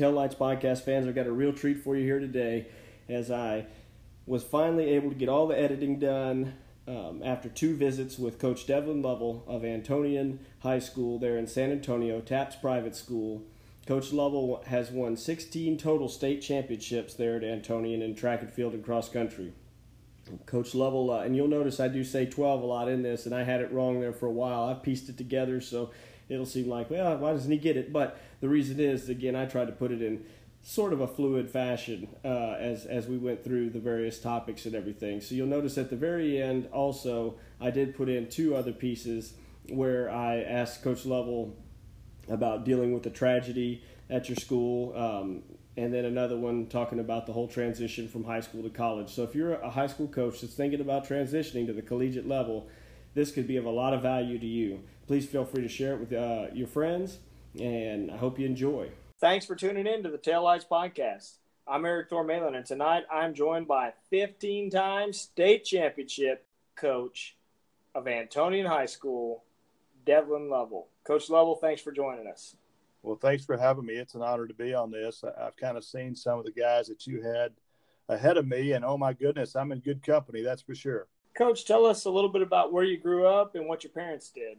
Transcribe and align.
Tail 0.00 0.12
Lights 0.12 0.34
podcast 0.34 0.80
fans, 0.80 1.06
I've 1.06 1.14
got 1.14 1.26
a 1.26 1.30
real 1.30 1.52
treat 1.52 1.84
for 1.84 1.94
you 1.94 2.06
here 2.06 2.20
today 2.20 2.68
as 3.06 3.30
I 3.30 3.66
was 4.24 4.42
finally 4.42 4.88
able 4.94 5.10
to 5.10 5.14
get 5.14 5.28
all 5.28 5.46
the 5.46 5.60
editing 5.60 5.98
done 5.98 6.54
um, 6.88 7.20
after 7.22 7.50
two 7.50 7.76
visits 7.76 8.18
with 8.18 8.38
Coach 8.38 8.66
Devlin 8.66 9.02
Lovell 9.02 9.44
of 9.46 9.60
Antonian 9.60 10.38
High 10.60 10.78
School 10.78 11.18
there 11.18 11.36
in 11.36 11.46
San 11.46 11.70
Antonio, 11.70 12.22
TAPPS 12.22 12.56
Private 12.62 12.96
School. 12.96 13.42
Coach 13.84 14.10
Lovell 14.10 14.62
has 14.68 14.90
won 14.90 15.18
16 15.18 15.76
total 15.76 16.08
state 16.08 16.40
championships 16.40 17.12
there 17.12 17.36
at 17.36 17.42
Antonian 17.42 18.00
in 18.00 18.14
track 18.14 18.40
and 18.40 18.50
field 18.50 18.72
and 18.72 18.82
cross 18.82 19.10
country. 19.10 19.52
Coach 20.46 20.74
Lovell, 20.74 21.10
uh, 21.10 21.20
and 21.20 21.36
you'll 21.36 21.46
notice 21.46 21.78
I 21.78 21.88
do 21.88 22.04
say 22.04 22.24
12 22.24 22.62
a 22.62 22.64
lot 22.64 22.88
in 22.88 23.02
this, 23.02 23.26
and 23.26 23.34
I 23.34 23.42
had 23.42 23.60
it 23.60 23.70
wrong 23.70 24.00
there 24.00 24.14
for 24.14 24.24
a 24.24 24.32
while. 24.32 24.62
I've 24.62 24.82
pieced 24.82 25.10
it 25.10 25.18
together, 25.18 25.60
so 25.60 25.90
it'll 26.30 26.46
seem 26.46 26.68
like, 26.68 26.88
well, 26.88 27.18
why 27.18 27.32
doesn't 27.32 27.50
he 27.50 27.58
get 27.58 27.76
it? 27.76 27.92
But 27.92 28.18
the 28.40 28.48
reason 28.48 28.80
is, 28.80 29.08
again, 29.10 29.36
I 29.36 29.44
tried 29.44 29.66
to 29.66 29.72
put 29.72 29.92
it 29.92 30.00
in 30.00 30.24
sort 30.62 30.92
of 30.92 31.00
a 31.00 31.06
fluid 31.06 31.50
fashion 31.50 32.08
uh, 32.24 32.54
as 32.58 32.84
as 32.84 33.06
we 33.06 33.16
went 33.16 33.42
through 33.42 33.70
the 33.70 33.80
various 33.80 34.20
topics 34.20 34.66
and 34.66 34.74
everything. 34.74 35.20
So 35.20 35.34
you'll 35.34 35.46
notice 35.46 35.78
at 35.78 35.90
the 35.90 35.96
very 35.96 36.40
end 36.40 36.68
also 36.72 37.36
I 37.60 37.70
did 37.70 37.96
put 37.96 38.08
in 38.08 38.28
two 38.28 38.54
other 38.54 38.72
pieces 38.72 39.34
where 39.70 40.10
I 40.10 40.42
asked 40.42 40.82
Coach 40.82 41.06
Lovell 41.06 41.56
about 42.28 42.64
dealing 42.64 42.92
with 42.92 43.02
the 43.02 43.10
tragedy 43.10 43.82
at 44.08 44.28
your 44.28 44.36
school, 44.36 44.96
um, 44.96 45.42
and 45.76 45.94
then 45.94 46.04
another 46.04 46.36
one 46.36 46.66
talking 46.66 46.98
about 46.98 47.26
the 47.26 47.32
whole 47.32 47.48
transition 47.48 48.08
from 48.08 48.24
high 48.24 48.40
school 48.40 48.62
to 48.62 48.70
college. 48.70 49.08
So 49.08 49.22
if 49.22 49.34
you're 49.34 49.54
a 49.54 49.70
high 49.70 49.86
school 49.86 50.08
coach 50.08 50.40
that's 50.40 50.54
thinking 50.54 50.80
about 50.80 51.08
transitioning 51.08 51.66
to 51.66 51.72
the 51.72 51.82
collegiate 51.82 52.28
level, 52.28 52.68
this 53.14 53.30
could 53.32 53.46
be 53.46 53.56
of 53.56 53.64
a 53.64 53.70
lot 53.70 53.94
of 53.94 54.02
value 54.02 54.38
to 54.38 54.46
you. 54.46 54.82
Please 55.10 55.26
feel 55.26 55.44
free 55.44 55.62
to 55.62 55.68
share 55.68 55.94
it 55.94 55.98
with 55.98 56.12
uh, 56.12 56.46
your 56.54 56.68
friends, 56.68 57.18
and 57.58 58.12
I 58.12 58.16
hope 58.16 58.38
you 58.38 58.46
enjoy. 58.46 58.90
Thanks 59.18 59.44
for 59.44 59.56
tuning 59.56 59.88
in 59.88 60.04
to 60.04 60.08
the 60.08 60.16
Tail 60.16 60.44
Lights 60.44 60.64
Podcast. 60.70 61.38
I'm 61.66 61.84
Eric 61.84 62.10
Thormalin, 62.10 62.54
and 62.54 62.64
tonight 62.64 63.02
I'm 63.10 63.34
joined 63.34 63.66
by 63.66 63.92
15 64.10 64.70
time 64.70 65.12
state 65.12 65.64
championship 65.64 66.46
coach 66.76 67.34
of 67.92 68.04
Antonian 68.04 68.68
High 68.68 68.86
School, 68.86 69.42
Devlin 70.06 70.48
Lovell. 70.48 70.86
Coach 71.02 71.28
Lovell, 71.28 71.56
thanks 71.56 71.82
for 71.82 71.90
joining 71.90 72.28
us. 72.28 72.54
Well, 73.02 73.18
thanks 73.20 73.44
for 73.44 73.56
having 73.56 73.86
me. 73.86 73.94
It's 73.94 74.14
an 74.14 74.22
honor 74.22 74.46
to 74.46 74.54
be 74.54 74.74
on 74.74 74.92
this. 74.92 75.24
I've 75.24 75.56
kind 75.56 75.76
of 75.76 75.82
seen 75.82 76.14
some 76.14 76.38
of 76.38 76.44
the 76.44 76.52
guys 76.52 76.86
that 76.86 77.08
you 77.08 77.20
had 77.20 77.50
ahead 78.08 78.36
of 78.36 78.46
me, 78.46 78.74
and 78.74 78.84
oh 78.84 78.96
my 78.96 79.12
goodness, 79.12 79.56
I'm 79.56 79.72
in 79.72 79.80
good 79.80 80.04
company, 80.04 80.42
that's 80.42 80.62
for 80.62 80.76
sure. 80.76 81.08
Coach, 81.36 81.64
tell 81.64 81.84
us 81.84 82.04
a 82.04 82.10
little 82.10 82.30
bit 82.30 82.42
about 82.42 82.72
where 82.72 82.84
you 82.84 82.96
grew 82.96 83.26
up 83.26 83.56
and 83.56 83.66
what 83.66 83.82
your 83.82 83.92
parents 83.92 84.30
did. 84.30 84.58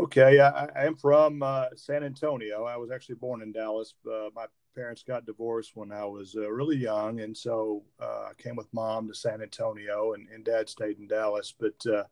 Okay, 0.00 0.40
I, 0.40 0.64
I 0.64 0.86
am 0.86 0.96
from 0.96 1.42
uh, 1.42 1.66
San 1.76 2.02
Antonio. 2.04 2.64
I 2.64 2.78
was 2.78 2.90
actually 2.90 3.16
born 3.16 3.42
in 3.42 3.52
Dallas. 3.52 3.92
Uh, 4.10 4.30
my 4.34 4.46
parents 4.74 5.02
got 5.02 5.26
divorced 5.26 5.72
when 5.74 5.92
I 5.92 6.06
was 6.06 6.34
uh, 6.38 6.50
really 6.50 6.78
young, 6.78 7.20
and 7.20 7.36
so 7.36 7.82
uh, 8.00 8.28
I 8.30 8.32
came 8.38 8.56
with 8.56 8.72
mom 8.72 9.08
to 9.08 9.14
San 9.14 9.42
Antonio, 9.42 10.14
and, 10.14 10.26
and 10.30 10.42
dad 10.42 10.70
stayed 10.70 10.98
in 10.98 11.06
Dallas. 11.06 11.52
But 11.58 11.84
uh, 11.86 12.04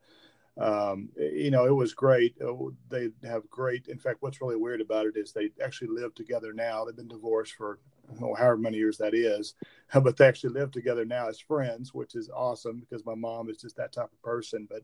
um, 0.61 1.09
you 1.17 1.49
know, 1.49 1.65
it 1.65 1.73
was 1.73 1.95
great. 1.95 2.35
Uh, 2.39 2.53
they 2.89 3.09
have 3.23 3.49
great. 3.49 3.87
In 3.87 3.97
fact, 3.97 4.17
what's 4.19 4.39
really 4.39 4.55
weird 4.55 4.81
about 4.81 5.07
it 5.07 5.17
is 5.17 5.31
they 5.31 5.49
actually 5.63 5.89
live 5.89 6.13
together 6.13 6.53
now. 6.53 6.85
They've 6.85 6.95
been 6.95 7.07
divorced 7.07 7.53
for 7.53 7.79
however 8.19 8.57
many 8.57 8.77
years 8.77 8.99
that 8.99 9.15
is, 9.15 9.55
but 10.03 10.15
they 10.15 10.27
actually 10.27 10.53
live 10.53 10.69
together 10.69 11.05
now 11.05 11.27
as 11.27 11.39
friends, 11.39 11.91
which 11.95 12.13
is 12.13 12.29
awesome 12.29 12.81
because 12.81 13.03
my 13.03 13.15
mom 13.15 13.49
is 13.49 13.57
just 13.57 13.77
that 13.77 13.93
type 13.93 14.11
of 14.13 14.21
person. 14.21 14.67
But 14.69 14.83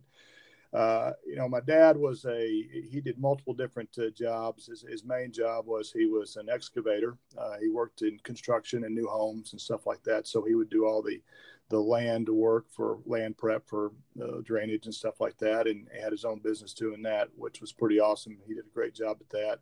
uh, 0.73 1.11
you 1.25 1.35
know, 1.35 1.47
my 1.47 1.61
dad 1.61 1.95
was 1.95 2.25
a 2.25 2.47
he 2.89 2.99
did 2.99 3.17
multiple 3.17 3.53
different 3.53 3.89
uh, 3.97 4.09
jobs. 4.09 4.67
His, 4.67 4.81
his, 4.81 5.03
main 5.05 5.31
job 5.31 5.66
was 5.67 5.91
he 5.91 6.05
was 6.05 6.35
an 6.35 6.49
excavator. 6.49 7.17
Uh, 7.38 7.55
he 7.61 7.69
worked 7.69 8.02
in 8.02 8.17
construction 8.23 8.83
and 8.83 8.93
new 8.93 9.08
homes 9.08 9.53
and 9.53 9.61
stuff 9.61 9.86
like 9.86 10.03
that. 10.03 10.27
So 10.27 10.43
he 10.43 10.55
would 10.55 10.69
do 10.69 10.86
all 10.86 11.02
the 11.02 11.21
the 11.69 11.80
land 11.80 12.30
work 12.30 12.66
for 12.69 12.99
land 13.05 13.38
prep 13.38 13.67
for 13.67 13.91
uh, 14.21 14.41
drainage 14.43 14.86
and 14.86 14.93
stuff 14.93 15.20
like 15.20 15.37
that, 15.37 15.67
and 15.67 15.87
had 15.99 16.11
his 16.11 16.26
own 16.26 16.39
business 16.39 16.73
doing 16.73 17.02
that, 17.03 17.30
which 17.36 17.61
was 17.61 17.71
pretty 17.71 17.99
awesome. 17.99 18.37
He 18.45 18.53
did 18.53 18.65
a 18.65 18.73
great 18.73 18.93
job 18.93 19.17
at 19.21 19.30
that. 19.30 19.59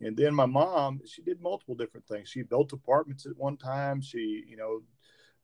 And 0.00 0.16
then 0.16 0.34
my 0.34 0.46
mom, 0.46 1.00
she 1.06 1.22
did 1.22 1.40
multiple 1.40 1.74
different 1.74 2.06
things. 2.06 2.28
She 2.28 2.42
built 2.42 2.72
apartments 2.72 3.24
at 3.24 3.36
one 3.36 3.56
time. 3.56 4.02
She, 4.02 4.44
you 4.46 4.56
know, 4.56 4.82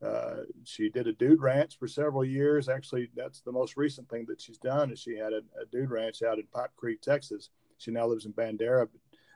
uh, 0.05 0.43
she 0.65 0.89
did 0.89 1.07
a 1.07 1.13
dude 1.13 1.41
ranch 1.41 1.79
for 1.79 1.87
several 1.87 2.25
years. 2.25 2.69
Actually, 2.69 3.09
that's 3.15 3.41
the 3.41 3.53
most 3.53 3.77
recent 3.77 4.09
thing 4.09 4.25
that 4.29 4.41
she's 4.41 4.59
done. 4.59 4.91
Is 4.91 4.99
she 4.99 5.17
had 5.17 5.33
a, 5.33 5.43
a 5.61 5.67
dude 5.71 5.91
ranch 5.91 6.23
out 6.23 6.39
in 6.39 6.47
Pipe 6.53 6.71
Creek, 6.77 7.01
Texas. 7.01 7.51
She 7.79 7.91
now 7.91 8.07
lives 8.07 8.27
in 8.27 8.33
Bandera, 8.33 8.89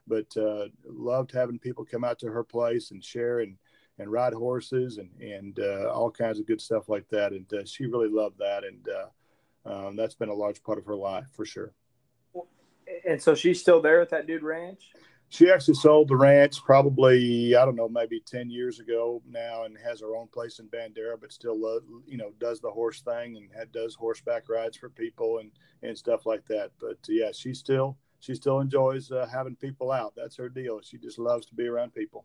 but, 0.09 0.27
but 0.35 0.41
uh, 0.41 0.69
loved 0.85 1.33
having 1.33 1.59
people 1.59 1.85
come 1.85 2.05
out 2.05 2.19
to 2.21 2.29
her 2.29 2.45
place 2.45 2.91
and 2.91 3.03
share 3.03 3.41
and 3.41 3.57
and 3.99 4.11
ride 4.11 4.35
horses 4.35 4.99
and 4.99 5.11
and 5.21 5.59
uh, 5.61 5.91
all 5.91 6.11
kinds 6.11 6.41
of 6.41 6.47
good 6.47 6.61
stuff 6.61 6.89
like 6.89 7.09
that. 7.11 7.33
And 7.33 7.53
uh, 7.53 7.65
she 7.65 7.87
really 7.87 8.11
loved 8.11 8.39
that, 8.39 8.65
and 8.65 8.89
uh, 8.89 9.87
um, 9.89 9.97
that's 9.97 10.15
been 10.15 10.29
a 10.29 10.35
large 10.35 10.63
part 10.63 10.79
of 10.79 10.87
her 10.87 10.97
life 10.97 11.27
for 11.33 11.45
sure. 11.45 11.73
And 13.09 13.23
so 13.23 13.35
she's 13.35 13.61
still 13.61 13.81
there 13.81 14.01
at 14.01 14.11
that 14.11 14.27
dude 14.27 14.43
ranch 14.43 14.91
she 15.29 15.51
actually 15.51 15.75
sold 15.75 16.09
the 16.09 16.17
ranch 16.17 16.63
probably 16.65 17.57
I 17.57 17.65
don't 17.65 17.77
know 17.77 17.89
maybe 17.89 18.21
ten 18.21 18.51
years 18.51 18.81
ago 18.81 19.23
now, 19.29 19.65
and 19.65 19.77
has 19.85 20.01
her 20.01 20.17
own 20.17 20.29
place 20.29 20.59
in 20.59 20.69
Bandera, 20.69 21.21
but 21.21 21.33
still 21.33 21.81
you 22.07 22.17
know 22.17 22.33
does 22.39 22.61
the 22.61 22.71
horse 22.71 23.01
thing 23.01 23.37
and 23.37 23.49
had, 23.57 23.73
does 23.73 23.95
horseback 23.95 24.49
rides 24.49 24.77
for 24.77 24.89
people 24.89 25.39
and 25.39 25.51
and 25.83 25.97
stuff 25.97 26.27
like 26.27 26.47
that. 26.47 26.71
But 26.81 26.99
yeah, 27.09 27.31
she 27.33 27.55
still 27.55 27.97
she 28.21 28.35
still 28.35 28.61
enjoys 28.61 29.11
uh, 29.11 29.27
having 29.31 29.57
people 29.57 29.93
out. 29.93 30.15
That's 30.17 30.37
her 30.37 30.49
deal. 30.49 30.81
She 30.83 30.99
just 30.99 31.19
loves 31.19 31.47
to 31.47 31.55
be 31.55 31.67
around 31.67 31.95
people. 31.95 32.25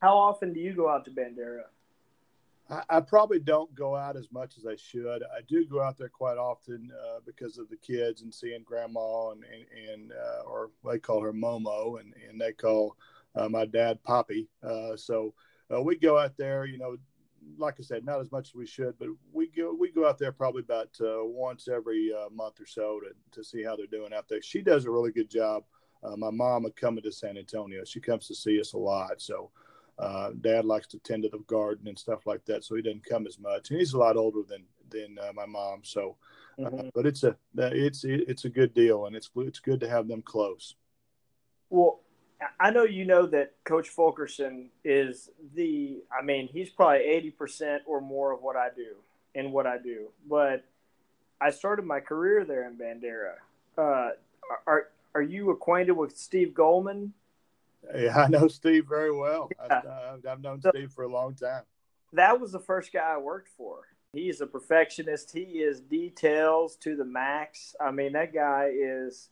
How 0.00 0.16
often 0.16 0.52
do 0.52 0.60
you 0.60 0.74
go 0.74 0.88
out 0.88 1.04
to 1.06 1.10
Bandera? 1.10 1.64
I, 2.68 3.00
probably 3.00 3.38
don't 3.38 3.72
go 3.74 3.94
out 3.94 4.16
as 4.16 4.32
much 4.32 4.58
as 4.58 4.66
I 4.66 4.74
should. 4.74 5.22
I 5.22 5.40
do 5.46 5.64
go 5.64 5.80
out 5.80 5.96
there 5.96 6.08
quite 6.08 6.36
often 6.36 6.90
uh, 6.92 7.20
because 7.24 7.58
of 7.58 7.68
the 7.68 7.76
kids 7.76 8.22
and 8.22 8.34
seeing 8.34 8.62
grandma 8.64 9.30
and 9.30 9.44
and, 9.44 9.88
and 9.88 10.12
uh, 10.12 10.42
or 10.42 10.70
they 10.84 10.98
call 10.98 11.22
her 11.22 11.32
Momo 11.32 12.00
and 12.00 12.12
and 12.28 12.40
they 12.40 12.52
call 12.52 12.96
uh, 13.36 13.48
my 13.48 13.66
dad 13.66 14.02
Poppy. 14.02 14.48
Uh, 14.64 14.96
so 14.96 15.32
uh, 15.72 15.80
we 15.80 15.96
go 15.96 16.18
out 16.18 16.36
there. 16.36 16.64
You 16.64 16.78
know, 16.78 16.96
like 17.56 17.76
I 17.78 17.84
said, 17.84 18.04
not 18.04 18.20
as 18.20 18.32
much 18.32 18.48
as 18.48 18.54
we 18.56 18.66
should, 18.66 18.98
but 18.98 19.08
we 19.32 19.46
go 19.46 19.72
we 19.72 19.92
go 19.92 20.08
out 20.08 20.18
there 20.18 20.32
probably 20.32 20.62
about 20.62 20.90
uh, 21.00 21.24
once 21.24 21.68
every 21.68 22.12
month 22.32 22.60
or 22.60 22.66
so 22.66 23.00
to 23.00 23.10
to 23.30 23.44
see 23.44 23.62
how 23.62 23.76
they're 23.76 23.86
doing 23.86 24.12
out 24.12 24.28
there. 24.28 24.42
She 24.42 24.60
does 24.60 24.86
a 24.86 24.90
really 24.90 25.12
good 25.12 25.30
job. 25.30 25.62
my 26.16 26.30
mom 26.30 26.66
coming 26.74 27.04
to 27.04 27.12
San 27.12 27.38
Antonio. 27.38 27.84
She 27.84 28.00
comes 28.00 28.26
to 28.26 28.34
see 28.34 28.60
us 28.60 28.72
a 28.72 28.78
lot. 28.78 29.20
So 29.20 29.52
uh, 29.98 30.30
Dad 30.40 30.64
likes 30.64 30.86
to 30.88 30.98
tend 30.98 31.22
to 31.22 31.28
the 31.28 31.38
garden 31.46 31.88
and 31.88 31.98
stuff 31.98 32.26
like 32.26 32.44
that, 32.46 32.64
so 32.64 32.74
he 32.74 32.82
doesn't 32.82 33.04
come 33.04 33.26
as 33.26 33.38
much. 33.38 33.70
And 33.70 33.78
he's 33.78 33.94
a 33.94 33.98
lot 33.98 34.16
older 34.16 34.42
than 34.48 34.64
than 34.90 35.18
uh, 35.18 35.32
my 35.34 35.46
mom, 35.46 35.80
so 35.82 36.16
uh, 36.58 36.68
mm-hmm. 36.68 36.88
but 36.94 37.06
it's 37.06 37.24
a 37.24 37.36
it's 37.56 38.04
it's 38.04 38.44
a 38.44 38.50
good 38.50 38.74
deal, 38.74 39.06
and 39.06 39.16
it's 39.16 39.30
it's 39.36 39.58
good 39.58 39.80
to 39.80 39.88
have 39.88 40.08
them 40.08 40.22
close. 40.22 40.74
Well, 41.70 42.00
I 42.60 42.70
know 42.70 42.84
you 42.84 43.04
know 43.04 43.26
that 43.26 43.54
Coach 43.64 43.88
Fulkerson 43.88 44.70
is 44.84 45.30
the. 45.54 46.02
I 46.10 46.22
mean, 46.22 46.48
he's 46.48 46.70
probably 46.70 47.00
eighty 47.00 47.30
percent 47.30 47.82
or 47.86 48.00
more 48.00 48.32
of 48.32 48.42
what 48.42 48.56
I 48.56 48.68
do 48.74 48.96
in 49.34 49.52
what 49.52 49.66
I 49.66 49.78
do. 49.78 50.08
But 50.28 50.64
I 51.40 51.50
started 51.50 51.84
my 51.84 52.00
career 52.00 52.44
there 52.44 52.66
in 52.68 52.76
Bandera. 52.76 53.34
Uh, 53.76 54.10
are 54.66 54.88
are 55.14 55.22
you 55.22 55.50
acquainted 55.50 55.92
with 55.92 56.16
Steve 56.16 56.54
Goldman? 56.54 57.12
Yeah, 57.94 58.18
I 58.18 58.28
know 58.28 58.48
Steve 58.48 58.86
very 58.88 59.12
well. 59.12 59.48
Yeah. 59.68 59.80
I've, 60.12 60.26
I've, 60.26 60.42
known 60.42 60.60
so, 60.60 60.70
Steve 60.70 60.92
for 60.92 61.04
a 61.04 61.08
long 61.08 61.34
time. 61.34 61.62
That 62.12 62.40
was 62.40 62.52
the 62.52 62.60
first 62.60 62.92
guy 62.92 63.14
I 63.14 63.18
worked 63.18 63.50
for. 63.56 63.84
He 64.12 64.28
is 64.28 64.40
a 64.40 64.46
perfectionist. 64.46 65.32
He 65.32 65.40
is 65.40 65.80
details 65.80 66.76
to 66.76 66.96
the 66.96 67.04
max. 67.04 67.74
I 67.80 67.90
mean, 67.90 68.12
that 68.14 68.32
guy 68.32 68.70
is. 68.74 69.28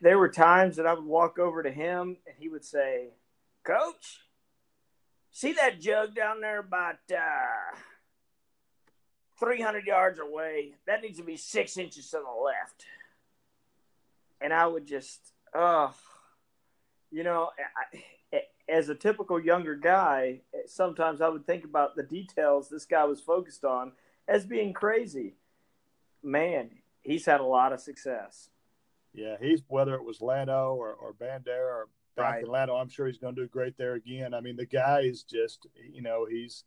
There 0.00 0.18
were 0.18 0.28
times 0.28 0.76
that 0.76 0.86
I 0.86 0.94
would 0.94 1.04
walk 1.04 1.38
over 1.38 1.62
to 1.62 1.70
him 1.70 2.16
and 2.26 2.36
he 2.38 2.48
would 2.48 2.64
say, 2.64 3.10
Coach, 3.64 4.20
see 5.30 5.52
that 5.52 5.80
jug 5.80 6.16
down 6.16 6.40
there 6.40 6.58
about 6.58 6.96
uh, 7.10 7.76
300 9.38 9.86
yards 9.86 10.18
away? 10.18 10.74
That 10.86 11.02
needs 11.02 11.18
to 11.18 11.24
be 11.24 11.36
six 11.36 11.76
inches 11.76 12.10
to 12.10 12.16
the 12.16 12.44
left. 12.44 12.86
And 14.40 14.52
I 14.52 14.66
would 14.66 14.86
just, 14.86 15.20
oh, 15.54 15.94
you 17.12 17.22
know, 17.22 17.50
I, 17.60 17.98
as 18.68 18.88
a 18.88 18.94
typical 18.94 19.38
younger 19.38 19.76
guy, 19.76 20.40
sometimes 20.66 21.20
I 21.20 21.28
would 21.28 21.46
think 21.46 21.64
about 21.64 21.94
the 21.94 22.02
details 22.02 22.68
this 22.68 22.86
guy 22.86 23.04
was 23.04 23.20
focused 23.20 23.64
on 23.64 23.92
as 24.26 24.46
being 24.46 24.72
crazy. 24.72 25.34
Man, 26.22 26.70
he's 27.02 27.26
had 27.26 27.40
a 27.40 27.44
lot 27.44 27.72
of 27.72 27.80
success. 27.80 28.48
Yeah, 29.12 29.36
he's 29.40 29.62
whether 29.68 29.94
it 29.94 30.04
was 30.04 30.22
Llano 30.22 30.74
or, 30.74 30.94
or 30.94 31.12
Bandera 31.12 31.58
or 31.58 31.88
back 32.16 32.34
right. 32.34 32.42
in 32.44 32.48
Llano, 32.48 32.76
I'm 32.76 32.88
sure 32.88 33.06
he's 33.06 33.18
going 33.18 33.34
to 33.34 33.42
do 33.42 33.48
great 33.48 33.76
there 33.76 33.94
again. 33.94 34.32
I 34.32 34.40
mean, 34.40 34.56
the 34.56 34.66
guy 34.66 35.00
is 35.00 35.22
just, 35.22 35.66
you 35.92 36.02
know, 36.02 36.26
he's 36.28 36.64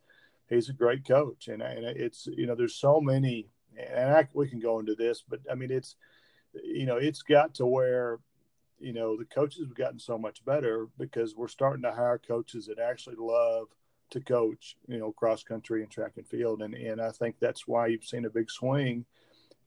he's 0.48 0.70
a 0.70 0.74
great 0.74 1.08
coach, 1.08 1.48
and 1.48 1.62
and 1.62 1.86
it's 1.86 2.28
you 2.28 2.46
know, 2.46 2.56
there's 2.56 2.76
so 2.76 3.02
many, 3.02 3.48
and 3.78 4.12
I, 4.12 4.28
we 4.34 4.48
can 4.48 4.60
go 4.60 4.80
into 4.80 4.96
this, 4.96 5.24
but 5.28 5.40
I 5.52 5.56
mean, 5.56 5.72
it's 5.72 5.96
you 6.64 6.86
know, 6.86 6.98
it's 6.98 7.22
got 7.22 7.56
to 7.56 7.66
where 7.66 8.20
you 8.80 8.94
know, 8.94 9.18
the 9.18 9.26
coaches 9.26 9.62
have 9.62 9.76
gotten 9.76 10.00
so 10.00 10.18
much 10.18 10.44
better 10.46 10.88
because 10.98 11.36
we're 11.36 11.48
starting 11.48 11.84
to 11.84 11.92
hire 11.92 12.18
coaches 12.18 12.68
that 12.68 12.80
actually 12.80 13.16
love 13.18 13.68
to 14.12 14.20
coach, 14.22 14.78
you 14.88 15.00
know, 15.00 15.12
cross 15.12 15.44
country 15.44 15.82
and 15.82 15.92
track 15.92 16.14
and 16.18 16.28
field. 16.28 16.62
And, 16.62 16.74
and 16.74 17.02
I 17.02 17.12
think 17.12 17.38
that's 17.40 17.68
why 17.68 17.88
you've 17.88 18.06
seen 18.06 18.26
a 18.26 18.30
big 18.30 18.52
swing 18.52 19.06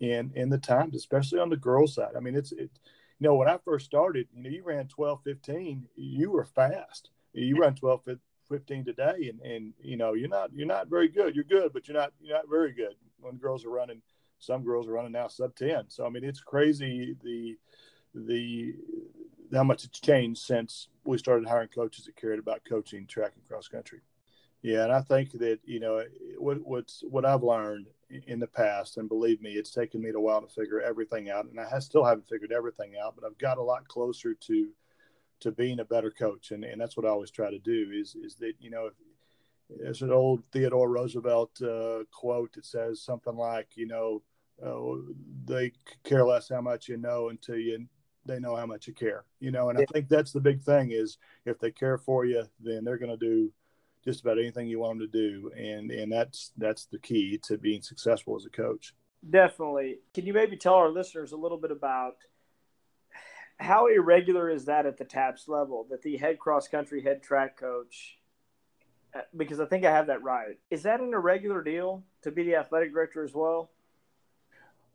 in, 0.00 0.30
in 0.34 0.48
the 0.48 0.58
times, 0.58 0.94
especially 0.94 1.40
on 1.40 1.50
the 1.50 1.56
girls 1.56 1.94
side. 1.94 2.12
I 2.16 2.20
mean, 2.20 2.36
it's, 2.36 2.52
it, 2.52 2.70
you 3.18 3.26
know, 3.26 3.34
when 3.34 3.48
I 3.48 3.58
first 3.64 3.86
started, 3.86 4.28
you 4.34 4.42
know, 4.42 4.50
you 4.50 4.62
ran 4.62 4.86
12, 4.86 5.22
15, 5.24 5.88
you 5.96 6.30
were 6.30 6.44
fast. 6.44 7.10
You 7.32 7.56
run 7.56 7.74
12, 7.74 8.02
15 8.48 8.84
today 8.84 9.30
and, 9.30 9.40
and, 9.40 9.74
you 9.82 9.96
know, 9.96 10.14
you're 10.14 10.28
not, 10.28 10.50
you're 10.54 10.66
not 10.66 10.88
very 10.88 11.08
good. 11.08 11.34
You're 11.34 11.44
good, 11.44 11.72
but 11.72 11.88
you're 11.88 11.96
not, 11.96 12.12
you're 12.20 12.36
not 12.36 12.48
very 12.48 12.72
good 12.72 12.94
when 13.20 13.36
girls 13.36 13.64
are 13.64 13.70
running. 13.70 14.00
Some 14.38 14.62
girls 14.62 14.86
are 14.86 14.92
running 14.92 15.12
now 15.12 15.26
sub 15.26 15.56
10. 15.56 15.86
So, 15.88 16.06
I 16.06 16.10
mean, 16.10 16.24
it's 16.24 16.40
crazy. 16.40 17.16
The, 17.22 17.56
the, 18.14 18.74
how 19.52 19.64
much 19.64 19.84
it's 19.84 20.00
changed 20.00 20.42
since 20.42 20.88
we 21.04 21.18
started 21.18 21.48
hiring 21.48 21.68
coaches 21.68 22.04
that 22.04 22.16
cared 22.16 22.38
about 22.38 22.62
coaching 22.68 23.06
track 23.06 23.32
and 23.34 23.46
cross 23.46 23.68
country. 23.68 24.00
Yeah, 24.62 24.84
and 24.84 24.92
I 24.92 25.02
think 25.02 25.32
that 25.38 25.60
you 25.64 25.78
know 25.78 26.02
what 26.36 26.58
what's 26.64 27.02
what 27.08 27.24
I've 27.24 27.44
learned 27.44 27.86
in 28.26 28.40
the 28.40 28.46
past, 28.46 28.96
and 28.96 29.08
believe 29.08 29.40
me, 29.40 29.52
it's 29.52 29.70
taken 29.70 30.02
me 30.02 30.10
a 30.10 30.20
while 30.20 30.40
to 30.40 30.48
figure 30.48 30.80
everything 30.80 31.30
out, 31.30 31.46
and 31.46 31.60
I 31.60 31.78
still 31.78 32.04
haven't 32.04 32.28
figured 32.28 32.50
everything 32.50 32.94
out, 33.02 33.14
but 33.14 33.24
I've 33.24 33.38
got 33.38 33.58
a 33.58 33.62
lot 33.62 33.86
closer 33.86 34.34
to 34.34 34.68
to 35.40 35.52
being 35.52 35.78
a 35.78 35.84
better 35.84 36.10
coach, 36.10 36.50
and, 36.50 36.64
and 36.64 36.80
that's 36.80 36.96
what 36.96 37.06
I 37.06 37.10
always 37.10 37.30
try 37.30 37.50
to 37.50 37.58
do. 37.60 37.90
Is 37.92 38.16
is 38.16 38.34
that 38.36 38.54
you 38.58 38.70
know, 38.70 38.90
there's 39.70 40.02
an 40.02 40.10
old 40.10 40.42
Theodore 40.52 40.88
Roosevelt 40.88 41.62
uh, 41.62 42.04
quote 42.10 42.52
that 42.54 42.64
says 42.64 43.00
something 43.00 43.36
like, 43.36 43.76
you 43.76 43.86
know, 43.86 44.22
uh, 44.64 45.12
they 45.44 45.72
care 46.02 46.26
less 46.26 46.48
how 46.48 46.60
much 46.60 46.88
you 46.88 46.96
know 46.96 47.28
until 47.28 47.56
you 47.58 47.86
they 48.28 48.38
know 48.38 48.54
how 48.54 48.66
much 48.66 48.86
you 48.86 48.94
care, 48.94 49.24
you 49.40 49.50
know, 49.50 49.70
and 49.70 49.78
I 49.78 49.84
think 49.92 50.08
that's 50.08 50.32
the 50.32 50.40
big 50.40 50.62
thing 50.62 50.92
is 50.92 51.18
if 51.44 51.58
they 51.58 51.72
care 51.72 51.98
for 51.98 52.24
you, 52.24 52.44
then 52.60 52.84
they're 52.84 52.98
going 52.98 53.10
to 53.10 53.16
do 53.16 53.52
just 54.04 54.20
about 54.20 54.38
anything 54.38 54.68
you 54.68 54.78
want 54.78 54.98
them 54.98 55.10
to 55.10 55.30
do, 55.30 55.50
and 55.56 55.90
and 55.90 56.12
that's 56.12 56.52
that's 56.56 56.84
the 56.86 56.98
key 56.98 57.38
to 57.44 57.58
being 57.58 57.82
successful 57.82 58.36
as 58.36 58.46
a 58.46 58.50
coach. 58.50 58.94
Definitely. 59.28 59.98
Can 60.14 60.26
you 60.26 60.32
maybe 60.32 60.56
tell 60.56 60.74
our 60.74 60.90
listeners 60.90 61.32
a 61.32 61.36
little 61.36 61.58
bit 61.58 61.72
about 61.72 62.16
how 63.58 63.88
irregular 63.88 64.48
is 64.48 64.66
that 64.66 64.86
at 64.86 64.96
the 64.96 65.04
taps 65.04 65.48
level 65.48 65.86
that 65.90 66.02
the 66.02 66.16
head 66.16 66.38
cross 66.38 66.68
country 66.68 67.02
head 67.02 67.22
track 67.22 67.58
coach 67.58 68.18
uh, 69.14 69.20
because 69.36 69.58
I 69.58 69.66
think 69.66 69.84
I 69.84 69.90
have 69.90 70.06
that 70.08 70.22
right. 70.22 70.58
Is 70.70 70.82
that 70.84 71.00
an 71.00 71.12
irregular 71.12 71.62
deal 71.62 72.04
to 72.22 72.30
be 72.30 72.44
the 72.44 72.56
athletic 72.56 72.92
director 72.92 73.24
as 73.24 73.34
well? 73.34 73.70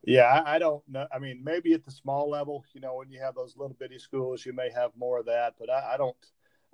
Yeah, 0.05 0.23
I, 0.25 0.55
I, 0.55 0.59
don't 0.59 0.83
know. 0.89 1.07
I 1.13 1.19
mean, 1.19 1.41
maybe 1.43 1.73
at 1.73 1.85
the 1.85 1.91
small 1.91 2.29
level, 2.29 2.65
you 2.73 2.81
know, 2.81 2.95
when 2.95 3.09
you 3.09 3.21
have 3.21 3.35
those 3.35 3.55
little 3.55 3.75
bitty 3.79 3.99
schools, 3.99 4.45
you 4.45 4.51
may 4.51 4.69
have 4.69 4.91
more 4.97 5.19
of 5.19 5.25
that. 5.27 5.55
But 5.59 5.69
I, 5.69 5.93
I 5.93 5.97
don't. 5.97 6.15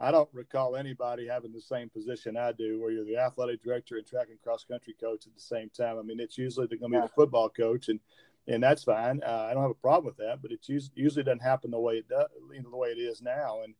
I 0.01 0.11
don't 0.11 0.29
recall 0.31 0.77
anybody 0.77 1.27
having 1.27 1.51
the 1.51 1.59
same 1.59 1.89
position 1.89 2.37
I 2.37 2.53
do, 2.53 2.79
where 2.79 2.89
you're 2.89 3.03
the 3.03 3.17
athletic 3.17 3.61
director 3.61 3.97
and 3.97 4.07
track 4.07 4.27
and 4.29 4.41
cross 4.41 4.63
country 4.63 4.95
coach 4.97 5.27
at 5.27 5.35
the 5.35 5.41
same 5.41 5.69
time. 5.69 5.99
I 5.99 6.03
mean, 6.03 6.21
it's 6.21 6.37
usually 6.37 6.67
they're 6.67 6.77
going 6.77 6.93
to 6.93 6.99
be 6.99 7.01
the 7.01 7.13
football 7.13 7.49
coach, 7.49 7.89
and 7.89 7.99
and 8.47 8.63
that's 8.63 8.85
fine. 8.85 9.21
Uh, 9.25 9.47
I 9.49 9.53
don't 9.53 9.63
have 9.63 9.71
a 9.71 9.75
problem 9.75 10.05
with 10.05 10.15
that, 10.25 10.41
but 10.41 10.53
it 10.53 10.65
usually 10.95 11.23
doesn't 11.23 11.41
happen 11.41 11.69
the 11.69 11.79
way 11.79 11.95
it 11.95 12.07
does, 12.07 12.29
you 12.53 12.63
know, 12.63 12.69
the 12.69 12.77
way 12.77 12.89
it 12.89 12.97
is 12.97 13.21
now. 13.21 13.59
And 13.63 13.73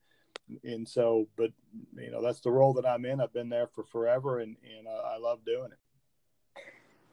and 0.64 0.88
so, 0.88 1.28
but 1.38 1.52
you 1.96 2.12
know, 2.12 2.22
that's 2.22 2.42
the 2.42 2.52
role 2.52 2.74
that 2.74 2.86
I'm 2.86 3.06
in. 3.06 3.22
I've 3.22 3.34
been 3.34 3.50
there 3.50 3.68
for 3.68 3.86
forever, 3.86 4.40
and 4.40 4.58
and 4.78 4.90
I, 4.90 5.16
I 5.16 5.18
love 5.20 5.46
doing 5.46 5.72
it. 5.72 6.64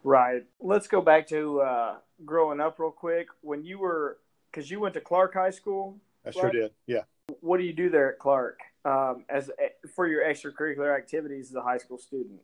Right. 0.03 0.45
Let's 0.61 0.87
go 0.87 1.01
back 1.01 1.27
to 1.29 1.61
uh, 1.61 1.97
growing 2.25 2.61
up 2.61 2.79
real 2.79 2.91
quick. 2.91 3.29
When 3.43 3.65
you 3.65 3.79
were, 3.79 4.19
because 4.51 4.71
you 4.71 4.81
went 4.81 4.95
to 4.95 5.01
Clark 5.01 5.35
High 5.35 5.51
School. 5.51 5.99
I 6.25 6.31
sure 6.31 6.51
did. 6.51 6.73
Yeah. 6.87 7.03
What 7.41 7.59
do 7.59 7.65
you 7.65 7.73
do 7.73 7.91
there 7.91 8.13
at 8.13 8.19
Clark? 8.19 8.61
um, 8.87 9.25
as 9.29 9.51
eh, 9.59 9.69
for 9.95 10.07
your 10.07 10.25
extracurricular 10.25 10.97
activities 10.97 11.51
as 11.51 11.57
a 11.57 11.63
high 11.63 11.79
school 11.79 11.99
student? 11.99 12.41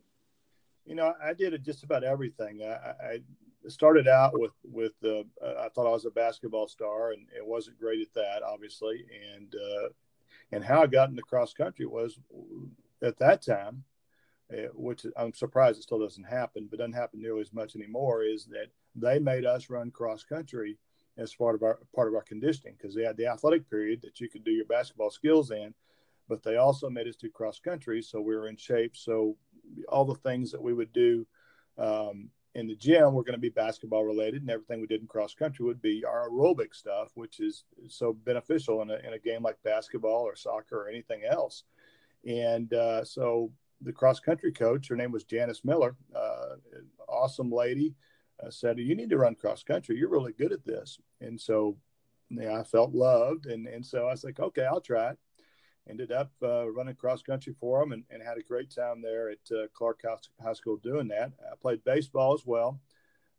You 0.84 0.96
know, 0.96 1.14
I 1.22 1.32
did 1.32 1.62
just 1.64 1.84
about 1.84 2.02
everything. 2.02 2.62
I, 2.62 2.74
I 3.12 3.18
started 3.68 4.08
out 4.08 4.32
with 4.38 4.52
with 4.64 4.92
uh, 5.04 5.22
I 5.60 5.68
thought 5.68 5.86
I 5.86 5.90
was 5.90 6.04
a 6.04 6.10
basketball 6.10 6.66
star, 6.66 7.12
and 7.12 7.28
it 7.36 7.46
wasn't 7.46 7.78
great 7.78 8.00
at 8.00 8.12
that, 8.14 8.42
obviously. 8.42 9.04
And 9.36 9.54
uh, 9.54 9.88
and 10.50 10.64
how 10.64 10.82
I 10.82 10.88
got 10.88 11.10
into 11.10 11.22
cross 11.22 11.52
country 11.52 11.86
was 11.86 12.18
at 13.00 13.18
that 13.18 13.42
time, 13.42 13.84
uh, 14.52 14.68
which 14.74 15.06
I'm 15.16 15.32
surprised 15.32 15.78
it 15.78 15.84
still 15.84 16.00
doesn't 16.00 16.24
happen, 16.24 16.66
but 16.68 16.80
doesn't 16.80 16.92
happen 16.92 17.22
nearly 17.22 17.42
as 17.42 17.52
much 17.52 17.76
anymore. 17.76 18.24
Is 18.24 18.46
that 18.46 18.66
they 18.94 19.18
made 19.18 19.44
us 19.44 19.70
run 19.70 19.90
cross 19.90 20.24
country 20.24 20.78
as 21.18 21.34
part 21.34 21.54
of 21.54 21.62
our 21.62 21.78
part 21.94 22.08
of 22.08 22.14
our 22.14 22.22
conditioning 22.22 22.74
because 22.76 22.94
they 22.94 23.04
had 23.04 23.16
the 23.16 23.26
athletic 23.26 23.68
period 23.68 24.00
that 24.02 24.20
you 24.20 24.28
could 24.28 24.44
do 24.44 24.50
your 24.50 24.66
basketball 24.66 25.10
skills 25.10 25.50
in 25.50 25.74
but 26.28 26.42
they 26.42 26.56
also 26.56 26.88
made 26.88 27.06
us 27.06 27.16
do 27.16 27.28
cross 27.28 27.58
country, 27.58 28.02
so 28.02 28.20
we 28.20 28.34
were 28.34 28.48
in 28.48 28.56
shape. 28.56 28.96
So 28.96 29.36
all 29.88 30.04
the 30.04 30.14
things 30.14 30.50
that 30.52 30.62
we 30.62 30.72
would 30.72 30.92
do 30.92 31.26
um, 31.76 32.30
in 32.54 32.66
the 32.66 32.74
gym 32.74 33.12
were 33.12 33.22
going 33.22 33.34
to 33.34 33.38
be 33.38 33.48
basketball 33.48 34.04
related, 34.04 34.40
and 34.40 34.50
everything 34.50 34.80
we 34.80 34.86
did 34.86 35.00
in 35.00 35.06
cross 35.06 35.34
country 35.34 35.66
would 35.66 35.82
be 35.82 36.04
our 36.06 36.30
aerobic 36.30 36.74
stuff, 36.74 37.10
which 37.16 37.40
is 37.40 37.64
so 37.88 38.12
beneficial 38.12 38.82
in 38.82 38.90
a, 38.90 38.96
in 39.06 39.12
a 39.12 39.18
game 39.18 39.42
like 39.42 39.62
basketball 39.62 40.22
or 40.22 40.36
soccer 40.36 40.82
or 40.82 40.88
anything 40.88 41.22
else. 41.28 41.64
And 42.26 42.72
uh, 42.72 43.04
so 43.04 43.50
the 43.80 43.92
cross 43.92 44.20
country 44.20 44.52
coach, 44.52 44.88
her 44.88 44.96
name 44.96 45.12
was 45.12 45.24
Janice 45.24 45.64
Miller, 45.64 45.96
uh, 46.14 46.56
awesome 47.08 47.50
lady, 47.50 47.94
uh, 48.40 48.50
said, 48.50 48.78
"You 48.78 48.94
need 48.94 49.10
to 49.10 49.18
run 49.18 49.34
cross 49.34 49.62
country. 49.62 49.96
You're 49.96 50.08
really 50.08 50.32
good 50.32 50.52
at 50.52 50.64
this." 50.64 50.98
And 51.20 51.40
so 51.40 51.76
yeah, 52.30 52.58
I 52.58 52.64
felt 52.64 52.94
loved, 52.94 53.46
and 53.46 53.66
and 53.66 53.84
so 53.84 54.06
I 54.06 54.12
was 54.12 54.24
like, 54.24 54.40
"Okay, 54.40 54.64
I'll 54.64 54.80
try 54.80 55.10
it." 55.10 55.18
ended 55.88 56.12
up 56.12 56.30
uh, 56.42 56.70
running 56.70 56.94
cross 56.94 57.22
country 57.22 57.54
for 57.58 57.80
them 57.80 57.92
and, 57.92 58.04
and, 58.10 58.22
had 58.22 58.38
a 58.38 58.42
great 58.42 58.70
time 58.70 59.02
there 59.02 59.30
at 59.30 59.38
uh, 59.50 59.66
Clark 59.74 60.02
High 60.42 60.52
School 60.52 60.76
doing 60.76 61.08
that. 61.08 61.32
I 61.50 61.56
played 61.60 61.82
baseball 61.84 62.34
as 62.34 62.46
well. 62.46 62.80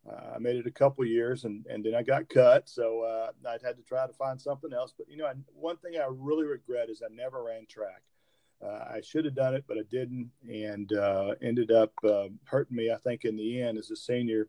Uh, 0.10 0.36
I 0.36 0.40
made 0.40 0.58
it 0.58 0.68
a 0.68 0.72
couple 0.72 1.06
years 1.06 1.46
and, 1.46 1.66
and 1.68 1.84
then 1.84 1.96
I 1.96 2.04
got 2.04 2.28
cut. 2.28 2.68
So 2.68 3.02
uh, 3.02 3.32
I 3.48 3.54
had 3.66 3.78
to 3.78 3.84
try 3.84 4.06
to 4.06 4.14
find 4.14 4.42
something 4.42 4.74
else. 4.74 4.94
But, 4.98 5.10
you 5.10 5.18
know, 5.18 5.26
I, 5.26 5.34
one 5.54 5.78
thing 5.78 5.94
I 5.96 6.08
really 6.10 6.46
regret 6.46 6.90
is 6.90 7.02
I 7.02 7.14
never 7.14 7.44
ran 7.44 7.66
track. 7.68 8.02
Uh, 8.62 8.96
I 8.96 9.02
should 9.02 9.26
have 9.26 9.36
done 9.36 9.56
it, 9.56 9.64
but 9.68 9.78
I 9.78 9.84
didn't 9.90 10.30
and 10.50 10.92
uh, 10.94 11.36
ended 11.42 11.72
up 11.72 11.94
hurting 12.46 12.76
me, 12.76 12.92
I 12.92 12.98
think, 12.98 13.26
in 13.26 13.36
the 13.36 13.62
end 13.62 13.78
as 13.78 13.92
a 13.92 13.96
senior 13.96 14.48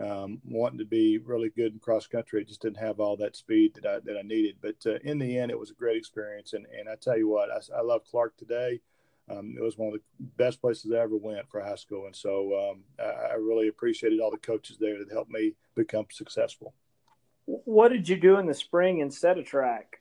um, 0.00 0.40
wanting 0.44 0.78
to 0.78 0.84
be 0.84 1.18
really 1.18 1.48
good 1.48 1.72
in 1.72 1.78
cross 1.78 2.06
country. 2.06 2.40
It 2.40 2.48
just 2.48 2.62
didn't 2.62 2.78
have 2.78 3.00
all 3.00 3.16
that 3.16 3.36
speed 3.36 3.74
that 3.74 3.86
I, 3.86 3.98
that 4.00 4.18
I 4.18 4.22
needed. 4.22 4.56
But 4.60 4.76
uh, 4.86 4.98
in 5.04 5.18
the 5.18 5.38
end, 5.38 5.50
it 5.50 5.58
was 5.58 5.70
a 5.70 5.74
great 5.74 5.96
experience. 5.96 6.52
And, 6.52 6.66
and 6.78 6.88
I 6.88 6.96
tell 6.96 7.16
you 7.16 7.28
what, 7.28 7.50
I, 7.50 7.78
I 7.78 7.80
love 7.82 8.04
Clark 8.04 8.36
today. 8.36 8.80
Um, 9.28 9.56
it 9.58 9.62
was 9.62 9.76
one 9.76 9.88
of 9.88 9.94
the 9.94 10.26
best 10.36 10.60
places 10.60 10.92
I 10.92 10.98
ever 10.98 11.16
went 11.16 11.48
for 11.48 11.60
high 11.60 11.76
school. 11.76 12.06
And 12.06 12.14
so 12.14 12.70
um, 12.70 12.84
I, 12.98 13.32
I, 13.32 13.34
really 13.34 13.66
appreciated 13.66 14.20
all 14.20 14.30
the 14.30 14.36
coaches 14.36 14.76
there 14.78 15.00
that 15.00 15.10
helped 15.10 15.32
me 15.32 15.54
become 15.74 16.06
successful. 16.12 16.74
What 17.46 17.88
did 17.88 18.08
you 18.08 18.16
do 18.16 18.38
in 18.38 18.46
the 18.46 18.54
spring 18.54 19.00
instead 19.00 19.36
of 19.36 19.44
track? 19.44 20.00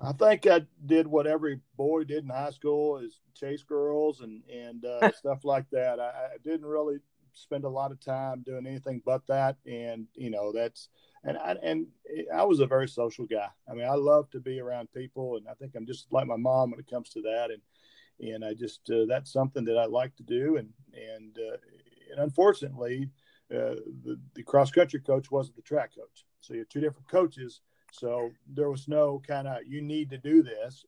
I 0.00 0.12
think 0.12 0.46
I 0.46 0.66
did 0.86 1.06
what 1.08 1.26
every 1.26 1.60
boy 1.76 2.04
did 2.04 2.24
in 2.24 2.30
high 2.30 2.50
school 2.50 2.98
is 2.98 3.18
chase 3.34 3.62
girls 3.62 4.20
and, 4.20 4.42
and 4.52 4.84
uh, 4.84 5.10
stuff 5.18 5.44
like 5.44 5.68
that. 5.70 5.98
I, 5.98 6.10
I 6.34 6.36
didn't 6.44 6.66
really 6.66 6.98
spend 7.34 7.64
a 7.64 7.68
lot 7.68 7.92
of 7.92 8.00
time 8.00 8.42
doing 8.42 8.66
anything 8.66 9.02
but 9.04 9.26
that. 9.26 9.56
And, 9.66 10.06
you 10.14 10.30
know, 10.30 10.52
that's, 10.52 10.88
and 11.24 11.36
I, 11.38 11.56
and 11.62 11.86
I 12.34 12.44
was 12.44 12.60
a 12.60 12.66
very 12.66 12.88
social 12.88 13.26
guy. 13.26 13.48
I 13.68 13.74
mean, 13.74 13.86
I 13.86 13.94
love 13.94 14.30
to 14.30 14.40
be 14.40 14.60
around 14.60 14.92
people 14.92 15.36
and 15.36 15.46
I 15.48 15.54
think 15.54 15.74
I'm 15.74 15.86
just 15.86 16.06
like 16.10 16.26
my 16.26 16.36
mom 16.36 16.70
when 16.70 16.80
it 16.80 16.90
comes 16.90 17.10
to 17.10 17.22
that. 17.22 17.50
And, 17.50 17.62
and 18.32 18.44
I 18.44 18.54
just, 18.54 18.88
uh, 18.90 19.06
that's 19.08 19.32
something 19.32 19.64
that 19.64 19.78
I 19.78 19.86
like 19.86 20.14
to 20.16 20.22
do. 20.22 20.56
And, 20.56 20.68
and, 20.92 21.36
uh, 21.38 21.56
and 22.10 22.20
unfortunately, 22.20 23.10
uh, 23.50 23.76
the, 24.04 24.18
the 24.34 24.42
cross 24.42 24.70
country 24.70 25.00
coach 25.00 25.30
wasn't 25.30 25.56
the 25.56 25.62
track 25.62 25.94
coach. 25.96 26.24
So 26.40 26.54
you 26.54 26.60
have 26.60 26.68
two 26.68 26.80
different 26.80 27.08
coaches. 27.08 27.60
So 27.92 28.30
there 28.52 28.70
was 28.70 28.88
no 28.88 29.22
kind 29.26 29.48
of, 29.48 29.58
you 29.66 29.82
need 29.82 30.10
to 30.10 30.18
do 30.18 30.42
this. 30.42 30.84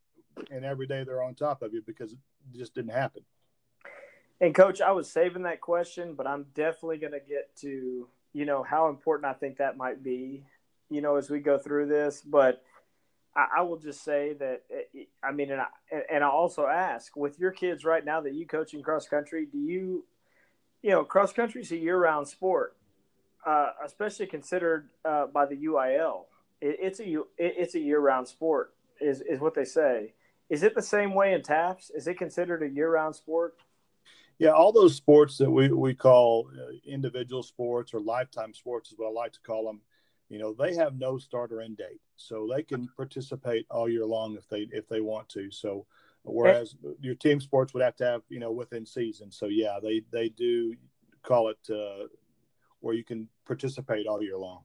And 0.50 0.64
every 0.64 0.86
day 0.86 1.02
they're 1.02 1.22
on 1.22 1.34
top 1.34 1.62
of 1.62 1.72
you 1.72 1.82
because 1.86 2.12
it 2.12 2.18
just 2.54 2.74
didn't 2.74 2.92
happen. 2.92 3.22
And 4.40 4.54
coach, 4.54 4.80
I 4.80 4.92
was 4.92 5.10
saving 5.10 5.42
that 5.42 5.60
question, 5.60 6.14
but 6.14 6.26
I'm 6.26 6.46
definitely 6.54 6.98
going 6.98 7.12
to 7.12 7.20
get 7.20 7.56
to, 7.60 8.08
you 8.32 8.44
know, 8.44 8.62
how 8.62 8.88
important 8.88 9.30
I 9.30 9.32
think 9.32 9.58
that 9.58 9.76
might 9.76 10.02
be, 10.02 10.44
you 10.90 11.00
know, 11.00 11.16
as 11.16 11.30
we 11.30 11.40
go 11.40 11.58
through 11.58 11.86
this. 11.86 12.20
But 12.20 12.62
I, 13.34 13.46
I 13.58 13.62
will 13.62 13.78
just 13.78 14.04
say 14.04 14.34
that, 14.34 14.62
eh, 14.70 15.04
I 15.24 15.32
mean, 15.32 15.50
and 15.50 15.62
I, 15.62 15.66
and 16.12 16.22
I 16.22 16.28
also 16.28 16.66
ask 16.66 17.16
with 17.16 17.38
your 17.38 17.50
kids 17.50 17.84
right 17.84 18.04
now 18.04 18.20
that 18.20 18.34
you 18.34 18.46
coach 18.46 18.74
in 18.74 18.82
cross 18.82 19.08
country, 19.08 19.46
do 19.50 19.58
you, 19.58 20.04
you 20.82 20.90
know, 20.90 21.02
cross 21.02 21.32
country 21.32 21.62
is 21.62 21.72
a 21.72 21.76
year 21.76 21.98
round 21.98 22.28
sport, 22.28 22.76
uh, 23.46 23.70
especially 23.84 24.26
considered 24.26 24.90
uh, 25.04 25.26
by 25.26 25.46
the 25.46 25.56
UIL. 25.56 26.24
It, 26.60 26.76
it's 26.80 27.00
a 27.00 27.22
it's 27.38 27.74
a 27.74 27.80
year 27.80 28.00
round 28.00 28.28
sport, 28.28 28.74
is 29.00 29.20
is 29.22 29.40
what 29.40 29.54
they 29.54 29.64
say. 29.64 30.12
Is 30.48 30.62
it 30.62 30.74
the 30.74 30.82
same 30.82 31.14
way 31.14 31.32
in 31.32 31.42
TAPPS? 31.42 31.90
Is 31.90 32.06
it 32.06 32.18
considered 32.18 32.62
a 32.62 32.68
year 32.68 32.90
round 32.90 33.16
sport? 33.16 33.54
Yeah, 34.38 34.50
all 34.50 34.72
those 34.72 34.94
sports 34.94 35.38
that 35.38 35.50
we, 35.50 35.68
we 35.68 35.94
call 35.94 36.50
uh, 36.54 36.72
individual 36.84 37.42
sports 37.42 37.94
or 37.94 38.00
lifetime 38.00 38.52
sports 38.52 38.92
is 38.92 38.98
what 38.98 39.08
I 39.08 39.10
like 39.10 39.32
to 39.32 39.40
call 39.40 39.66
them. 39.66 39.80
you 40.28 40.38
know 40.38 40.52
they 40.52 40.74
have 40.74 40.98
no 40.98 41.18
starter 41.18 41.60
end 41.60 41.78
date, 41.78 42.00
so 42.16 42.48
they 42.54 42.62
can 42.62 42.88
participate 42.96 43.66
all 43.70 43.88
year 43.88 44.04
long 44.04 44.36
if 44.36 44.48
they 44.48 44.68
if 44.72 44.88
they 44.88 45.00
want 45.00 45.28
to. 45.30 45.50
So 45.50 45.86
whereas 46.22 46.76
your 47.00 47.14
team 47.14 47.40
sports 47.40 47.72
would 47.72 47.82
have 47.82 47.96
to 47.96 48.04
have 48.04 48.22
you 48.28 48.40
know 48.40 48.52
within 48.52 48.84
season. 48.84 49.30
So 49.30 49.46
yeah, 49.46 49.78
they 49.82 50.02
they 50.12 50.28
do 50.28 50.74
call 51.22 51.48
it 51.48 51.70
uh, 51.70 52.06
where 52.80 52.94
you 52.94 53.04
can 53.04 53.28
participate 53.46 54.06
all 54.06 54.22
year 54.22 54.36
long. 54.36 54.62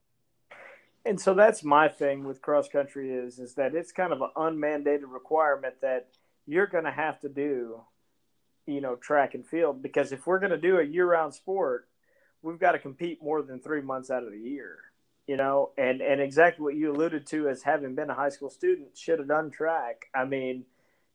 And 1.05 1.19
so 1.19 1.33
that's 1.33 1.63
my 1.63 1.87
thing 1.87 2.23
with 2.23 2.41
cross 2.41 2.67
country 2.67 3.11
is 3.11 3.39
is 3.39 3.55
that 3.55 3.73
it's 3.73 3.91
kind 3.91 4.13
of 4.13 4.21
an 4.21 4.29
unmandated 4.35 5.07
requirement 5.07 5.75
that 5.81 6.09
you're 6.45 6.67
going 6.67 6.83
to 6.83 6.91
have 6.91 7.19
to 7.21 7.29
do, 7.29 7.81
you 8.65 8.81
know, 8.81 8.95
track 8.95 9.33
and 9.33 9.45
field 9.45 9.81
because 9.81 10.11
if 10.11 10.27
we're 10.27 10.39
going 10.39 10.51
to 10.51 10.57
do 10.57 10.79
a 10.79 10.83
year-round 10.83 11.33
sport, 11.33 11.87
we've 12.41 12.59
got 12.59 12.73
to 12.73 12.79
compete 12.79 13.21
more 13.21 13.41
than 13.41 13.59
three 13.59 13.81
months 13.81 14.09
out 14.09 14.23
of 14.23 14.31
the 14.31 14.39
year, 14.39 14.77
you 15.27 15.37
know, 15.37 15.71
and 15.77 16.01
and 16.01 16.21
exactly 16.21 16.63
what 16.63 16.75
you 16.75 16.91
alluded 16.91 17.25
to 17.27 17.49
as 17.49 17.63
having 17.63 17.95
been 17.95 18.09
a 18.09 18.15
high 18.15 18.29
school 18.29 18.49
student 18.49 18.97
should 18.97 19.19
have 19.19 19.27
done 19.27 19.51
track. 19.51 20.05
I 20.13 20.25
mean, 20.25 20.65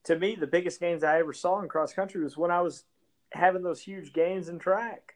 to 0.04 0.18
me, 0.18 0.36
the 0.36 0.46
biggest 0.46 0.80
gains 0.80 1.04
I 1.04 1.18
ever 1.18 1.32
saw 1.32 1.60
in 1.60 1.68
cross 1.68 1.92
country 1.92 2.22
was 2.22 2.36
when 2.36 2.50
I 2.50 2.60
was 2.62 2.84
having 3.32 3.62
those 3.62 3.80
huge 3.80 4.12
gains 4.12 4.48
in 4.48 4.58
track. 4.58 5.14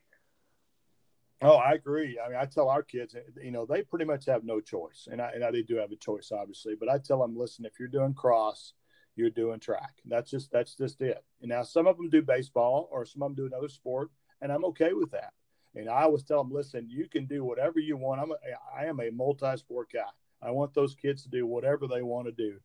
Oh, 1.43 1.57
I 1.57 1.73
agree. 1.73 2.19
I 2.23 2.29
mean, 2.29 2.39
I 2.39 2.45
tell 2.45 2.69
our 2.69 2.83
kids, 2.83 3.17
you 3.43 3.51
know, 3.51 3.65
they 3.65 3.81
pretty 3.83 4.05
much 4.05 4.27
have 4.27 4.45
no 4.45 4.61
choice, 4.61 5.09
and 5.11 5.23
I 5.23 5.31
and 5.31 5.43
I, 5.43 5.51
they 5.51 5.63
do 5.63 5.77
have 5.77 5.91
a 5.91 5.97
choice, 5.97 6.33
obviously. 6.33 6.75
But 6.79 6.91
I 6.91 6.99
tell 6.99 7.21
them, 7.21 7.37
listen, 7.37 7.65
if 7.65 7.79
you're 7.79 7.89
doing 7.89 8.13
cross, 8.13 8.75
you're 9.21 9.31
doing 9.31 9.61
track. 9.61 9.93
That's 10.05 10.31
just 10.31 10.51
that's 10.51 10.75
just 10.75 11.01
it. 11.01 11.23
And 11.41 11.51
now 11.51 11.63
some 11.63 11.87
of 11.87 11.97
them 11.97 12.09
do 12.09 12.23
baseball, 12.23 12.89
or 12.91 13.05
some 13.05 13.23
of 13.23 13.29
them 13.29 13.37
do 13.37 13.47
another 13.47 13.69
sport, 13.69 14.11
and 14.41 14.51
I'm 14.51 14.65
okay 14.67 14.93
with 14.93 15.11
that. 15.13 15.33
And 15.75 15.89
I 15.89 16.03
always 16.03 16.25
tell 16.25 16.43
them, 16.43 16.53
listen, 16.53 16.89
you 16.89 17.09
can 17.09 17.27
do 17.27 17.45
whatever 17.45 17.79
you 17.79 17.97
want. 17.97 18.21
I'm 18.21 18.33
a, 18.33 18.37
I 18.77 18.87
am 18.87 19.01
a 19.01 19.11
multi-sport 19.11 19.93
guy. 19.93 20.11
I 20.43 20.51
want 20.51 20.75
those 20.75 20.95
kids 20.95 21.23
to 21.23 21.29
do 21.29 21.47
whatever 21.47 21.87
they 21.87 22.03
want 22.03 22.27
to 22.27 22.33
do. 22.33 22.57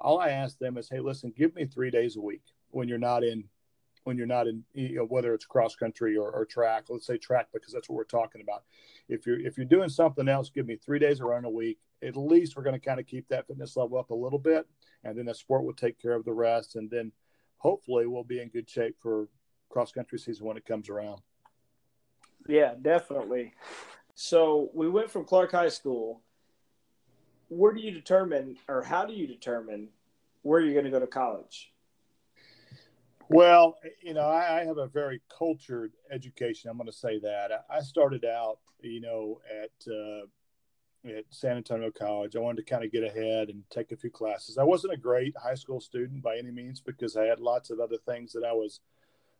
All 0.00 0.18
I 0.18 0.30
ask 0.30 0.58
them 0.58 0.76
is, 0.76 0.88
hey, 0.88 1.00
listen, 1.00 1.32
give 1.36 1.54
me 1.54 1.66
three 1.66 1.90
days 1.90 2.16
a 2.16 2.20
week 2.20 2.42
when 2.70 2.88
you're 2.88 2.98
not 2.98 3.22
in 3.22 3.44
when 4.08 4.16
you're 4.16 4.26
not 4.26 4.46
in 4.46 4.64
you 4.72 4.96
know, 4.96 5.04
whether 5.04 5.34
it's 5.34 5.44
cross 5.44 5.76
country 5.76 6.16
or, 6.16 6.30
or, 6.30 6.46
track 6.46 6.84
let's 6.88 7.06
say 7.06 7.18
track 7.18 7.48
because 7.52 7.74
that's 7.74 7.90
what 7.90 7.96
we're 7.96 8.04
talking 8.04 8.40
about. 8.40 8.62
If 9.06 9.26
you're 9.26 9.38
if 9.38 9.58
you're 9.58 9.66
doing 9.66 9.90
something 9.90 10.30
else 10.30 10.48
give 10.48 10.66
me 10.66 10.76
three 10.76 10.98
days 10.98 11.20
around 11.20 11.44
a 11.44 11.50
week 11.50 11.78
at 12.02 12.16
least 12.16 12.56
we're 12.56 12.62
going 12.62 12.80
to 12.80 12.84
kind 12.84 12.98
of 12.98 13.06
keep 13.06 13.28
that 13.28 13.46
fitness 13.46 13.76
level 13.76 13.98
up 13.98 14.08
a 14.08 14.14
little 14.14 14.38
bit 14.38 14.66
and 15.04 15.16
then 15.16 15.26
the 15.26 15.34
sport 15.34 15.62
will 15.62 15.74
take 15.74 16.00
care 16.00 16.14
of 16.14 16.24
the 16.24 16.32
rest 16.32 16.76
and 16.76 16.90
then 16.90 17.12
hopefully 17.58 18.06
we'll 18.06 18.24
be 18.24 18.40
in 18.40 18.48
good 18.48 18.68
shape 18.70 18.96
for 18.98 19.28
cross 19.68 19.92
country 19.92 20.18
season 20.18 20.46
when 20.46 20.56
it 20.56 20.64
comes 20.64 20.88
around. 20.88 21.20
Yeah 22.48 22.76
definitely. 22.80 23.52
So 24.14 24.70
we 24.72 24.88
went 24.88 25.10
from 25.10 25.26
clark 25.26 25.52
high 25.52 25.68
school. 25.68 26.22
Where 27.50 27.74
do 27.74 27.80
you 27.82 27.90
determine 27.90 28.56
or 28.68 28.82
how 28.82 29.04
do 29.04 29.12
you 29.12 29.26
determine 29.26 29.88
where 30.40 30.60
you're 30.60 30.72
going 30.72 30.86
to 30.86 30.90
go 30.90 30.98
to 30.98 31.06
college 31.06 31.72
well, 33.28 33.78
you 34.02 34.14
know, 34.14 34.26
I, 34.26 34.60
I, 34.60 34.64
have 34.64 34.78
a 34.78 34.86
very 34.86 35.20
cultured 35.36 35.92
education. 36.10 36.70
I'm 36.70 36.76
going 36.76 36.86
to 36.86 36.92
say 36.92 37.18
that. 37.20 37.66
I 37.70 37.80
started 37.80 38.24
out, 38.24 38.58
you 38.80 39.00
know, 39.00 39.40
at 39.62 39.92
uh, 39.92 40.26
at 41.16 41.24
San 41.30 41.56
Antonio 41.56 41.90
College. 41.90 42.36
I 42.36 42.40
wanted 42.40 42.64
to 42.64 42.70
kind 42.70 42.84
of 42.84 42.92
get 42.92 43.04
ahead 43.04 43.50
and 43.50 43.62
take 43.70 43.92
a 43.92 43.96
few 43.96 44.10
classes. 44.10 44.58
I 44.58 44.64
wasn't 44.64 44.94
a 44.94 44.98
great 44.98 45.34
high 45.36 45.54
school 45.54 45.80
student 45.80 46.22
by 46.22 46.38
any 46.38 46.50
means 46.50 46.80
because 46.80 47.16
I 47.16 47.24
had 47.24 47.40
lots 47.40 47.70
of 47.70 47.80
other 47.80 47.98
things 48.06 48.32
that 48.32 48.44
I 48.44 48.52
was 48.52 48.80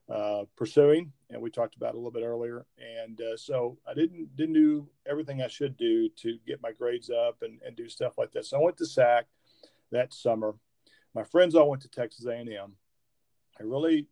uh, 0.09 0.45
pursuing, 0.57 1.13
and 1.31 1.41
we 1.41 1.51
talked 1.51 1.77
about 1.77 1.95
a 1.95 1.97
little 1.97 2.11
bit 2.11 2.25
earlier. 2.25 2.67
And 2.79 3.21
uh, 3.21 3.37
so 3.37 3.79
I 3.89 3.95
didn't 3.95 4.37
didn't 4.37 4.55
do 4.55 4.87
everything 5.07 5.41
I 5.41 5.49
should 5.49 5.77
do 5.79 6.11
to 6.11 6.39
get 6.47 6.63
my 6.63 6.73
grades 6.73 7.11
up 7.11 7.39
and, 7.43 7.61
and 7.67 7.75
do 7.75 7.89
stuff 7.89 8.19
like 8.19 8.33
that. 8.33 8.45
So 8.45 8.59
I 8.59 8.63
went 8.63 8.77
to 8.79 8.87
SAC 8.87 9.27
that 9.93 10.13
summer. 10.13 10.55
My 11.15 11.25
friends 11.25 11.55
all 11.55 11.71
went 11.71 11.83
to 11.83 11.89
Texas 11.89 12.27
A&M 12.27 12.75
I 13.61 13.65
really 13.65 14.07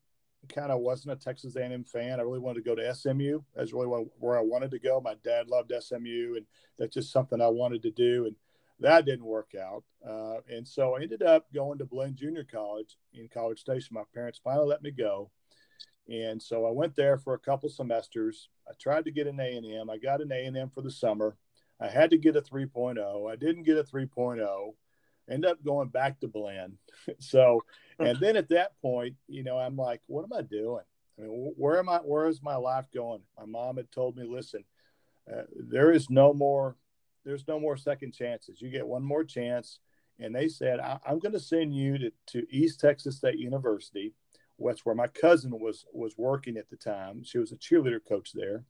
kind 0.48 0.70
of 0.70 0.80
wasn't 0.80 1.12
a 1.12 1.24
Texas 1.24 1.56
A&M 1.56 1.84
fan. 1.84 2.20
I 2.20 2.22
really 2.22 2.38
wanted 2.38 2.64
to 2.64 2.68
go 2.68 2.74
to 2.74 2.94
SMU. 2.94 3.40
That's 3.54 3.72
really 3.72 3.86
where 4.18 4.38
I 4.38 4.42
wanted 4.42 4.70
to 4.72 4.78
go. 4.78 5.00
My 5.00 5.14
dad 5.24 5.48
loved 5.48 5.72
SMU, 5.78 6.34
and 6.36 6.46
that's 6.78 6.94
just 6.94 7.12
something 7.12 7.40
I 7.40 7.48
wanted 7.48 7.82
to 7.82 7.90
do. 7.90 8.26
And 8.26 8.36
that 8.80 9.06
didn't 9.06 9.24
work 9.24 9.52
out. 9.60 9.84
Uh, 10.06 10.38
and 10.48 10.66
so 10.66 10.96
I 10.96 11.02
ended 11.02 11.22
up 11.22 11.46
going 11.52 11.78
to 11.78 11.84
Blinn 11.84 12.14
Junior 12.14 12.44
College 12.44 12.96
in 13.14 13.28
College 13.28 13.58
Station. 13.58 13.94
My 13.94 14.02
parents 14.14 14.40
finally 14.42 14.66
let 14.66 14.82
me 14.82 14.90
go. 14.90 15.30
And 16.08 16.40
so 16.40 16.66
I 16.66 16.70
went 16.70 16.94
there 16.94 17.18
for 17.18 17.34
a 17.34 17.38
couple 17.38 17.68
semesters. 17.68 18.48
I 18.68 18.72
tried 18.78 19.04
to 19.06 19.10
get 19.10 19.26
an 19.26 19.40
A&M. 19.40 19.90
I 19.90 19.96
got 19.96 20.20
an 20.20 20.30
A&M 20.30 20.70
for 20.70 20.82
the 20.82 20.90
summer. 20.90 21.36
I 21.80 21.88
had 21.88 22.10
to 22.10 22.18
get 22.18 22.36
a 22.36 22.42
3.0. 22.42 23.30
I 23.30 23.36
didn't 23.36 23.64
get 23.64 23.76
a 23.76 23.82
3.0 23.82 24.74
end 25.28 25.44
up 25.44 25.62
going 25.64 25.88
back 25.88 26.20
to 26.20 26.28
Blinn. 26.28 26.78
so, 27.18 27.62
and 27.98 28.18
then 28.20 28.36
at 28.36 28.48
that 28.50 28.72
point, 28.80 29.14
you 29.28 29.42
know, 29.42 29.58
I'm 29.58 29.76
like, 29.76 30.00
what 30.06 30.24
am 30.24 30.32
I 30.32 30.42
doing? 30.42 30.84
I 31.18 31.22
mean, 31.22 31.52
where 31.56 31.78
am 31.78 31.88
I? 31.88 31.98
Where 31.98 32.28
is 32.28 32.42
my 32.42 32.56
life 32.56 32.86
going? 32.94 33.22
My 33.38 33.46
mom 33.46 33.76
had 33.76 33.90
told 33.90 34.16
me, 34.16 34.24
listen, 34.24 34.64
uh, 35.32 35.42
there 35.56 35.90
is 35.92 36.10
no 36.10 36.32
more, 36.32 36.76
there's 37.24 37.48
no 37.48 37.58
more 37.58 37.76
second 37.76 38.12
chances. 38.12 38.60
You 38.60 38.70
get 38.70 38.86
one 38.86 39.02
more 39.02 39.24
chance. 39.24 39.80
And 40.18 40.34
they 40.34 40.48
said, 40.48 40.80
I, 40.80 40.98
am 41.06 41.18
going 41.18 41.32
to 41.32 41.40
send 41.40 41.74
you 41.74 41.98
to, 41.98 42.12
to 42.28 42.46
East 42.50 42.80
Texas 42.80 43.16
State 43.16 43.38
University. 43.38 44.14
That's 44.58 44.86
where 44.86 44.94
my 44.94 45.08
cousin 45.08 45.58
was 45.58 45.84
was 45.92 46.16
working 46.16 46.56
at 46.56 46.70
the 46.70 46.76
time. 46.76 47.22
She 47.24 47.36
was 47.36 47.52
a 47.52 47.56
cheerleader 47.56 48.00
coach 48.06 48.32
there, 48.32 48.64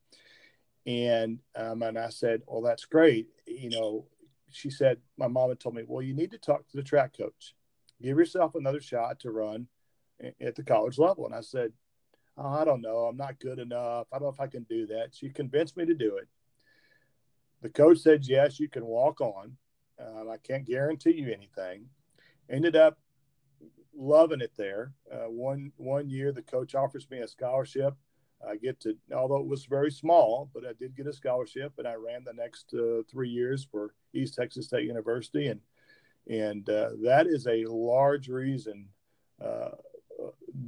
and 0.85 1.39
um, 1.55 1.81
and 1.81 1.97
I 1.97 2.09
said, 2.09 2.41
well, 2.45 2.61
that's 2.61 2.83
great. 2.83 3.27
You 3.45 3.69
know, 3.69 4.05
she 4.51 4.69
said, 4.69 4.97
my 5.17 5.27
mom 5.27 5.49
had 5.49 5.59
told 5.59 5.75
me, 5.75 5.83
well, 5.85 6.01
you 6.01 6.13
need 6.13 6.31
to 6.31 6.37
talk 6.37 6.67
to 6.67 6.77
the 6.77 6.83
track 6.83 7.17
coach. 7.17 7.55
Give 8.01 8.17
yourself 8.17 8.55
another 8.55 8.81
shot 8.81 9.19
to 9.21 9.31
run 9.31 9.67
at 10.41 10.55
the 10.55 10.63
college 10.63 10.97
level. 10.97 11.25
And 11.25 11.35
I 11.35 11.41
said, 11.41 11.73
oh, 12.37 12.47
I 12.47 12.63
don't 12.63 12.81
know. 12.81 13.05
I'm 13.05 13.17
not 13.17 13.39
good 13.39 13.59
enough. 13.59 14.07
I 14.11 14.17
don't 14.17 14.27
know 14.27 14.33
if 14.33 14.39
I 14.39 14.47
can 14.47 14.63
do 14.63 14.87
that. 14.87 15.09
She 15.13 15.29
convinced 15.29 15.77
me 15.77 15.85
to 15.85 15.93
do 15.93 16.17
it. 16.17 16.27
The 17.61 17.69
coach 17.69 17.99
said, 17.99 18.25
yes, 18.25 18.59
you 18.59 18.69
can 18.69 18.85
walk 18.85 19.19
on. 19.19 19.57
Um, 19.99 20.29
I 20.29 20.37
can't 20.37 20.65
guarantee 20.65 21.13
you 21.13 21.33
anything. 21.33 21.85
Ended 22.49 22.75
up 22.75 22.99
loving 23.95 24.41
it 24.41 24.51
there. 24.57 24.93
Uh, 25.11 25.29
one 25.29 25.71
one 25.77 26.07
year, 26.07 26.31
the 26.31 26.43
coach 26.43 26.75
offers 26.75 27.09
me 27.09 27.17
a 27.19 27.27
scholarship 27.27 27.95
I 28.47 28.55
get 28.55 28.79
to, 28.81 28.95
although 29.15 29.37
it 29.37 29.47
was 29.47 29.65
very 29.65 29.91
small, 29.91 30.49
but 30.53 30.65
I 30.65 30.73
did 30.79 30.95
get 30.95 31.07
a 31.07 31.13
scholarship, 31.13 31.73
and 31.77 31.87
I 31.87 31.95
ran 31.95 32.23
the 32.23 32.33
next 32.33 32.73
uh, 32.73 33.01
three 33.09 33.29
years 33.29 33.67
for 33.69 33.93
East 34.13 34.35
Texas 34.35 34.65
State 34.65 34.85
University, 34.85 35.47
and 35.47 35.61
and 36.29 36.69
uh, 36.69 36.89
that 37.03 37.25
is 37.27 37.47
a 37.47 37.65
large 37.67 38.27
reason 38.27 38.89
uh, 39.43 39.69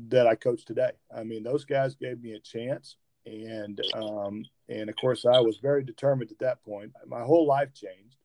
that 0.08 0.26
I 0.26 0.36
coach 0.36 0.66
today. 0.66 0.92
I 1.16 1.24
mean, 1.24 1.44
those 1.44 1.66
guys 1.66 1.96
gave 1.96 2.22
me 2.22 2.34
a 2.34 2.40
chance, 2.40 2.96
and 3.26 3.80
um, 3.94 4.46
and 4.68 4.90
of 4.90 4.96
course, 4.96 5.26
I 5.26 5.40
was 5.40 5.58
very 5.58 5.84
determined 5.84 6.32
at 6.32 6.40
that 6.40 6.64
point. 6.64 6.94
My 7.08 7.22
whole 7.22 7.46
life 7.46 7.74
changed. 7.74 8.18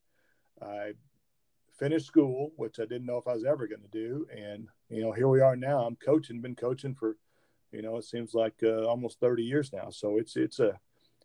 I 0.61 0.93
finished 1.77 2.07
school, 2.07 2.51
which 2.55 2.79
I 2.79 2.83
didn't 2.83 3.05
know 3.05 3.17
if 3.17 3.27
I 3.27 3.33
was 3.33 3.45
ever 3.45 3.67
going 3.67 3.81
to 3.81 3.87
do, 3.87 4.27
and 4.35 4.67
you 4.89 5.01
know, 5.01 5.11
here 5.11 5.27
we 5.27 5.41
are 5.41 5.55
now. 5.55 5.85
I'm 5.85 5.97
coaching, 5.97 6.41
been 6.41 6.55
coaching 6.55 6.95
for 6.95 7.17
you 7.75 7.81
know, 7.81 7.97
it 7.97 8.05
seems 8.05 8.33
like 8.33 8.55
uh, 8.63 8.85
almost 8.85 9.19
30 9.19 9.43
years 9.43 9.73
now. 9.73 9.89
So 9.89 10.17
it's 10.17 10.37
it's 10.37 10.59
a 10.59 10.79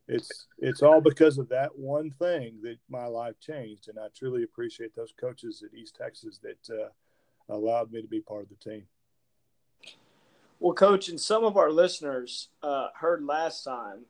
it's 0.08 0.46
it's 0.58 0.82
all 0.82 1.00
because 1.00 1.38
of 1.38 1.48
that 1.50 1.78
one 1.78 2.10
thing 2.10 2.58
that 2.62 2.78
my 2.88 3.06
life 3.06 3.38
changed, 3.38 3.88
and 3.88 3.98
I 3.98 4.08
truly 4.14 4.42
appreciate 4.42 4.94
those 4.96 5.12
coaches 5.18 5.62
at 5.62 5.76
East 5.78 5.96
Texas 5.96 6.40
that 6.42 6.74
uh, 6.74 6.88
allowed 7.48 7.92
me 7.92 8.02
to 8.02 8.08
be 8.08 8.20
part 8.20 8.42
of 8.42 8.48
the 8.48 8.70
team. 8.70 8.82
Well, 10.58 10.74
Coach, 10.74 11.08
and 11.08 11.20
some 11.20 11.44
of 11.44 11.56
our 11.56 11.70
listeners 11.70 12.48
uh, 12.62 12.88
heard 12.96 13.24
last 13.24 13.62
time 13.62 14.06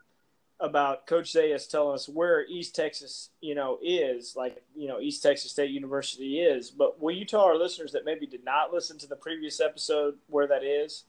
about 0.59 1.07
Coach 1.07 1.33
Zayas 1.33 1.69
telling 1.69 1.95
us 1.95 2.09
where 2.09 2.47
East 2.47 2.75
Texas, 2.75 3.31
you 3.41 3.55
know, 3.55 3.79
is 3.83 4.35
like 4.35 4.63
you 4.75 4.89
know 4.89 5.01
East 5.01 5.23
Texas 5.23 5.53
State 5.53 5.71
University 5.71 6.41
is. 6.41 6.71
But 6.71 7.01
will 7.01 7.15
you 7.15 7.27
tell 7.27 7.43
our 7.43 7.57
listeners 7.57 7.93
that 7.93 8.07
maybe 8.07 8.27
did 8.27 8.45
not 8.45 8.73
listen 8.73 8.97
to 8.99 9.07
the 9.07 9.17
previous 9.17 9.61
episode 9.61 10.15
where 10.29 10.47
that 10.47 10.65
is? 10.65 11.05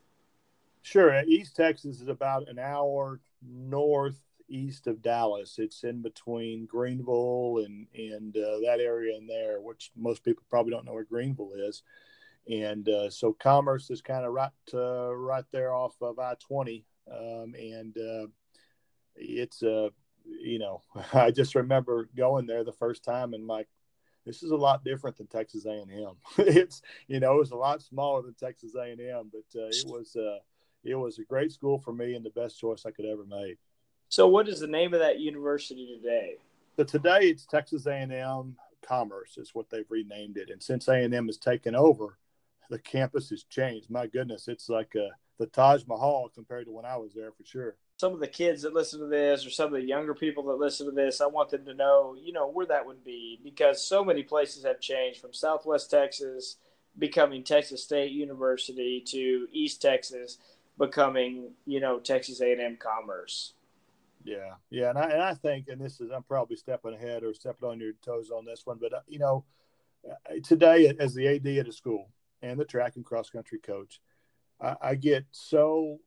Sure. 0.81 1.21
East 1.23 1.55
Texas 1.55 2.01
is 2.01 2.07
about 2.07 2.49
an 2.49 2.59
hour 2.59 3.19
northeast 3.41 4.87
of 4.87 5.01
Dallas. 5.01 5.55
It's 5.59 5.83
in 5.83 6.01
between 6.01 6.65
Greenville 6.65 7.63
and 7.65 7.87
and 7.95 8.35
uh, 8.35 8.59
that 8.65 8.79
area 8.79 9.15
in 9.17 9.27
there, 9.27 9.61
which 9.61 9.91
most 9.95 10.23
people 10.23 10.43
probably 10.49 10.71
don't 10.71 10.85
know 10.85 10.93
where 10.93 11.03
Greenville 11.03 11.53
is. 11.55 11.83
And 12.49 12.89
uh, 12.89 13.09
so 13.09 13.33
Commerce 13.33 13.91
is 13.91 14.01
kind 14.01 14.25
of 14.25 14.33
right 14.33 14.51
uh, 14.73 15.13
right 15.15 15.45
there 15.51 15.73
off 15.73 15.95
of 16.01 16.17
I 16.19 16.33
twenty, 16.39 16.85
um, 17.11 17.53
and 17.57 17.95
uh, 17.97 18.27
it's 19.15 19.61
a 19.61 19.85
uh, 19.85 19.89
you 20.25 20.59
know 20.59 20.81
I 21.13 21.31
just 21.31 21.55
remember 21.55 22.09
going 22.15 22.47
there 22.47 22.63
the 22.63 22.71
first 22.71 23.03
time 23.03 23.33
and 23.33 23.47
like 23.47 23.67
this 24.25 24.43
is 24.43 24.51
a 24.51 24.55
lot 24.55 24.83
different 24.83 25.17
than 25.17 25.27
Texas 25.27 25.65
A 25.65 25.71
and 25.71 25.91
M. 25.91 26.15
It's 26.37 26.81
you 27.07 27.19
know 27.19 27.35
it 27.35 27.39
was 27.39 27.51
a 27.51 27.55
lot 27.55 27.81
smaller 27.81 28.21
than 28.21 28.35
Texas 28.35 28.75
A 28.75 28.83
and 28.83 29.01
M, 29.01 29.31
but 29.31 29.59
uh, 29.59 29.67
it 29.67 29.85
was 29.87 30.15
uh, 30.15 30.39
it 30.83 30.95
was 30.95 31.19
a 31.19 31.23
great 31.23 31.51
school 31.51 31.79
for 31.79 31.93
me 31.93 32.15
and 32.15 32.25
the 32.25 32.29
best 32.31 32.59
choice 32.59 32.85
I 32.85 32.91
could 32.91 33.05
ever 33.05 33.25
make. 33.25 33.57
So, 34.09 34.27
what 34.27 34.49
is 34.49 34.59
the 34.59 34.67
name 34.67 34.93
of 34.93 34.99
that 34.99 35.19
university 35.19 35.97
today? 35.97 36.35
So 36.77 36.83
today 36.83 37.19
it's 37.23 37.45
Texas 37.45 37.85
A&M 37.85 38.55
Commerce 38.85 39.37
is 39.37 39.53
what 39.53 39.69
they've 39.69 39.89
renamed 39.89 40.37
it, 40.37 40.49
and 40.49 40.61
since 40.61 40.87
A&M 40.87 41.27
has 41.27 41.37
taken 41.37 41.75
over, 41.75 42.17
the 42.69 42.79
campus 42.79 43.29
has 43.29 43.43
changed. 43.43 43.89
My 43.89 44.07
goodness, 44.07 44.47
it's 44.47 44.69
like 44.69 44.95
a, 44.95 45.09
the 45.37 45.45
Taj 45.47 45.85
Mahal 45.85 46.29
compared 46.33 46.65
to 46.65 46.71
when 46.71 46.85
I 46.85 46.97
was 46.97 47.13
there 47.13 47.31
for 47.31 47.43
sure. 47.45 47.75
Some 47.97 48.13
of 48.13 48.19
the 48.19 48.27
kids 48.27 48.63
that 48.63 48.73
listen 48.73 48.99
to 48.99 49.05
this, 49.05 49.45
or 49.45 49.49
some 49.51 49.67
of 49.67 49.73
the 49.73 49.87
younger 49.87 50.15
people 50.15 50.43
that 50.45 50.57
listen 50.57 50.87
to 50.87 50.91
this, 50.91 51.21
I 51.21 51.27
want 51.27 51.51
them 51.51 51.65
to 51.65 51.73
know, 51.73 52.15
you 52.19 52.33
know, 52.33 52.49
where 52.49 52.65
that 52.65 52.85
would 52.85 53.03
be 53.03 53.39
because 53.43 53.85
so 53.85 54.03
many 54.03 54.23
places 54.23 54.63
have 54.63 54.79
changed 54.79 55.21
from 55.21 55.33
Southwest 55.33 55.91
Texas 55.91 56.55
becoming 56.97 57.43
Texas 57.43 57.83
State 57.83 58.11
University 58.11 59.03
to 59.07 59.47
East 59.51 59.81
Texas 59.81 60.37
becoming, 60.77 61.51
you 61.65 61.79
know, 61.79 61.99
Texas 61.99 62.41
A&M 62.41 62.77
Commerce. 62.77 63.53
Yeah, 64.23 64.53
yeah, 64.69 64.89
and 64.89 64.99
I 64.99 65.09
and 65.09 65.21
I 65.21 65.33
think, 65.33 65.67
and 65.67 65.81
this 65.81 65.99
is 65.99 66.11
I'm 66.11 66.23
probably 66.23 66.55
stepping 66.55 66.93
ahead 66.93 67.23
or 67.23 67.33
stepping 67.33 67.67
on 67.67 67.79
your 67.79 67.93
toes 68.03 68.29
on 68.29 68.45
this 68.45 68.61
one, 68.65 68.77
but 68.79 68.93
uh, 68.93 68.99
you 69.07 69.17
know, 69.17 69.45
uh, 70.09 70.35
today 70.43 70.93
as 70.99 71.15
the 71.15 71.27
AD 71.27 71.47
at 71.47 71.67
a 71.67 71.71
school 71.71 72.11
and 72.41 72.59
the 72.59 72.65
track 72.65 72.97
and 72.97 73.05
cross 73.05 73.29
country 73.29 73.59
coach, 73.59 73.99
I, 74.61 74.75
I 74.81 74.95
get 74.95 75.25
so 75.31 75.99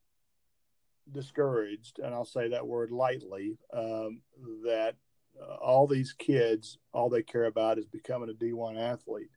discouraged, 1.10 1.98
and 1.98 2.14
I'll 2.14 2.24
say 2.24 2.48
that 2.48 2.66
word 2.66 2.90
lightly, 2.90 3.58
um, 3.72 4.20
that 4.64 4.94
uh, 5.40 5.54
all 5.54 5.86
these 5.86 6.12
kids, 6.12 6.78
all 6.92 7.08
they 7.08 7.22
care 7.22 7.44
about 7.44 7.78
is 7.78 7.86
becoming 7.86 8.30
a 8.30 8.32
D1 8.32 8.78
athlete. 8.78 9.30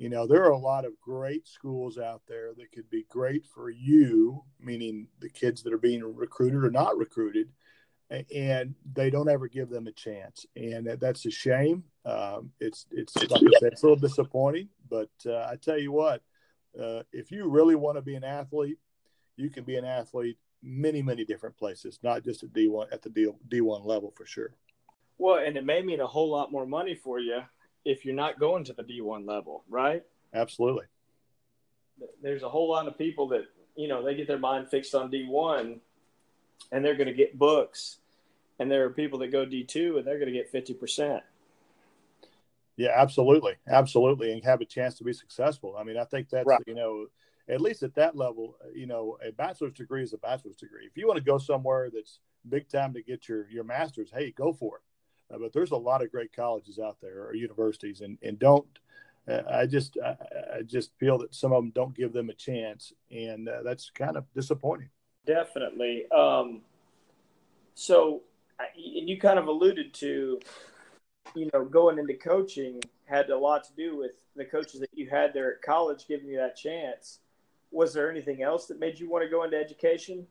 You 0.00 0.08
know, 0.08 0.26
there 0.26 0.42
are 0.44 0.52
a 0.52 0.56
lot 0.56 0.86
of 0.86 0.98
great 0.98 1.46
schools 1.46 1.98
out 1.98 2.22
there 2.26 2.54
that 2.56 2.72
could 2.72 2.88
be 2.88 3.04
great 3.10 3.44
for 3.44 3.68
you, 3.68 4.42
meaning 4.58 5.08
the 5.20 5.28
kids 5.28 5.62
that 5.62 5.74
are 5.74 5.78
being 5.78 6.02
recruited 6.02 6.64
or 6.64 6.70
not 6.70 6.96
recruited, 6.96 7.50
and 8.34 8.74
they 8.94 9.10
don't 9.10 9.28
ever 9.28 9.46
give 9.46 9.68
them 9.68 9.88
a 9.88 9.92
chance, 9.92 10.46
and 10.56 10.86
that's 10.86 11.26
a 11.26 11.30
shame. 11.30 11.84
Um, 12.06 12.50
it's 12.60 12.86
it's 12.90 13.14
like 13.14 13.42
I 13.42 13.58
said, 13.60 13.72
it's 13.74 13.82
a 13.82 13.86
little 13.88 14.00
disappointing, 14.00 14.70
but 14.88 15.10
uh, 15.26 15.46
I 15.50 15.56
tell 15.60 15.78
you 15.78 15.92
what, 15.92 16.22
uh, 16.82 17.02
if 17.12 17.30
you 17.30 17.50
really 17.50 17.74
want 17.74 17.98
to 17.98 18.02
be 18.02 18.14
an 18.14 18.24
athlete, 18.24 18.78
you 19.36 19.50
can 19.50 19.64
be 19.64 19.76
an 19.76 19.84
athlete 19.84 20.38
many 20.62 21.02
many 21.02 21.26
different 21.26 21.58
places, 21.58 21.98
not 22.02 22.24
just 22.24 22.42
at 22.42 22.54
D 22.54 22.68
one 22.68 22.88
at 22.90 23.02
the 23.02 23.10
D 23.10 23.28
D 23.48 23.60
one 23.60 23.84
level 23.84 24.14
for 24.16 24.24
sure. 24.24 24.54
Well, 25.18 25.44
and 25.44 25.58
it 25.58 25.66
may 25.66 25.82
mean 25.82 26.00
a 26.00 26.06
whole 26.06 26.30
lot 26.30 26.50
more 26.50 26.64
money 26.64 26.94
for 26.94 27.18
you 27.18 27.42
if 27.84 28.04
you're 28.04 28.14
not 28.14 28.38
going 28.38 28.64
to 28.64 28.72
the 28.72 28.82
D 28.82 29.00
one 29.00 29.26
level, 29.26 29.64
right? 29.68 30.02
Absolutely. 30.34 30.84
There's 32.22 32.42
a 32.42 32.48
whole 32.48 32.70
lot 32.70 32.86
of 32.86 32.96
people 32.96 33.28
that 33.28 33.44
you 33.76 33.88
know 33.88 34.04
they 34.04 34.14
get 34.14 34.26
their 34.26 34.38
mind 34.38 34.68
fixed 34.68 34.94
on 34.94 35.10
D 35.10 35.26
one, 35.28 35.80
and 36.72 36.84
they're 36.84 36.96
going 36.96 37.08
to 37.08 37.14
get 37.14 37.38
books, 37.38 37.98
and 38.58 38.70
there 38.70 38.84
are 38.84 38.90
people 38.90 39.18
that 39.20 39.32
go 39.32 39.44
D 39.44 39.64
two 39.64 39.98
and 39.98 40.06
they're 40.06 40.18
going 40.18 40.32
to 40.32 40.38
get 40.38 40.50
fifty 40.50 40.74
percent. 40.74 41.22
Yeah, 42.76 42.92
absolutely, 42.94 43.54
absolutely, 43.68 44.32
and 44.32 44.42
have 44.44 44.62
a 44.62 44.64
chance 44.64 44.96
to 44.98 45.04
be 45.04 45.12
successful. 45.12 45.76
I 45.78 45.84
mean, 45.84 45.98
I 45.98 46.04
think 46.04 46.30
that's 46.30 46.46
right. 46.46 46.62
you 46.66 46.74
know, 46.74 47.06
at 47.48 47.60
least 47.60 47.82
at 47.82 47.94
that 47.96 48.16
level, 48.16 48.56
you 48.74 48.86
know, 48.86 49.18
a 49.26 49.32
bachelor's 49.32 49.74
degree 49.74 50.02
is 50.02 50.12
a 50.12 50.18
bachelor's 50.18 50.56
degree. 50.56 50.86
If 50.86 50.96
you 50.96 51.06
want 51.06 51.18
to 51.18 51.24
go 51.24 51.36
somewhere 51.36 51.90
that's 51.92 52.20
big 52.48 52.68
time 52.70 52.94
to 52.94 53.02
get 53.02 53.28
your 53.28 53.48
your 53.50 53.64
master's, 53.64 54.10
hey, 54.10 54.30
go 54.30 54.52
for 54.52 54.76
it. 54.76 54.82
Uh, 55.32 55.38
but 55.38 55.52
there's 55.52 55.70
a 55.70 55.76
lot 55.76 56.02
of 56.02 56.10
great 56.10 56.32
colleges 56.34 56.78
out 56.78 56.96
there 57.00 57.24
or 57.24 57.34
universities, 57.34 58.00
and 58.00 58.18
and 58.22 58.38
don't. 58.38 58.66
Uh, 59.28 59.42
I 59.50 59.66
just 59.66 59.96
I, 60.04 60.16
I, 60.58 60.62
just 60.62 60.92
feel 60.98 61.18
that 61.18 61.34
some 61.34 61.52
of 61.52 61.62
them 61.62 61.72
don't 61.74 61.94
give 61.94 62.12
them 62.12 62.30
a 62.30 62.34
chance, 62.34 62.92
and 63.10 63.48
uh, 63.48 63.62
that's 63.62 63.90
kind 63.90 64.16
of 64.16 64.24
disappointing. 64.34 64.88
Definitely. 65.26 66.10
Um, 66.10 66.62
so, 67.74 68.22
and 68.58 69.08
you 69.08 69.18
kind 69.20 69.38
of 69.38 69.46
alluded 69.46 69.94
to 69.94 70.40
you 71.34 71.48
know, 71.52 71.64
going 71.64 71.98
into 71.98 72.14
coaching 72.14 72.80
had 73.04 73.30
a 73.30 73.36
lot 73.36 73.64
to 73.64 73.72
do 73.74 73.96
with 73.96 74.12
the 74.36 74.44
coaches 74.44 74.80
that 74.80 74.90
you 74.92 75.08
had 75.08 75.32
there 75.34 75.52
at 75.52 75.62
college 75.62 76.06
giving 76.06 76.28
you 76.28 76.36
that 76.36 76.56
chance. 76.56 77.20
Was 77.70 77.92
there 77.92 78.10
anything 78.10 78.42
else 78.42 78.66
that 78.66 78.80
made 78.80 78.98
you 78.98 79.08
want 79.08 79.24
to 79.24 79.30
go 79.30 79.44
into 79.44 79.56
education? 79.56 80.26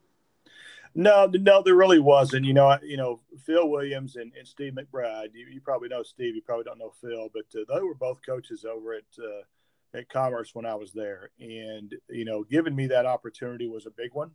No, 0.95 1.29
no, 1.31 1.61
there 1.63 1.75
really 1.75 1.99
wasn't. 1.99 2.45
You 2.45 2.53
know, 2.53 2.77
you 2.83 2.97
know, 2.97 3.21
Phil 3.45 3.69
Williams 3.69 4.15
and, 4.15 4.31
and 4.37 4.47
Steve 4.47 4.73
McBride. 4.73 5.33
You, 5.33 5.47
you, 5.51 5.61
probably 5.61 5.87
know 5.87 6.03
Steve. 6.03 6.35
You 6.35 6.41
probably 6.41 6.65
don't 6.65 6.79
know 6.79 6.91
Phil, 6.99 7.29
but 7.33 7.45
uh, 7.59 7.63
they 7.73 7.81
were 7.81 7.95
both 7.95 8.19
coaches 8.25 8.65
over 8.65 8.93
at 8.93 9.03
uh, 9.17 9.97
at 9.97 10.09
Commerce 10.09 10.53
when 10.53 10.65
I 10.65 10.75
was 10.75 10.91
there, 10.91 11.29
and 11.39 11.93
you 12.09 12.25
know, 12.25 12.43
giving 12.43 12.75
me 12.75 12.87
that 12.87 13.05
opportunity 13.05 13.67
was 13.67 13.85
a 13.85 13.91
big 13.91 14.13
one 14.13 14.31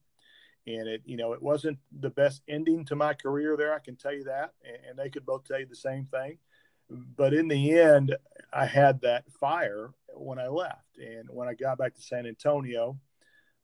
and 0.66 0.88
it 0.88 1.02
you 1.04 1.16
know 1.16 1.32
it 1.32 1.42
wasn't 1.42 1.78
the 2.00 2.10
best 2.10 2.42
ending 2.48 2.84
to 2.84 2.96
my 2.96 3.12
career 3.12 3.56
there 3.56 3.74
i 3.74 3.78
can 3.78 3.96
tell 3.96 4.12
you 4.12 4.24
that 4.24 4.52
and, 4.88 4.98
they 4.98 5.10
could 5.10 5.26
both 5.26 5.44
tell 5.44 5.58
you 5.58 5.66
the 5.66 5.76
same 5.76 6.06
thing 6.06 6.38
but 7.16 7.34
in 7.34 7.48
the 7.48 7.78
end 7.78 8.14
i 8.52 8.64
had 8.64 9.00
that 9.00 9.24
fire 9.40 9.90
when 10.14 10.38
i 10.38 10.46
left 10.46 10.96
and 10.98 11.28
when 11.30 11.48
i 11.48 11.54
got 11.54 11.78
back 11.78 11.94
to 11.94 12.02
san 12.02 12.26
antonio 12.26 12.96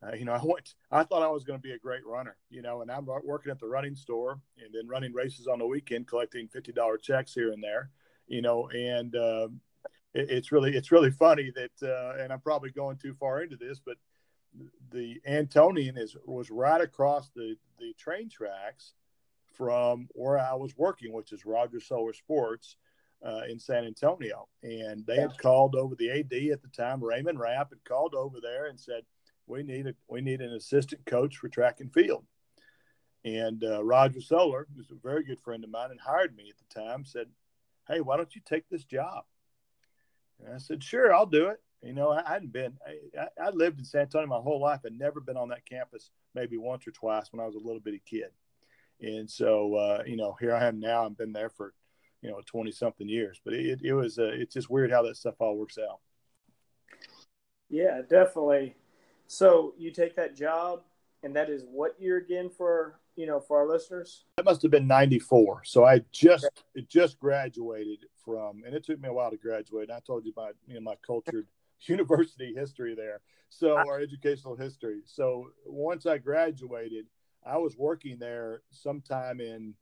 uh, 0.02 0.14
you 0.14 0.24
know 0.24 0.32
i 0.40 0.40
went 0.42 0.74
i 0.90 1.02
thought 1.02 1.22
i 1.22 1.28
was 1.28 1.44
going 1.44 1.58
to 1.58 1.62
be 1.62 1.72
a 1.72 1.78
great 1.78 2.04
runner 2.06 2.36
you 2.48 2.62
know 2.62 2.82
and 2.82 2.90
i'm 2.90 3.06
working 3.24 3.50
at 3.50 3.58
the 3.58 3.66
running 3.66 3.94
store 3.94 4.40
and 4.62 4.74
then 4.74 4.86
running 4.86 5.12
races 5.12 5.46
on 5.46 5.58
the 5.58 5.66
weekend 5.66 6.06
collecting 6.06 6.48
$50 6.48 7.02
checks 7.02 7.34
here 7.34 7.52
and 7.52 7.62
there 7.62 7.90
you 8.26 8.42
know 8.42 8.68
and 8.68 9.14
uh, 9.16 9.48
it, 10.14 10.30
it's 10.30 10.52
really 10.52 10.76
it's 10.76 10.92
really 10.92 11.10
funny 11.10 11.52
that 11.54 11.88
uh, 11.88 12.22
and 12.22 12.32
i'm 12.32 12.40
probably 12.40 12.70
going 12.70 12.96
too 12.96 13.14
far 13.14 13.42
into 13.42 13.56
this 13.56 13.80
but 13.84 13.96
the 14.90 15.20
Antonian 15.28 15.96
is 15.96 16.16
was 16.24 16.50
right 16.50 16.80
across 16.80 17.30
the 17.34 17.56
the 17.78 17.92
train 17.94 18.28
tracks 18.28 18.94
from 19.56 20.08
where 20.12 20.38
I 20.38 20.54
was 20.54 20.76
working, 20.76 21.12
which 21.12 21.32
is 21.32 21.44
Roger 21.44 21.80
Soler 21.80 22.12
Sports 22.12 22.76
uh, 23.24 23.42
in 23.48 23.58
San 23.58 23.84
Antonio. 23.84 24.48
And 24.62 25.04
they 25.06 25.16
had 25.16 25.36
called 25.38 25.74
over 25.74 25.94
the 25.94 26.10
AD 26.10 26.32
at 26.52 26.62
the 26.62 26.68
time, 26.74 27.02
Raymond 27.02 27.38
Rapp, 27.38 27.70
had 27.70 27.84
called 27.84 28.14
over 28.14 28.38
there 28.40 28.66
and 28.66 28.80
said, 28.80 29.02
"We 29.46 29.62
need 29.62 29.86
a 29.86 29.94
we 30.08 30.20
need 30.20 30.40
an 30.40 30.52
assistant 30.52 31.04
coach 31.06 31.36
for 31.36 31.48
track 31.48 31.80
and 31.80 31.92
field." 31.92 32.24
And 33.24 33.62
uh, 33.64 33.84
Roger 33.84 34.20
Soler, 34.20 34.66
who's 34.74 34.90
a 34.90 34.94
very 34.94 35.24
good 35.24 35.40
friend 35.40 35.62
of 35.62 35.70
mine 35.70 35.90
and 35.90 36.00
hired 36.00 36.34
me 36.34 36.50
at 36.50 36.56
the 36.56 36.80
time, 36.80 37.04
said, 37.04 37.26
"Hey, 37.86 38.00
why 38.00 38.16
don't 38.16 38.34
you 38.34 38.40
take 38.44 38.68
this 38.68 38.84
job?" 38.84 39.24
And 40.38 40.54
I 40.54 40.58
said, 40.58 40.82
"Sure, 40.82 41.14
I'll 41.14 41.26
do 41.26 41.48
it." 41.48 41.60
You 41.82 41.94
know, 41.94 42.10
I 42.10 42.22
hadn't 42.26 42.52
been. 42.52 42.76
I, 43.18 43.26
I 43.42 43.50
lived 43.50 43.78
in 43.78 43.84
San 43.84 44.02
Antonio 44.02 44.26
my 44.26 44.36
whole 44.36 44.60
life 44.60 44.84
and 44.84 44.98
never 44.98 45.20
been 45.20 45.36
on 45.36 45.48
that 45.48 45.64
campus, 45.64 46.10
maybe 46.34 46.58
once 46.58 46.86
or 46.86 46.90
twice 46.90 47.32
when 47.32 47.40
I 47.40 47.46
was 47.46 47.54
a 47.54 47.58
little 47.58 47.80
bitty 47.80 48.02
kid. 48.04 48.30
And 49.00 49.30
so, 49.30 49.74
uh, 49.74 50.02
you 50.06 50.16
know, 50.16 50.36
here 50.38 50.54
I 50.54 50.66
am 50.66 50.78
now. 50.78 51.06
I've 51.06 51.16
been 51.16 51.32
there 51.32 51.48
for, 51.48 51.72
you 52.20 52.30
know, 52.30 52.40
twenty 52.44 52.70
something 52.70 53.08
years. 53.08 53.40
But 53.42 53.54
it, 53.54 53.80
it 53.82 53.94
was. 53.94 54.18
Uh, 54.18 54.30
it's 54.34 54.54
just 54.54 54.68
weird 54.68 54.90
how 54.90 55.02
that 55.02 55.16
stuff 55.16 55.36
all 55.40 55.56
works 55.56 55.78
out. 55.78 56.00
Yeah, 57.70 58.02
definitely. 58.02 58.76
So 59.30 59.74
you 59.78 59.92
take 59.92 60.16
that 60.16 60.34
job, 60.34 60.80
and 61.22 61.36
that 61.36 61.50
is 61.50 61.62
what 61.70 61.94
year 62.00 62.16
again 62.16 62.50
for 62.50 62.98
you 63.14 63.26
know 63.26 63.38
for 63.38 63.60
our 63.60 63.68
listeners? 63.68 64.24
That 64.36 64.44
must 64.44 64.60
have 64.62 64.72
been 64.72 64.88
'94. 64.88 65.62
So 65.66 65.84
I 65.84 66.00
just 66.10 66.46
okay. 66.76 66.84
just 66.88 67.20
graduated 67.20 68.06
from, 68.24 68.64
and 68.66 68.74
it 68.74 68.84
took 68.84 69.00
me 69.00 69.08
a 69.08 69.12
while 69.12 69.30
to 69.30 69.36
graduate. 69.36 69.88
And 69.88 69.96
I 69.96 70.00
told 70.00 70.24
you 70.24 70.32
my 70.36 70.50
you 70.66 70.74
know 70.74 70.80
my 70.80 70.96
cultured 71.06 71.46
university 71.82 72.52
history 72.56 72.96
there. 72.96 73.20
So 73.50 73.76
our 73.76 74.00
educational 74.00 74.56
history. 74.56 75.02
So 75.06 75.50
once 75.64 76.06
I 76.06 76.18
graduated, 76.18 77.06
I 77.46 77.56
was 77.56 77.76
working 77.76 78.18
there 78.18 78.62
sometime 78.72 79.40
in 79.40 79.74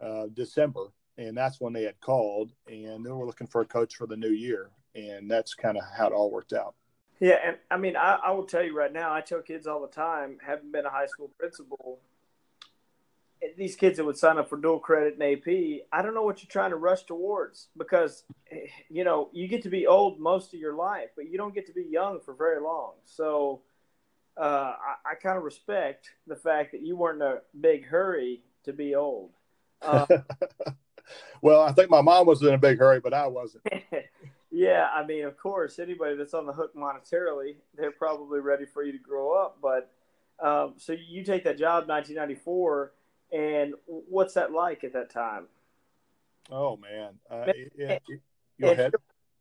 uh, 0.00 0.26
December, 0.32 0.92
and 1.18 1.36
that's 1.36 1.60
when 1.60 1.72
they 1.72 1.82
had 1.82 1.98
called, 1.98 2.52
and 2.68 3.04
they 3.04 3.10
were 3.10 3.26
looking 3.26 3.48
for 3.48 3.62
a 3.62 3.66
coach 3.66 3.96
for 3.96 4.06
the 4.06 4.16
new 4.16 4.30
year, 4.30 4.70
and 4.94 5.28
that's 5.28 5.52
kind 5.52 5.76
of 5.76 5.82
how 5.98 6.06
it 6.06 6.12
all 6.12 6.30
worked 6.30 6.52
out. 6.52 6.76
Yeah, 7.20 7.36
and 7.44 7.56
I 7.70 7.76
mean, 7.76 7.96
I, 7.96 8.18
I 8.26 8.30
will 8.32 8.44
tell 8.44 8.62
you 8.62 8.76
right 8.76 8.92
now, 8.92 9.12
I 9.12 9.20
tell 9.20 9.40
kids 9.40 9.66
all 9.66 9.80
the 9.80 9.88
time, 9.88 10.38
having 10.44 10.72
been 10.72 10.84
a 10.84 10.90
high 10.90 11.06
school 11.06 11.30
principal, 11.38 12.00
these 13.56 13.76
kids 13.76 13.98
that 13.98 14.04
would 14.04 14.16
sign 14.16 14.38
up 14.38 14.48
for 14.48 14.56
dual 14.56 14.78
credit 14.78 15.14
and 15.14 15.22
AP, 15.22 15.86
I 15.92 16.02
don't 16.02 16.14
know 16.14 16.22
what 16.22 16.42
you're 16.42 16.50
trying 16.50 16.70
to 16.70 16.76
rush 16.76 17.04
towards 17.04 17.68
because, 17.76 18.24
you 18.88 19.04
know, 19.04 19.28
you 19.32 19.48
get 19.48 19.62
to 19.62 19.68
be 19.68 19.86
old 19.86 20.18
most 20.18 20.54
of 20.54 20.60
your 20.60 20.74
life, 20.74 21.10
but 21.14 21.28
you 21.28 21.38
don't 21.38 21.54
get 21.54 21.66
to 21.66 21.72
be 21.72 21.84
young 21.84 22.20
for 22.20 22.34
very 22.34 22.60
long. 22.60 22.92
So 23.04 23.62
uh, 24.36 24.74
I, 25.04 25.12
I 25.12 25.14
kind 25.14 25.36
of 25.36 25.44
respect 25.44 26.10
the 26.26 26.36
fact 26.36 26.72
that 26.72 26.82
you 26.82 26.96
weren't 26.96 27.22
in 27.22 27.28
a 27.28 27.38
big 27.60 27.86
hurry 27.86 28.42
to 28.64 28.72
be 28.72 28.94
old. 28.94 29.30
Um, 29.82 30.06
well, 31.42 31.60
I 31.60 31.72
think 31.72 31.90
my 31.90 32.00
mom 32.00 32.26
was 32.26 32.40
in 32.40 32.54
a 32.54 32.58
big 32.58 32.78
hurry, 32.78 33.00
but 33.00 33.12
I 33.12 33.26
wasn't. 33.26 33.64
yeah, 34.54 34.86
I 34.94 35.04
mean, 35.04 35.24
of 35.24 35.36
course, 35.36 35.80
anybody 35.80 36.14
that's 36.14 36.32
on 36.32 36.46
the 36.46 36.52
hook 36.52 36.76
monetarily, 36.76 37.56
they're 37.76 37.90
probably 37.90 38.38
ready 38.38 38.64
for 38.64 38.84
you 38.84 38.92
to 38.92 38.98
grow 38.98 39.32
up. 39.32 39.58
But 39.60 39.90
um, 40.38 40.74
so 40.76 40.92
you 40.92 41.24
take 41.24 41.42
that 41.42 41.58
job 41.58 41.88
1994 41.88 42.92
and 43.32 43.74
what's 43.86 44.34
that 44.34 44.52
like 44.52 44.84
at 44.84 44.92
that 44.92 45.10
time? 45.10 45.46
Oh 46.52 46.76
man, 46.76 47.14
uh, 47.28 47.50
yeah, 47.76 47.98
go 48.60 48.70
ahead. 48.70 48.92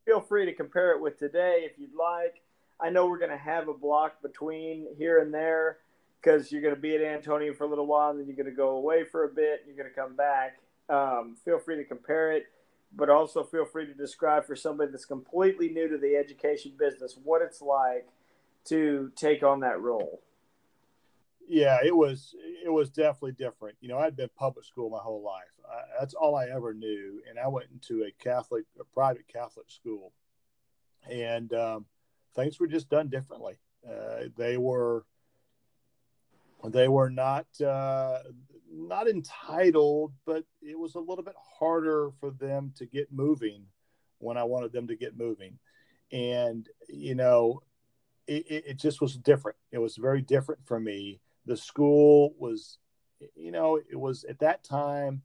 Feel 0.05 0.19
free 0.19 0.45
to 0.45 0.53
compare 0.53 0.93
it 0.93 1.01
with 1.01 1.19
today 1.19 1.67
if 1.69 1.77
you'd 1.77 1.93
like. 1.93 2.41
I 2.81 2.89
know 2.89 3.05
we're 3.05 3.19
going 3.19 3.29
to 3.29 3.37
have 3.37 3.67
a 3.67 3.73
block 3.73 4.21
between 4.23 4.87
here 4.97 5.19
and 5.19 5.31
there 5.31 5.77
because 6.21 6.51
you're 6.51 6.61
going 6.61 6.73
to 6.73 6.81
be 6.81 6.95
at 6.95 7.01
Antonian 7.01 7.55
for 7.55 7.65
a 7.65 7.67
little 7.67 7.85
while, 7.85 8.09
and 8.09 8.19
then 8.19 8.25
you're 8.25 8.35
going 8.35 8.47
to 8.47 8.51
go 8.51 8.69
away 8.69 9.03
for 9.03 9.25
a 9.25 9.29
bit, 9.29 9.59
and 9.59 9.67
you're 9.67 9.77
going 9.77 9.93
to 9.93 9.95
come 9.95 10.15
back. 10.15 10.57
Um, 10.89 11.35
feel 11.45 11.59
free 11.59 11.75
to 11.77 11.83
compare 11.83 12.31
it. 12.31 12.45
But 12.95 13.09
also 13.09 13.43
feel 13.43 13.65
free 13.65 13.85
to 13.85 13.93
describe 13.93 14.45
for 14.45 14.55
somebody 14.55 14.91
that's 14.91 15.05
completely 15.05 15.69
new 15.69 15.87
to 15.87 15.97
the 15.97 16.15
education 16.15 16.73
business 16.77 17.17
what 17.23 17.41
it's 17.41 17.61
like 17.61 18.07
to 18.65 19.11
take 19.15 19.43
on 19.43 19.59
that 19.61 19.81
role. 19.81 20.21
Yeah, 21.47 21.79
it 21.83 21.95
was 21.95 22.35
it 22.65 22.71
was 22.71 22.89
definitely 22.89 23.33
different. 23.33 23.75
You 23.81 23.89
know, 23.89 23.97
I'd 23.97 24.15
been 24.15 24.29
public 24.35 24.65
school 24.65 24.89
my 24.89 24.99
whole 24.99 25.21
life. 25.21 25.59
I, 25.69 25.81
that's 25.99 26.13
all 26.13 26.35
I 26.35 26.47
ever 26.47 26.73
knew, 26.73 27.21
and 27.29 27.37
I 27.37 27.47
went 27.47 27.67
into 27.73 28.03
a 28.03 28.11
Catholic, 28.23 28.63
a 28.79 28.83
private 28.85 29.27
Catholic 29.27 29.69
school, 29.69 30.13
and 31.09 31.53
um, 31.53 31.85
things 32.33 32.59
were 32.59 32.67
just 32.67 32.89
done 32.89 33.09
differently. 33.09 33.55
Uh, 33.85 34.25
they 34.37 34.57
were 34.57 35.05
they 36.63 36.87
were 36.87 37.09
not 37.09 37.45
uh, 37.61 38.19
not 38.73 39.07
entitled, 39.07 40.13
but 40.25 40.43
it 40.61 40.77
was 40.77 40.95
a 40.95 40.99
little 40.99 41.23
bit 41.23 41.35
harder 41.59 42.09
for 42.19 42.31
them 42.31 42.73
to 42.77 42.85
get 42.85 43.11
moving 43.11 43.65
when 44.17 44.37
I 44.37 44.43
wanted 44.43 44.71
them 44.71 44.87
to 44.87 44.95
get 44.95 45.17
moving, 45.17 45.59
and 46.11 46.67
you 46.87 47.15
know, 47.15 47.61
it, 48.27 48.63
it 48.67 48.79
just 48.79 49.01
was 49.01 49.15
different. 49.17 49.57
It 49.71 49.79
was 49.79 49.97
very 49.97 50.21
different 50.21 50.65
for 50.65 50.79
me. 50.79 51.19
The 51.45 51.57
school 51.57 52.33
was, 52.37 52.77
you 53.35 53.51
know, 53.51 53.77
it 53.77 53.99
was 53.99 54.23
at 54.23 54.39
that 54.39 54.63
time. 54.63 55.21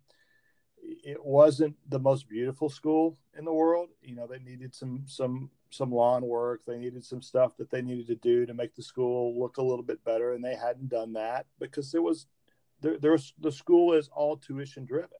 It 0.80 1.24
wasn't 1.24 1.76
the 1.88 1.98
most 1.98 2.28
beautiful 2.28 2.68
school 2.68 3.18
in 3.36 3.44
the 3.44 3.52
world. 3.52 3.90
You 4.00 4.14
know, 4.14 4.26
they 4.26 4.38
needed 4.38 4.74
some 4.74 5.04
some 5.06 5.50
some 5.70 5.92
lawn 5.92 6.22
work. 6.22 6.62
They 6.66 6.78
needed 6.78 7.04
some 7.04 7.22
stuff 7.22 7.56
that 7.58 7.70
they 7.70 7.82
needed 7.82 8.06
to 8.08 8.14
do 8.16 8.46
to 8.46 8.54
make 8.54 8.74
the 8.74 8.82
school 8.82 9.38
look 9.38 9.58
a 9.58 9.62
little 9.62 9.84
bit 9.84 10.02
better, 10.04 10.32
and 10.32 10.44
they 10.44 10.54
hadn't 10.54 10.88
done 10.88 11.12
that 11.14 11.46
because 11.58 11.94
it 11.94 12.02
was 12.02 12.26
there, 12.80 12.98
there's 12.98 13.34
the 13.40 13.52
school 13.52 13.94
is 13.94 14.08
all 14.08 14.36
tuition 14.36 14.84
driven. 14.84 15.18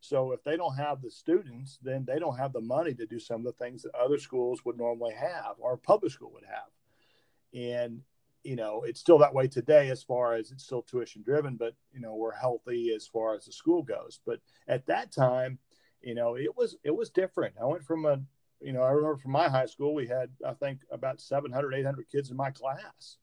So 0.00 0.32
if 0.32 0.42
they 0.42 0.56
don't 0.56 0.76
have 0.76 1.00
the 1.00 1.10
students, 1.10 1.78
then 1.82 2.04
they 2.04 2.18
don't 2.18 2.36
have 2.36 2.52
the 2.52 2.60
money 2.60 2.92
to 2.94 3.06
do 3.06 3.20
some 3.20 3.40
of 3.40 3.44
the 3.44 3.64
things 3.64 3.82
that 3.82 3.94
other 3.94 4.18
schools 4.18 4.64
would 4.64 4.76
normally 4.76 5.14
have 5.14 5.54
or 5.58 5.76
public 5.76 6.12
school 6.12 6.32
would 6.34 6.44
have. 6.44 6.70
And 7.54 8.00
you 8.42 8.56
know, 8.56 8.82
it's 8.82 8.98
still 8.98 9.18
that 9.18 9.34
way 9.34 9.46
today 9.46 9.90
as 9.90 10.02
far 10.02 10.34
as 10.34 10.50
it's 10.50 10.64
still 10.64 10.82
tuition 10.82 11.22
driven, 11.22 11.54
but 11.56 11.74
you 11.92 12.00
know, 12.00 12.16
we're 12.16 12.34
healthy 12.34 12.92
as 12.94 13.06
far 13.06 13.36
as 13.36 13.44
the 13.44 13.52
school 13.52 13.82
goes. 13.82 14.18
But 14.26 14.40
at 14.66 14.86
that 14.86 15.12
time, 15.12 15.58
you 16.00 16.14
know, 16.16 16.36
it 16.36 16.56
was 16.56 16.76
it 16.82 16.94
was 16.94 17.10
different. 17.10 17.54
I 17.60 17.66
went 17.66 17.84
from 17.84 18.04
a 18.06 18.20
you 18.62 18.72
know, 18.72 18.82
I 18.82 18.90
remember 18.90 19.16
from 19.16 19.32
my 19.32 19.48
high 19.48 19.66
school, 19.66 19.94
we 19.94 20.06
had, 20.06 20.30
I 20.46 20.52
think, 20.54 20.80
about 20.90 21.20
700, 21.20 21.74
800 21.74 22.08
kids 22.10 22.30
in 22.30 22.36
my 22.36 22.50
class. 22.50 23.16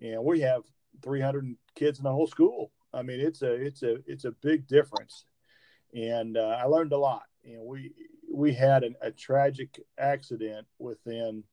And 0.00 0.24
we 0.24 0.40
have 0.40 0.62
300 1.02 1.54
kids 1.74 1.98
in 1.98 2.04
the 2.04 2.12
whole 2.12 2.26
school. 2.26 2.72
I 2.92 3.02
mean, 3.02 3.20
it's 3.20 3.42
a, 3.42 3.52
it's 3.52 3.82
a, 3.82 3.96
it's 4.06 4.24
a 4.24 4.32
big 4.42 4.66
difference. 4.66 5.24
And 5.94 6.36
uh, 6.36 6.58
I 6.60 6.64
learned 6.64 6.92
a 6.92 6.98
lot. 6.98 7.24
You 7.42 7.56
know, 7.56 7.64
we, 7.64 7.92
we 8.32 8.52
had 8.52 8.84
an, 8.84 8.96
a 9.00 9.10
tragic 9.10 9.80
accident 9.98 10.66
within 10.78 11.44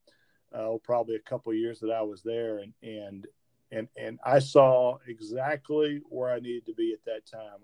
uh, 0.54 0.74
probably 0.82 1.16
a 1.16 1.30
couple 1.30 1.52
years 1.54 1.80
that 1.80 1.90
I 1.90 2.02
was 2.02 2.22
there. 2.22 2.58
And, 2.58 2.72
and, 2.82 3.26
and, 3.70 3.88
and 3.96 4.18
I 4.24 4.38
saw 4.38 4.98
exactly 5.06 6.00
where 6.08 6.30
I 6.30 6.40
needed 6.40 6.66
to 6.66 6.74
be 6.74 6.92
at 6.92 7.04
that 7.04 7.26
time. 7.26 7.60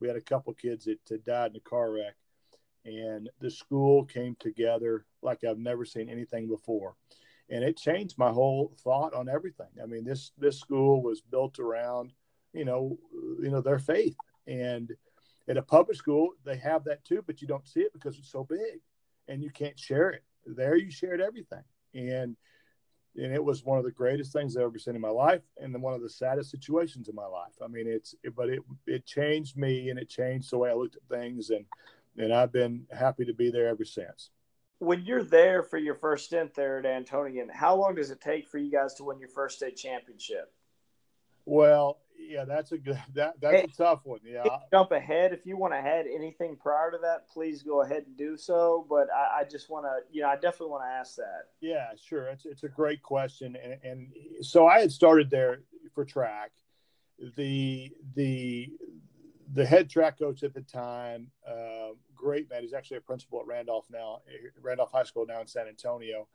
We 0.00 0.08
had 0.08 0.16
a 0.16 0.20
couple 0.20 0.52
kids 0.54 0.84
that, 0.84 0.98
that 1.06 1.24
died 1.24 1.52
in 1.52 1.56
a 1.56 1.60
car 1.60 1.90
wreck 1.90 2.14
and 2.86 3.28
the 3.40 3.50
school 3.50 4.04
came 4.04 4.36
together 4.38 5.04
like 5.20 5.44
I've 5.44 5.58
never 5.58 5.84
seen 5.84 6.08
anything 6.08 6.48
before. 6.48 6.94
And 7.50 7.62
it 7.62 7.76
changed 7.76 8.16
my 8.16 8.30
whole 8.30 8.72
thought 8.82 9.12
on 9.12 9.28
everything. 9.28 9.66
I 9.82 9.86
mean, 9.86 10.04
this 10.04 10.32
this 10.38 10.58
school 10.58 11.02
was 11.02 11.20
built 11.20 11.58
around, 11.58 12.12
you 12.52 12.64
know, 12.64 12.98
you 13.42 13.50
know, 13.50 13.60
their 13.60 13.78
faith. 13.78 14.16
And 14.46 14.92
at 15.48 15.56
a 15.56 15.62
public 15.62 15.96
school, 15.96 16.30
they 16.44 16.56
have 16.56 16.84
that 16.84 17.04
too, 17.04 17.22
but 17.26 17.40
you 17.40 17.48
don't 17.48 17.66
see 17.66 17.80
it 17.80 17.92
because 17.92 18.18
it's 18.18 18.30
so 18.30 18.44
big 18.44 18.80
and 19.28 19.42
you 19.42 19.50
can't 19.50 19.78
share 19.78 20.10
it. 20.10 20.22
There 20.46 20.76
you 20.76 20.90
shared 20.90 21.20
everything. 21.20 21.64
And 21.94 22.36
and 23.18 23.32
it 23.32 23.42
was 23.42 23.64
one 23.64 23.78
of 23.78 23.84
the 23.84 23.90
greatest 23.90 24.32
things 24.32 24.56
I've 24.56 24.64
ever 24.64 24.78
seen 24.78 24.94
in 24.94 25.00
my 25.00 25.08
life, 25.08 25.42
and 25.56 25.74
then 25.74 25.80
one 25.80 25.94
of 25.94 26.02
the 26.02 26.10
saddest 26.10 26.50
situations 26.50 27.08
in 27.08 27.14
my 27.14 27.24
life. 27.24 27.54
I 27.62 27.66
mean, 27.66 27.86
it's 27.86 28.14
but 28.34 28.50
it 28.50 28.60
it 28.86 29.06
changed 29.06 29.56
me, 29.56 29.90
and 29.90 29.98
it 29.98 30.08
changed 30.08 30.50
the 30.50 30.58
way 30.58 30.70
I 30.70 30.74
looked 30.74 30.96
at 30.96 31.02
things, 31.08 31.50
and 31.50 31.64
and 32.18 32.32
I've 32.32 32.52
been 32.52 32.86
happy 32.96 33.24
to 33.24 33.34
be 33.34 33.50
there 33.50 33.68
ever 33.68 33.84
since. 33.84 34.30
When 34.78 35.04
you're 35.04 35.24
there 35.24 35.62
for 35.62 35.78
your 35.78 35.94
first 35.94 36.26
stint 36.26 36.54
there 36.54 36.78
at 36.78 36.84
Antonian, 36.84 37.50
how 37.50 37.76
long 37.76 37.94
does 37.94 38.10
it 38.10 38.20
take 38.20 38.46
for 38.46 38.58
you 38.58 38.70
guys 38.70 38.94
to 38.94 39.04
win 39.04 39.18
your 39.18 39.30
first 39.30 39.56
state 39.56 39.76
championship? 39.76 40.52
Well, 41.46 42.00
yeah, 42.18 42.44
that's 42.44 42.72
a 42.72 42.78
good 42.78 43.02
that 43.14 43.40
that's 43.40 43.64
a 43.64 43.76
tough 43.76 44.00
one. 44.04 44.20
Yeah, 44.24 44.44
jump 44.72 44.92
ahead 44.92 45.32
if 45.32 45.46
you 45.46 45.56
want 45.56 45.72
to 45.72 45.78
add 45.78 46.06
anything 46.06 46.56
prior 46.56 46.90
to 46.90 46.98
that, 46.98 47.28
please 47.28 47.62
go 47.62 47.82
ahead 47.82 48.04
and 48.06 48.16
do 48.16 48.36
so. 48.36 48.86
But 48.88 49.08
I, 49.14 49.40
I 49.40 49.44
just 49.44 49.70
want 49.70 49.86
to, 49.86 49.98
you 50.10 50.22
know, 50.22 50.28
I 50.28 50.34
definitely 50.34 50.68
want 50.68 50.84
to 50.84 50.88
ask 50.88 51.16
that. 51.16 51.48
Yeah, 51.60 51.90
sure. 52.02 52.28
It's 52.28 52.46
it's 52.46 52.64
a 52.64 52.68
great 52.68 53.02
question, 53.02 53.56
and 53.62 53.78
and 53.82 54.12
so 54.40 54.66
I 54.66 54.80
had 54.80 54.92
started 54.92 55.30
there 55.30 55.62
for 55.94 56.04
track. 56.04 56.52
The 57.36 57.92
the 58.14 58.70
the 59.52 59.64
head 59.64 59.88
track 59.88 60.18
coach 60.18 60.42
at 60.42 60.54
the 60.54 60.60
time, 60.60 61.30
uh, 61.48 61.90
great 62.14 62.50
man. 62.50 62.62
He's 62.62 62.74
actually 62.74 62.98
a 62.98 63.02
principal 63.02 63.40
at 63.40 63.46
Randolph 63.46 63.86
now, 63.90 64.20
Randolph 64.60 64.92
High 64.92 65.04
School 65.04 65.26
now 65.26 65.40
in 65.40 65.46
San 65.46 65.68
Antonio, 65.68 66.28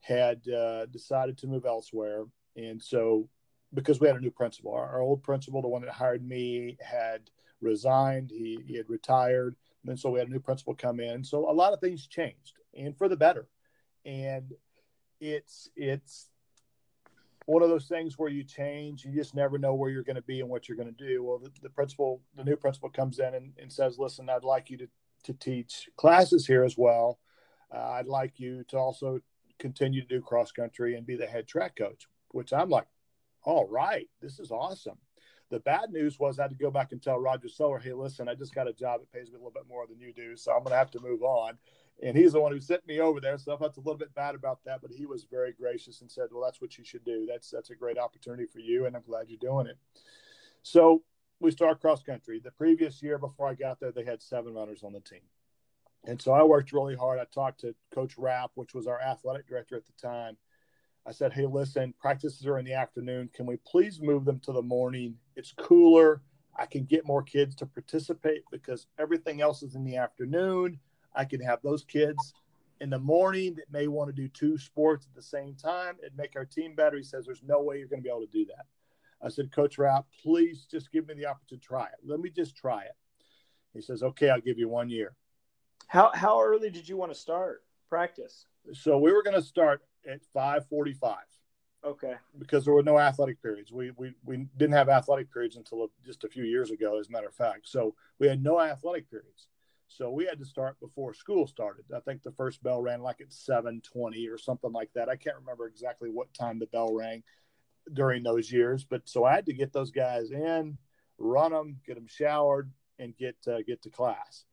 had 0.00 0.48
uh, 0.48 0.86
decided 0.86 1.38
to 1.38 1.46
move 1.46 1.66
elsewhere. 1.66 2.24
And 2.56 2.82
so, 2.82 3.28
because 3.74 4.00
we 4.00 4.06
had 4.06 4.16
a 4.16 4.20
new 4.20 4.30
principal, 4.30 4.72
our, 4.72 4.86
our, 4.86 5.00
old 5.00 5.22
principal, 5.22 5.60
the 5.60 5.68
one 5.68 5.82
that 5.82 5.92
hired 5.92 6.26
me, 6.26 6.76
had 6.80 7.30
resigned. 7.60 8.30
He, 8.30 8.58
he 8.66 8.76
had 8.76 8.88
retired. 8.88 9.56
And 9.86 9.98
so 9.98 10.10
we 10.10 10.18
had 10.18 10.28
a 10.28 10.32
new 10.32 10.40
principal 10.40 10.74
come 10.74 11.00
in. 11.00 11.24
So 11.24 11.50
a 11.50 11.52
lot 11.52 11.72
of 11.72 11.80
things 11.80 12.06
changed 12.06 12.54
and 12.74 12.96
for 12.96 13.08
the 13.08 13.16
better. 13.16 13.46
And 14.04 14.52
it's, 15.20 15.68
it's, 15.76 16.28
one 17.46 17.62
of 17.62 17.68
those 17.68 17.86
things 17.86 18.18
where 18.18 18.30
you 18.30 18.42
change, 18.42 19.04
you 19.04 19.12
just 19.12 19.34
never 19.34 19.58
know 19.58 19.74
where 19.74 19.90
you're 19.90 20.02
going 20.02 20.16
to 20.16 20.22
be 20.22 20.40
and 20.40 20.48
what 20.48 20.68
you're 20.68 20.78
going 20.78 20.92
to 20.94 21.06
do. 21.06 21.22
Well, 21.22 21.38
the, 21.38 21.50
the 21.62 21.68
principal, 21.68 22.22
the 22.36 22.44
new 22.44 22.56
principal 22.56 22.88
comes 22.88 23.18
in 23.18 23.34
and, 23.34 23.52
and, 23.60 23.72
says, 23.72 23.98
listen, 23.98 24.30
I'd 24.30 24.44
like 24.44 24.70
you 24.70 24.78
to, 24.78 24.88
to 25.24 25.34
teach 25.34 25.88
classes 25.96 26.46
here 26.46 26.64
as 26.64 26.78
well. 26.78 27.18
Uh, 27.74 27.80
I'd 27.80 28.06
like 28.06 28.40
you 28.40 28.64
to 28.68 28.78
also 28.78 29.20
continue 29.58 30.00
to 30.00 30.06
do 30.06 30.20
cross 30.20 30.52
country 30.52 30.96
and 30.96 31.06
be 31.06 31.16
the 31.16 31.26
head 31.26 31.46
track 31.46 31.76
coach, 31.76 32.06
which 32.30 32.52
I'm 32.52 32.70
like, 32.70 32.86
all 33.44 33.66
right, 33.68 34.08
this 34.20 34.38
is 34.38 34.50
awesome. 34.50 34.98
The 35.50 35.60
bad 35.60 35.90
news 35.90 36.18
was 36.18 36.38
I 36.38 36.42
had 36.42 36.50
to 36.50 36.56
go 36.56 36.70
back 36.70 36.92
and 36.92 37.02
tell 37.02 37.20
Roger 37.20 37.48
Soler, 37.48 37.78
hey, 37.78 37.92
listen, 37.92 38.28
I 38.28 38.34
just 38.34 38.54
got 38.54 38.66
a 38.66 38.72
job 38.72 39.00
that 39.00 39.12
pays 39.12 39.30
me 39.30 39.34
a 39.34 39.38
little 39.38 39.52
bit 39.52 39.68
more 39.68 39.86
than 39.86 40.00
you 40.00 40.12
do, 40.12 40.36
so 40.36 40.52
I'm 40.52 40.60
going 40.60 40.70
to 40.70 40.76
have 40.78 40.90
to 40.92 41.00
move 41.00 41.22
on 41.22 41.58
and 42.02 42.16
he's 42.16 42.32
the 42.32 42.40
one 42.40 42.52
who 42.52 42.60
sent 42.60 42.86
me 42.86 43.00
over 43.00 43.20
there. 43.20 43.38
So 43.38 43.54
I 43.54 43.58
felt 43.58 43.76
a 43.76 43.80
little 43.80 43.96
bit 43.98 44.14
bad 44.14 44.34
about 44.34 44.60
that, 44.64 44.80
but 44.82 44.90
he 44.90 45.06
was 45.06 45.24
very 45.24 45.52
gracious 45.52 46.00
and 46.00 46.10
said, 46.10 46.28
"Well, 46.32 46.42
that's 46.42 46.60
what 46.60 46.76
you 46.76 46.84
should 46.84 47.04
do. 47.04 47.26
That's 47.26 47.50
that's 47.50 47.70
a 47.70 47.74
great 47.74 47.98
opportunity 47.98 48.46
for 48.46 48.58
you, 48.58 48.86
and 48.86 48.96
I'm 48.96 49.02
glad 49.02 49.28
you're 49.28 49.38
doing 49.38 49.66
it." 49.66 49.78
So 50.62 51.02
we 51.40 51.50
start 51.50 51.80
cross 51.80 52.02
country. 52.02 52.40
The 52.40 52.50
previous 52.50 53.02
year 53.02 53.18
before 53.18 53.48
I 53.48 53.54
got 53.54 53.80
there, 53.80 53.92
they 53.92 54.04
had 54.04 54.22
seven 54.22 54.54
runners 54.54 54.82
on 54.82 54.92
the 54.92 55.00
team, 55.00 55.22
and 56.04 56.20
so 56.20 56.32
I 56.32 56.42
worked 56.42 56.72
really 56.72 56.96
hard. 56.96 57.18
I 57.18 57.24
talked 57.24 57.60
to 57.60 57.74
Coach 57.92 58.18
Rapp, 58.18 58.50
which 58.54 58.74
was 58.74 58.86
our 58.86 59.00
athletic 59.00 59.46
director 59.46 59.76
at 59.76 59.86
the 59.86 59.92
time. 59.92 60.36
I 61.06 61.12
said, 61.12 61.32
"Hey, 61.32 61.46
listen, 61.46 61.94
practices 62.00 62.46
are 62.46 62.58
in 62.58 62.64
the 62.64 62.74
afternoon. 62.74 63.30
Can 63.34 63.46
we 63.46 63.56
please 63.58 64.00
move 64.00 64.24
them 64.24 64.40
to 64.40 64.52
the 64.52 64.62
morning? 64.62 65.18
It's 65.36 65.52
cooler." 65.52 66.22
I 66.56 66.66
can 66.66 66.84
get 66.84 67.04
more 67.04 67.22
kids 67.22 67.56
to 67.56 67.66
participate 67.66 68.44
because 68.52 68.86
everything 68.96 69.40
else 69.40 69.64
is 69.64 69.74
in 69.74 69.82
the 69.82 69.96
afternoon 69.96 70.78
I 71.14 71.24
can 71.24 71.40
have 71.40 71.60
those 71.62 71.84
kids 71.84 72.34
in 72.80 72.90
the 72.90 72.98
morning 72.98 73.54
that 73.54 73.70
may 73.70 73.86
want 73.86 74.08
to 74.08 74.12
do 74.12 74.28
two 74.28 74.58
sports 74.58 75.06
at 75.06 75.14
the 75.14 75.22
same 75.22 75.54
time 75.54 75.96
and 76.02 76.14
make 76.16 76.34
our 76.36 76.44
team 76.44 76.74
better. 76.74 76.96
He 76.96 77.02
says, 77.02 77.24
There's 77.26 77.42
no 77.46 77.62
way 77.62 77.78
you're 77.78 77.88
going 77.88 78.02
to 78.02 78.04
be 78.04 78.10
able 78.10 78.26
to 78.26 78.32
do 78.32 78.44
that. 78.46 78.66
I 79.22 79.28
said, 79.28 79.52
Coach 79.52 79.78
Rapp, 79.78 80.06
please 80.22 80.66
just 80.70 80.90
give 80.92 81.06
me 81.06 81.14
the 81.14 81.26
opportunity 81.26 81.56
to 81.56 81.66
try 81.66 81.84
it. 81.84 81.98
Let 82.04 82.20
me 82.20 82.30
just 82.30 82.56
try 82.56 82.82
it. 82.82 82.96
He 83.72 83.80
says, 83.80 84.02
Okay, 84.02 84.30
I'll 84.30 84.40
give 84.40 84.58
you 84.58 84.68
one 84.68 84.88
year. 84.88 85.14
How 85.86 86.10
how 86.14 86.40
early 86.42 86.70
did 86.70 86.88
you 86.88 86.96
want 86.96 87.12
to 87.12 87.18
start 87.18 87.62
practice? 87.88 88.46
So 88.72 88.98
we 88.98 89.12
were 89.12 89.22
going 89.22 89.36
to 89.36 89.42
start 89.42 89.82
at 90.06 90.24
545. 90.32 91.16
Okay. 91.84 92.14
Because 92.38 92.64
there 92.64 92.74
were 92.74 92.82
no 92.82 92.98
athletic 92.98 93.42
periods. 93.42 93.70
We, 93.70 93.90
we, 93.92 94.12
we 94.24 94.46
didn't 94.56 94.74
have 94.74 94.88
athletic 94.88 95.32
periods 95.32 95.56
until 95.56 95.90
just 96.04 96.24
a 96.24 96.28
few 96.28 96.44
years 96.44 96.70
ago, 96.70 96.98
as 96.98 97.08
a 97.08 97.12
matter 97.12 97.28
of 97.28 97.34
fact. 97.34 97.68
So 97.68 97.94
we 98.18 98.26
had 98.26 98.42
no 98.42 98.60
athletic 98.60 99.10
periods. 99.10 99.48
So 99.88 100.10
we 100.10 100.24
had 100.24 100.38
to 100.38 100.44
start 100.44 100.80
before 100.80 101.14
school 101.14 101.46
started. 101.46 101.84
I 101.94 102.00
think 102.00 102.22
the 102.22 102.32
first 102.32 102.62
bell 102.62 102.80
rang 102.80 103.02
like 103.02 103.20
at 103.20 103.32
7:20 103.32 104.28
or 104.28 104.38
something 104.38 104.72
like 104.72 104.90
that. 104.94 105.08
I 105.08 105.16
can't 105.16 105.36
remember 105.36 105.66
exactly 105.66 106.10
what 106.10 106.32
time 106.32 106.58
the 106.58 106.66
bell 106.66 106.92
rang 106.94 107.22
during 107.92 108.22
those 108.22 108.50
years, 108.50 108.84
but 108.84 109.02
so 109.08 109.24
I 109.24 109.34
had 109.34 109.46
to 109.46 109.52
get 109.52 109.72
those 109.72 109.90
guys 109.90 110.30
in, 110.30 110.78
run 111.18 111.52
them, 111.52 111.80
get 111.86 111.94
them 111.94 112.08
showered, 112.08 112.72
and 112.98 113.16
get 113.16 113.36
uh, 113.46 113.60
get 113.66 113.82
to 113.82 113.90
class. 113.90 114.46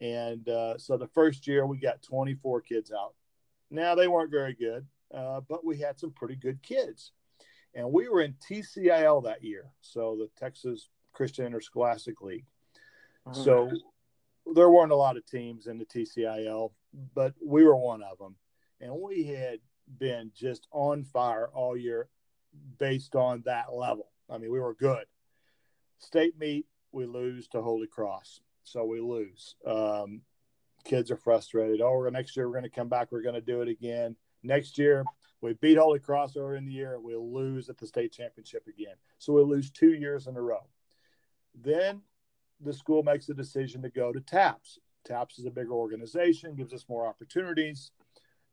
And 0.00 0.48
uh, 0.48 0.76
so 0.78 0.96
the 0.96 1.08
first 1.08 1.46
year 1.46 1.66
we 1.66 1.78
got 1.78 2.02
24 2.02 2.60
kids 2.60 2.92
out. 2.92 3.14
Now 3.70 3.94
they 3.94 4.08
weren't 4.08 4.30
very 4.30 4.54
good, 4.54 4.86
uh, 5.14 5.40
but 5.48 5.64
we 5.64 5.78
had 5.78 5.98
some 5.98 6.12
pretty 6.12 6.36
good 6.36 6.62
kids. 6.62 7.12
And 7.74 7.92
we 7.92 8.08
were 8.08 8.22
in 8.22 8.34
TCIL 8.48 9.24
that 9.24 9.44
year, 9.44 9.70
so 9.80 10.16
the 10.18 10.30
Texas 10.38 10.88
Christian 11.12 11.46
Interscholastic 11.46 12.22
League. 12.22 12.46
So 13.32 13.70
there 14.54 14.70
weren't 14.70 14.92
a 14.92 14.96
lot 14.96 15.16
of 15.16 15.26
teams 15.26 15.66
in 15.66 15.78
the 15.78 15.84
TCIL, 15.84 16.70
but 17.14 17.34
we 17.44 17.64
were 17.64 17.76
one 17.76 18.02
of 18.02 18.18
them, 18.18 18.36
and 18.80 18.92
we 19.00 19.24
had 19.24 19.58
been 19.98 20.30
just 20.34 20.68
on 20.70 21.04
fire 21.04 21.48
all 21.52 21.76
year, 21.76 22.08
based 22.78 23.14
on 23.14 23.42
that 23.46 23.74
level. 23.74 24.08
I 24.30 24.38
mean, 24.38 24.50
we 24.50 24.60
were 24.60 24.74
good. 24.74 25.04
State 25.98 26.38
meet, 26.38 26.66
we 26.92 27.06
lose 27.06 27.48
to 27.48 27.62
Holy 27.62 27.86
Cross, 27.86 28.40
so 28.62 28.84
we 28.84 29.00
lose. 29.00 29.56
Um, 29.66 30.22
kids 30.86 31.10
are 31.10 31.16
frustrated. 31.16 31.80
Oh, 31.80 31.92
we're 31.92 32.10
next 32.10 32.36
year 32.36 32.46
we're 32.46 32.58
going 32.58 32.70
to 32.70 32.70
come 32.70 32.88
back. 32.88 33.08
We're 33.10 33.22
going 33.22 33.34
to 33.34 33.40
do 33.40 33.60
it 33.60 33.68
again. 33.68 34.16
Next 34.42 34.78
year 34.78 35.04
we 35.40 35.54
beat 35.54 35.78
Holy 35.78 35.98
Cross 35.98 36.36
over 36.36 36.56
in 36.56 36.64
the 36.64 36.72
year. 36.72 36.98
We'll 37.00 37.32
lose 37.32 37.68
at 37.68 37.78
the 37.78 37.86
state 37.86 38.12
championship 38.12 38.66
again. 38.68 38.94
So 39.18 39.32
we'll 39.32 39.48
lose 39.48 39.70
two 39.70 39.92
years 39.92 40.26
in 40.26 40.36
a 40.36 40.40
row. 40.40 40.66
Then 41.60 42.02
the 42.60 42.72
school 42.72 43.02
makes 43.02 43.28
a 43.28 43.34
decision 43.34 43.82
to 43.82 43.90
go 43.90 44.12
to 44.12 44.20
TAPPS. 44.20 44.78
TAPPS 45.04 45.38
is 45.38 45.46
a 45.46 45.50
bigger 45.50 45.72
organization, 45.72 46.54
gives 46.54 46.72
us 46.72 46.86
more 46.88 47.06
opportunities, 47.06 47.92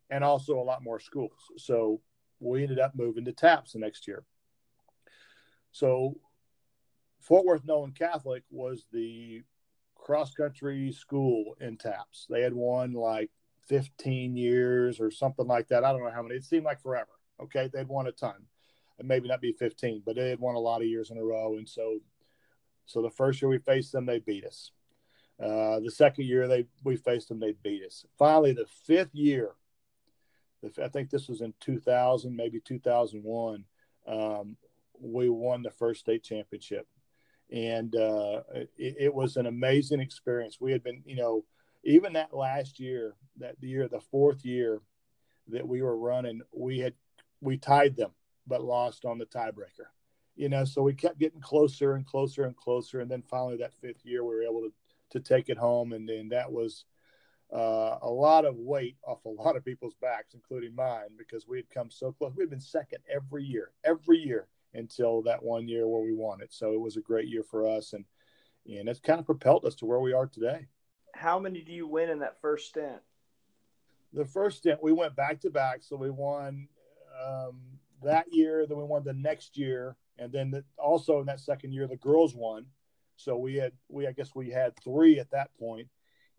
and 0.10 0.24
also 0.24 0.60
a 0.60 0.62
lot 0.62 0.84
more 0.84 1.00
schools. 1.00 1.52
So 1.58 2.02
we 2.40 2.64
ended 2.64 2.80
up 2.80 2.96
moving 2.96 3.26
to 3.26 3.32
TAPPS 3.32 3.74
the 3.74 3.80
next 3.80 4.08
year. 4.08 4.24
So 5.72 6.16
Fort 7.22 7.46
Worth 7.46 7.66
Nolan 7.66 7.92
Catholic 7.92 8.44
was 8.52 8.86
the 8.92 9.42
cross 10.04 10.34
country 10.34 10.92
school 10.92 11.56
in 11.62 11.78
TAPPS. 11.78 12.28
They 12.30 12.42
had 12.42 12.54
won 12.54 12.92
like 12.92 13.32
15 13.70 14.36
years 14.36 15.00
or 15.00 15.10
something 15.10 15.48
like 15.48 15.70
that. 15.70 15.86
I 15.86 15.92
don't 15.94 16.04
know 16.04 16.12
how 16.12 16.22
many. 16.22 16.36
It 16.36 16.44
seemed 16.44 16.66
like 16.66 16.82
forever. 16.82 17.10
Okay, 17.42 17.70
they'd 17.74 17.88
won 17.88 18.08
a 18.08 18.12
ton. 18.12 18.46
Maybe 19.02 19.28
not 19.28 19.42
be 19.42 19.54
15, 19.54 20.04
but 20.06 20.16
they 20.16 20.30
had 20.30 20.40
won 20.40 20.56
a 20.56 20.60
lot 20.60 20.82
of 20.82 20.88
years 20.88 21.10
in 21.10 21.18
a 21.18 21.24
row. 21.24 21.56
And 21.58 21.68
so, 21.68 22.00
so 22.86 23.02
the 23.02 23.10
first 23.10 23.42
year 23.42 23.50
we 23.50 23.60
faced 23.60 23.94
them, 23.94 24.06
they 24.06 24.20
beat 24.20 24.46
us. 24.46 24.72
Uh, 25.42 25.80
the 25.80 25.92
second 25.92 26.26
year 26.26 26.48
they 26.48 26.68
we 26.84 26.96
faced 26.96 27.30
them, 27.30 27.40
they 27.40 27.56
beat 27.64 27.84
us. 27.84 28.06
Finally, 28.20 28.54
the 28.54 28.68
fifth 28.86 29.16
year, 29.16 29.52
I 30.82 30.90
think 30.90 31.10
this 31.10 31.28
was 31.28 31.42
in 31.42 31.54
2000, 31.60 32.36
maybe 32.36 32.60
2001. 32.60 33.66
Um, 34.06 34.58
we 35.00 35.30
won 35.30 35.64
the 35.64 35.72
first 35.72 36.02
state 36.02 36.24
championship 36.24 36.88
and 37.54 37.96
uh, 37.96 38.42
it, 38.76 38.96
it, 39.00 39.14
was 39.14 39.38
an 39.38 39.46
amazing 39.46 40.00
experience. 40.00 40.58
We 40.60 40.72
had 40.72 40.84
been, 40.84 41.04
you 41.06 41.16
know, 41.16 41.46
even 41.84 42.14
that 42.14 42.36
last 42.36 42.80
year, 42.80 43.14
that 43.38 43.56
year, 43.62 43.88
the 43.88 44.02
fourth 44.02 44.44
year 44.44 44.82
that 45.50 45.68
we 45.68 45.84
were 45.84 45.98
running, 45.98 46.42
we 46.52 46.80
had 46.80 46.96
we 47.42 47.58
tied 47.58 47.96
them, 47.96 48.10
but 48.48 48.64
lost 48.64 49.06
on 49.06 49.20
the 49.20 49.26
tiebreaker. 49.28 49.86
You 50.36 50.50
know, 50.50 50.66
so 50.66 50.82
we 50.82 50.96
kept 50.96 51.20
getting 51.20 51.42
closer 51.42 51.94
and 51.94 52.06
closer 52.06 52.46
and 52.46 52.58
closer, 52.58 53.02
and 53.02 53.12
then 53.12 53.22
finally 53.22 53.58
that 53.58 53.76
fifth 53.76 54.04
year, 54.04 54.24
we 54.24 54.34
were 54.34 54.44
able 54.44 54.62
to 54.62 54.74
to 55.12 55.20
take 55.20 55.50
it 55.50 55.58
home, 55.58 55.94
and 55.94 56.10
then 56.10 56.30
that 56.30 56.52
was 56.52 56.86
uh, 57.54 58.00
a 58.02 58.10
lot 58.10 58.46
of 58.46 58.56
weight 58.56 58.98
off 59.06 59.24
a 59.26 59.30
lot 59.30 59.56
of 59.56 59.64
people's 59.64 59.96
backs, 60.02 60.34
including 60.34 60.74
mine, 60.74 61.10
because 61.20 61.48
we 61.48 61.58
had 61.58 61.70
come 61.70 61.92
so 61.92 62.14
close. 62.14 62.34
We'd 62.36 62.50
been 62.50 62.60
second 62.60 63.04
every 63.08 63.44
year, 63.44 63.70
every 63.84 64.18
year 64.18 64.48
until 64.74 65.22
that 65.24 65.44
one 65.44 65.68
year 65.68 65.88
where 65.88 66.02
we 66.02 66.14
won 66.14 66.42
it. 66.42 66.54
So 66.54 66.74
it 66.74 66.80
was 66.80 66.98
a 66.98 67.02
great 67.02 67.28
year 67.28 67.44
for 67.44 67.68
us, 67.68 67.94
and 67.94 68.06
and 68.66 68.88
it's 68.88 69.00
kind 69.00 69.20
of 69.20 69.26
propelled 69.26 69.66
us 69.66 69.76
to 69.76 69.86
where 69.86 70.00
we 70.00 70.14
are 70.14 70.28
today. 70.28 70.68
How 71.14 71.38
many 71.40 71.62
do 71.62 71.72
you 71.72 71.88
win 71.88 72.10
in 72.10 72.20
that 72.20 72.40
first 72.42 72.70
stint? 72.70 73.02
The 74.14 74.26
first 74.26 74.60
stint, 74.60 74.82
we 74.82 74.94
went 74.94 75.16
back 75.16 75.42
to 75.42 75.50
back, 75.50 75.84
so 75.84 75.96
we 75.96 76.10
won 76.10 76.68
um, 77.24 77.60
that 78.04 78.28
year. 78.32 78.66
Then 78.66 78.78
we 78.78 78.84
won 78.84 79.04
the 79.04 79.14
next 79.14 79.58
year, 79.58 79.98
and 80.18 80.32
then 80.32 80.52
the, 80.52 80.64
also 80.78 81.20
in 81.20 81.26
that 81.26 81.40
second 81.40 81.74
year, 81.74 81.88
the 81.88 81.98
girls 81.98 82.36
won. 82.36 82.66
So 83.16 83.38
we 83.38 83.56
had 83.56 83.74
we 83.90 84.08
I 84.08 84.12
guess 84.12 84.34
we 84.34 84.50
had 84.50 84.76
three 84.84 85.20
at 85.20 85.32
that 85.32 85.50
point 85.60 85.88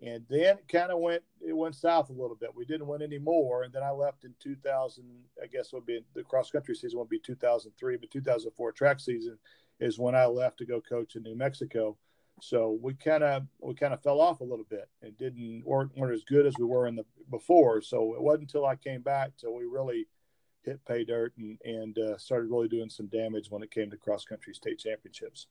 and 0.03 0.25
then 0.29 0.59
it 0.59 0.69
kind 0.69 0.91
of 0.91 0.99
went 0.99 1.23
it 1.41 1.57
went 1.57 1.75
south 1.75 2.11
a 2.11 2.13
little 2.13 2.37
bit. 2.37 2.51
We 2.55 2.65
didn't 2.65 2.87
win 2.87 3.03
any 3.03 3.19
more, 3.19 3.63
and 3.63 3.73
then 3.73 3.83
I 3.83 3.91
left 3.91 4.25
in 4.25 4.35
2000. 4.41 5.05
I 5.43 5.47
guess 5.47 5.73
would 5.73 5.87
be 5.87 6.01
the 6.15 6.23
cross 6.23 6.51
country 6.51 6.75
season 6.75 6.99
would 6.99 7.09
be 7.09 7.21
2003, 7.21 7.97
but 7.97 8.11
2004 8.11 8.73
track 8.73 9.01
season 9.01 9.39
is 9.81 9.99
when 9.99 10.15
I 10.15 10.27
left 10.27 10.59
to 10.59 10.67
go 10.67 10.81
coach 10.81 11.17
in 11.17 11.23
New 11.23 11.37
Mexico. 11.37 11.97
So 12.41 12.79
we 12.83 12.95
kind 12.95 13.23
of 13.23 13.45
we 13.61 13.75
kind 13.75 13.95
of 13.95 14.03
fell 14.03 14.21
off 14.21 14.41
a 14.41 14.45
little 14.45 14.67
bit 14.69 14.89
and 15.03 15.17
didn't 15.17 15.63
weren't, 15.65 15.97
weren't 15.97 16.15
as 16.15 16.25
good 16.25 16.47
as 16.47 16.55
we 16.59 16.65
were 16.65 16.87
in 16.87 16.97
the 16.97 17.05
before. 17.31 17.81
So 17.81 18.15
it 18.15 18.23
wasn't 18.23 18.43
until 18.43 18.67
I 18.67 18.77
came 18.77 19.03
back 19.03 19.33
till 19.39 19.55
we 19.55 19.65
really 19.65 20.09
hit 20.63 20.85
pay 20.85 21.05
dirt 21.05 21.33
and 21.39 21.59
and 21.65 21.99
uh, 21.99 22.19
started 22.19 22.51
really 22.51 22.69
doing 22.69 22.91
some 22.91 23.07
damage 23.07 23.51
when 23.51 23.63
it 23.63 23.71
came 23.71 23.91
to 23.91 23.97
cross 23.97 24.25
country 24.25 24.55
state 24.55 24.79
championships 24.79 25.47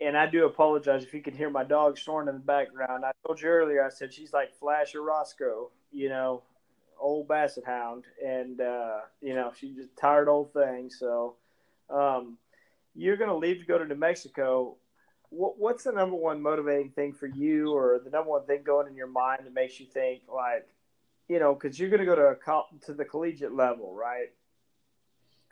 and 0.00 0.16
I 0.16 0.26
do 0.26 0.46
apologize 0.46 1.04
if 1.04 1.14
you 1.14 1.22
can 1.22 1.34
hear 1.34 1.50
my 1.50 1.64
dog 1.64 1.98
snoring 1.98 2.28
in 2.28 2.34
the 2.34 2.40
background. 2.40 3.04
I 3.04 3.12
told 3.26 3.40
you 3.40 3.48
earlier, 3.48 3.84
I 3.84 3.90
said 3.90 4.12
she's 4.12 4.32
like 4.32 4.56
Flash 4.58 4.94
or 4.94 5.02
Roscoe, 5.02 5.70
you 5.92 6.08
know, 6.08 6.42
old 7.00 7.28
Basset 7.28 7.64
Hound, 7.64 8.04
and 8.24 8.60
uh, 8.60 9.00
you 9.20 9.34
know 9.34 9.52
she's 9.56 9.76
just 9.76 9.96
tired 9.96 10.28
old 10.28 10.52
thing. 10.52 10.90
So, 10.90 11.36
um, 11.90 12.38
you're 12.94 13.16
going 13.16 13.30
to 13.30 13.36
leave 13.36 13.60
to 13.60 13.66
go 13.66 13.78
to 13.78 13.84
New 13.84 13.94
Mexico. 13.94 14.76
What, 15.30 15.58
what's 15.58 15.84
the 15.84 15.92
number 15.92 16.16
one 16.16 16.42
motivating 16.42 16.90
thing 16.90 17.12
for 17.12 17.26
you, 17.26 17.72
or 17.72 18.00
the 18.02 18.10
number 18.10 18.30
one 18.30 18.46
thing 18.46 18.62
going 18.64 18.88
in 18.88 18.96
your 18.96 19.06
mind 19.08 19.42
that 19.44 19.54
makes 19.54 19.78
you 19.78 19.86
think 19.86 20.22
like, 20.32 20.66
you 21.28 21.38
know, 21.38 21.54
because 21.54 21.78
you're 21.78 21.90
going 21.90 22.00
to 22.00 22.06
go 22.06 22.16
to 22.16 22.28
a, 22.28 22.62
to 22.86 22.94
the 22.94 23.04
collegiate 23.04 23.54
level, 23.54 23.94
right? 23.94 24.32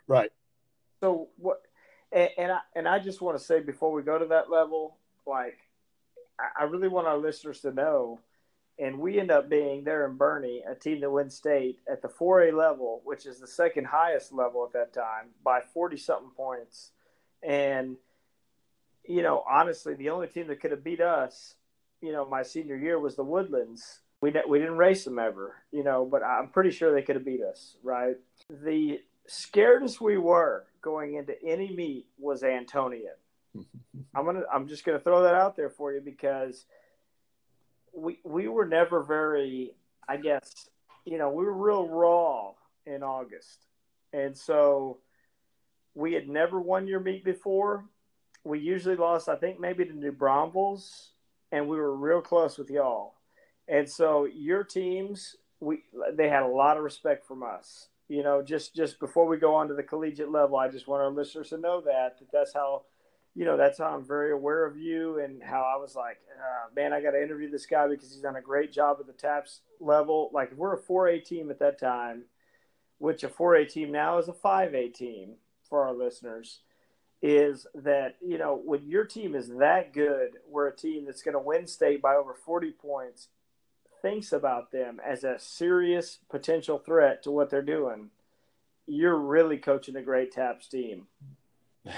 Right. 0.07 0.31
So 0.99 1.29
what? 1.37 1.61
And, 2.11 2.29
and 2.37 2.51
I 2.51 2.59
and 2.75 2.87
I 2.87 2.99
just 2.99 3.21
want 3.21 3.37
to 3.37 3.43
say 3.43 3.59
before 3.59 3.91
we 3.91 4.01
go 4.01 4.17
to 4.17 4.25
that 4.27 4.49
level, 4.49 4.97
like 5.25 5.57
I, 6.39 6.61
I 6.61 6.63
really 6.65 6.87
want 6.87 7.07
our 7.07 7.17
listeners 7.17 7.61
to 7.61 7.71
know, 7.71 8.19
and 8.79 8.99
we 8.99 9.19
end 9.19 9.31
up 9.31 9.49
being 9.49 9.83
there 9.83 10.05
in 10.05 10.17
Boerne, 10.17 10.61
a 10.69 10.75
team 10.75 11.01
that 11.01 11.09
wins 11.09 11.35
state 11.35 11.79
at 11.91 12.01
the 12.01 12.07
4A 12.07 12.53
level, 12.53 13.01
which 13.03 13.25
is 13.25 13.39
the 13.39 13.47
second 13.47 13.85
highest 13.87 14.31
level 14.31 14.65
at 14.65 14.73
that 14.73 14.93
time, 14.93 15.29
by 15.43 15.61
40 15.73 15.97
something 15.97 16.31
points. 16.35 16.91
And, 17.41 17.97
you 19.07 19.23
know, 19.23 19.43
honestly, 19.49 19.95
the 19.95 20.09
only 20.09 20.27
team 20.27 20.47
that 20.47 20.59
could 20.59 20.71
have 20.71 20.83
beat 20.83 21.01
us, 21.01 21.55
you 22.01 22.11
know, 22.11 22.25
my 22.25 22.43
senior 22.43 22.75
year 22.75 22.99
was 22.99 23.15
the 23.15 23.23
Woodlands. 23.23 23.99
We, 24.21 24.33
we 24.47 24.59
didn't 24.59 24.77
race 24.77 25.03
them 25.03 25.19
ever, 25.19 25.55
you 25.71 25.83
know, 25.83 26.05
but 26.05 26.23
I'm 26.23 26.49
pretty 26.49 26.71
sure 26.71 26.93
they 26.93 27.01
could 27.03 27.15
have 27.15 27.25
beat 27.25 27.41
us, 27.41 27.77
right? 27.83 28.15
The 28.49 28.99
scared 29.27 29.83
as 29.83 29.99
we 29.99 30.17
were 30.17 30.65
going 30.87 31.15
into 31.15 31.35
any 31.43 31.75
meet 31.75 32.05
was 32.17 32.43
Antonian. 32.43 33.17
I'm 34.15 34.25
gonna 34.25 34.43
I'm 34.51 34.69
just 34.69 34.85
gonna 34.85 34.99
throw 34.99 35.23
that 35.23 35.35
out 35.35 35.57
there 35.57 35.69
for 35.69 35.91
you 35.93 35.99
because 35.99 36.65
we 37.93 38.19
we 38.23 38.47
were 38.47 38.65
never 38.65 39.03
very 39.03 39.75
I 40.07 40.15
guess 40.15 40.69
you 41.03 41.17
know 41.17 41.29
we 41.29 41.43
were 41.43 41.53
real 41.53 41.87
raw 41.89 42.53
in 42.85 43.03
August, 43.03 43.65
and 44.13 44.37
so 44.37 44.99
we 45.93 46.13
had 46.13 46.29
never 46.29 46.61
won 46.61 46.87
your 46.87 47.01
meet 47.01 47.25
before. 47.25 47.83
We 48.45 48.59
usually 48.59 48.95
lost 48.95 49.27
I 49.27 49.35
think 49.35 49.59
maybe 49.59 49.83
to 49.83 49.93
New 49.93 50.13
Braunfels, 50.13 51.09
and 51.51 51.67
we 51.67 51.75
were 51.75 51.95
real 51.95 52.21
close 52.21 52.57
with 52.57 52.69
y'all. 52.69 53.15
And 53.67 53.89
so 53.89 54.23
your 54.23 54.63
teams 54.63 55.35
we 55.59 55.83
they 56.13 56.29
had 56.29 56.43
a 56.43 56.47
lot 56.47 56.77
of 56.77 56.83
respect 56.83 57.27
from 57.27 57.43
us 57.43 57.89
you 58.09 58.23
know, 58.23 58.41
just 58.41 58.75
just 58.75 58.99
before 58.99 59.27
we 59.27 59.37
go 59.37 59.55
on 59.55 59.67
to 59.67 59.73
the 59.73 59.83
collegiate 59.83 60.31
level, 60.31 60.57
I 60.57 60.69
just 60.69 60.87
want 60.87 61.03
our 61.03 61.09
listeners 61.09 61.49
to 61.49 61.57
know 61.57 61.81
that 61.81 62.19
that 62.19 62.31
that's 62.31 62.53
how, 62.53 62.83
you 63.35 63.45
know, 63.45 63.57
that's 63.57 63.79
how 63.79 63.85
I'm 63.85 64.05
very 64.05 64.31
aware 64.31 64.65
of 64.65 64.77
you 64.77 65.19
and 65.19 65.43
how 65.43 65.61
I 65.61 65.77
was 65.79 65.95
like, 65.95 66.17
uh, 66.37 66.69
man, 66.75 66.93
I 66.93 67.01
got 67.01 67.11
to 67.11 67.21
interview 67.21 67.49
this 67.49 67.65
guy 67.65 67.87
because 67.87 68.11
he's 68.13 68.21
done 68.21 68.37
a 68.37 68.41
great 68.41 68.71
job 68.71 68.97
at 68.99 69.07
the 69.07 69.13
TAPPS 69.13 69.59
level. 69.81 70.29
Like 70.33 70.53
we're 70.55 70.75
a 70.75 70.81
4A 70.81 71.25
team 71.25 71.51
at 71.51 71.59
that 71.59 71.79
time, 71.79 72.23
which 72.97 73.23
a 73.23 73.29
4A 73.29 73.69
team 73.69 73.91
now 73.91 74.19
is 74.19 74.29
a 74.29 74.33
5A 74.33 74.93
team 74.93 75.33
for 75.69 75.85
our 75.85 75.93
listeners, 75.93 76.61
is 77.21 77.67
that 77.75 78.15
you 78.25 78.37
know 78.37 78.61
when 78.63 78.87
your 78.87 79.03
team 79.03 79.35
is 79.35 79.49
that 79.59 79.91
good, 79.91 80.29
we're 80.49 80.67
a 80.67 80.75
team 80.75 81.05
that's 81.05 81.23
going 81.23 81.33
to 81.33 81.39
win 81.39 81.67
state 81.67 82.01
by 82.01 82.15
over 82.15 82.33
40 82.33 82.71
points 82.71 83.27
thinks 84.01 84.31
about 84.31 84.71
them 84.71 84.99
as 85.05 85.23
a 85.23 85.39
serious 85.39 86.19
potential 86.29 86.77
threat 86.77 87.23
to 87.23 87.31
what 87.31 87.49
they're 87.49 87.61
doing, 87.61 88.09
you're 88.85 89.17
really 89.17 89.57
coaching 89.57 89.95
a 89.95 90.01
great 90.01 90.31
TAPPS 90.31 90.67
team. 90.67 91.07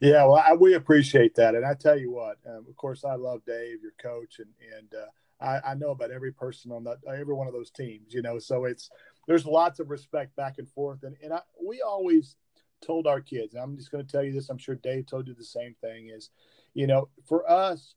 yeah, 0.00 0.24
well, 0.24 0.42
I, 0.44 0.52
we 0.54 0.74
appreciate 0.74 1.34
that, 1.36 1.54
and 1.54 1.64
I 1.64 1.74
tell 1.74 1.98
you 1.98 2.10
what, 2.10 2.38
um, 2.46 2.64
of 2.68 2.76
course, 2.76 3.04
I 3.04 3.14
love 3.14 3.42
Dave, 3.46 3.82
your 3.82 3.92
coach, 3.98 4.40
and 4.40 4.48
and 4.76 4.94
uh, 4.94 5.44
I, 5.44 5.72
I, 5.72 5.74
know 5.74 5.90
about 5.90 6.10
every 6.10 6.32
person 6.32 6.72
on 6.72 6.84
that, 6.84 6.98
every 7.06 7.34
one 7.34 7.46
of 7.46 7.52
those 7.52 7.70
teams, 7.70 8.12
you 8.12 8.22
know. 8.22 8.38
So 8.38 8.64
it's 8.64 8.90
there's 9.28 9.46
lots 9.46 9.78
of 9.78 9.90
respect 9.90 10.34
back 10.34 10.58
and 10.58 10.68
forth, 10.68 11.02
and 11.04 11.16
and 11.22 11.32
I, 11.32 11.40
we 11.64 11.82
always 11.82 12.36
told 12.84 13.06
our 13.06 13.20
kids, 13.20 13.54
I'm 13.54 13.76
just 13.76 13.90
going 13.90 14.04
to 14.04 14.10
tell 14.10 14.24
you 14.24 14.32
this. 14.32 14.50
I'm 14.50 14.58
sure 14.58 14.74
Dave 14.74 15.06
told 15.06 15.28
you 15.28 15.34
the 15.34 15.44
same 15.44 15.76
thing. 15.80 16.08
Is 16.08 16.30
you 16.74 16.86
know, 16.86 17.08
for 17.26 17.48
us, 17.48 17.94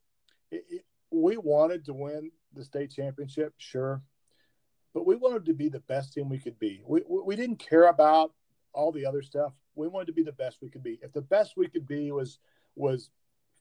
it, 0.52 0.64
it, 0.70 0.86
we 1.12 1.38
wanted 1.38 1.86
to 1.86 1.94
win 1.94 2.32
the 2.54 2.64
state 2.64 2.92
championship, 2.92 3.54
sure, 3.58 4.02
but 4.94 5.06
we 5.06 5.16
wanted 5.16 5.46
to 5.46 5.54
be 5.54 5.70
the 5.70 5.82
best 5.82 6.14
team 6.14 6.30
we 6.30 6.40
could 6.40 6.58
be. 6.60 6.82
We, 6.86 7.02
we 7.08 7.36
didn't 7.36 7.58
care 7.60 7.88
about 7.88 8.34
all 8.74 8.92
the 8.92 9.06
other 9.06 9.22
stuff. 9.22 9.54
We 9.76 9.88
wanted 9.88 10.08
to 10.08 10.14
be 10.14 10.24
the 10.24 10.32
best 10.32 10.58
we 10.62 10.70
could 10.70 10.84
be. 10.84 11.00
If 11.02 11.14
the 11.14 11.22
best 11.22 11.54
we 11.56 11.68
could 11.68 11.88
be 11.88 12.12
was 12.12 12.40
was 12.76 13.12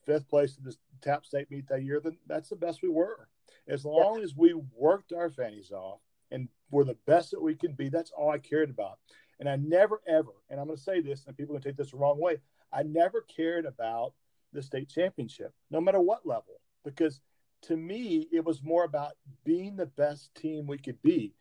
fifth 0.05 0.27
place 0.27 0.57
in 0.57 0.63
the 0.63 0.75
Tap 1.01 1.25
State 1.25 1.51
meet 1.51 1.67
that 1.67 1.83
year, 1.83 1.99
then 1.99 2.17
that's 2.27 2.49
the 2.49 2.55
best 2.55 2.81
we 2.81 2.89
were. 2.89 3.27
As 3.67 3.85
long 3.85 4.17
yeah. 4.17 4.23
as 4.23 4.35
we 4.35 4.53
worked 4.75 5.13
our 5.13 5.29
fannies 5.29 5.71
off 5.71 5.99
and 6.31 6.47
were 6.71 6.83
the 6.83 6.97
best 7.05 7.31
that 7.31 7.41
we 7.41 7.55
could 7.55 7.77
be, 7.77 7.89
that's 7.89 8.11
all 8.11 8.31
I 8.31 8.37
cared 8.37 8.69
about. 8.69 8.99
And 9.39 9.47
I 9.47 9.55
never, 9.55 10.01
ever, 10.07 10.31
and 10.49 10.59
I'm 10.59 10.67
going 10.67 10.77
to 10.77 10.83
say 10.83 11.01
this, 11.01 11.25
and 11.25 11.37
people 11.37 11.55
can 11.55 11.61
take 11.61 11.77
this 11.77 11.91
the 11.91 11.97
wrong 11.97 12.19
way, 12.19 12.37
I 12.73 12.83
never 12.83 13.21
cared 13.21 13.65
about 13.65 14.13
the 14.51 14.61
state 14.61 14.89
championship, 14.89 15.53
no 15.71 15.79
matter 15.79 15.99
what 15.99 16.25
level, 16.25 16.59
because 16.83 17.21
to 17.63 17.77
me, 17.77 18.27
it 18.31 18.43
was 18.43 18.63
more 18.63 18.83
about 18.83 19.13
being 19.43 19.75
the 19.75 19.85
best 19.85 20.33
team 20.35 20.67
we 20.67 20.77
could 20.77 21.01
be. 21.01 21.33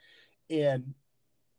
And 0.50 0.94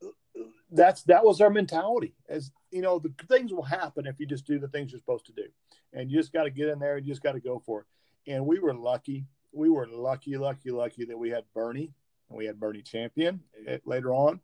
uh, 0.04 0.44
that's 0.72 1.04
that 1.04 1.24
was 1.24 1.42
our 1.42 1.50
mentality 1.50 2.16
as 2.28 2.52
you 2.72 2.82
know 2.82 3.00
the 3.00 3.14
things 3.28 3.52
will 3.52 3.64
happen 3.64 4.06
if 4.06 4.20
you 4.20 4.26
just 4.26 4.46
do 4.46 4.60
the 4.60 4.68
things 4.68 4.92
you're 4.92 5.00
supposed 5.00 5.26
to 5.28 5.34
do. 5.34 5.46
And 5.94 6.10
you 6.10 6.18
just 6.18 6.34
got 6.34 6.44
to 6.44 6.52
get 6.52 6.70
in 6.70 6.80
there 6.80 6.98
and 6.98 7.06
you 7.06 7.12
just 7.12 7.24
got 7.24 7.34
to 7.34 7.40
go 7.40 7.62
for 7.66 7.82
it. 7.82 8.32
And 8.32 8.46
we 8.46 8.60
were 8.60 8.74
lucky. 8.74 9.26
We 9.52 9.70
were 9.70 9.88
lucky 9.88 10.38
lucky 10.38 10.72
lucky 10.72 11.06
that 11.06 11.18
we 11.18 11.30
had 11.30 11.44
Boerne. 11.56 11.92
And 12.30 12.38
we 12.38 12.46
had 12.46 12.60
Boerne 12.60 12.86
champion 12.86 13.42
eh, 13.68 13.80
later 13.86 14.14
on. 14.14 14.40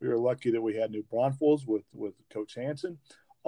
We 0.00 0.08
were 0.08 0.18
lucky 0.18 0.50
that 0.52 0.62
we 0.62 0.76
had 0.76 0.90
new 0.90 1.04
braunfels 1.04 1.66
with 1.66 1.84
with 1.92 2.14
coach 2.32 2.54
hanson 2.54 2.98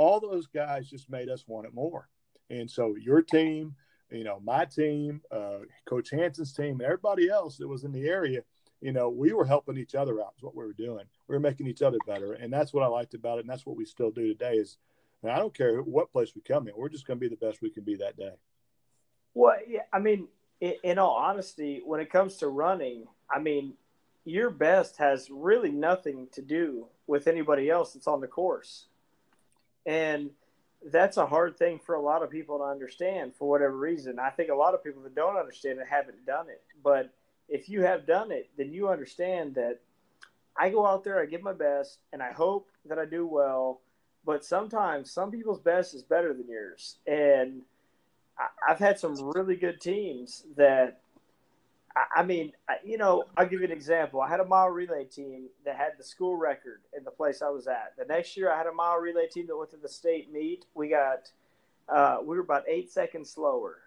all 0.00 0.18
those 0.18 0.46
guys 0.46 0.88
just 0.88 1.10
made 1.10 1.28
us 1.28 1.44
want 1.46 1.66
it 1.66 1.74
more. 1.74 2.08
And 2.48 2.70
so 2.70 2.96
your 2.96 3.20
team 3.20 3.74
you 4.10 4.24
know 4.24 4.40
my 4.44 4.64
team 4.64 5.20
uh, 5.30 5.58
coach 5.86 6.10
hanson's 6.10 6.52
team 6.52 6.74
and 6.74 6.82
everybody 6.82 7.28
else 7.28 7.56
that 7.56 7.68
was 7.68 7.84
in 7.84 7.92
the 7.92 8.08
area 8.08 8.42
you 8.80 8.92
know, 8.92 9.10
we 9.10 9.32
were 9.32 9.44
helping 9.44 9.76
each 9.76 9.94
other 9.94 10.20
out. 10.20 10.32
Is 10.36 10.42
what 10.42 10.56
we 10.56 10.64
were 10.64 10.72
doing. 10.72 11.04
We 11.28 11.34
were 11.34 11.40
making 11.40 11.66
each 11.66 11.82
other 11.82 11.98
better, 12.06 12.32
and 12.32 12.52
that's 12.52 12.72
what 12.72 12.82
I 12.82 12.86
liked 12.86 13.14
about 13.14 13.38
it, 13.38 13.42
and 13.42 13.50
that's 13.50 13.66
what 13.66 13.76
we 13.76 13.84
still 13.84 14.10
do 14.10 14.26
today. 14.26 14.54
Is 14.54 14.78
I 15.22 15.38
don't 15.38 15.54
care 15.54 15.82
what 15.82 16.12
place 16.12 16.34
we 16.34 16.40
come 16.40 16.66
in, 16.66 16.74
we're 16.76 16.88
just 16.88 17.06
going 17.06 17.18
to 17.18 17.28
be 17.28 17.34
the 17.34 17.44
best 17.44 17.60
we 17.60 17.70
can 17.70 17.84
be 17.84 17.96
that 17.96 18.16
day. 18.16 18.32
Well, 19.34 19.56
yeah, 19.68 19.82
I 19.92 19.98
mean, 19.98 20.28
in, 20.60 20.74
in 20.82 20.98
all 20.98 21.14
honesty, 21.14 21.82
when 21.84 22.00
it 22.00 22.10
comes 22.10 22.36
to 22.36 22.48
running, 22.48 23.06
I 23.30 23.38
mean, 23.38 23.74
your 24.24 24.50
best 24.50 24.96
has 24.96 25.28
really 25.30 25.70
nothing 25.70 26.28
to 26.32 26.42
do 26.42 26.86
with 27.06 27.26
anybody 27.26 27.68
else 27.68 27.92
that's 27.92 28.06
on 28.06 28.20
the 28.20 28.26
course, 28.26 28.86
and 29.84 30.30
that's 30.86 31.16
a 31.16 31.26
hard 31.26 31.58
thing 31.58 31.78
for 31.78 31.94
a 31.94 32.00
lot 32.00 32.22
of 32.22 32.30
people 32.30 32.58
to 32.58 32.64
understand 32.64 33.34
for 33.34 33.48
whatever 33.48 33.76
reason. 33.76 34.18
I 34.18 34.30
think 34.30 34.50
a 34.50 34.54
lot 34.54 34.74
of 34.74 34.82
people 34.82 35.02
that 35.02 35.14
don't 35.14 35.36
understand 35.36 35.78
it 35.78 35.86
haven't 35.88 36.24
done 36.26 36.48
it, 36.48 36.62
but 36.82 37.10
if 37.48 37.68
you 37.68 37.82
have 37.82 38.06
done 38.06 38.30
it, 38.30 38.48
then 38.56 38.72
you 38.72 38.88
understand 38.88 39.56
that 39.56 39.80
I 40.56 40.70
go 40.70 40.86
out 40.86 41.04
there, 41.04 41.20
I 41.20 41.26
give 41.26 41.42
my 41.42 41.52
best, 41.52 41.98
and 42.12 42.22
I 42.22 42.32
hope 42.32 42.68
that 42.86 42.98
I 42.98 43.04
do 43.04 43.26
well. 43.26 43.80
But 44.24 44.44
sometimes 44.44 45.10
some 45.10 45.30
people's 45.30 45.60
best 45.60 45.94
is 45.94 46.02
better 46.02 46.34
than 46.34 46.48
yours. 46.48 46.96
And 47.06 47.62
I've 48.68 48.78
had 48.78 48.98
some 48.98 49.14
really 49.34 49.56
good 49.56 49.80
teams 49.80 50.44
that, 50.56 51.00
I 51.96 52.22
mean, 52.22 52.52
you 52.84 52.98
know, 52.98 53.24
I'll 53.36 53.46
give 53.46 53.60
you 53.60 53.66
an 53.66 53.72
example. 53.72 54.20
I 54.20 54.28
had 54.28 54.40
a 54.40 54.44
mile 54.44 54.68
relay 54.68 55.04
team 55.04 55.48
that 55.64 55.76
had 55.76 55.92
the 55.98 56.04
school 56.04 56.36
record 56.36 56.82
in 56.96 57.02
the 57.02 57.10
place 57.10 57.42
I 57.42 57.48
was 57.48 57.66
at. 57.66 57.94
The 57.98 58.04
next 58.04 58.36
year, 58.36 58.52
I 58.52 58.56
had 58.56 58.66
a 58.66 58.72
mile 58.72 58.96
relay 58.96 59.26
team 59.26 59.46
that 59.48 59.56
went 59.56 59.70
to 59.70 59.76
the 59.76 59.88
state 59.88 60.32
meet. 60.32 60.66
We 60.74 60.88
got, 60.88 61.32
uh, 61.88 62.18
we 62.20 62.36
were 62.36 62.42
about 62.42 62.64
eight 62.68 62.92
seconds 62.92 63.30
slower, 63.30 63.78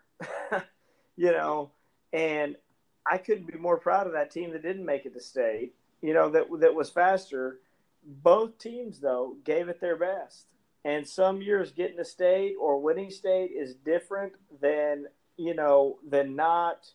you 1.15 1.31
know, 1.31 1.71
and 2.11 2.57
I 3.05 3.17
couldn't 3.17 3.51
be 3.51 3.57
more 3.57 3.77
proud 3.77 4.07
of 4.07 4.13
that 4.13 4.31
team 4.31 4.51
that 4.51 4.63
didn't 4.63 4.85
make 4.85 5.05
it 5.05 5.13
to 5.13 5.21
state. 5.21 5.73
You 6.01 6.13
know 6.13 6.29
that 6.31 6.47
that 6.59 6.75
was 6.75 6.89
faster. 6.89 7.59
Both 8.05 8.57
teams 8.57 8.99
though 8.99 9.37
gave 9.45 9.69
it 9.69 9.79
their 9.79 9.95
best, 9.95 10.47
and 10.83 11.07
some 11.07 11.41
years 11.41 11.71
getting 11.71 11.97
to 11.97 12.05
state 12.05 12.55
or 12.59 12.81
winning 12.81 13.09
state 13.09 13.51
is 13.51 13.75
different 13.75 14.33
than 14.61 15.05
you 15.37 15.53
know 15.53 15.99
than 16.07 16.35
not 16.35 16.89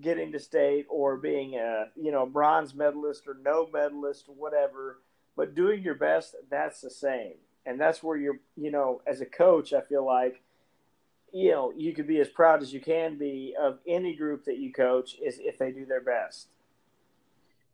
getting 0.00 0.32
to 0.32 0.38
state 0.38 0.86
or 0.88 1.16
being 1.16 1.54
a 1.56 1.86
you 1.96 2.12
know 2.12 2.26
bronze 2.26 2.74
medalist 2.74 3.26
or 3.26 3.36
no 3.42 3.68
medalist 3.72 4.28
or 4.28 4.34
whatever. 4.34 5.00
But 5.36 5.54
doing 5.54 5.82
your 5.82 5.94
best, 5.94 6.34
that's 6.50 6.80
the 6.80 6.90
same, 6.90 7.34
and 7.64 7.80
that's 7.80 8.02
where 8.02 8.16
you're 8.16 8.40
you 8.56 8.70
know 8.70 9.02
as 9.06 9.20
a 9.20 9.26
coach, 9.26 9.72
I 9.72 9.80
feel 9.80 10.04
like 10.04 10.42
you 11.32 11.50
know 11.50 11.72
you 11.76 11.94
could 11.94 12.06
be 12.06 12.20
as 12.20 12.28
proud 12.28 12.62
as 12.62 12.72
you 12.72 12.80
can 12.80 13.18
be 13.18 13.54
of 13.58 13.78
any 13.86 14.14
group 14.14 14.44
that 14.44 14.58
you 14.58 14.72
coach 14.72 15.16
is 15.22 15.38
if 15.40 15.58
they 15.58 15.72
do 15.72 15.84
their 15.86 16.02
best. 16.02 16.48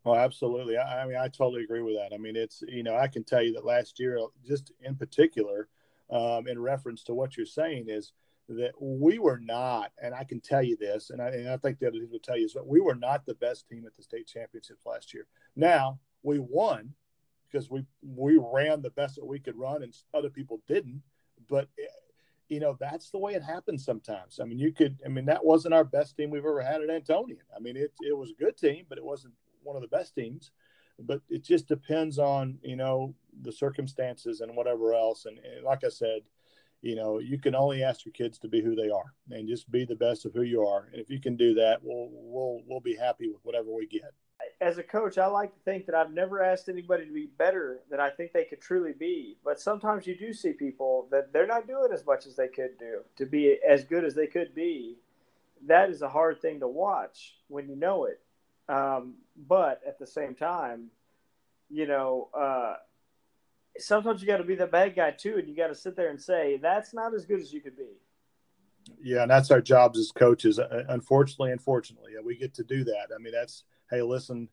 Well 0.05 0.17
absolutely. 0.17 0.77
I, 0.79 1.03
I, 1.03 1.07
mean 1.07 1.17
i 1.17 1.29
totally 1.29 1.65
agree 1.65 1.83
with 1.83 1.97
that. 1.97 2.15
I 2.15 2.19
mean 2.19 2.37
it's 2.37 2.63
you 2.67 2.83
know 2.83 2.97
i 2.97 3.09
can 3.09 3.25
tell 3.25 3.43
you 3.43 3.53
that 3.55 3.65
last 3.65 3.99
year 3.99 4.19
just 4.47 4.73
in 4.83 4.95
particular 4.95 5.69
um, 6.11 6.47
in 6.49 6.59
reference 6.59 7.03
to 7.05 7.15
what 7.15 7.37
you're 7.37 7.47
saying 7.47 7.87
is 7.89 8.13
that 8.49 8.73
we 8.81 9.19
were 9.19 9.41
not 9.43 9.93
and 10.03 10.15
i 10.15 10.25
can 10.25 10.41
tell 10.41 10.63
you 10.63 10.77
this 10.77 11.11
and 11.11 11.21
i, 11.21 11.29
and 11.29 11.49
I 11.49 11.57
think 11.59 11.79
the 11.79 11.87
other 11.87 11.99
people 11.99 12.13
will 12.13 12.21
tell 12.21 12.39
you 12.39 12.47
is 12.47 12.55
that 12.55 12.67
we 12.67 12.81
were 12.81 12.95
not 12.95 13.27
the 13.27 13.35
best 13.35 13.69
team 13.69 13.85
at 13.87 13.97
the 13.97 14.03
state 14.03 14.27
championships 14.27 14.87
last 14.87 15.13
year 15.13 15.27
now 15.55 15.99
we 16.23 16.39
won 16.39 16.95
because 17.51 17.71
we 17.71 17.85
we 18.03 18.39
ran 18.39 18.81
the 18.81 18.91
best 18.91 19.17
that 19.17 19.27
we 19.27 19.39
could 19.39 19.57
run 19.57 19.83
and 19.83 19.95
other 20.15 20.31
people 20.31 20.63
didn't 20.67 21.03
but 21.49 21.69
eh, 21.79 21.87
you 22.49 22.61
know, 22.61 22.77
that's 22.81 23.11
the 23.11 23.19
way 23.19 23.35
it 23.35 23.43
happens 23.43 23.85
sometimes. 23.85 24.41
I 24.41 24.45
mean, 24.45 24.59
you 24.59 24.73
could, 24.73 24.99
I 25.05 25.09
mean, 25.09 25.27
that 25.27 25.45
wasn't 25.45 25.75
our 25.75 25.85
best 25.85 26.17
team 26.17 26.31
we've 26.31 26.45
ever 26.45 26.63
had 26.63 26.81
at 26.81 26.89
Antonian. 26.89 27.43
I 27.55 27.61
mean, 27.61 27.77
it, 27.77 27.93
it 28.01 28.17
was 28.17 28.31
a 28.31 28.43
good 28.43 28.57
team, 28.57 28.87
but 28.89 28.99
it 28.99 29.05
wasn't 29.05 29.35
one 29.63 29.77
of 29.77 29.83
the 29.83 29.89
best 29.89 30.15
teams. 30.15 30.51
But 30.99 31.21
it 31.29 31.45
just 31.45 31.69
depends 31.69 32.19
on, 32.19 32.59
you 32.63 32.75
know, 32.75 33.15
the 33.43 33.53
circumstances 33.53 34.41
and 34.41 34.57
whatever 34.57 34.95
else. 34.95 35.27
And, 35.27 35.39
and 35.39 35.63
like 35.63 35.85
I 35.85 35.91
said, 35.91 36.23
you 36.83 36.95
know, 36.95 37.19
you 37.19 37.38
can 37.38 37.55
only 37.55 37.83
ask 37.83 38.05
your 38.05 38.12
kids 38.12 38.38
to 38.38 38.49
be 38.49 38.62
who 38.62 38.75
they 38.75 38.91
are 38.91 39.14
and 39.31 39.49
just 39.49 39.71
be 39.71 39.85
the 39.85 39.97
best 39.97 40.25
of 40.25 40.33
who 40.33 40.43
you 40.43 40.64
are. 40.64 40.88
And 40.93 41.01
if 41.01 41.11
you 41.11 41.21
can 41.21 41.37
do 41.37 41.55
that, 41.55 41.81
we'll, 41.83 42.09
we'll, 42.11 42.62
we'll 42.67 42.81
be 42.81 42.97
happy 42.97 43.29
with 43.29 43.41
whatever 43.45 43.73
we 43.73 43.87
get 43.87 44.14
as 44.61 44.79
a 44.79 44.83
coach, 44.83 45.19
I 45.19 45.27
like 45.27 45.53
to 45.55 45.61
think 45.61 45.87
that 45.87 45.95
I've 45.95 46.12
never 46.12 46.43
asked 46.43 46.69
anybody 46.69 47.07
to 47.07 47.12
be 47.12 47.29
better 47.38 47.81
than 47.91 48.01
I 48.01 48.11
think 48.11 48.33
they 48.33 48.45
could 48.45 48.61
truly 48.61 48.93
be. 48.93 49.37
But 49.45 49.61
sometimes 49.61 50.07
you 50.07 50.17
do 50.17 50.33
see 50.33 50.53
people 50.53 51.09
that 51.11 51.33
they're 51.33 51.47
not 51.47 51.67
doing 51.67 51.91
as 51.93 52.05
much 52.05 52.27
as 52.27 52.37
they 52.37 52.49
could 52.49 52.79
do 52.79 53.01
to 53.17 53.27
be 53.27 53.59
as 53.67 53.85
good 53.85 54.05
as 54.05 54.14
they 54.14 54.27
could 54.27 54.55
be. 54.55 54.97
That 55.67 55.91
is 55.91 56.03
a 56.03 56.09
hard 56.09 56.41
thing 56.41 56.61
to 56.61 56.69
watch 56.69 57.37
when 57.49 57.69
you 57.69 57.77
know 57.77 58.07
it. 58.07 58.21
Um, 58.69 59.14
but 59.37 59.81
at 59.87 59.99
the 59.99 60.07
same 60.07 60.35
time, 60.35 60.91
you 61.71 61.87
know, 61.87 62.29
uh, 62.35 62.75
sometimes 63.79 64.21
you 64.21 64.27
got 64.27 64.38
to 64.38 64.45
be 64.45 64.55
the 64.55 64.67
bad 64.67 64.95
guy 64.95 65.11
too, 65.11 65.37
and 65.38 65.49
you 65.49 65.57
got 65.57 65.69
to 65.69 65.75
sit 65.75 65.97
there 65.97 66.11
and 66.11 66.21
say 66.21 66.59
that's 66.61 66.95
not 66.95 67.14
as 67.14 67.25
good 67.25 67.41
as 67.41 67.53
you 67.53 67.61
could 67.61 67.77
be. 67.77 67.97
Yeah, 69.03 69.23
and 69.23 69.31
that's 69.31 69.51
our 69.51 69.61
jobs 69.61 69.99
as 69.99 70.11
coaches. 70.11 70.59
Uh, 70.59 70.85
unfortunately, 70.88 71.53
unfortunately, 71.53 72.12
we 72.25 72.37
get 72.37 72.55
to 72.55 72.64
do 72.64 72.85
that. 72.85 73.09
I 73.14 73.19
mean, 73.19 73.33
that's 73.33 73.64
hey, 73.91 74.03
listen, 74.03 74.49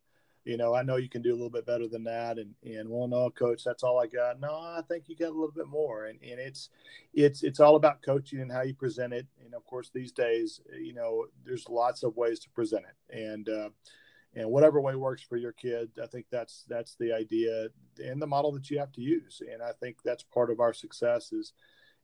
you 0.45 0.57
know, 0.57 0.75
I 0.75 0.83
know 0.83 0.97
you 0.97 1.09
can 1.09 1.23
do 1.23 1.31
a 1.31 1.35
little 1.35 1.49
bit 1.49 1.65
better 1.65 1.88
than 1.88 2.03
that. 2.03 2.38
And, 2.38 2.53
and 2.63 2.88
well, 2.88 3.07
no, 3.07 3.29
coach, 3.31 3.63
that's 3.63 3.83
all 3.83 3.99
I 3.99 4.05
got. 4.05 4.39
No, 4.39 4.53
I 4.53 4.81
think 4.88 5.05
you 5.07 5.15
got 5.15 5.29
a 5.29 5.38
little 5.38 5.51
bit 5.51 5.67
more. 5.67 6.05
And, 6.05 6.19
and 6.21 6.39
it's, 6.39 6.69
it's, 7.13 7.43
it's 7.43 7.59
all 7.59 7.75
about 7.75 8.03
coaching 8.03 8.39
and 8.41 8.51
how 8.51 8.61
you 8.61 8.75
present 8.75 9.11
it. 9.11 9.25
And 9.43 9.55
of 9.55 9.65
course, 9.65 9.89
these 9.93 10.11
days, 10.11 10.61
you 10.79 10.93
know, 10.93 11.25
there's 11.43 11.67
lots 11.67 12.03
of 12.03 12.15
ways 12.15 12.39
to 12.41 12.49
present 12.51 12.85
it. 12.85 13.17
And, 13.17 13.49
uh, 13.49 13.69
and 14.35 14.49
whatever 14.49 14.81
way 14.81 14.95
works 14.95 15.21
for 15.21 15.37
your 15.37 15.53
kid, 15.53 15.91
I 16.01 16.07
think 16.07 16.25
that's, 16.29 16.65
that's 16.67 16.95
the 16.95 17.13
idea 17.13 17.67
and 18.03 18.21
the 18.21 18.27
model 18.27 18.51
that 18.53 18.69
you 18.69 18.77
have 18.79 18.91
to 18.93 19.01
use. 19.01 19.41
And 19.51 19.61
I 19.61 19.71
think 19.79 19.97
that's 20.03 20.23
part 20.23 20.51
of 20.51 20.59
our 20.59 20.73
success 20.73 21.31
is, 21.31 21.53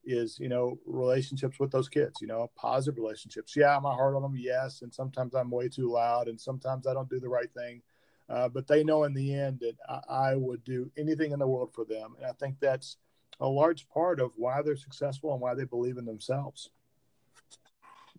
is 0.04 0.40
you 0.40 0.50
know 0.50 0.80
relationships 0.86 1.60
with 1.60 1.72
those 1.72 1.88
kids 1.88 2.22
you 2.22 2.28
know 2.28 2.50
positive 2.56 2.98
relationships. 2.98 3.56
Yeah 3.56 3.76
i'm 3.76 3.84
hard 3.84 4.16
on 4.16 4.22
them 4.22 4.36
yes 4.36 4.82
and 4.82 4.94
sometimes 4.94 5.36
i'm 5.36 5.52
way 5.52 5.68
too 5.70 5.92
loud 5.92 6.28
and 6.28 6.40
sometimes 6.40 6.88
i 6.88 6.94
don't 6.94 7.10
do 7.10 7.20
the 7.20 7.30
right 7.30 7.52
thing. 7.54 7.82
Uh, 8.30 8.48
but 8.48 8.66
they 8.66 8.84
know 8.84 9.04
in 9.04 9.14
the 9.14 9.34
end 9.34 9.60
that 9.60 9.76
I, 9.90 10.32
I, 10.32 10.36
would 10.36 10.64
do 10.64 10.90
anything 10.98 11.34
in 11.34 11.40
the 11.40 11.48
world 11.48 11.74
for 11.74 11.84
them. 11.84 12.16
And 12.18 12.26
i 12.26 12.32
think 12.32 12.56
that's 12.60 12.98
a 13.40 13.48
large 13.48 13.90
part 13.90 14.20
of 14.20 14.32
why 14.38 14.62
they're 14.62 14.76
successful 14.76 15.34
and 15.34 15.42
why 15.42 15.54
they 15.54 15.66
believe 15.66 15.98
in 15.98 16.06
themselves. 16.06 16.70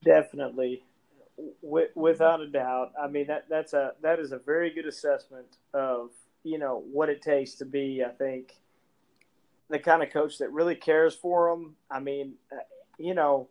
Definitely 0.05 0.85
w- 1.63 1.89
without 1.95 2.41
a 2.41 2.47
doubt 2.47 2.93
i 3.03 3.07
mean 3.07 3.27
that 3.27 3.47
that's 3.49 3.73
a 3.73 3.93
that 4.03 4.19
is 4.19 4.33
a 4.33 4.39
very 4.39 4.71
good 4.71 4.87
assessment 4.87 5.57
of 5.75 6.11
you 6.45 6.59
know 6.59 6.83
what 6.93 7.09
it 7.09 7.23
takes 7.23 7.55
to 7.55 7.65
be 7.65 8.05
i 8.05 8.11
think 8.11 8.55
the 9.73 9.79
kind 9.79 10.03
of 10.03 10.11
coach 10.11 10.39
that 10.39 10.53
really 10.53 10.75
cares 10.77 11.15
for 11.15 11.51
them. 11.51 11.75
I 11.91 11.99
mean, 11.99 12.35
uh, 12.53 12.57
you 12.99 13.15
know, 13.15 13.49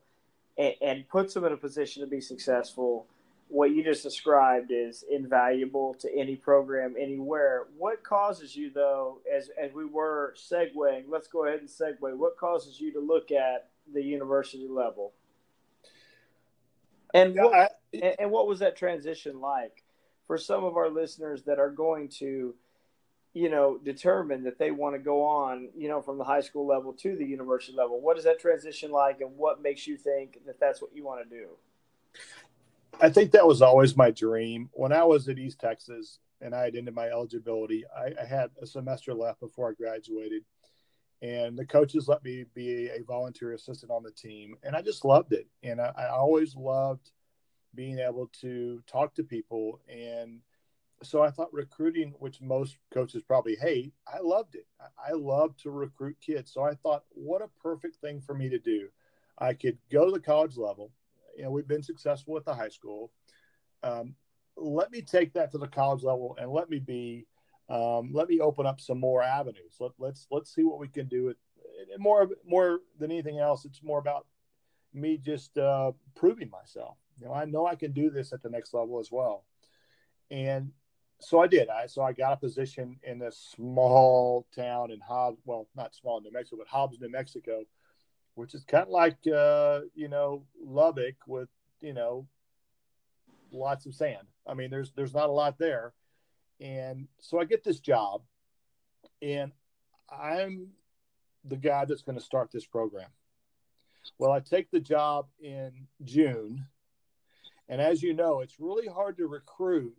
and, 0.58 0.76
and 0.82 1.10
puts 1.10 1.34
them 1.34 1.44
in 1.44 1.52
a 1.52 1.58
position 1.58 2.02
to 2.02 2.08
be 2.08 2.22
successful. 2.22 3.08
What 3.50 3.72
you 3.72 3.84
just 3.84 4.04
described 4.04 4.72
is 4.72 5.04
invaluable 5.12 5.96
to 5.96 6.16
any 6.16 6.36
program 6.38 6.96
anywhere. 6.98 7.66
What 7.78 8.04
causes 8.04 8.56
you, 8.56 8.70
though, 8.70 9.20
as 9.36 9.50
as 9.62 9.74
we 9.74 9.84
were 9.84 10.36
segueing, 10.38 11.06
let's 11.10 11.28
go 11.28 11.46
ahead 11.46 11.60
and 11.60 11.68
segue. 11.68 12.16
What 12.16 12.38
causes 12.38 12.80
you 12.80 12.94
to 12.94 13.00
look 13.00 13.32
at 13.32 13.70
the 13.92 14.02
university 14.02 14.68
level? 14.70 15.12
And 17.14 17.36
what, 17.36 17.54
I, 17.54 17.70
and 18.20 18.32
what 18.32 18.48
was 18.48 18.60
that 18.60 18.76
transition 18.76 19.40
like 19.40 19.84
for 20.28 20.38
some 20.38 20.64
of 20.64 20.78
our 20.78 20.90
listeners 20.90 21.44
that 21.44 21.60
are 21.60 21.70
going 21.70 22.10
to 22.20 22.56
you 23.34 23.50
know, 23.50 23.78
determine 23.78 24.44
that 24.44 24.60
they 24.60 24.72
want 24.72 24.94
to 24.96 25.00
go 25.00 25.24
on, 25.24 25.70
you 25.76 25.88
know, 25.88 26.02
from 26.02 26.18
the 26.18 26.24
high 26.24 26.42
school 26.42 26.68
level 26.68 26.92
to 26.94 27.16
the 27.16 27.26
university 27.26 27.76
level? 27.76 28.02
What 28.02 28.18
is 28.18 28.26
that 28.26 28.40
transition 28.40 28.92
like, 28.92 29.22
and 29.22 29.38
what 29.38 29.62
makes 29.62 29.88
you 29.88 29.96
think 29.98 30.40
that 30.46 30.60
that's 30.60 30.82
what 30.82 30.94
you 30.94 31.06
want 31.06 31.24
to 31.24 31.30
do? 31.30 31.48
I 33.00 33.10
think 33.10 33.32
that 33.32 33.48
was 33.48 33.62
always 33.62 33.96
my 33.96 34.12
dream. 34.12 34.70
When 34.74 34.92
I 34.92 35.04
was 35.06 35.30
at 35.30 35.40
East 35.40 35.60
Texas 35.60 36.20
and 36.42 36.54
I 36.54 36.64
had 36.64 36.76
ended 36.76 36.94
my 36.94 37.08
eligibility, 37.08 37.86
I, 37.96 38.14
I 38.22 38.26
had 38.26 38.52
a 38.62 38.66
semester 38.66 39.14
left 39.14 39.40
before 39.40 39.70
I 39.70 39.74
graduated, 39.74 40.44
and 41.22 41.58
the 41.58 41.66
coaches 41.66 42.08
let 42.08 42.24
me 42.24 42.46
be 42.54 42.90
a 42.90 43.04
volunteer 43.04 43.54
assistant 43.54 43.92
on 43.92 44.04
the 44.04 44.12
team, 44.12 44.56
and 44.64 44.76
I 44.76 44.82
just 44.82 45.06
loved 45.06 45.34
it. 45.34 45.48
And 45.64 45.80
I, 45.80 45.92
I 45.98 46.10
always 46.10 46.56
loved 46.56 47.12
being 47.74 48.00
able 48.00 48.30
to 48.42 48.82
talk 48.88 49.14
to 49.16 49.24
people 49.24 49.80
and 49.88 50.42
so 51.04 51.22
I 51.22 51.32
thought 51.32 51.54
recruiting, 51.54 52.14
which 52.20 52.42
most 52.42 52.78
coaches 52.94 53.24
probably 53.24 53.56
hate, 53.56 53.94
I 54.08 54.20
loved 54.20 54.56
it. 54.56 54.68
I 54.80 55.14
love 55.14 55.56
to 55.58 55.72
recruit 55.72 56.18
kids. 56.22 56.54
So 56.54 56.64
I 56.64 56.76
thought, 56.76 57.04
what 57.10 57.42
a 57.42 57.50
perfect 57.62 57.98
thing 57.98 58.22
for 58.22 58.36
me 58.36 58.50
to 58.50 58.60
do. 58.60 58.90
I 59.38 59.54
could 59.54 59.78
go 59.92 60.06
to 60.06 60.12
the 60.12 60.20
college 60.20 60.58
level. 60.58 60.92
You 61.36 61.44
know, 61.44 61.52
we've 61.52 61.68
been 61.68 61.84
successful 61.84 62.38
at 62.38 62.46
the 62.46 62.54
high 62.54 62.70
school. 62.70 63.12
Um, 63.84 64.16
let 64.56 64.92
me 64.92 65.02
take 65.02 65.34
that 65.34 65.52
to 65.54 65.58
the 65.58 65.68
college 65.68 66.04
level 66.04 66.38
and 66.40 66.52
let 66.52 66.70
me 66.70 66.78
be, 66.78 67.26
um, 67.72 68.12
let 68.12 68.28
me 68.28 68.42
open 68.42 68.66
up 68.66 68.82
some 68.82 69.00
more 69.00 69.24
avenues. 69.24 69.78
Let, 69.80 69.92
let's 69.98 70.28
let's 70.30 70.54
see 70.54 70.64
what 70.64 70.80
we 70.80 70.90
can 70.90 71.08
do. 71.08 71.26
With, 71.26 71.38
more 71.98 72.30
more 72.46 72.80
than 73.00 73.12
anything 73.12 73.40
else, 73.40 73.64
it's 73.64 73.82
more 73.82 74.00
about 74.00 74.28
me 74.94 75.18
just 75.18 75.58
uh, 75.58 75.94
proving 76.16 76.50
myself. 76.50 76.98
You 77.18 77.28
know, 77.28 77.34
I 77.34 77.46
know 77.46 77.66
I 77.66 77.76
can 77.76 77.94
do 77.94 78.10
this 78.10 78.34
at 78.34 78.44
the 78.44 78.50
next 78.50 78.74
level 78.74 79.00
as 79.00 79.10
well. 79.10 79.46
And 80.30 80.72
so 81.20 81.40
I 81.40 81.48
did. 81.48 81.70
I 81.70 81.86
so 81.86 82.02
I 82.02 82.12
got 82.12 82.34
a 82.34 82.38
position 82.38 82.98
in 83.04 83.22
a 83.22 83.32
small 83.32 84.46
town 84.54 84.92
in 84.92 85.00
Hobbs, 85.00 85.40
well, 85.46 85.70
not 85.74 85.96
small 85.96 86.20
New 86.20 86.32
Mexico, 86.32 86.58
but 86.58 86.68
Hobbs, 86.68 87.00
New 87.00 87.12
Mexico, 87.12 87.64
which 88.36 88.54
is 88.54 88.66
kind 88.66 88.84
of 88.84 88.90
like 88.90 89.18
uh, 89.34 89.82
you 89.96 90.10
know 90.10 90.44
Lubbock 90.62 91.16
with 91.26 91.48
you 91.80 91.94
know 91.94 92.28
lots 93.54 93.86
of 93.86 93.96
sand. 93.96 94.28
I 94.46 94.56
mean, 94.56 94.70
there's 94.72 94.92
there's 94.92 95.14
not 95.14 95.30
a 95.30 95.34
lot 95.34 95.58
there, 95.58 95.94
and 96.62 97.08
so 97.20 97.40
I 97.40 97.46
get 97.46 97.64
this 97.64 97.80
job, 97.80 98.22
and 99.22 99.52
I'm 100.10 100.70
the 101.44 101.58
guy 101.58 101.86
that's 101.86 102.04
going 102.04 102.18
to 102.18 102.24
start 102.24 102.52
this 102.52 102.66
program. 102.66 103.10
Well, 104.18 104.32
I 104.32 104.40
take 104.40 104.70
the 104.72 104.80
job 104.80 105.28
in 105.42 105.88
June, 106.04 106.66
and 107.68 107.82
as 107.82 108.04
you 108.04 108.14
know, 108.14 108.42
it's 108.42 108.60
really 108.60 108.88
hard 108.88 109.18
to 109.18 109.28
recruit 109.28 109.98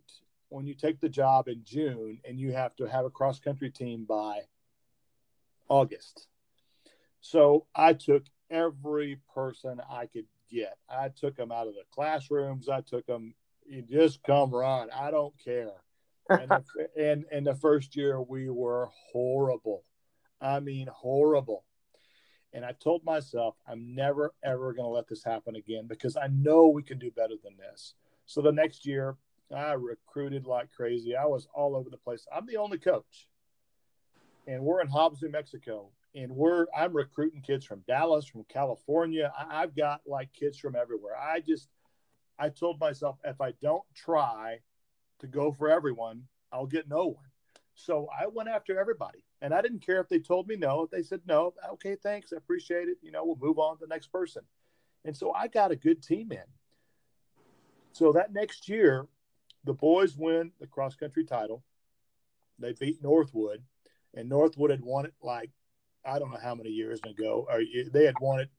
when 0.49 0.67
you 0.67 0.75
take 0.75 0.99
the 0.99 1.09
job 1.09 1.47
in 1.47 1.61
June 1.63 2.19
and 2.23 2.39
you 2.39 2.51
have 2.53 2.75
to 2.75 2.85
have 2.85 3.05
a 3.05 3.09
cross 3.09 3.39
country 3.39 3.71
team 3.71 4.05
by 4.07 4.41
August. 5.67 6.27
So 7.21 7.65
I 7.75 7.93
took 7.93 8.23
every 8.51 9.19
person 9.33 9.81
I 9.89 10.05
could 10.05 10.27
get. 10.51 10.77
I 10.87 11.09
took 11.09 11.35
them 11.35 11.51
out 11.51 11.67
of 11.67 11.73
the 11.73 11.83
classrooms. 11.91 12.69
I 12.69 12.81
took 12.81 13.05
them, 13.07 13.33
you 13.65 13.81
just 13.81 14.21
come 14.23 14.51
run. 14.51 14.89
I 14.91 15.09
don't 15.09 15.33
care. 15.43 15.71
And, 16.29 16.49
the, 16.49 16.63
and, 16.97 17.25
and 17.31 17.47
the 17.47 17.55
first 17.55 17.95
year 17.95 18.21
we 18.21 18.49
were 18.49 18.89
horrible. 19.11 19.83
I 20.41 20.59
mean, 20.59 20.87
horrible. 20.87 21.65
And 22.53 22.63
I 22.63 22.73
told 22.73 23.03
myself, 23.03 23.55
I'm 23.67 23.95
never, 23.95 24.33
ever 24.43 24.73
going 24.73 24.85
to 24.85 24.93
let 24.93 25.07
this 25.07 25.23
happen 25.23 25.55
again 25.55 25.87
because 25.87 26.15
I 26.15 26.27
know 26.27 26.67
we 26.67 26.83
can 26.83 26.99
do 26.99 27.09
better 27.09 27.35
than 27.43 27.57
this. 27.57 27.95
So 28.25 28.41
the 28.41 28.51
next 28.51 28.85
year, 28.85 29.17
I 29.53 29.73
recruited 29.73 30.45
like 30.45 30.71
crazy. 30.71 31.15
I 31.15 31.25
was 31.25 31.47
all 31.53 31.75
over 31.75 31.89
the 31.89 31.97
place. 31.97 32.25
I'm 32.33 32.45
the 32.45 32.57
only 32.57 32.77
coach, 32.77 33.27
and 34.47 34.63
we're 34.63 34.81
in 34.81 34.87
Hobbs, 34.87 35.21
New 35.21 35.29
Mexico, 35.29 35.89
and 36.15 36.31
we're 36.31 36.65
I'm 36.75 36.93
recruiting 36.93 37.41
kids 37.41 37.65
from 37.65 37.83
Dallas, 37.87 38.25
from 38.25 38.45
California. 38.45 39.31
I, 39.37 39.63
I've 39.63 39.75
got 39.75 40.01
like 40.07 40.33
kids 40.33 40.57
from 40.57 40.75
everywhere. 40.75 41.15
I 41.17 41.39
just 41.39 41.69
I 42.39 42.49
told 42.49 42.79
myself 42.79 43.17
if 43.23 43.41
I 43.41 43.53
don't 43.61 43.83
try 43.95 44.59
to 45.23 45.27
go 45.27 45.51
for 45.51 45.69
everyone, 45.69 46.23
I'll 46.51 46.67
get 46.67 46.87
no 46.87 47.07
one. 47.07 47.25
So 47.75 48.07
I 48.17 48.27
went 48.27 48.49
after 48.49 48.79
everybody, 48.79 49.23
and 49.41 49.53
I 49.53 49.61
didn't 49.61 49.85
care 49.85 49.99
if 49.99 50.09
they 50.09 50.19
told 50.19 50.47
me 50.47 50.55
no. 50.55 50.83
If 50.83 50.91
they 50.91 51.01
said 51.01 51.21
no, 51.25 51.53
okay, 51.73 51.95
thanks, 51.95 52.31
I 52.31 52.37
appreciate 52.37 52.87
it. 52.87 52.97
You 53.01 53.11
know, 53.11 53.25
we'll 53.25 53.37
move 53.41 53.57
on 53.57 53.77
to 53.77 53.79
the 53.81 53.87
next 53.87 54.07
person. 54.07 54.43
And 55.05 55.17
so 55.17 55.33
I 55.33 55.47
got 55.47 55.71
a 55.71 55.75
good 55.75 56.03
team 56.03 56.31
in. 56.31 56.43
So 57.93 58.11
that 58.11 58.33
next 58.33 58.69
year, 58.69 59.07
the 59.63 59.73
boys 59.73 60.15
win 60.15 60.51
the 60.59 60.67
cross 60.67 60.95
country 60.95 61.23
title. 61.23 61.63
They 62.59 62.73
beat 62.73 63.01
Northwood, 63.01 63.63
and 64.13 64.29
Northwood 64.29 64.69
had 64.69 64.81
won 64.81 65.05
it 65.05 65.13
like 65.21 65.49
I 66.05 66.19
don't 66.19 66.31
know 66.31 66.39
how 66.41 66.53
many 66.53 66.69
years 66.69 66.99
ago. 67.09 67.47
Or 67.49 67.61
they 67.91 68.05
had 68.05 68.15
won 68.21 68.41
it. 68.41 68.49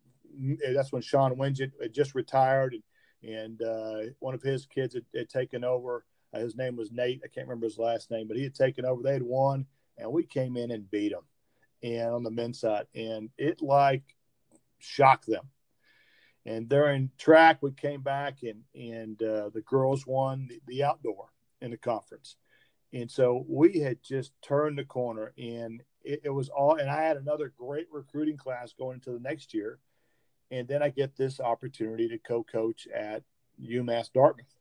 That's 0.75 0.93
when 0.93 1.03
Sean 1.03 1.37
Wingett 1.37 1.73
had 1.81 1.93
just 1.93 2.15
retired, 2.15 2.75
and, 3.23 3.35
and 3.35 3.63
uh, 3.63 4.11
one 4.19 4.35
of 4.35 4.43
his 4.43 4.67
kids 4.67 4.95
had, 4.95 5.05
had 5.15 5.29
taken 5.29 5.63
over. 5.63 6.05
Uh, 6.35 6.41
his 6.41 6.57
name 6.57 6.77
was 6.77 6.91
Nate. 6.91 7.21
I 7.25 7.29
can't 7.29 7.47
remember 7.47 7.67
his 7.67 7.79
last 7.79 8.11
name, 8.11 8.27
but 8.27 8.37
he 8.37 8.43
had 8.43 8.55
taken 8.55 8.85
over. 8.85 9.03
They 9.03 9.13
had 9.13 9.23
won, 9.23 9.67
and 9.99 10.11
we 10.11 10.25
came 10.25 10.57
in 10.57 10.71
and 10.71 10.91
beat 10.91 11.13
them, 11.13 11.25
and 11.83 12.11
on 12.11 12.23
the 12.23 12.31
men's 12.31 12.61
side, 12.61 12.87
and 12.95 13.31
it 13.39 13.63
like 13.63 14.03
shocked 14.79 15.27
them. 15.27 15.49
And 16.47 16.69
during 16.69 17.11
track, 17.19 17.63
we 17.63 17.73
came 17.73 18.03
back 18.03 18.43
and 18.43 18.63
and 18.75 19.23
uh, 19.23 19.51
the 19.51 19.63
girls 19.65 20.07
won 20.07 20.49
the, 20.49 20.61
the 20.67 20.83
outdoor 20.85 21.29
in 21.61 21.71
the 21.71 21.77
conference, 21.77 22.37
and 22.93 23.11
so 23.11 23.45
we 23.49 23.79
had 23.79 24.03
just 24.03 24.33
turned 24.43 24.79
the 24.79 24.85
corner. 24.85 25.33
And 25.39 25.83
it, 26.03 26.23
it 26.25 26.31
was 26.31 26.49
all. 26.49 26.77
And 26.77 26.91
I 26.91 27.03
had 27.03 27.17
another 27.17 27.53
great 27.57 27.87
recruiting 27.93 28.37
class 28.37 28.73
going 28.73 28.95
into 28.95 29.13
the 29.13 29.21
next 29.21 29.55
year, 29.55 29.79
and 30.51 30.67
then 30.67 30.83
I 30.83 30.89
get 30.91 31.17
this 31.17 31.41
opportunity 31.41 32.09
to 32.09 32.19
co-coach 32.19 32.89
at 32.95 33.23
UMass 33.63 34.13
Dartmouth, 34.13 34.55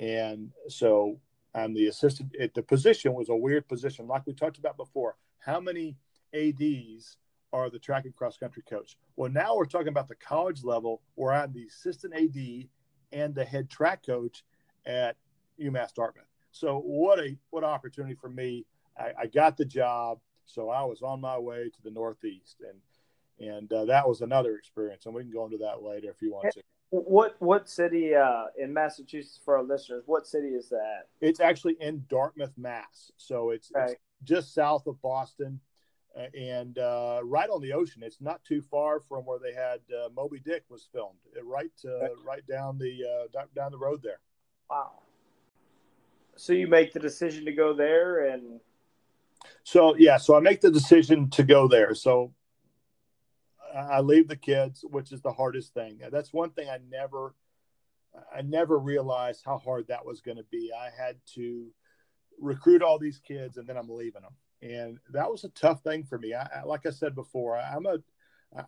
and 0.00 0.50
so 0.68 1.18
I'm 1.54 1.74
the 1.74 1.88
assistant. 1.88 2.30
It, 2.34 2.54
the 2.54 2.62
position 2.62 3.14
was 3.14 3.28
a 3.28 3.36
weird 3.36 3.68
position, 3.68 4.06
like 4.06 4.26
we 4.26 4.34
talked 4.34 4.58
about 4.58 4.76
before. 4.76 5.16
How 5.38 5.60
many 5.60 5.96
ads 6.34 7.16
are 7.52 7.70
the 7.70 7.78
track 7.78 8.04
and 8.04 8.14
cross 8.14 8.36
country 8.36 8.62
coach. 8.68 8.96
Well, 9.16 9.30
now 9.30 9.54
we're 9.56 9.66
talking 9.66 9.88
about 9.88 10.08
the 10.08 10.14
college 10.14 10.64
level 10.64 11.02
where 11.16 11.32
I'm 11.32 11.52
the 11.52 11.66
assistant 11.66 12.14
AD 12.14 12.68
and 13.12 13.34
the 13.34 13.44
head 13.44 13.68
track 13.68 14.04
coach 14.06 14.42
at 14.86 15.16
UMass 15.60 15.94
Dartmouth. 15.94 16.24
So 16.50 16.78
what 16.78 17.18
a 17.18 17.36
what 17.50 17.64
opportunity 17.64 18.14
for 18.14 18.28
me. 18.28 18.64
I, 18.98 19.12
I 19.20 19.26
got 19.26 19.56
the 19.56 19.64
job, 19.64 20.18
so 20.46 20.70
I 20.70 20.82
was 20.84 21.02
on 21.02 21.20
my 21.20 21.38
way 21.38 21.70
to 21.70 21.82
the 21.82 21.90
Northeast, 21.90 22.58
and 22.60 23.48
and 23.48 23.72
uh, 23.72 23.86
that 23.86 24.06
was 24.06 24.20
another 24.20 24.56
experience. 24.56 25.06
And 25.06 25.14
we 25.14 25.22
can 25.22 25.32
go 25.32 25.44
into 25.44 25.58
that 25.58 25.82
later 25.82 26.10
if 26.10 26.20
you 26.20 26.32
want 26.32 26.52
to. 26.52 26.62
What 26.94 27.36
what 27.38 27.70
city 27.70 28.14
uh, 28.14 28.44
in 28.58 28.74
Massachusetts 28.74 29.40
for 29.42 29.56
our 29.56 29.62
listeners? 29.62 30.02
What 30.04 30.26
city 30.26 30.48
is 30.48 30.68
that? 30.68 31.06
It's 31.22 31.40
actually 31.40 31.78
in 31.80 32.04
Dartmouth, 32.06 32.52
Mass. 32.58 33.10
So 33.16 33.48
it's, 33.48 33.72
it's 33.74 33.94
just 34.24 34.52
south 34.52 34.86
of 34.86 35.00
Boston 35.00 35.58
and 36.38 36.76
uh, 36.78 37.20
right 37.24 37.48
on 37.48 37.62
the 37.62 37.72
ocean. 37.72 38.02
It's 38.02 38.20
not 38.20 38.44
too 38.44 38.60
far 38.60 39.00
from 39.00 39.24
where 39.24 39.38
they 39.38 39.54
had 39.54 39.80
uh, 39.90 40.10
Moby 40.14 40.40
Dick 40.44 40.64
was 40.68 40.86
filmed. 40.92 41.16
Right, 41.42 41.70
uh, 41.86 42.08
right 42.26 42.46
down 42.46 42.76
the 42.76 43.00
uh, 43.34 43.44
down 43.56 43.72
the 43.72 43.78
road 43.78 44.02
there. 44.02 44.20
Wow. 44.70 44.90
So 46.36 46.52
you 46.52 46.66
make 46.66 46.92
the 46.92 47.00
decision 47.00 47.46
to 47.46 47.52
go 47.52 47.74
there, 47.74 48.28
and 48.28 48.60
so 49.64 49.96
yeah, 49.96 50.18
so 50.18 50.36
I 50.36 50.40
make 50.40 50.60
the 50.60 50.70
decision 50.70 51.30
to 51.30 51.42
go 51.42 51.68
there. 51.68 51.94
So 51.94 52.32
I 53.74 54.00
leave 54.00 54.28
the 54.28 54.36
kids, 54.36 54.84
which 54.88 55.12
is 55.12 55.22
the 55.22 55.32
hardest 55.32 55.74
thing. 55.74 56.00
That's 56.10 56.32
one 56.32 56.50
thing 56.50 56.68
I 56.68 56.78
never, 56.90 57.34
I 58.34 58.42
never 58.42 58.78
realized 58.78 59.42
how 59.44 59.58
hard 59.58 59.88
that 59.88 60.04
was 60.04 60.20
going 60.20 60.36
to 60.36 60.44
be. 60.50 60.70
I 60.72 60.90
had 60.96 61.16
to 61.34 61.68
recruit 62.38 62.82
all 62.82 62.98
these 62.98 63.18
kids, 63.18 63.56
and 63.56 63.66
then 63.66 63.76
I'm 63.76 63.88
leaving 63.88 64.22
them 64.22 64.34
and 64.62 64.98
that 65.10 65.30
was 65.30 65.44
a 65.44 65.48
tough 65.50 65.82
thing 65.82 66.04
for 66.04 66.18
me. 66.18 66.34
I, 66.34 66.48
I 66.60 66.62
like 66.64 66.86
I 66.86 66.90
said 66.90 67.14
before, 67.14 67.56
I, 67.56 67.74
I'm 67.74 67.86
a, 67.86 67.98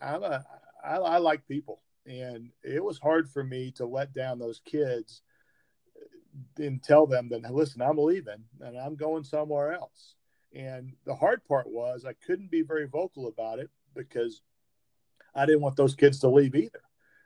I'm 0.02 0.22
a, 0.22 0.44
I, 0.84 0.96
I 0.96 1.18
like 1.18 1.46
people, 1.46 1.80
and 2.04 2.50
it 2.62 2.82
was 2.82 2.98
hard 2.98 3.30
for 3.30 3.44
me 3.44 3.70
to 3.76 3.86
let 3.86 4.12
down 4.12 4.38
those 4.38 4.60
kids 4.64 5.22
and 6.58 6.82
tell 6.82 7.06
them 7.06 7.28
that 7.28 7.54
listen, 7.54 7.80
I'm 7.80 7.98
leaving 7.98 8.44
and 8.60 8.76
I'm 8.76 8.96
going 8.96 9.22
somewhere 9.22 9.72
else. 9.72 10.16
And 10.52 10.92
the 11.04 11.14
hard 11.14 11.44
part 11.44 11.68
was 11.68 12.04
I 12.04 12.14
couldn't 12.26 12.50
be 12.50 12.62
very 12.62 12.86
vocal 12.86 13.28
about 13.28 13.60
it 13.60 13.70
because 13.94 14.42
I 15.34 15.46
didn't 15.46 15.62
want 15.62 15.76
those 15.76 15.94
kids 15.94 16.20
to 16.20 16.28
leave 16.28 16.54
either. 16.54 16.80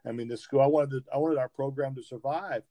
I 0.07 0.13
mean, 0.13 0.29
the 0.29 0.37
school 0.37 0.61
I 0.61 0.67
wanted 0.67 0.91
to, 0.91 1.03
I 1.13 1.19
wanted 1.19 1.39
our 1.39 1.49
program 1.49 1.95
to 1.97 2.03
survive. 2.03 2.63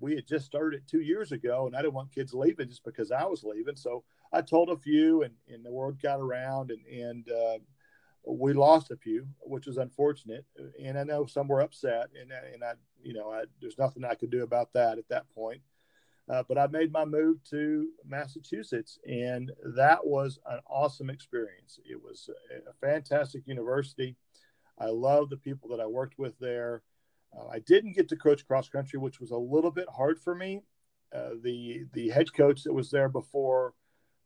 We 0.00 0.14
had 0.14 0.26
just 0.26 0.46
started 0.46 0.78
it 0.78 0.88
two 0.88 1.00
years 1.00 1.32
ago, 1.32 1.66
and 1.66 1.74
I 1.74 1.82
didn't 1.82 1.94
want 1.94 2.14
kids 2.14 2.34
leaving 2.34 2.68
just 2.68 2.84
because 2.84 3.10
I 3.10 3.24
was 3.24 3.42
leaving. 3.42 3.76
So 3.76 4.04
I 4.32 4.42
told 4.42 4.70
a 4.70 4.76
few, 4.76 5.22
and, 5.22 5.34
and 5.52 5.64
the 5.64 5.72
word 5.72 6.00
got 6.00 6.20
around, 6.20 6.70
and 6.70 6.86
and 6.86 7.28
uh, 7.30 7.58
we 8.26 8.52
lost 8.52 8.90
a 8.90 8.96
few, 8.96 9.26
which 9.40 9.66
was 9.66 9.78
unfortunate. 9.78 10.44
And 10.82 10.98
I 10.98 11.04
know 11.04 11.26
some 11.26 11.48
were 11.48 11.62
upset, 11.62 12.10
and 12.20 12.30
and 12.52 12.62
I, 12.62 12.74
you 13.02 13.14
know, 13.14 13.32
I, 13.32 13.44
there's 13.60 13.78
nothing 13.78 14.04
I 14.04 14.14
could 14.14 14.30
do 14.30 14.42
about 14.42 14.72
that 14.74 14.98
at 14.98 15.08
that 15.08 15.28
point. 15.34 15.62
Uh, 16.28 16.42
but 16.46 16.58
I 16.58 16.66
made 16.66 16.92
my 16.92 17.06
move 17.06 17.42
to 17.50 17.88
Massachusetts, 18.06 18.98
and 19.08 19.50
that 19.74 20.06
was 20.06 20.38
an 20.46 20.60
awesome 20.68 21.08
experience. 21.08 21.80
It 21.88 22.00
was 22.02 22.28
a, 22.50 22.70
a 22.70 22.74
fantastic 22.74 23.46
university. 23.46 24.14
I 24.78 24.86
love 24.86 25.28
the 25.28 25.36
people 25.36 25.68
that 25.70 25.80
I 25.80 25.86
worked 25.86 26.18
with 26.18 26.38
there. 26.38 26.82
Uh, 27.36 27.48
I 27.48 27.58
didn't 27.60 27.96
get 27.96 28.08
to 28.08 28.16
coach 28.16 28.46
cross 28.46 28.68
country, 28.68 28.98
which 28.98 29.20
was 29.20 29.30
a 29.30 29.36
little 29.36 29.70
bit 29.70 29.88
hard 29.94 30.18
for 30.18 30.34
me. 30.34 30.62
Uh, 31.14 31.30
the 31.42 31.84
the 31.92 32.08
head 32.10 32.32
coach 32.34 32.64
that 32.64 32.72
was 32.72 32.90
there 32.90 33.08
before 33.08 33.74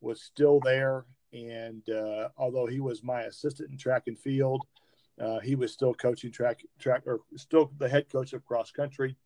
was 0.01 0.21
still 0.23 0.61
there, 0.61 1.07
and 1.33 1.89
uh, 1.89 2.29
although 2.37 2.67
he 2.67 2.81
was 2.81 3.03
my 3.03 3.23
assistant 3.23 3.71
in 3.71 3.79
track 3.79 4.05
and 4.07 4.19
field, 4.19 4.65
uh, 5.21 5.39
he 5.41 5.55
was 5.55 5.73
still 5.73 5.95
coaching 5.95 6.33
track 6.33 6.63
track 6.79 7.03
or 7.07 7.21
still 7.37 7.71
the 7.79 7.89
head 7.89 8.11
coach 8.11 8.33
of 8.33 8.45
cross 8.45 8.71
country. 8.71 9.17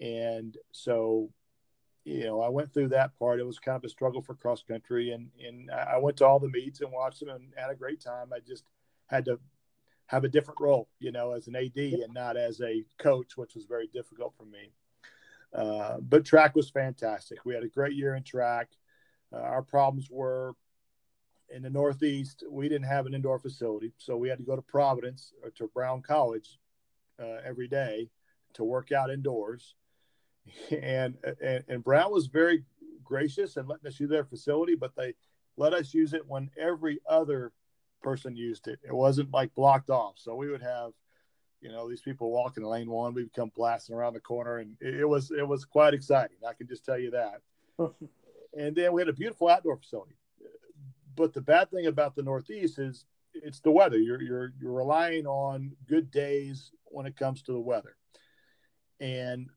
And 0.00 0.56
so, 0.72 1.30
you 2.04 2.24
know, 2.24 2.40
I 2.40 2.48
went 2.48 2.72
through 2.72 2.88
that 2.88 3.16
part. 3.18 3.38
It 3.38 3.46
was 3.46 3.58
kind 3.58 3.76
of 3.76 3.84
a 3.84 3.88
struggle 3.88 4.22
for 4.22 4.34
cross 4.34 4.62
country, 4.62 5.12
and 5.12 5.30
and 5.46 5.70
I 5.70 5.98
went 5.98 6.16
to 6.18 6.26
all 6.26 6.40
the 6.40 6.48
meets 6.48 6.80
and 6.80 6.92
watched 6.92 7.20
them 7.20 7.28
and 7.28 7.52
had 7.56 7.70
a 7.70 7.76
great 7.76 8.00
time. 8.00 8.32
I 8.34 8.40
just 8.40 8.64
had 9.06 9.24
to 9.26 9.38
have 10.10 10.24
a 10.24 10.28
different 10.28 10.58
role, 10.58 10.88
you 10.98 11.12
know, 11.12 11.30
as 11.30 11.46
an 11.46 11.54
AD 11.54 11.76
and 11.76 12.12
not 12.12 12.36
as 12.36 12.60
a 12.60 12.84
coach, 12.98 13.36
which 13.36 13.54
was 13.54 13.64
very 13.64 13.86
difficult 13.86 14.34
for 14.36 14.44
me. 14.44 14.72
Uh, 15.54 15.98
but 16.00 16.24
track 16.24 16.56
was 16.56 16.68
fantastic. 16.68 17.38
We 17.44 17.54
had 17.54 17.62
a 17.62 17.68
great 17.68 17.94
year 17.94 18.16
in 18.16 18.24
track. 18.24 18.70
Uh, 19.32 19.36
our 19.38 19.62
problems 19.62 20.08
were 20.10 20.56
in 21.48 21.62
the 21.62 21.70
Northeast, 21.70 22.42
we 22.50 22.68
didn't 22.68 22.88
have 22.88 23.06
an 23.06 23.14
indoor 23.14 23.38
facility. 23.38 23.92
So 23.98 24.16
we 24.16 24.28
had 24.28 24.38
to 24.38 24.44
go 24.44 24.56
to 24.56 24.62
Providence 24.62 25.32
or 25.44 25.50
to 25.50 25.68
Brown 25.68 26.02
College 26.02 26.58
uh, 27.20 27.38
every 27.44 27.68
day 27.68 28.08
to 28.54 28.64
work 28.64 28.92
out 28.92 29.10
indoors. 29.10 29.74
And, 30.70 31.16
and, 31.40 31.62
and 31.68 31.84
Brown 31.84 32.10
was 32.10 32.26
very 32.26 32.64
gracious 33.04 33.56
and 33.56 33.68
letting 33.68 33.86
us 33.86 34.00
use 34.00 34.10
their 34.10 34.24
facility, 34.24 34.74
but 34.74 34.96
they 34.96 35.14
let 35.56 35.74
us 35.74 35.94
use 35.94 36.12
it 36.14 36.26
when 36.26 36.50
every 36.58 36.98
other 37.08 37.52
person 38.00 38.36
used 38.36 38.68
it. 38.68 38.78
It 38.86 38.94
wasn't 38.94 39.32
like 39.32 39.54
blocked 39.54 39.90
off. 39.90 40.14
So 40.16 40.34
we 40.34 40.50
would 40.50 40.62
have, 40.62 40.92
you 41.60 41.70
know, 41.70 41.88
these 41.88 42.00
people 42.00 42.30
walking 42.30 42.64
lane 42.64 42.90
one, 42.90 43.14
we'd 43.14 43.32
come 43.32 43.52
blasting 43.54 43.94
around 43.94 44.14
the 44.14 44.20
corner 44.20 44.58
and 44.58 44.76
it, 44.80 45.00
it 45.00 45.04
was, 45.04 45.30
it 45.30 45.46
was 45.46 45.64
quite 45.64 45.94
exciting. 45.94 46.36
I 46.46 46.54
can 46.54 46.66
just 46.66 46.84
tell 46.84 46.98
you 46.98 47.10
that. 47.12 47.40
and 48.56 48.74
then 48.74 48.92
we 48.92 49.00
had 49.00 49.08
a 49.08 49.14
beautiful 49.14 49.48
outdoor 49.48 49.76
facility. 49.76 50.16
But 51.16 51.34
the 51.34 51.40
bad 51.40 51.70
thing 51.70 51.86
about 51.86 52.14
the 52.14 52.22
Northeast 52.22 52.78
is 52.78 53.04
it's 53.34 53.60
the 53.60 53.70
weather. 53.70 53.98
You're, 53.98 54.22
you're, 54.22 54.52
you're 54.60 54.72
relying 54.72 55.26
on 55.26 55.72
good 55.88 56.10
days 56.10 56.70
when 56.84 57.06
it 57.06 57.16
comes 57.16 57.42
to 57.42 57.52
the 57.52 57.60
weather. 57.60 57.96
And 59.00 59.48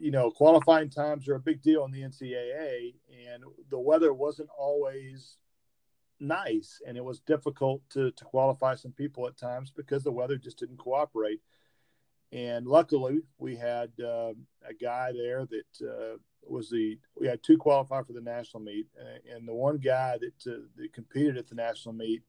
you 0.00 0.10
know, 0.10 0.30
qualifying 0.30 0.88
times 0.88 1.28
are 1.28 1.34
a 1.34 1.40
big 1.40 1.62
deal 1.62 1.84
in 1.84 1.90
the 1.90 2.00
NCAA, 2.00 2.94
and 3.28 3.44
the 3.68 3.78
weather 3.78 4.14
wasn't 4.14 4.48
always 4.58 5.36
nice, 6.20 6.80
and 6.86 6.96
it 6.96 7.04
was 7.04 7.20
difficult 7.20 7.82
to 7.90 8.10
to 8.12 8.24
qualify 8.24 8.74
some 8.74 8.92
people 8.92 9.26
at 9.26 9.36
times 9.36 9.70
because 9.70 10.04
the 10.04 10.12
weather 10.12 10.36
just 10.36 10.58
didn't 10.58 10.78
cooperate. 10.78 11.40
And 12.32 12.66
luckily, 12.66 13.20
we 13.38 13.56
had 13.56 13.90
uh, 13.98 14.34
a 14.68 14.74
guy 14.80 15.12
there 15.12 15.46
that 15.46 15.86
uh, 15.86 16.16
was 16.46 16.70
the 16.70 16.98
we 17.18 17.26
had 17.26 17.42
two 17.42 17.58
qualify 17.58 18.02
for 18.02 18.12
the 18.12 18.20
national 18.20 18.62
meet, 18.62 18.86
and 19.34 19.48
the 19.48 19.54
one 19.54 19.78
guy 19.78 20.18
that, 20.18 20.52
uh, 20.52 20.60
that 20.76 20.92
competed 20.92 21.36
at 21.36 21.48
the 21.48 21.54
national 21.54 21.94
meet 21.94 22.22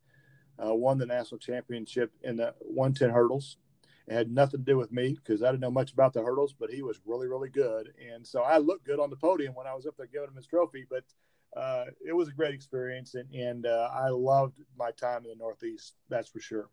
uh, 0.64 0.74
won 0.74 0.98
the 0.98 1.06
national 1.06 1.40
championship 1.40 2.12
in 2.24 2.38
the 2.38 2.54
110 2.60 3.10
hurdles. 3.10 3.58
It 4.08 4.14
had 4.14 4.32
nothing 4.32 4.62
to 4.62 4.66
do 4.66 4.78
with 4.78 4.92
me 4.92 5.14
because 5.14 5.44
I 5.44 5.48
didn't 5.48 5.62
know 5.62 5.72
much 5.72 5.94
about 5.94 6.14
the 6.14 6.24
hurdles, 6.24 6.54
but 6.58 6.72
he 6.72 6.82
was 6.82 7.00
really, 7.06 7.28
really 7.28 7.50
good. 7.50 7.94
And 8.12 8.26
so 8.26 8.42
I 8.42 8.58
looked 8.58 8.86
good 8.86 9.00
on 9.00 9.10
the 9.10 9.16
podium 9.16 9.54
when 9.54 9.68
I 9.68 9.74
was 9.74 9.86
up 9.86 9.96
there 9.98 10.08
giving 10.08 10.30
him 10.30 10.36
his 10.36 10.48
trophy. 10.48 10.86
But 10.90 11.04
uh, 11.56 11.86
it 12.06 12.14
was 12.14 12.30
a 12.30 12.32
great 12.32 12.54
experience, 12.54 13.16
and, 13.16 13.30
and 13.34 13.66
uh, 13.66 13.90
I 13.94 14.10
loved 14.10 14.60
my 14.78 14.92
time 14.92 15.24
in 15.24 15.30
the 15.30 15.36
Northeast. 15.36 15.96
That's 16.10 16.30
for 16.30 16.40
sure. 16.40 16.70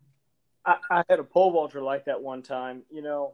I, 0.65 0.77
I 0.89 1.03
had 1.09 1.19
a 1.19 1.23
pole 1.23 1.51
vaulter 1.51 1.81
like 1.81 2.05
that 2.05 2.21
one 2.21 2.41
time. 2.41 2.83
You 2.89 3.01
know, 3.01 3.33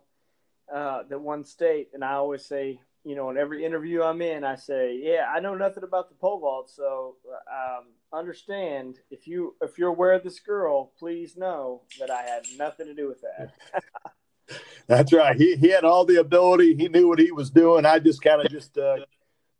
uh, 0.73 1.03
that 1.09 1.19
one 1.19 1.43
state, 1.43 1.89
and 1.93 2.03
I 2.03 2.13
always 2.13 2.45
say, 2.45 2.79
you 3.03 3.15
know, 3.15 3.29
in 3.29 3.37
every 3.37 3.63
interview 3.63 4.01
I'm 4.01 4.21
in, 4.21 4.43
I 4.43 4.55
say, 4.55 4.99
yeah, 5.01 5.27
I 5.31 5.39
know 5.39 5.53
nothing 5.53 5.83
about 5.83 6.09
the 6.09 6.15
pole 6.15 6.39
vault, 6.39 6.71
so 6.71 7.17
um, 7.51 7.85
understand 8.11 8.97
if 9.11 9.27
you 9.27 9.55
if 9.61 9.77
you're 9.77 9.89
aware 9.89 10.13
of 10.13 10.23
this 10.23 10.39
girl, 10.39 10.91
please 10.97 11.37
know 11.37 11.83
that 11.99 12.09
I 12.09 12.23
had 12.23 12.43
nothing 12.57 12.87
to 12.87 12.95
do 12.95 13.07
with 13.07 13.21
that. 13.21 13.51
That's 14.87 15.13
right. 15.13 15.35
He 15.35 15.55
he 15.55 15.69
had 15.69 15.83
all 15.83 16.05
the 16.05 16.19
ability. 16.19 16.75
He 16.75 16.87
knew 16.87 17.07
what 17.07 17.19
he 17.19 17.31
was 17.31 17.49
doing. 17.49 17.85
I 17.85 17.99
just 17.99 18.21
kind 18.21 18.41
of 18.41 18.51
just 18.51 18.77
uh, 18.77 18.97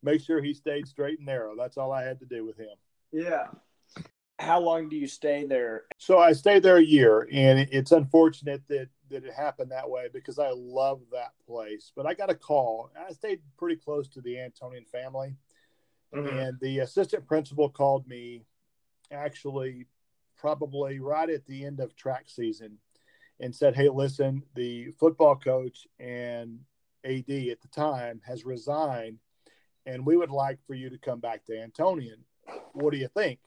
make 0.06 0.22
sure 0.22 0.42
he 0.42 0.54
stayed 0.54 0.88
straight 0.88 1.18
and 1.18 1.26
narrow. 1.26 1.56
That's 1.58 1.78
all 1.78 1.92
I 1.92 2.04
had 2.04 2.20
to 2.20 2.26
do 2.26 2.46
with 2.46 2.58
him. 2.58 2.76
Yeah. 3.12 3.48
How 4.38 4.60
long 4.60 4.90
do 4.90 4.96
you 4.96 5.08
stay 5.08 5.46
there? 5.46 5.86
So 5.98 6.20
I 6.20 6.34
stayed 6.34 6.64
there 6.64 6.78
a 6.78 6.84
year, 6.84 7.28
and 7.32 7.60
it's 7.72 7.92
unfortunate 7.92 8.62
that 8.68 8.90
that 9.10 9.24
it 9.24 9.34
happened 9.34 9.72
that 9.72 9.90
way 9.90 10.08
because 10.12 10.40
I 10.40 10.50
love 10.54 11.00
that 11.12 11.32
place. 11.46 11.92
But 11.96 12.06
I 12.06 12.14
got 12.14 12.32
a 12.32 12.36
call. 12.36 12.92
I 12.98 13.14
stayed 13.14 13.40
pretty 13.58 13.78
close 13.78 14.08
to 14.10 14.22
the 14.22 14.36
Antonian 14.36 14.88
family, 14.88 15.36
mm-hmm. 16.14 16.38
and 16.38 16.60
the 16.60 16.80
assistant 16.80 17.26
principal 17.28 17.70
called 17.70 18.08
me 18.08 18.46
actually 19.12 19.86
probably 20.38 21.00
right 21.00 21.30
at 21.30 21.46
the 21.46 21.66
end 21.66 21.80
of 21.80 21.96
track 21.96 22.26
season 22.28 22.78
and 23.40 23.56
said, 23.56 23.76
"Hey, 23.76 23.88
listen, 23.88 24.44
the 24.54 24.92
football 25.00 25.38
coach 25.38 25.88
and 25.98 26.60
AD 27.06 27.30
at 27.30 27.62
the 27.62 27.70
time 27.72 28.22
has 28.26 28.44
resigned 28.44 29.20
and 29.86 30.06
we 30.06 30.18
would 30.18 30.32
like 30.32 30.60
for 30.66 30.74
you 30.74 30.90
to 30.90 30.98
come 30.98 31.20
back 31.20 31.46
to 31.46 31.54
Antonian. 31.54 32.24
What 32.74 32.92
do 32.92 32.98
you 32.98 33.08
think? 33.16 33.40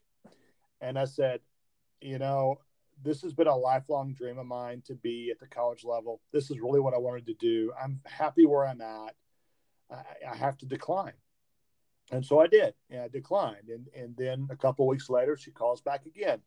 And 0.81 0.99
I 0.99 1.05
said, 1.05 1.41
you 2.01 2.19
know, 2.19 2.59
this 3.03 3.23
has 3.23 3.33
been 3.33 3.47
a 3.47 3.57
lifelong 3.57 4.13
dream 4.13 4.39
of 4.39 4.47
mine 4.47 4.83
to 4.87 4.95
be 4.95 5.31
at 5.31 5.39
the 5.39 5.47
college 5.47 5.85
level. 5.85 6.21
This 6.33 6.51
is 6.51 6.61
really 6.61 6.81
what 6.81 6.95
I 6.95 6.99
wanted 6.99 7.27
to 7.27 7.35
do. 7.35 7.73
I'm 7.81 8.01
happy 8.07 8.47
where 8.47 8.67
I'm 8.67 8.81
at. 8.81 9.15
I, 9.91 10.03
I 10.31 10.37
have 10.37 10.57
to 10.59 10.67
decline. 10.67 11.13
And 12.11 12.25
so 12.25 12.41
I 12.41 12.47
did. 12.47 12.75
And 12.91 13.03
I 13.03 13.09
declined. 13.09 13.69
And, 13.69 13.87
and 13.95 14.17
then 14.17 14.49
a 14.51 14.57
couple 14.57 14.87
weeks 14.87 15.11
later, 15.11 15.37
she 15.37 15.51
calls 15.51 15.81
back 15.81 16.07
again. 16.07 16.41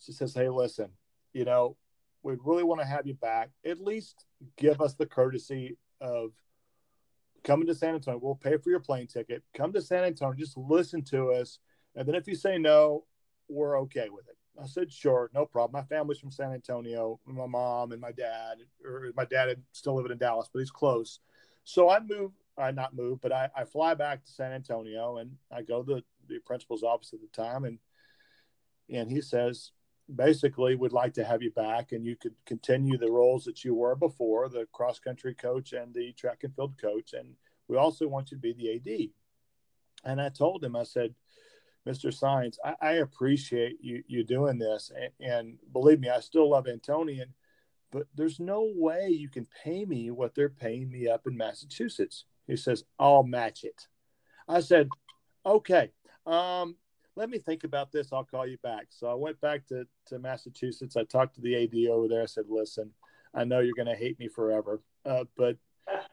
She 0.00 0.12
says, 0.12 0.34
Hey, 0.34 0.48
listen, 0.48 0.90
you 1.32 1.44
know, 1.44 1.76
we 2.22 2.36
really 2.44 2.64
want 2.64 2.80
to 2.80 2.86
have 2.86 3.06
you 3.06 3.14
back. 3.14 3.50
At 3.64 3.80
least 3.80 4.24
give 4.56 4.80
us 4.80 4.94
the 4.94 5.06
courtesy 5.06 5.76
of 6.00 6.32
coming 7.48 7.66
to 7.66 7.74
San 7.74 7.94
Antonio. 7.94 8.20
We'll 8.22 8.34
pay 8.34 8.58
for 8.58 8.68
your 8.68 8.78
plane 8.78 9.06
ticket. 9.06 9.42
Come 9.54 9.72
to 9.72 9.80
San 9.80 10.04
Antonio. 10.04 10.34
Just 10.34 10.56
listen 10.56 11.02
to 11.04 11.32
us. 11.32 11.58
And 11.96 12.06
then 12.06 12.14
if 12.14 12.28
you 12.28 12.34
say 12.34 12.58
no, 12.58 13.04
we're 13.48 13.80
okay 13.80 14.10
with 14.10 14.28
it. 14.28 14.36
I 14.62 14.66
said, 14.66 14.92
sure, 14.92 15.30
no 15.34 15.46
problem. 15.46 15.80
My 15.80 15.86
family's 15.86 16.18
from 16.18 16.30
San 16.30 16.52
Antonio. 16.52 17.18
My 17.24 17.46
mom 17.46 17.92
and 17.92 18.00
my 18.00 18.12
dad, 18.12 18.58
or 18.84 19.12
my 19.16 19.24
dad 19.24 19.56
still 19.72 19.94
living 19.96 20.12
in 20.12 20.18
Dallas, 20.18 20.50
but 20.52 20.58
he's 20.58 20.70
close. 20.70 21.20
So 21.64 21.88
I 21.88 22.00
move, 22.00 22.32
I 22.58 22.70
not 22.70 22.94
move, 22.94 23.20
but 23.22 23.32
I, 23.32 23.48
I 23.56 23.64
fly 23.64 23.94
back 23.94 24.24
to 24.24 24.30
San 24.30 24.52
Antonio 24.52 25.16
and 25.16 25.30
I 25.50 25.62
go 25.62 25.82
to 25.82 25.94
the, 25.94 26.04
the 26.28 26.40
principal's 26.40 26.82
office 26.82 27.14
at 27.14 27.20
the 27.20 27.42
time 27.42 27.64
and 27.64 27.78
and 28.90 29.10
he 29.10 29.20
says, 29.20 29.72
basically 30.14 30.74
would 30.74 30.92
like 30.92 31.14
to 31.14 31.24
have 31.24 31.42
you 31.42 31.50
back 31.50 31.92
and 31.92 32.04
you 32.04 32.16
could 32.16 32.34
continue 32.46 32.96
the 32.96 33.10
roles 33.10 33.44
that 33.44 33.64
you 33.64 33.74
were 33.74 33.94
before 33.94 34.48
the 34.48 34.66
cross 34.72 34.98
country 34.98 35.34
coach 35.34 35.72
and 35.72 35.92
the 35.94 36.12
track 36.12 36.44
and 36.44 36.54
field 36.54 36.74
coach. 36.80 37.12
And 37.12 37.34
we 37.68 37.76
also 37.76 38.08
want 38.08 38.30
you 38.30 38.36
to 38.36 38.40
be 38.40 38.52
the 38.52 38.74
ad 38.74 39.10
and 40.04 40.20
i 40.20 40.28
told 40.28 40.64
him 40.64 40.76
i 40.76 40.82
said 40.82 41.14
mr 41.86 42.12
science 42.12 42.58
i, 42.64 42.74
I 42.80 42.92
appreciate 42.94 43.78
you 43.80 44.02
you 44.06 44.24
doing 44.24 44.58
this. 44.58 44.90
And, 44.94 45.30
and, 45.30 45.58
believe 45.72 46.00
me 46.00 46.08
i 46.08 46.20
still 46.20 46.50
love 46.50 46.66
antonian 46.66 47.28
but 47.90 48.06
there's 48.14 48.38
no 48.38 48.70
way 48.74 49.08
you 49.08 49.30
can 49.30 49.46
pay 49.64 49.84
me 49.84 50.10
what 50.10 50.34
they're 50.34 50.50
paying 50.50 50.90
me 50.90 51.08
up 51.08 51.26
in 51.26 51.36
massachusetts. 51.36 52.24
He 52.46 52.56
says 52.56 52.84
i'll 52.98 53.22
match 53.22 53.64
it. 53.64 53.86
I 54.48 54.60
said 54.60 54.88
okay 55.44 55.92
um, 56.26 56.76
let 57.18 57.30
me 57.30 57.38
think 57.38 57.64
about 57.64 57.90
this. 57.90 58.12
I'll 58.12 58.22
call 58.22 58.46
you 58.46 58.58
back. 58.62 58.86
So 58.90 59.08
I 59.08 59.14
went 59.14 59.40
back 59.40 59.66
to, 59.66 59.84
to 60.06 60.20
Massachusetts. 60.20 60.96
I 60.96 61.02
talked 61.02 61.34
to 61.34 61.40
the 61.40 61.64
AD 61.64 61.90
over 61.90 62.06
there. 62.06 62.22
I 62.22 62.26
said, 62.26 62.44
listen, 62.48 62.92
I 63.34 63.42
know 63.42 63.58
you're 63.58 63.74
going 63.74 63.88
to 63.88 63.96
hate 63.96 64.20
me 64.20 64.28
forever, 64.28 64.80
uh, 65.04 65.24
but 65.36 65.56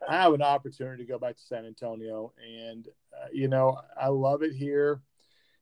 I 0.10 0.16
have 0.16 0.34
an 0.34 0.42
opportunity 0.42 1.06
to 1.06 1.08
go 1.08 1.20
back 1.20 1.36
to 1.36 1.44
San 1.44 1.68
Antonio. 1.68 2.34
And, 2.44 2.88
uh, 3.14 3.28
you 3.32 3.48
know, 3.48 3.80
I 4.02 4.08
love 4.08 4.42
it 4.42 4.54
here. 4.54 5.02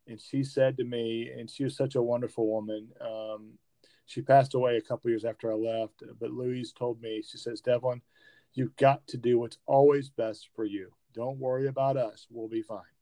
And 0.08 0.20
she 0.20 0.46
said 0.46 0.78
to 0.78 0.86
me, 0.86 1.30
and 1.38 1.50
she 1.50 1.66
was 1.66 1.76
such 1.76 1.96
a 1.96 2.02
wonderful 2.02 2.48
woman. 2.48 2.88
Um, 3.02 3.58
she 4.06 4.22
passed 4.22 4.54
away 4.54 4.78
a 4.78 4.82
couple 4.82 5.10
years 5.10 5.26
after 5.26 5.52
I 5.52 5.56
left, 5.56 6.04
but 6.22 6.32
Louise 6.32 6.72
told 6.72 7.02
me, 7.02 7.22
she 7.22 7.38
says, 7.38 7.60
Devlin, 7.60 8.02
you've 8.54 8.76
got 8.78 9.06
to 9.08 9.18
do 9.18 9.40
what's 9.40 9.58
always 9.66 10.10
best 10.10 10.48
for 10.56 10.64
you. 10.64 10.94
Don't 11.14 11.38
worry 11.38 11.68
about 11.68 11.98
us. 11.98 12.28
We'll 12.30 12.48
be 12.48 12.62
fine. 12.62 12.93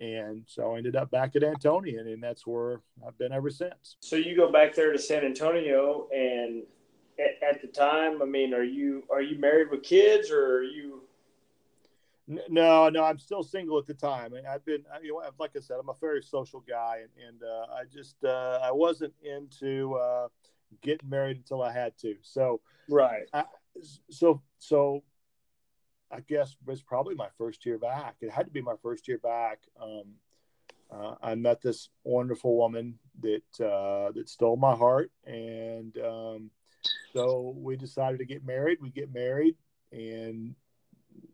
And 0.00 0.44
so 0.46 0.74
I 0.74 0.78
ended 0.78 0.96
up 0.96 1.10
back 1.10 1.36
at 1.36 1.42
Antonian, 1.42 2.12
and 2.12 2.22
that's 2.22 2.46
where 2.46 2.80
I've 3.06 3.18
been 3.18 3.32
ever 3.32 3.50
since. 3.50 3.96
So 4.00 4.16
you 4.16 4.34
go 4.34 4.50
back 4.50 4.74
there 4.74 4.92
to 4.92 4.98
San 4.98 5.24
Antonio, 5.24 6.08
and 6.10 6.62
at, 7.18 7.56
at 7.56 7.60
the 7.60 7.68
time, 7.68 8.22
I 8.22 8.24
mean, 8.24 8.54
are 8.54 8.64
you 8.64 9.04
are 9.10 9.20
you 9.20 9.38
married 9.38 9.70
with 9.70 9.82
kids, 9.82 10.30
or 10.30 10.56
are 10.56 10.62
you? 10.62 11.02
No, 12.48 12.88
no, 12.88 13.04
I'm 13.04 13.18
still 13.18 13.42
single 13.42 13.76
at 13.76 13.86
the 13.86 13.94
time. 13.94 14.32
I've 14.48 14.64
been, 14.64 14.84
you 15.02 15.12
know, 15.12 15.22
like 15.38 15.50
I 15.56 15.60
said, 15.60 15.78
I'm 15.80 15.88
a 15.88 15.94
very 16.00 16.22
social 16.22 16.60
guy, 16.60 17.00
and, 17.02 17.28
and 17.28 17.42
uh, 17.42 17.66
I 17.74 17.84
just 17.92 18.24
uh, 18.24 18.60
I 18.62 18.70
wasn't 18.72 19.12
into 19.22 19.94
uh, 19.96 20.28
getting 20.80 21.10
married 21.10 21.36
until 21.38 21.62
I 21.62 21.72
had 21.72 21.98
to. 21.98 22.14
So 22.22 22.60
right. 22.88 23.28
I, 23.34 23.44
so 24.10 24.40
so 24.58 25.02
I 26.12 26.20
guess 26.20 26.50
it 26.50 26.68
was 26.68 26.82
probably 26.82 27.14
my 27.14 27.28
first 27.38 27.64
year 27.64 27.78
back. 27.78 28.16
It 28.20 28.30
had 28.30 28.46
to 28.46 28.52
be 28.52 28.62
my 28.62 28.74
first 28.82 29.06
year 29.06 29.18
back. 29.18 29.60
Um, 29.80 30.14
uh, 30.90 31.14
I 31.22 31.34
met 31.36 31.62
this 31.62 31.88
wonderful 32.02 32.56
woman 32.56 32.98
that 33.20 33.64
uh, 33.64 34.10
that 34.12 34.28
stole 34.28 34.56
my 34.56 34.74
heart, 34.74 35.12
and 35.24 35.96
um, 35.98 36.50
so 37.12 37.54
we 37.56 37.76
decided 37.76 38.18
to 38.18 38.24
get 38.24 38.44
married. 38.44 38.78
We 38.80 38.90
get 38.90 39.12
married, 39.12 39.54
and 39.92 40.54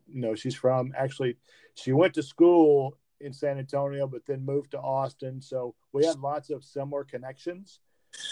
you 0.07 0.21
know 0.21 0.35
she's 0.35 0.55
from 0.55 0.93
actually 0.95 1.37
she 1.73 1.91
went 1.91 2.13
to 2.15 2.23
school 2.23 2.97
in 3.19 3.33
San 3.33 3.57
Antonio, 3.57 4.07
but 4.07 4.25
then 4.27 4.45
moved 4.45 4.71
to 4.71 4.79
Austin. 4.79 5.41
So 5.41 5.75
we 5.91 6.05
had 6.05 6.19
lots 6.19 6.49
of 6.49 6.63
similar 6.63 7.03
connections. 7.03 7.79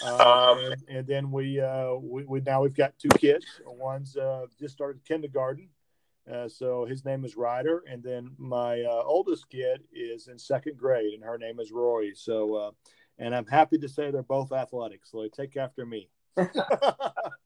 Uh, 0.04 0.16
um, 0.16 0.72
and, 0.72 0.82
and, 0.88 1.06
then 1.06 1.30
we, 1.30 1.60
uh, 1.60 1.94
we, 1.94 2.24
we 2.24 2.40
now 2.40 2.62
we've 2.62 2.74
got 2.74 2.98
two 2.98 3.08
kids. 3.18 3.46
One's 3.66 4.16
uh, 4.16 4.46
just 4.58 4.74
started 4.74 5.04
kindergarten, 5.04 5.68
uh, 6.32 6.48
so 6.48 6.84
his 6.84 7.04
name 7.04 7.24
is 7.24 7.36
Ryder, 7.36 7.84
and 7.90 8.02
then 8.02 8.32
my 8.38 8.82
uh, 8.82 9.02
oldest 9.04 9.48
kid 9.48 9.84
is 9.92 10.28
in 10.28 10.38
second 10.38 10.76
grade, 10.76 11.14
and 11.14 11.22
her 11.22 11.38
name 11.38 11.60
is 11.60 11.70
Roy. 11.70 12.12
So, 12.14 12.54
uh, 12.54 12.70
and 13.18 13.34
I'm 13.34 13.46
happy 13.46 13.78
to 13.78 13.88
say 13.88 14.10
they're 14.10 14.22
both 14.22 14.52
athletic, 14.52 15.06
so 15.06 15.22
they 15.22 15.28
take 15.28 15.56
after 15.56 15.86
me. 15.86 16.08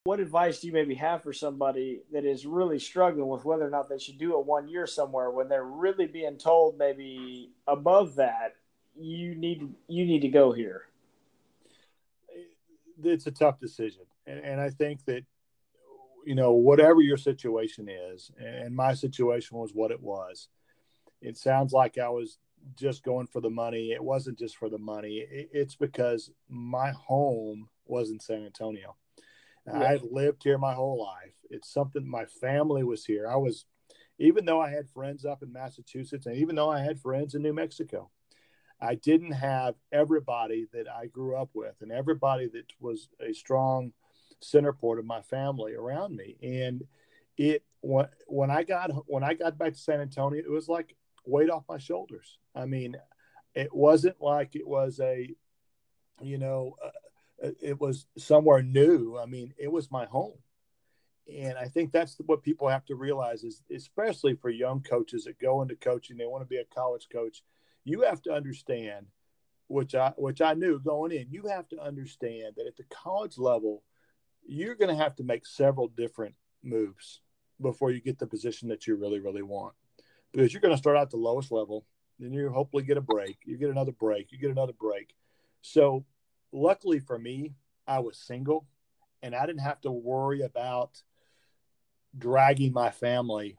what 0.04 0.18
advice 0.18 0.60
do 0.60 0.66
you 0.66 0.72
maybe 0.72 0.94
have 0.94 1.22
for 1.22 1.32
somebody 1.32 2.00
that 2.12 2.24
is 2.24 2.44
really 2.44 2.78
struggling 2.78 3.28
with 3.28 3.44
whether 3.44 3.64
or 3.64 3.70
not 3.70 3.88
they 3.88 3.98
should 3.98 4.18
do 4.18 4.34
a 4.34 4.40
one 4.40 4.66
year 4.66 4.84
somewhere 4.86 5.30
when 5.30 5.48
they're 5.48 5.62
really 5.62 6.06
being 6.06 6.36
told 6.36 6.76
maybe 6.76 7.52
above 7.68 8.16
that 8.16 8.56
you 8.98 9.36
need 9.36 9.72
you 9.88 10.06
need 10.06 10.22
to 10.22 10.28
go 10.28 10.52
here? 10.52 10.86
It's 13.02 13.26
a 13.26 13.30
tough 13.30 13.58
decision, 13.60 14.02
and, 14.26 14.40
and 14.40 14.60
I 14.60 14.70
think 14.70 15.04
that 15.06 15.24
you 16.26 16.34
know, 16.34 16.52
whatever 16.52 17.00
your 17.00 17.16
situation 17.16 17.88
is, 17.88 18.30
and 18.38 18.74
my 18.74 18.94
situation 18.94 19.58
was 19.58 19.72
what 19.72 19.90
it 19.90 20.00
was. 20.00 20.48
It 21.20 21.36
sounds 21.36 21.72
like 21.72 21.98
I 21.98 22.08
was 22.08 22.38
just 22.78 23.02
going 23.02 23.26
for 23.26 23.40
the 23.40 23.50
money. 23.50 23.92
It 23.92 24.02
wasn't 24.02 24.38
just 24.38 24.56
for 24.56 24.68
the 24.68 24.78
money. 24.78 25.24
It's 25.30 25.74
because 25.74 26.30
my 26.48 26.90
home 26.90 27.68
was 27.86 28.10
in 28.10 28.20
San 28.20 28.44
Antonio. 28.44 28.96
Yeah. 29.66 29.82
I've 29.82 30.02
lived 30.02 30.42
here 30.42 30.58
my 30.58 30.74
whole 30.74 31.02
life. 31.02 31.34
It's 31.50 31.72
something 31.72 32.08
my 32.08 32.24
family 32.24 32.84
was 32.84 33.04
here. 33.04 33.28
I 33.28 33.36
was, 33.36 33.66
even 34.18 34.44
though 34.44 34.60
I 34.60 34.70
had 34.70 34.88
friends 34.88 35.24
up 35.24 35.42
in 35.42 35.52
Massachusetts 35.52 36.26
and 36.26 36.36
even 36.36 36.54
though 36.54 36.70
I 36.70 36.80
had 36.80 37.00
friends 37.00 37.34
in 37.34 37.42
New 37.42 37.52
Mexico, 37.52 38.10
I 38.80 38.94
didn't 38.94 39.32
have 39.32 39.74
everybody 39.92 40.66
that 40.72 40.86
I 40.88 41.06
grew 41.06 41.36
up 41.36 41.50
with 41.52 41.74
and 41.82 41.92
everybody 41.92 42.48
that 42.48 42.72
was 42.80 43.08
a 43.20 43.34
strong 43.34 43.92
center 44.40 44.72
port 44.72 44.98
of 44.98 45.04
my 45.04 45.22
family 45.22 45.74
around 45.74 46.16
me. 46.16 46.36
And 46.42 46.84
it 47.36 47.64
when 47.80 48.06
when 48.26 48.50
I 48.50 48.62
got 48.62 48.90
when 49.06 49.24
I 49.24 49.34
got 49.34 49.58
back 49.58 49.72
to 49.72 49.78
San 49.78 50.00
Antonio, 50.00 50.42
it 50.42 50.50
was 50.50 50.68
like 50.68 50.94
weight 51.24 51.50
off 51.50 51.64
my 51.68 51.78
shoulders. 51.78 52.38
I 52.54 52.66
mean, 52.66 52.96
it 53.54 53.74
wasn't 53.74 54.20
like 54.20 54.54
it 54.56 54.66
was 54.66 55.00
a, 55.00 55.34
you 56.20 56.38
know, 56.38 56.76
uh, 56.82 57.46
uh, 57.46 57.50
it 57.60 57.80
was 57.80 58.06
somewhere 58.18 58.62
new. 58.62 59.18
I 59.18 59.26
mean, 59.26 59.54
it 59.58 59.70
was 59.70 59.90
my 59.90 60.04
home. 60.04 60.38
And 61.32 61.56
I 61.56 61.66
think 61.66 61.92
that's 61.92 62.16
what 62.26 62.42
people 62.42 62.68
have 62.68 62.84
to 62.86 62.96
realize 62.96 63.44
is, 63.44 63.62
especially 63.74 64.34
for 64.34 64.50
young 64.50 64.82
coaches 64.82 65.24
that 65.24 65.38
go 65.38 65.62
into 65.62 65.76
coaching, 65.76 66.16
they 66.16 66.26
want 66.26 66.42
to 66.42 66.48
be 66.48 66.56
a 66.56 66.74
college 66.74 67.06
coach. 67.12 67.42
You 67.84 68.02
have 68.02 68.20
to 68.22 68.32
understand, 68.32 69.06
which 69.68 69.94
I 69.94 70.12
which 70.16 70.40
I 70.40 70.54
knew 70.54 70.80
going 70.80 71.12
in. 71.12 71.30
You 71.30 71.46
have 71.48 71.68
to 71.68 71.80
understand 71.80 72.54
that 72.56 72.66
at 72.66 72.76
the 72.76 72.84
college 72.90 73.38
level, 73.38 73.82
you're 74.46 74.74
going 74.74 74.94
to 74.94 75.02
have 75.02 75.16
to 75.16 75.24
make 75.24 75.46
several 75.46 75.88
different 75.88 76.34
moves 76.62 77.20
before 77.60 77.90
you 77.90 78.00
get 78.00 78.18
the 78.18 78.26
position 78.26 78.68
that 78.68 78.86
you 78.86 78.96
really, 78.96 79.20
really 79.20 79.42
want. 79.42 79.74
Because 80.32 80.52
you're 80.52 80.62
going 80.62 80.74
to 80.74 80.78
start 80.78 80.96
out 80.96 81.10
the 81.10 81.16
lowest 81.16 81.50
level, 81.50 81.84
then 82.18 82.32
you 82.32 82.50
hopefully 82.50 82.82
get 82.82 82.96
a 82.96 83.02
break. 83.02 83.38
You 83.44 83.56
get 83.56 83.70
another 83.70 83.92
break, 83.92 84.32
you 84.32 84.38
get 84.38 84.50
another 84.50 84.72
break. 84.72 85.14
So, 85.62 86.04
luckily 86.52 87.00
for 87.00 87.18
me, 87.18 87.54
I 87.86 87.98
was 87.98 88.16
single 88.16 88.66
and 89.22 89.34
I 89.34 89.46
didn't 89.46 89.62
have 89.62 89.80
to 89.82 89.90
worry 89.90 90.42
about 90.42 91.02
dragging 92.16 92.72
my 92.72 92.90
family 92.90 93.58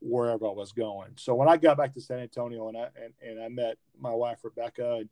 wherever 0.00 0.46
I 0.46 0.50
was 0.50 0.72
going. 0.72 1.12
So 1.16 1.34
when 1.34 1.48
I 1.48 1.56
got 1.56 1.76
back 1.76 1.92
to 1.94 2.00
San 2.00 2.20
Antonio 2.20 2.68
and 2.68 2.76
I 2.76 2.88
and, 3.02 3.14
and 3.20 3.42
I 3.42 3.48
met 3.48 3.78
my 3.98 4.12
wife 4.12 4.38
Rebecca 4.44 4.94
and, 5.00 5.08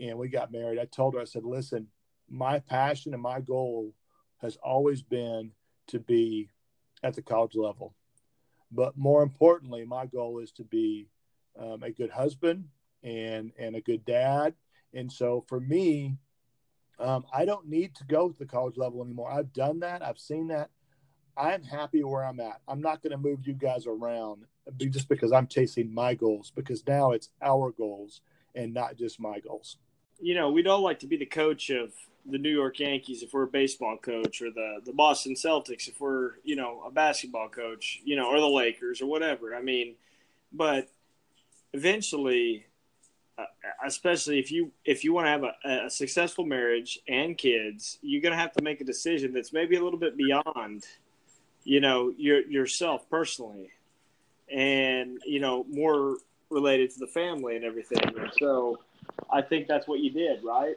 and 0.00 0.18
we 0.18 0.28
got 0.28 0.52
married, 0.52 0.78
I 0.78 0.86
told 0.86 1.14
her 1.14 1.20
I 1.20 1.24
said, 1.24 1.44
"Listen, 1.44 1.88
my 2.28 2.58
passion 2.58 3.14
and 3.14 3.22
my 3.22 3.40
goal 3.40 3.92
has 4.44 4.56
always 4.62 5.02
been 5.02 5.50
to 5.88 5.98
be 5.98 6.50
at 7.02 7.14
the 7.14 7.22
college 7.22 7.56
level. 7.56 7.94
But 8.70 8.96
more 8.96 9.22
importantly, 9.22 9.84
my 9.84 10.06
goal 10.06 10.38
is 10.38 10.52
to 10.52 10.64
be 10.64 11.08
um, 11.58 11.82
a 11.82 11.90
good 11.90 12.10
husband 12.10 12.66
and 13.02 13.52
and 13.58 13.76
a 13.76 13.80
good 13.80 14.04
dad. 14.04 14.54
And 14.92 15.10
so 15.10 15.44
for 15.48 15.60
me, 15.60 16.16
um, 16.98 17.24
I 17.32 17.44
don't 17.44 17.68
need 17.68 17.94
to 17.96 18.04
go 18.04 18.30
to 18.30 18.38
the 18.38 18.46
college 18.46 18.76
level 18.76 19.02
anymore. 19.02 19.30
I've 19.30 19.52
done 19.52 19.80
that. 19.80 20.02
I've 20.02 20.18
seen 20.18 20.48
that. 20.48 20.70
I'm 21.36 21.62
happy 21.62 22.04
where 22.04 22.24
I'm 22.24 22.38
at. 22.38 22.60
I'm 22.68 22.80
not 22.80 23.02
going 23.02 23.10
to 23.10 23.18
move 23.18 23.46
you 23.46 23.54
guys 23.54 23.86
around 23.86 24.44
just 24.78 25.08
because 25.08 25.32
I'm 25.32 25.48
chasing 25.48 25.92
my 25.92 26.14
goals. 26.14 26.52
Because 26.54 26.86
now 26.86 27.10
it's 27.10 27.30
our 27.42 27.72
goals 27.72 28.20
and 28.54 28.72
not 28.72 28.96
just 28.96 29.18
my 29.18 29.40
goals. 29.40 29.78
You 30.20 30.34
know, 30.34 30.50
we'd 30.50 30.68
all 30.68 30.80
like 30.80 31.00
to 31.00 31.08
be 31.08 31.16
the 31.16 31.26
coach 31.26 31.70
of 31.70 31.92
the 32.26 32.38
New 32.38 32.50
York 32.50 32.78
Yankees 32.80 33.22
if 33.22 33.32
we're 33.32 33.44
a 33.44 33.48
baseball 33.48 33.96
coach, 33.96 34.40
or 34.40 34.50
the 34.50 34.80
the 34.84 34.92
Boston 34.92 35.34
Celtics 35.34 35.88
if 35.88 36.00
we're 36.00 36.32
you 36.42 36.56
know 36.56 36.82
a 36.86 36.90
basketball 36.90 37.48
coach, 37.48 38.00
you 38.04 38.16
know, 38.16 38.28
or 38.28 38.40
the 38.40 38.48
Lakers 38.48 39.00
or 39.02 39.06
whatever. 39.06 39.54
I 39.54 39.62
mean, 39.62 39.94
but 40.52 40.88
eventually, 41.72 42.64
uh, 43.36 43.44
especially 43.84 44.38
if 44.38 44.50
you 44.50 44.70
if 44.84 45.04
you 45.04 45.12
want 45.12 45.26
to 45.26 45.30
have 45.30 45.44
a, 45.44 45.86
a 45.86 45.90
successful 45.90 46.46
marriage 46.46 46.98
and 47.08 47.36
kids, 47.36 47.98
you're 48.00 48.22
going 48.22 48.32
to 48.32 48.38
have 48.38 48.52
to 48.52 48.62
make 48.62 48.80
a 48.80 48.84
decision 48.84 49.32
that's 49.32 49.52
maybe 49.52 49.76
a 49.76 49.82
little 49.82 49.98
bit 49.98 50.16
beyond, 50.16 50.86
you 51.64 51.80
know, 51.80 52.12
your 52.16 52.40
yourself 52.42 53.08
personally, 53.10 53.70
and 54.50 55.18
you 55.26 55.40
know 55.40 55.64
more 55.68 56.16
related 56.48 56.90
to 56.92 57.00
the 57.00 57.06
family 57.08 57.56
and 57.56 57.64
everything. 57.64 58.00
So, 58.38 58.78
I 59.30 59.42
think 59.42 59.66
that's 59.66 59.88
what 59.88 60.00
you 60.00 60.10
did, 60.10 60.44
right? 60.44 60.76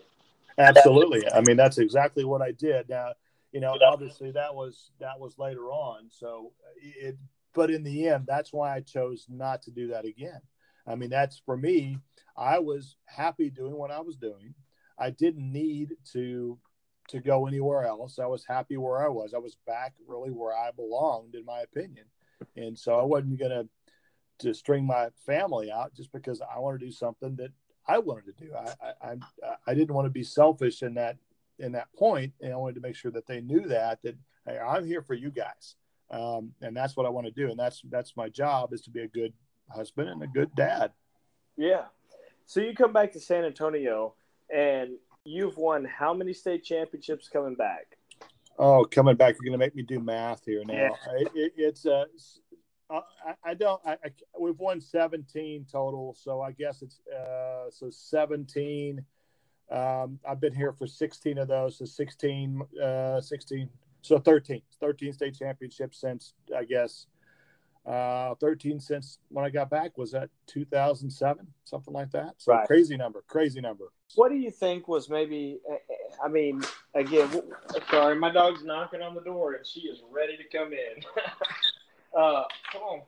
Absolutely. 0.58 1.30
I 1.34 1.42
mean, 1.42 1.58
that's 1.58 1.78
exactly 1.78 2.26
what 2.26 2.42
I 2.42 2.52
did. 2.52 2.90
Now, 2.90 3.14
you 3.52 3.60
know, 3.60 3.78
obviously 3.86 4.32
that 4.32 4.54
was 4.54 4.92
that 5.00 5.20
was 5.20 5.38
later 5.38 5.72
on. 5.72 6.10
So 6.10 6.52
it, 6.82 7.18
but 7.54 7.72
in 7.72 7.84
the 7.84 8.08
end, 8.08 8.26
that's 8.28 8.54
why 8.54 8.76
I 8.76 8.82
chose 8.82 9.26
not 9.30 9.62
to 9.64 9.72
do 9.72 9.88
that 9.90 10.06
again. 10.06 10.42
I 10.86 10.96
mean, 10.96 11.10
that's 11.10 11.42
for 11.46 11.58
me. 11.58 11.98
I 12.38 12.60
was 12.60 12.96
happy 13.06 13.50
doing 13.50 13.74
what 13.76 13.92
I 13.92 14.00
was 14.02 14.16
doing. 14.16 14.54
I 14.98 15.10
didn't 15.10 15.52
need 15.52 15.96
to 16.14 16.60
to 17.10 17.20
go 17.20 17.48
anywhere 17.48 17.86
else. 17.86 18.20
I 18.20 18.26
was 18.26 18.46
happy 18.46 18.78
where 18.78 19.04
I 19.04 19.08
was. 19.08 19.34
I 19.34 19.40
was 19.40 19.58
back 19.66 19.94
really 20.08 20.30
where 20.30 20.54
I 20.54 20.72
belonged, 20.76 21.36
in 21.36 21.46
my 21.46 21.62
opinion. 21.62 22.06
And 22.56 22.78
so 22.78 22.96
I 23.00 23.04
wasn't 23.04 23.40
gonna 23.40 23.66
to 24.40 24.54
string 24.54 24.86
my 24.86 25.10
family 25.26 25.72
out 25.72 25.96
just 25.96 26.12
because 26.12 26.42
I 26.42 26.60
want 26.60 26.80
to 26.80 26.86
do 26.86 26.92
something 26.92 27.36
that 27.38 27.52
I 27.88 28.00
wanted 28.00 28.26
to 28.26 28.46
do. 28.46 28.52
I, 28.54 28.94
I, 29.02 29.16
I 29.66 29.74
didn't 29.74 29.96
want 29.96 30.06
to 30.06 30.12
be 30.12 30.24
selfish 30.24 30.84
in 30.84 30.94
that 30.96 31.18
in 31.60 31.72
that 31.72 31.92
point, 31.94 32.34
and 32.42 32.54
I 32.54 32.56
wanted 32.58 32.76
to 32.76 32.82
make 32.82 32.96
sure 32.96 33.12
that 33.12 33.26
they 33.26 33.42
knew 33.42 33.62
that 33.68 34.02
that 34.04 34.16
hey, 34.46 34.60
I'm 34.60 34.86
here 34.86 35.02
for 35.02 35.14
you 35.14 35.32
guys, 35.32 35.76
um, 36.12 36.54
and 36.62 36.76
that's 36.76 36.96
what 36.96 37.06
I 37.06 37.10
want 37.10 37.28
to 37.28 37.32
do, 37.32 37.50
and 37.50 37.60
that's 37.60 37.82
that's 37.90 38.16
my 38.18 38.30
job 38.30 38.74
is 38.74 38.82
to 38.82 38.90
be 38.90 39.02
a 39.02 39.08
good 39.08 39.34
husband 39.70 40.10
and 40.10 40.22
a 40.24 40.28
good 40.28 40.54
dad. 40.56 40.92
Yeah. 41.56 41.86
So 42.46 42.62
you 42.62 42.74
come 42.74 42.94
back 42.94 43.12
to 43.14 43.20
San 43.20 43.44
Antonio, 43.44 44.14
and 44.54 44.92
you've 45.26 45.58
won 45.58 45.86
how 45.86 46.14
many 46.14 46.34
state 46.34 46.64
championships 46.64 47.28
coming 47.28 47.56
back? 47.56 47.98
Oh, 48.60 48.86
coming 48.86 49.16
back, 49.16 49.36
you're 49.36 49.50
going 49.50 49.60
to 49.60 49.64
make 49.64 49.76
me 49.76 49.84
do 49.84 50.00
math 50.00 50.46
here 50.46 50.64
now. 50.66 50.74
Yeah. 50.74 50.90
It, 51.18 51.32
it, 51.36 51.54
it's 51.58 51.86
uh, 51.86 52.06
uh, 52.90 53.02
I, 53.26 53.52
I, 53.52 53.54
don't. 53.54 53.82
I, 53.86 53.92
I, 53.94 54.12
we've 54.40 54.60
won 54.60 54.80
17 54.80 55.66
total, 55.72 56.16
so 56.20 56.42
I 56.42 56.52
guess 56.52 56.82
it's 56.82 57.02
uh, 57.08 57.70
so 57.70 57.90
17. 57.90 59.04
Um, 59.70 60.20
I've 60.28 60.40
been 60.40 60.56
here 60.56 60.72
for 60.72 60.88
16 60.88 61.38
of 61.38 61.48
those, 61.50 61.78
so 61.78 61.86
16, 61.86 62.62
uh, 62.82 63.20
16, 63.20 63.70
so 64.02 64.18
13, 64.20 64.62
13 64.80 65.14
state 65.14 65.36
championships 65.38 66.00
since 66.00 66.34
I 66.56 66.64
guess 66.64 67.08
uh, 67.88 68.36
13 68.36 68.80
since 68.80 69.20
when 69.30 69.46
I 69.46 69.50
got 69.50 69.70
back 69.70 69.98
was 69.98 70.12
that 70.12 70.30
2007, 70.48 71.48
something 71.64 71.94
like 71.94 72.12
that. 72.12 72.34
So 72.38 72.54
right. 72.54 72.68
crazy 72.68 72.98
number, 72.98 73.24
crazy 73.28 73.62
number. 73.62 73.86
What 74.16 74.30
do 74.30 74.36
you 74.36 74.52
think 74.52 74.88
was 74.88 75.10
maybe? 75.10 75.60
Eh, 75.70 75.74
eh, 75.74 76.16
I 76.24 76.28
mean, 76.28 76.62
again, 76.96 77.30
sorry, 77.90 78.16
my 78.16 78.30
dog's 78.30 78.64
knocking 78.64 79.02
on 79.02 79.16
the 79.16 79.22
door 79.22 79.54
and 79.54 79.66
she 79.66 79.82
is 79.82 80.02
ready 80.12 80.36
to 80.36 80.58
come 80.58 80.74
in. 80.74 81.04
Uh, 82.18 82.44
come 82.72 82.82
on. 82.82 83.02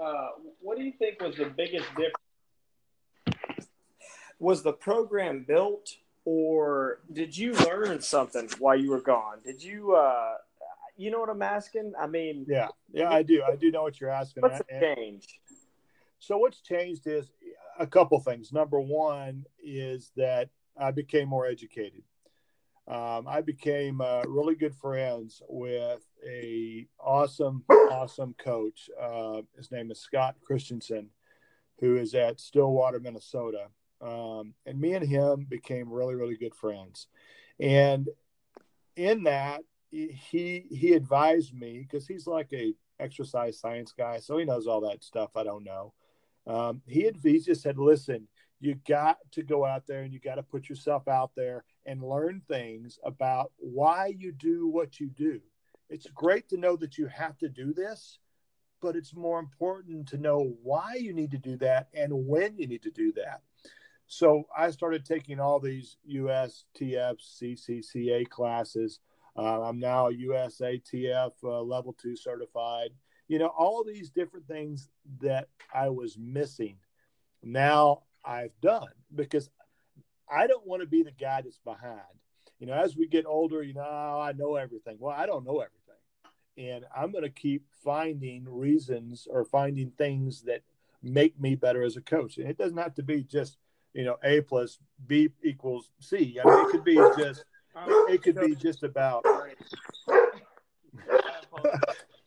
uh, 0.00 0.28
what 0.60 0.78
do 0.78 0.84
you 0.84 0.92
think 0.98 1.20
was 1.20 1.36
the 1.36 1.46
biggest 1.46 1.86
difference? 1.96 3.68
Was 4.38 4.62
the 4.62 4.72
program 4.72 5.44
built, 5.46 5.96
or 6.24 7.00
did 7.12 7.36
you 7.36 7.52
learn 7.54 8.00
something 8.00 8.48
while 8.60 8.76
you 8.76 8.90
were 8.90 9.00
gone? 9.00 9.38
Did 9.44 9.62
you, 9.62 9.94
uh, 9.96 10.34
you 10.96 11.10
know 11.10 11.18
what 11.20 11.28
I'm 11.30 11.42
asking? 11.42 11.92
I 12.00 12.06
mean, 12.06 12.46
Yeah, 12.48 12.68
yeah, 12.92 13.10
I 13.10 13.22
do. 13.24 13.42
I 13.42 13.56
do 13.56 13.70
know 13.72 13.82
what 13.82 14.00
you're 14.00 14.08
asking. 14.10 14.42
what's 14.42 14.58
the 14.58 14.72
And- 14.72 14.96
change? 14.96 15.40
So 16.20 16.38
what's 16.38 16.60
changed 16.60 17.06
is 17.06 17.30
a 17.78 17.86
couple 17.86 18.20
things. 18.20 18.52
Number 18.52 18.78
one 18.80 19.46
is 19.62 20.12
that 20.16 20.48
I 20.76 20.90
became 20.92 21.28
more 21.28 21.46
educated. 21.46 22.02
Um, 22.86 23.26
I 23.26 23.40
became 23.40 24.00
uh, 24.00 24.22
really 24.28 24.54
good 24.54 24.74
friends 24.74 25.42
with 25.48 26.02
a 26.26 26.86
awesome, 26.98 27.64
awesome 27.70 28.34
coach. 28.38 28.90
Uh, 29.00 29.42
his 29.56 29.70
name 29.70 29.90
is 29.90 30.00
Scott 30.00 30.36
Christensen, 30.42 31.08
who 31.78 31.96
is 31.96 32.14
at 32.14 32.40
Stillwater, 32.40 33.00
Minnesota. 33.00 33.66
Um, 34.00 34.54
and 34.66 34.80
me 34.80 34.94
and 34.94 35.06
him 35.06 35.46
became 35.48 35.92
really, 35.92 36.14
really 36.14 36.36
good 36.36 36.54
friends. 36.54 37.08
And 37.58 38.08
in 38.96 39.24
that, 39.24 39.60
he 39.90 40.66
he 40.70 40.92
advised 40.92 41.52
me 41.52 41.80
because 41.80 42.06
he's 42.06 42.26
like 42.26 42.52
a 42.52 42.74
exercise 43.00 43.58
science 43.58 43.92
guy, 43.96 44.18
so 44.18 44.38
he 44.38 44.44
knows 44.44 44.66
all 44.66 44.82
that 44.82 45.02
stuff 45.02 45.30
I 45.36 45.42
don't 45.42 45.64
know. 45.64 45.92
Um, 46.46 46.82
he 46.86 47.02
had 47.02 47.16
he 47.22 47.40
just 47.40 47.62
said, 47.62 47.76
"Listen, 47.76 48.28
you 48.60 48.76
got 48.86 49.18
to 49.32 49.42
go 49.42 49.64
out 49.64 49.86
there 49.86 50.02
and 50.02 50.12
you 50.12 50.20
got 50.20 50.36
to 50.36 50.42
put 50.42 50.68
yourself 50.68 51.08
out 51.08 51.32
there 51.34 51.64
and 51.86 52.02
learn 52.02 52.42
things 52.46 52.98
about 53.04 53.52
why 53.56 54.14
you 54.16 54.32
do 54.32 54.68
what 54.68 55.00
you 55.00 55.08
do. 55.08 55.40
It's 55.90 56.06
great 56.14 56.48
to 56.50 56.56
know 56.56 56.76
that 56.76 56.96
you 56.96 57.06
have 57.08 57.36
to 57.38 57.48
do 57.48 57.74
this, 57.74 58.18
but 58.80 58.96
it's 58.96 59.14
more 59.14 59.38
important 59.38 60.08
to 60.08 60.18
know 60.18 60.56
why 60.62 60.94
you 60.94 61.12
need 61.12 61.32
to 61.32 61.38
do 61.38 61.56
that 61.58 61.88
and 61.92 62.26
when 62.26 62.56
you 62.56 62.66
need 62.66 62.82
to 62.82 62.90
do 62.90 63.12
that." 63.12 63.42
So 64.06 64.44
I 64.56 64.70
started 64.70 65.04
taking 65.04 65.38
all 65.38 65.60
these 65.60 65.96
USTF, 66.08 67.18
CCCA 67.20 68.28
classes. 68.28 69.00
Uh, 69.36 69.62
I'm 69.62 69.78
now 69.78 70.08
a 70.08 70.12
USATF 70.12 71.32
uh, 71.44 71.62
level 71.62 71.92
two 71.92 72.16
certified. 72.16 72.90
You 73.28 73.38
know, 73.38 73.46
all 73.46 73.84
these 73.84 74.10
different 74.10 74.48
things 74.48 74.88
that 75.20 75.48
I 75.72 75.90
was 75.90 76.18
missing 76.18 76.78
now 77.42 78.02
I've 78.24 78.58
done 78.60 78.88
because 79.14 79.48
I 80.30 80.46
don't 80.46 80.66
want 80.66 80.82
to 80.82 80.88
be 80.88 81.02
the 81.02 81.12
guy 81.12 81.42
that's 81.42 81.58
behind. 81.58 82.00
You 82.58 82.66
know, 82.66 82.74
as 82.74 82.96
we 82.96 83.06
get 83.06 83.26
older, 83.26 83.62
you 83.62 83.74
know, 83.74 83.86
"Oh, 83.86 84.20
I 84.20 84.32
know 84.32 84.56
everything. 84.56 84.96
Well, 84.98 85.14
I 85.16 85.26
don't 85.26 85.44
know 85.44 85.60
everything. 85.60 85.79
And 86.56 86.84
I'm 86.96 87.12
going 87.12 87.24
to 87.24 87.30
keep 87.30 87.64
finding 87.84 88.44
reasons 88.46 89.26
or 89.30 89.44
finding 89.44 89.90
things 89.92 90.42
that 90.42 90.62
make 91.02 91.38
me 91.40 91.54
better 91.54 91.82
as 91.82 91.96
a 91.96 92.00
coach. 92.02 92.38
And 92.38 92.48
it 92.48 92.58
doesn't 92.58 92.76
have 92.76 92.94
to 92.96 93.02
be 93.02 93.22
just, 93.22 93.56
you 93.94 94.04
know, 94.04 94.16
A 94.22 94.40
plus 94.42 94.78
B 95.06 95.30
equals 95.42 95.90
C. 96.00 96.38
I 96.42 96.48
mean, 96.48 96.66
it 96.66 96.70
could 96.70 96.84
be 96.84 96.94
just, 97.18 97.44
oh, 97.76 98.08
it 98.10 98.22
could 98.22 98.38
be 98.38 98.54
just 98.54 98.82
about 98.82 99.24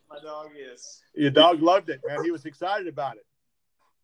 My 0.09 0.19
dog 0.21 0.49
is. 0.55 1.01
your 1.15 1.31
dog 1.31 1.61
loved 1.61 1.89
it, 1.89 2.01
man. 2.05 2.23
He 2.23 2.31
was 2.31 2.45
excited 2.45 2.87
about 2.87 3.17
it. 3.17 3.25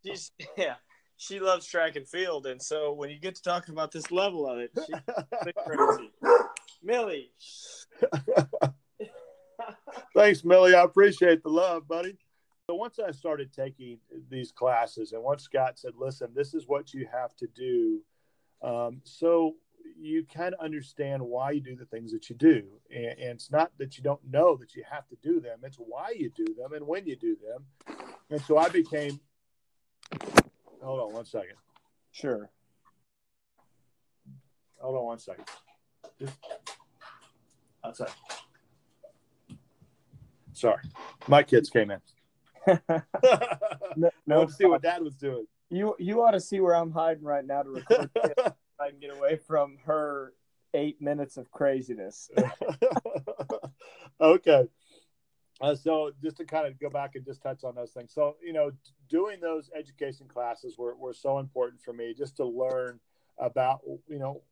She's 0.05 0.31
yeah. 0.57 0.75
She 1.17 1.39
loves 1.41 1.65
track 1.65 1.97
and 1.97 2.07
field, 2.07 2.45
and 2.47 2.61
so 2.61 2.93
when 2.93 3.09
you 3.09 3.19
get 3.19 3.35
to 3.35 3.41
talking 3.41 3.73
about 3.73 3.91
this 3.91 4.09
level 4.09 4.47
of 4.47 4.59
it, 4.59 4.71
she's 4.73 5.53
crazy. 5.65 6.11
Millie, 6.81 7.31
Thanks, 10.19 10.43
Millie. 10.43 10.75
I 10.75 10.83
appreciate 10.83 11.43
the 11.43 11.49
love, 11.49 11.87
buddy. 11.87 12.17
So 12.69 12.75
once 12.75 12.99
I 12.99 13.11
started 13.11 13.53
taking 13.53 13.99
these 14.29 14.51
classes, 14.51 15.13
and 15.13 15.23
once 15.23 15.43
Scott 15.43 15.79
said, 15.79 15.93
"Listen, 15.95 16.33
this 16.35 16.53
is 16.53 16.67
what 16.67 16.93
you 16.93 17.07
have 17.09 17.33
to 17.37 17.47
do," 17.47 18.01
um, 18.61 18.99
so 19.05 19.55
you 19.97 20.25
kind 20.25 20.53
of 20.53 20.59
understand 20.59 21.21
why 21.23 21.51
you 21.51 21.61
do 21.61 21.73
the 21.73 21.85
things 21.85 22.11
that 22.11 22.29
you 22.29 22.35
do, 22.35 22.67
and, 22.93 23.17
and 23.17 23.29
it's 23.29 23.49
not 23.49 23.71
that 23.77 23.97
you 23.97 24.03
don't 24.03 24.19
know 24.29 24.57
that 24.57 24.75
you 24.75 24.83
have 24.91 25.07
to 25.07 25.15
do 25.23 25.39
them; 25.39 25.59
it's 25.63 25.77
why 25.77 26.13
you 26.13 26.29
do 26.35 26.53
them 26.53 26.73
and 26.73 26.85
when 26.85 27.07
you 27.07 27.15
do 27.15 27.37
them. 27.37 27.97
And 28.29 28.41
so 28.41 28.57
I 28.57 28.67
became. 28.67 29.21
Hold 30.81 30.99
on 30.99 31.13
one 31.13 31.25
second. 31.25 31.55
sure. 32.11 32.49
Hold 34.79 34.97
on 34.97 35.05
one 35.05 35.19
second. 35.19 35.45
Just 36.19 36.33
outside. 37.85 38.11
Sorry, 40.59 40.83
my 41.27 41.43
kids 41.43 41.69
came 41.69 41.91
in. 41.91 42.01
No, 43.95 44.11
no, 44.27 44.47
see 44.47 44.65
what 44.65 44.83
Dad 44.83 45.01
was 45.01 45.15
doing. 45.15 45.45
you 45.69 45.95
you 45.97 46.21
ought 46.21 46.31
to 46.31 46.39
see 46.39 46.59
where 46.59 46.75
I'm 46.75 46.91
hiding 46.91 47.23
right 47.23 47.45
now 47.45 47.63
to 47.63 47.69
record. 47.69 48.09
I 48.79 48.89
can 48.91 48.99
get 48.99 49.15
away 49.17 49.37
from 49.37 49.77
her 49.85 50.33
eight 50.73 51.01
minutes 51.01 51.37
of 51.37 51.49
craziness. 51.51 52.29
okay. 54.21 54.67
Uh, 55.59 55.75
so 55.75 56.11
just 56.21 56.37
to 56.37 56.45
kind 56.45 56.67
of 56.67 56.79
go 56.79 56.89
back 56.89 57.15
and 57.15 57.25
just 57.25 57.41
touch 57.41 57.63
on 57.63 57.75
those 57.75 57.91
things. 57.91 58.13
So, 58.13 58.37
you 58.41 58.53
know, 58.53 58.71
doing 59.09 59.41
those 59.41 59.69
education 59.75 60.27
classes 60.27 60.77
were, 60.77 60.95
were 60.95 61.13
so 61.13 61.39
important 61.39 61.81
for 61.81 61.91
me 61.91 62.13
just 62.13 62.37
to 62.37 62.45
learn 62.45 62.99
about, 63.37 63.81
you 64.07 64.19
know, 64.19 64.43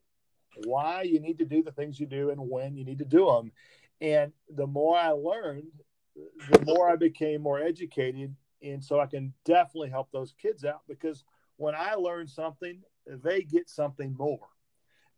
why 0.66 1.04
you 1.04 1.20
need 1.20 1.38
to 1.38 1.46
do 1.46 1.64
the 1.64 1.72
things 1.72 2.00
you 2.00 2.08
do 2.08 2.32
and 2.32 2.42
when 2.42 2.76
you 2.76 2.84
need 2.84 2.98
to 2.98 3.06
do 3.06 3.26
them. 3.26 3.52
And 4.02 4.34
the 4.50 4.68
more 4.68 4.98
I 4.98 5.12
learned, 5.12 5.72
the 6.52 6.66
more 6.66 6.90
I 6.90 6.96
became 6.96 7.42
more 7.42 7.60
educated. 7.60 8.36
And 8.64 8.84
so 8.84 9.00
I 9.00 9.06
can 9.06 9.34
definitely 9.46 9.90
help 9.90 10.12
those 10.12 10.34
kids 10.42 10.66
out 10.66 10.82
because 10.88 11.24
when 11.58 11.76
I 11.76 11.94
learn 11.94 12.28
something, 12.28 12.82
they 13.06 13.44
get 13.44 13.70
something 13.70 14.16
more. 14.18 14.48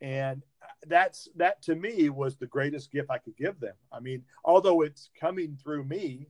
And 0.02 0.44
that's 0.88 1.28
that 1.36 1.62
to 1.64 1.76
me 1.76 2.10
was 2.10 2.38
the 2.38 2.48
greatest 2.48 2.92
gift 2.92 3.10
I 3.10 3.18
could 3.18 3.36
give 3.36 3.60
them. 3.60 3.76
I 3.92 4.00
mean, 4.00 4.24
although 4.46 4.82
it's 4.82 5.10
coming 5.20 5.58
through 5.62 5.84
me, 5.84 6.28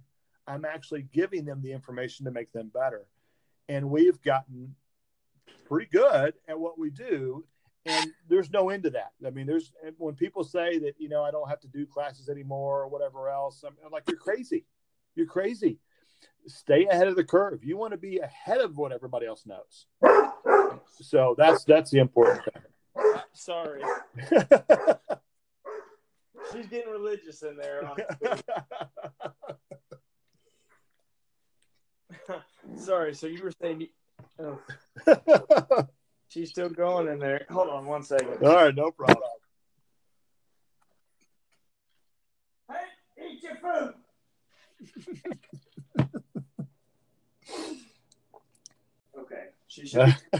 I'm 0.47 0.65
actually 0.65 1.03
giving 1.03 1.45
them 1.45 1.61
the 1.61 1.71
information 1.71 2.25
to 2.25 2.31
make 2.31 2.51
them 2.51 2.71
better. 2.73 3.05
And 3.67 3.91
we've 3.91 4.19
gotten 4.23 4.75
pretty 5.65 5.87
good 5.91 6.33
at 6.47 6.59
what 6.59 6.79
we 6.79 6.89
do. 6.89 7.45
And 7.85 8.11
there's 8.27 8.51
no 8.51 8.69
end 8.69 8.83
to 8.83 8.89
that. 8.91 9.11
I 9.25 9.29
mean, 9.29 9.47
there's 9.47 9.71
when 9.97 10.15
people 10.15 10.43
say 10.43 10.79
that, 10.79 10.93
you 10.97 11.09
know, 11.09 11.23
I 11.23 11.31
don't 11.31 11.49
have 11.49 11.61
to 11.61 11.67
do 11.67 11.85
classes 11.85 12.29
anymore 12.29 12.83
or 12.83 12.87
whatever 12.87 13.29
else, 13.29 13.63
I'm, 13.65 13.73
I'm 13.85 13.91
like, 13.91 14.03
you're 14.07 14.17
crazy. 14.17 14.65
You're 15.15 15.25
crazy. 15.25 15.79
Stay 16.45 16.85
ahead 16.85 17.07
of 17.07 17.15
the 17.15 17.23
curve. 17.23 17.63
You 17.63 17.77
want 17.77 17.93
to 17.93 17.97
be 17.97 18.19
ahead 18.19 18.59
of 18.59 18.77
what 18.77 18.91
everybody 18.91 19.25
else 19.25 19.45
knows. 19.45 19.87
So 21.01 21.35
that's 21.37 21.63
that's 21.63 21.91
the 21.91 21.99
important 21.99 22.43
thing. 22.43 22.63
Sorry, 23.33 23.81
she's 26.51 26.67
getting 26.67 26.91
religious 26.91 27.41
in 27.43 27.55
there. 27.55 27.89
Sorry. 32.75 33.13
So 33.13 33.27
you 33.27 33.43
were 33.43 33.53
saying 33.61 33.87
oh, 34.39 34.59
she's 36.29 36.49
still 36.51 36.69
going 36.69 37.09
in 37.09 37.19
there. 37.19 37.45
Hold 37.49 37.69
on 37.69 37.85
one 37.85 38.03
second. 38.03 38.37
All 38.43 38.55
right, 38.55 38.73
no 38.73 38.91
problem. 38.91 39.17
Hey, 42.71 42.77
eat 43.31 43.43
your 43.43 43.55
food. 43.55 43.93
okay. 49.17 49.45
She 49.67 49.85
should. 49.85 50.15
Be, 50.31 50.39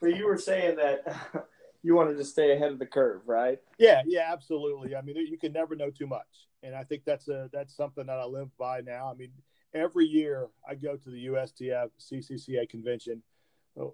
so 0.00 0.06
you 0.06 0.26
were 0.26 0.38
saying 0.38 0.76
that 0.76 1.46
you 1.82 1.94
wanted 1.94 2.16
to 2.16 2.24
stay 2.24 2.52
ahead 2.52 2.72
of 2.72 2.78
the 2.78 2.86
curve, 2.86 3.22
right? 3.26 3.58
yeah, 3.78 4.02
yeah, 4.06 4.30
absolutely. 4.32 4.96
I 4.96 5.02
mean, 5.02 5.16
you 5.16 5.38
can 5.38 5.52
never 5.52 5.76
know 5.76 5.90
too 5.90 6.06
much, 6.06 6.48
and 6.62 6.74
I 6.74 6.84
think 6.84 7.04
that's 7.04 7.28
a 7.28 7.48
that's 7.52 7.76
something 7.76 8.06
that 8.06 8.18
I 8.18 8.24
live 8.24 8.48
by 8.58 8.80
now. 8.80 9.10
I 9.10 9.14
mean, 9.14 9.30
every 9.74 10.06
year 10.06 10.48
I 10.68 10.74
go 10.74 10.96
to 10.96 11.10
the 11.10 11.26
USTF 11.26 11.90
CCCA 12.00 12.68
convention, 12.68 13.22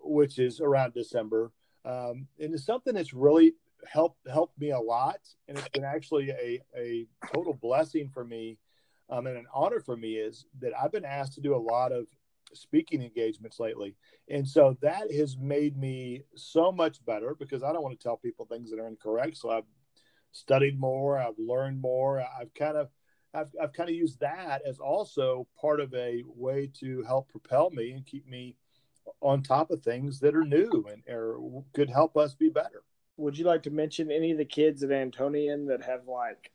which 0.02 0.38
is 0.38 0.60
around 0.60 0.94
December, 0.94 1.52
um, 1.84 2.26
and 2.38 2.54
it's 2.54 2.64
something 2.64 2.94
that's 2.94 3.14
really 3.14 3.54
helped 3.86 4.26
helped 4.28 4.58
me 4.58 4.70
a 4.70 4.80
lot, 4.80 5.18
and 5.48 5.58
it's 5.58 5.68
been 5.68 5.84
actually 5.84 6.30
a 6.30 6.60
a 6.76 7.06
total 7.32 7.54
blessing 7.54 8.08
for 8.12 8.24
me, 8.24 8.58
um, 9.10 9.26
and 9.26 9.36
an 9.36 9.46
honor 9.52 9.80
for 9.80 9.96
me 9.96 10.14
is 10.14 10.46
that 10.60 10.72
I've 10.80 10.92
been 10.92 11.04
asked 11.04 11.34
to 11.34 11.40
do 11.40 11.54
a 11.54 11.56
lot 11.56 11.92
of 11.92 12.06
speaking 12.52 13.02
engagements 13.02 13.58
lately. 13.58 13.96
And 14.28 14.46
so 14.46 14.76
that 14.80 15.12
has 15.12 15.36
made 15.36 15.76
me 15.76 16.22
so 16.36 16.70
much 16.70 17.04
better 17.04 17.34
because 17.34 17.62
I 17.62 17.72
don't 17.72 17.82
want 17.82 17.98
to 17.98 18.02
tell 18.02 18.16
people 18.16 18.46
things 18.46 18.70
that 18.70 18.78
are 18.78 18.86
incorrect. 18.86 19.36
So 19.36 19.50
I've 19.50 19.64
studied 20.32 20.78
more, 20.78 21.18
I've 21.18 21.38
learned 21.38 21.80
more. 21.80 22.20
I've 22.20 22.52
kind 22.54 22.76
of 22.76 22.90
I've, 23.34 23.48
I've 23.60 23.72
kind 23.72 23.88
of 23.88 23.96
used 23.96 24.20
that 24.20 24.62
as 24.64 24.78
also 24.78 25.48
part 25.60 25.80
of 25.80 25.92
a 25.94 26.22
way 26.26 26.70
to 26.80 27.02
help 27.02 27.28
propel 27.28 27.70
me 27.70 27.90
and 27.90 28.06
keep 28.06 28.28
me 28.28 28.56
on 29.20 29.42
top 29.42 29.70
of 29.70 29.82
things 29.82 30.20
that 30.20 30.34
are 30.34 30.44
new 30.44 30.86
and 30.90 31.02
or 31.08 31.64
could 31.72 31.90
help 31.90 32.16
us 32.16 32.34
be 32.34 32.48
better. 32.48 32.82
Would 33.16 33.38
you 33.38 33.44
like 33.44 33.62
to 33.64 33.70
mention 33.70 34.10
any 34.10 34.32
of 34.32 34.38
the 34.38 34.44
kids 34.44 34.82
at 34.82 34.90
Antonian 34.90 35.68
that 35.68 35.84
have 35.84 36.08
like 36.08 36.50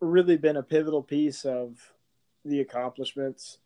really 0.00 0.36
been 0.36 0.56
a 0.56 0.62
pivotal 0.62 1.02
piece 1.02 1.44
of 1.44 1.92
the 2.44 2.60
accomplishments 2.60 3.58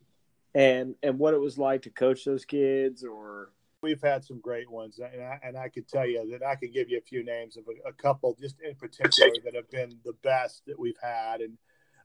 and 0.55 0.95
and 1.03 1.19
what 1.19 1.35
it 1.35 1.41
was 1.41 1.59
like 1.59 1.83
to 1.83 1.91
coach 1.91 2.25
those 2.25 2.45
kids 2.45 3.05
or 3.05 3.51
we've 3.83 4.03
had 4.03 4.25
some 4.25 4.41
great 4.41 4.71
ones 4.71 4.99
and 4.99 5.23
I, 5.23 5.39
and 5.43 5.57
I 5.57 5.69
could 5.69 5.89
tell 5.89 6.07
you 6.07 6.29
that 6.31 6.45
I 6.45 6.57
could 6.57 6.73
give 6.73 6.89
you 6.89 6.99
a 6.99 7.03
few 7.03 7.25
names 7.25 7.57
of 7.57 7.65
a, 7.69 7.89
a 7.89 7.93
couple 7.93 8.37
just 8.41 8.57
in 8.61 8.75
particular 8.75 9.33
that 9.45 9.55
have 9.55 9.71
been 9.71 9.99
the 10.05 10.15
best 10.23 10.63
that 10.67 10.79
we've 10.79 10.99
had 11.03 11.41
and 11.41 11.57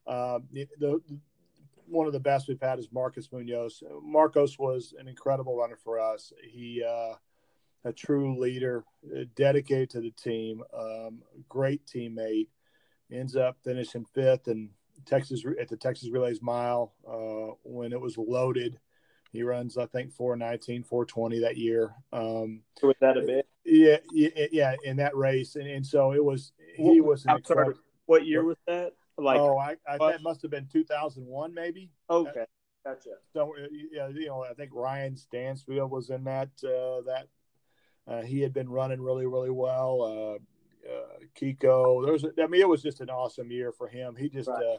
um, 0.06 0.44
the, 0.52 0.66
the 0.78 1.00
one 1.88 2.06
of 2.06 2.12
the 2.12 2.20
best 2.20 2.48
we've 2.48 2.60
had 2.60 2.78
is 2.78 2.88
Marcus 2.92 3.28
Munoz. 3.32 3.82
Marcos 4.02 4.58
was 4.58 4.94
an 4.98 5.08
incredible 5.08 5.56
runner 5.56 5.76
for 5.76 5.98
us. 6.00 6.32
He 6.42 6.82
uh, 6.86 7.14
a 7.86 7.92
true 7.92 8.38
leader, 8.38 8.84
uh, 9.16 9.24
dedicated 9.36 9.90
to 9.90 10.00
the 10.00 10.10
team, 10.10 10.62
um, 10.76 11.22
great 11.48 11.86
teammate. 11.86 12.48
Ends 13.12 13.36
up 13.36 13.56
finishing 13.62 14.04
fifth 14.12 14.48
and 14.48 14.70
Texas 15.04 15.44
at 15.60 15.68
the 15.68 15.76
Texas 15.76 16.10
Relays 16.10 16.42
Mile 16.42 16.92
uh, 17.08 17.54
when 17.62 17.92
it 17.92 18.00
was 18.00 18.18
loaded. 18.18 18.78
He 19.32 19.42
runs, 19.42 19.78
I 19.78 19.86
think, 19.86 20.12
419, 20.12 20.82
420 20.82 21.40
that 21.40 21.56
year. 21.56 21.94
Um, 22.12 22.62
was 22.82 22.96
that 23.00 23.16
a 23.16 23.22
bit? 23.22 23.46
Yeah, 23.64 23.98
yeah, 24.12 24.46
yeah, 24.50 24.74
in 24.84 24.96
that 24.96 25.16
race, 25.16 25.56
and, 25.56 25.68
and 25.68 25.86
so 25.86 26.12
it 26.12 26.24
was. 26.24 26.52
He 26.76 27.00
was. 27.00 27.26
Sorry. 27.44 27.74
What 28.06 28.24
year 28.24 28.44
was 28.44 28.56
that? 28.66 28.92
Like, 29.18 29.38
oh, 29.38 29.58
I, 29.58 29.76
I 29.88 29.98
that 29.98 30.22
must 30.22 30.42
have 30.42 30.50
been 30.50 30.68
2001, 30.70 31.54
maybe. 31.54 31.90
Okay, 32.10 32.44
gotcha. 32.84 33.10
So 33.32 33.54
yeah, 33.90 34.08
you 34.08 34.26
know, 34.26 34.44
I 34.44 34.54
think 34.54 34.70
Ryan 34.74 35.16
Stansfield 35.16 35.90
was 35.90 36.10
in 36.10 36.24
that. 36.24 36.50
Uh, 36.62 37.02
that 37.06 37.28
uh, 38.08 38.22
he 38.22 38.40
had 38.40 38.52
been 38.52 38.68
running 38.68 39.00
really, 39.00 39.26
really 39.26 39.50
well. 39.50 40.02
Uh, 40.02 40.88
uh, 40.88 41.18
Kiko, 41.38 42.04
there 42.04 42.12
was, 42.12 42.24
I 42.24 42.46
mean, 42.46 42.60
it 42.60 42.68
was 42.68 42.82
just 42.82 43.00
an 43.00 43.10
awesome 43.10 43.50
year 43.50 43.72
for 43.72 43.88
him. 43.88 44.14
He 44.16 44.28
just 44.28 44.48
right. 44.48 44.62
uh, 44.64 44.78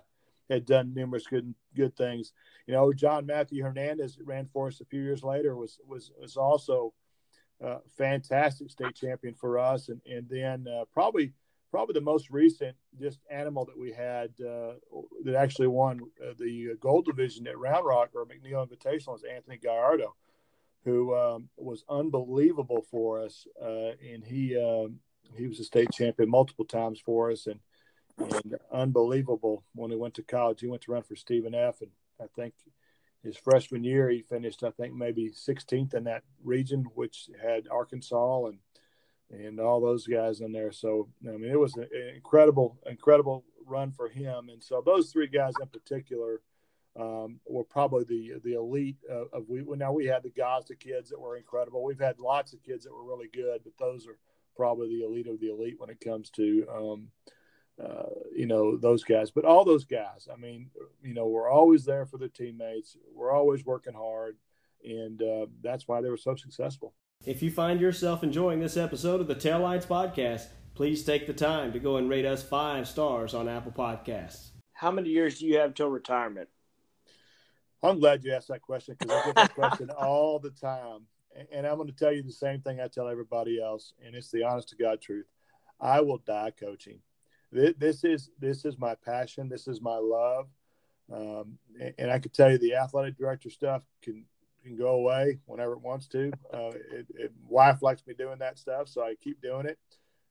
had 0.50 0.66
done 0.66 0.94
numerous 0.94 1.28
good, 1.28 1.54
good 1.76 1.96
things. 1.98 2.32
You 2.68 2.74
know, 2.74 2.94
John 2.94 3.26
Matthew 3.26 3.64
Hernandez 3.64 4.18
ran 4.24 4.48
for 4.54 4.68
us 4.68 4.80
a 4.80 4.86
few 4.86 5.02
years 5.02 5.24
later. 5.24 5.56
was 5.56 5.80
was 5.86 6.12
was 6.20 6.38
also 6.38 6.94
uh, 7.64 7.80
fantastic 7.98 8.70
state 8.70 8.96
champion 8.96 9.34
for 9.34 9.60
us, 9.60 9.90
and 9.90 10.02
and 10.10 10.28
then 10.30 10.66
uh, 10.68 10.86
probably 10.94 11.34
probably 11.72 11.94
the 11.94 12.02
most 12.02 12.30
recent 12.30 12.76
just 13.00 13.20
animal 13.30 13.66
that 13.66 13.78
we 13.78 13.92
had 13.92 14.30
uh, 14.42 14.74
that 15.24 15.36
actually 15.36 15.68
won 15.68 16.00
uh, 16.24 16.34
the 16.38 16.76
gold 16.80 17.06
division 17.06 17.48
at 17.48 17.58
Round 17.58 17.86
Rock 17.86 18.10
or 18.16 18.26
McNeil 18.26 18.68
Invitational 18.68 19.16
is 19.16 19.24
Anthony 19.24 19.58
Gallardo, 19.58 20.16
who 20.84 21.16
um, 21.16 21.50
was 21.58 21.84
unbelievable 21.90 22.86
for 22.90 23.22
us, 23.22 23.46
uh, 23.62 23.92
and 24.14 24.24
he 24.24 24.58
um, 24.58 25.00
he 25.36 25.48
was 25.48 25.60
a 25.60 25.64
state 25.64 25.90
champion 25.92 26.30
multiple 26.30 26.66
times 26.66 27.00
for 27.00 27.32
us, 27.32 27.48
and 27.48 27.60
and 28.18 28.58
unbelievable 28.72 29.64
when 29.76 29.92
he 29.92 29.98
went 29.98 30.14
to 30.16 30.24
college. 30.24 30.62
He 30.62 30.68
went 30.68 30.82
to 30.84 30.92
run 30.92 31.04
for 31.04 31.16
Stephen 31.16 31.54
F. 31.54 31.82
and 31.82 31.92
I 32.20 32.26
think 32.36 32.54
his 33.24 33.38
freshman 33.38 33.84
year 33.84 34.10
he 34.10 34.22
finished 34.22 34.64
I 34.64 34.72
think 34.72 34.94
maybe 34.94 35.30
16th 35.30 35.94
in 35.94 36.06
that 36.06 36.24
region, 36.44 36.86
which 36.96 37.30
had 37.42 37.68
Arkansas 37.70 38.46
and 38.46 38.60
and 39.32 39.60
all 39.60 39.82
those 39.82 40.08
guys 40.08 40.42
in 40.42 40.52
there. 40.52 40.72
So 40.72 41.10
I 41.28 41.32
mean, 41.32 41.52
it 41.52 41.60
was 41.60 41.76
an 41.76 41.88
incredible, 42.16 42.78
incredible 42.86 43.44
run 43.66 43.92
for 43.92 44.08
him. 44.08 44.50
And 44.50 44.64
so 44.64 44.82
those 44.86 45.12
three 45.12 45.28
guys 45.28 45.54
in 45.62 45.68
particular 45.68 46.42
um, 47.00 47.40
were 47.46 47.64
probably 47.64 48.06
the 48.06 48.40
the 48.44 48.54
elite 48.54 48.98
of, 49.10 49.28
of 49.34 49.50
we. 49.50 49.62
Now 49.76 49.92
we 49.92 50.06
had 50.06 50.24
the 50.24 50.32
the 50.68 50.76
kids 50.76 51.10
that 51.10 51.20
were 51.20 51.38
incredible. 51.38 51.84
We've 51.84 52.00
had 52.00 52.20
lots 52.20 52.54
of 52.54 52.64
kids 52.64 52.86
that 52.86 52.94
were 52.94 53.06
really 53.06 53.30
good, 53.32 53.62
but 53.64 53.74
those 53.78 54.08
are 54.08 54.18
probably 54.56 54.90
the 54.90 55.06
elite 55.06 55.28
of 55.28 55.40
the 55.40 55.52
elite 55.52 55.76
when 55.78 55.90
it 55.90 56.00
comes 56.00 56.30
to. 56.32 56.66
Um, 56.74 57.08
uh, 57.84 58.10
you 58.36 58.48
know 58.48 58.76
those 58.76 59.04
guys, 59.04 59.30
but 59.30 59.46
all 59.46 59.64
those 59.64 59.86
guys. 59.86 60.28
I 60.32 60.36
mean, 60.36 60.72
you 61.04 61.14
know, 61.14 61.28
we're 61.28 61.50
always 61.50 61.86
there 61.86 62.08
for 62.08 62.18
the 62.18 62.28
teammates. 62.30 62.98
We're 63.14 63.32
always 63.32 63.64
working 63.64 63.94
hard, 63.94 64.38
and 64.84 65.22
uh, 65.22 65.46
that's 65.62 65.88
why 65.88 66.02
they 66.02 66.10
were 66.10 66.18
so 66.18 66.36
successful. 66.36 66.96
If 67.28 67.44
you 67.44 67.52
find 67.52 67.82
yourself 67.82 68.24
enjoying 68.24 68.62
this 68.62 68.78
episode 68.78 69.20
of 69.20 69.28
the 69.28 69.36
Tail 69.36 69.60
Lights 69.60 69.86
Podcast, 69.86 70.48
please 70.76 71.04
take 71.04 71.28
the 71.28 71.34
time 71.34 71.74
to 71.74 71.80
go 71.80 71.98
and 71.98 72.10
rate 72.10 72.26
us 72.26 72.42
five 72.42 72.88
stars 72.88 73.34
on 73.34 73.50
Apple 73.50 73.74
Podcasts. 73.74 74.52
How 74.72 74.92
many 74.92 75.10
years 75.10 75.38
do 75.38 75.46
you 75.46 75.58
have 75.58 75.74
till 75.74 75.90
retirement? 75.90 76.48
I'm 77.84 78.00
glad 78.00 78.24
you 78.24 78.32
asked 78.32 78.48
that 78.48 78.62
question 78.62 78.96
because 78.98 79.14
I 79.14 79.26
get 79.26 79.36
that 79.36 79.56
question 79.56 79.90
all 80.00 80.40
the 80.40 80.52
time. 80.52 81.02
And 81.52 81.68
I'm 81.68 81.76
going 81.76 81.90
to 81.90 81.94
tell 81.94 82.14
you 82.14 82.24
the 82.24 82.32
same 82.32 82.62
thing 82.62 82.80
I 82.80 82.88
tell 82.88 83.10
everybody 83.10 83.62
else, 83.62 83.92
and 84.02 84.16
it's 84.16 84.32
the 84.32 84.44
honest 84.44 84.70
to 84.70 84.78
God 84.78 85.02
truth. 85.02 85.28
I 85.82 86.00
will 86.00 86.20
die 86.20 86.54
coaching. 86.58 87.02
This 87.52 88.06
is 88.06 88.30
this 88.40 88.64
is 88.64 88.80
my 88.80 88.96
passion. 89.04 89.50
This 89.50 89.68
is 89.68 89.82
my 89.82 89.98
love. 89.98 90.48
Um, 91.12 91.58
and 91.98 92.10
I 92.10 92.20
can 92.20 92.32
tell 92.32 92.50
you 92.50 92.58
the 92.58 92.76
athletic 92.76 93.18
director 93.18 93.50
stuff 93.50 93.82
can 94.02 94.24
can 94.68 94.78
go 94.78 94.90
away 94.90 95.40
whenever 95.46 95.74
it 95.74 95.82
wants 95.82 96.08
to. 96.08 96.32
Uh, 96.54 96.72
it, 96.92 97.08
it, 97.16 97.32
wife 97.48 97.82
likes 97.82 98.06
me 98.06 98.14
doing 98.14 98.40
that 98.40 98.58
stuff, 98.58 98.88
so 98.88 99.02
I 99.02 99.16
keep 99.22 99.42
doing 99.42 99.66
it. 99.66 99.78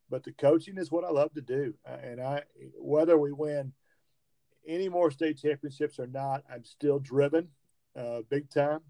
But 0.09 0.23
the 0.23 0.33
coaching 0.33 0.79
is 0.79 0.93
what 0.93 1.05
I 1.05 1.11
love 1.11 1.33
to 1.35 1.41
do, 1.41 1.75
uh, 1.89 1.97
and 2.03 2.21
I 2.21 2.43
whether 2.79 3.19
we 3.19 3.33
win 3.33 3.73
any 4.67 4.89
more 4.89 5.11
state 5.11 5.39
championships 5.39 5.99
or 5.99 6.07
not, 6.07 6.45
I'm 6.53 6.65
still 6.65 6.99
driven, 6.99 7.49
uh, 7.97 8.21
big 8.29 8.49
time, 8.51 8.81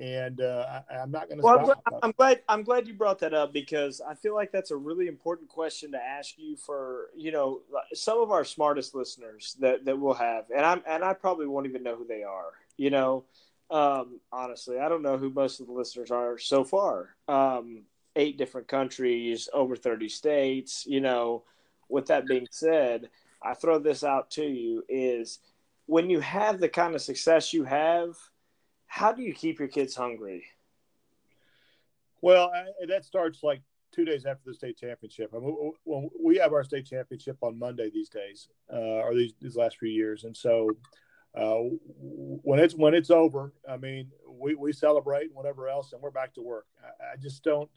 and 0.00 0.40
uh, 0.40 0.80
I, 0.90 1.02
am 1.02 1.10
not 1.10 1.28
going 1.28 1.38
to. 1.38 1.44
Well, 1.44 1.64
stop. 1.64 1.82
I'm 2.02 2.12
glad 2.12 2.40
I'm 2.48 2.62
glad 2.62 2.86
you 2.86 2.94
brought 2.94 3.18
that 3.18 3.34
up 3.34 3.52
because 3.52 4.00
I 4.00 4.14
feel 4.14 4.34
like 4.34 4.52
that's 4.52 4.70
a 4.70 4.76
really 4.76 5.06
important 5.06 5.48
question 5.48 5.92
to 5.92 5.98
ask 6.02 6.34
you 6.38 6.56
for 6.56 7.10
you 7.14 7.32
know 7.32 7.60
some 7.92 8.20
of 8.20 8.30
our 8.30 8.44
smartest 8.44 8.94
listeners 8.94 9.56
that 9.60 9.84
that 9.84 9.98
we'll 9.98 10.14
have, 10.14 10.46
and 10.54 10.64
I'm 10.64 10.82
and 10.86 11.04
I 11.04 11.12
probably 11.12 11.46
won't 11.46 11.66
even 11.66 11.82
know 11.82 11.96
who 11.96 12.06
they 12.06 12.22
are. 12.22 12.52
You 12.78 12.90
know, 12.90 13.24
um, 13.72 14.20
honestly, 14.30 14.78
I 14.78 14.88
don't 14.88 15.02
know 15.02 15.16
who 15.16 15.30
most 15.30 15.60
of 15.60 15.66
the 15.66 15.72
listeners 15.72 16.10
are 16.10 16.36
so 16.38 16.62
far. 16.62 17.16
Um, 17.26 17.84
eight 18.14 18.36
different 18.36 18.68
countries, 18.68 19.48
over 19.54 19.74
30 19.74 20.08
states. 20.10 20.84
You 20.86 21.00
know, 21.00 21.44
with 21.88 22.06
that 22.06 22.26
being 22.26 22.46
said, 22.50 23.08
I 23.42 23.54
throw 23.54 23.78
this 23.78 24.04
out 24.04 24.30
to 24.32 24.44
you 24.44 24.84
is 24.88 25.38
when 25.86 26.10
you 26.10 26.20
have 26.20 26.60
the 26.60 26.68
kind 26.68 26.94
of 26.94 27.00
success 27.00 27.52
you 27.52 27.64
have, 27.64 28.14
how 28.86 29.10
do 29.10 29.22
you 29.22 29.32
keep 29.32 29.58
your 29.58 29.68
kids 29.68 29.96
hungry? 29.96 30.44
Well, 32.20 32.52
I, 32.54 32.86
that 32.88 33.06
starts 33.06 33.42
like 33.42 33.62
two 33.90 34.04
days 34.04 34.26
after 34.26 34.42
the 34.44 34.54
state 34.54 34.76
championship. 34.76 35.32
I 35.34 35.38
mean, 35.38 35.72
well, 35.86 36.10
we 36.22 36.36
have 36.36 36.52
our 36.52 36.62
state 36.62 36.86
championship 36.86 37.38
on 37.40 37.58
Monday 37.58 37.90
these 37.90 38.10
days, 38.10 38.48
uh, 38.72 38.76
or 38.76 39.14
these, 39.14 39.32
these 39.40 39.56
last 39.56 39.78
few 39.78 39.88
years, 39.88 40.24
and 40.24 40.36
so 40.36 40.68
uh, 41.34 41.60
when 41.98 42.58
it's 42.58 42.74
when 42.74 42.94
it's 42.94 43.10
over, 43.10 43.52
I 43.68 43.76
mean, 43.76 44.10
we, 44.28 44.54
we 44.54 44.72
celebrate 44.72 45.26
and 45.26 45.34
whatever 45.34 45.68
else, 45.68 45.92
and 45.92 46.02
we're 46.02 46.10
back 46.10 46.34
to 46.34 46.42
work. 46.42 46.66
I, 46.82 47.14
I 47.14 47.16
just 47.16 47.42
don't 47.42 47.70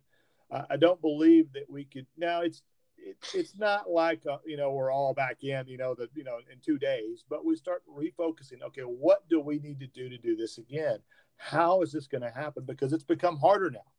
I 0.51 0.77
don't 0.77 1.01
believe 1.01 1.51
that 1.53 1.69
we 1.69 1.85
could 1.85 2.05
now. 2.17 2.41
It's 2.41 2.61
it, 2.97 3.17
it's 3.33 3.57
not 3.57 3.89
like 3.89 4.21
uh, 4.29 4.37
you 4.45 4.57
know 4.57 4.71
we're 4.71 4.91
all 4.91 5.13
back 5.13 5.43
in 5.43 5.67
you 5.67 5.77
know 5.77 5.95
the 5.95 6.09
you 6.15 6.23
know 6.23 6.37
in 6.51 6.59
two 6.63 6.77
days, 6.77 7.23
but 7.29 7.45
we 7.45 7.55
start 7.55 7.83
refocusing. 7.89 8.61
Okay, 8.67 8.81
what 8.81 9.27
do 9.29 9.39
we 9.39 9.59
need 9.59 9.79
to 9.79 9.87
do 9.87 10.09
to 10.09 10.17
do 10.17 10.35
this 10.35 10.57
again? 10.57 10.99
How 11.37 11.81
is 11.81 11.91
this 11.91 12.07
going 12.07 12.21
to 12.21 12.29
happen? 12.29 12.63
Because 12.65 12.93
it's 12.93 13.03
become 13.03 13.37
harder 13.37 13.69
now. 13.69 13.91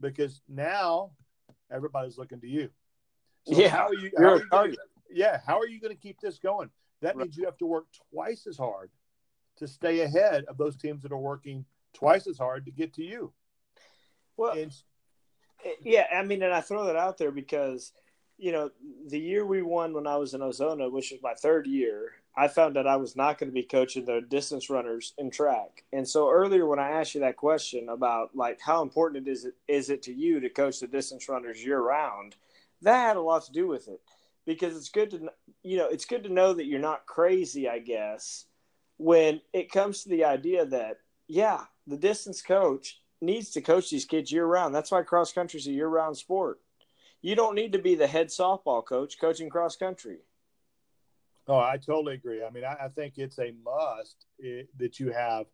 Because 0.00 0.42
now 0.48 1.12
everybody's 1.70 2.18
looking 2.18 2.40
to 2.40 2.48
you. 2.48 2.68
So 3.44 3.56
yeah, 3.56 3.68
how 3.68 3.86
are 3.86 3.94
you? 3.94 4.10
How 4.18 4.24
are 4.24 4.36
you 4.36 4.48
gonna, 4.50 4.72
yeah, 5.10 5.40
how 5.46 5.58
are 5.58 5.66
you 5.66 5.80
going 5.80 5.94
to 5.94 6.00
keep 6.00 6.20
this 6.20 6.38
going? 6.38 6.70
That 7.02 7.16
means 7.16 7.36
you 7.36 7.44
have 7.44 7.58
to 7.58 7.66
work 7.66 7.86
twice 8.12 8.46
as 8.46 8.56
hard 8.56 8.90
to 9.56 9.68
stay 9.68 10.00
ahead 10.00 10.44
of 10.44 10.56
those 10.56 10.76
teams 10.76 11.02
that 11.02 11.12
are 11.12 11.18
working 11.18 11.64
twice 11.92 12.26
as 12.26 12.38
hard 12.38 12.64
to 12.64 12.70
get 12.70 12.94
to 12.94 13.04
you. 13.04 13.32
Well, 14.36 14.52
and, 14.52 14.72
eh, 15.64 15.72
yeah, 15.82 16.06
I 16.14 16.22
mean, 16.22 16.42
and 16.42 16.54
I 16.54 16.60
throw 16.60 16.86
that 16.86 16.96
out 16.96 17.18
there 17.18 17.32
because, 17.32 17.92
you 18.38 18.52
know, 18.52 18.70
the 19.08 19.18
year 19.18 19.44
we 19.44 19.62
won 19.62 19.92
when 19.92 20.06
I 20.06 20.16
was 20.16 20.32
in 20.32 20.40
Ozona, 20.40 20.90
which 20.90 21.10
was 21.10 21.20
my 21.22 21.34
third 21.34 21.66
year, 21.66 22.12
I 22.34 22.48
found 22.48 22.76
that 22.76 22.86
I 22.86 22.96
was 22.96 23.14
not 23.14 23.36
going 23.36 23.50
to 23.50 23.54
be 23.54 23.64
coaching 23.64 24.06
the 24.06 24.22
distance 24.22 24.70
runners 24.70 25.12
in 25.18 25.30
track. 25.30 25.84
And 25.92 26.08
so 26.08 26.30
earlier 26.30 26.66
when 26.66 26.78
I 26.78 26.92
asked 26.92 27.14
you 27.14 27.20
that 27.20 27.36
question 27.36 27.88
about 27.90 28.34
like 28.34 28.58
how 28.60 28.80
important 28.80 29.26
it 29.26 29.30
is 29.30 29.44
it 29.44 29.54
is 29.68 29.90
it 29.90 30.02
to 30.04 30.14
you 30.14 30.40
to 30.40 30.48
coach 30.48 30.80
the 30.80 30.86
distance 30.86 31.28
runners 31.28 31.62
year 31.62 31.80
round, 31.80 32.36
that 32.80 33.08
had 33.08 33.16
a 33.16 33.20
lot 33.20 33.44
to 33.44 33.52
do 33.52 33.66
with 33.66 33.88
it 33.88 34.00
because 34.46 34.76
it's 34.76 34.88
good 34.88 35.10
to 35.10 35.28
you 35.62 35.76
know 35.76 35.88
it's 35.88 36.04
good 36.04 36.24
to 36.24 36.32
know 36.32 36.52
that 36.52 36.66
you're 36.66 36.80
not 36.80 37.06
crazy 37.06 37.68
i 37.68 37.78
guess 37.78 38.46
when 38.96 39.40
it 39.52 39.70
comes 39.70 40.02
to 40.02 40.08
the 40.08 40.24
idea 40.24 40.64
that 40.64 40.98
yeah 41.28 41.64
the 41.86 41.96
distance 41.96 42.42
coach 42.42 43.00
needs 43.20 43.50
to 43.50 43.60
coach 43.60 43.88
these 43.88 44.04
kids 44.04 44.32
year 44.32 44.44
round. 44.44 44.74
That's 44.74 44.90
why 44.90 45.02
cross 45.02 45.32
country 45.32 45.58
is 45.58 45.66
a 45.66 45.72
year 45.72 45.88
round 45.88 46.16
sport. 46.16 46.60
You 47.22 47.36
don't 47.36 47.54
need 47.54 47.72
to 47.72 47.78
be 47.78 47.94
the 47.94 48.06
head 48.06 48.28
softball 48.28 48.84
coach 48.84 49.18
coaching 49.20 49.48
cross 49.48 49.76
country. 49.76 50.18
Oh 51.48 51.58
i 51.58 51.76
totally 51.76 52.14
agree. 52.14 52.44
I 52.44 52.50
mean 52.50 52.64
i, 52.64 52.76
I 52.84 52.88
think 52.88 53.14
it's 53.16 53.38
a 53.38 53.52
must 53.64 54.26
it, 54.38 54.68
that 54.78 55.00
you 55.00 55.12
have 55.12 55.46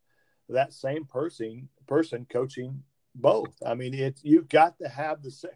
that 0.49 0.73
same 0.73 1.05
person 1.05 1.69
person 1.87 2.27
coaching 2.31 2.83
both. 3.15 3.55
I 3.65 3.75
mean 3.75 3.95
it's 3.95 4.25
you've 4.25 4.49
got 4.49 4.79
to 4.79 4.89
have 4.89 5.23
the 5.23 5.31
same 5.31 5.51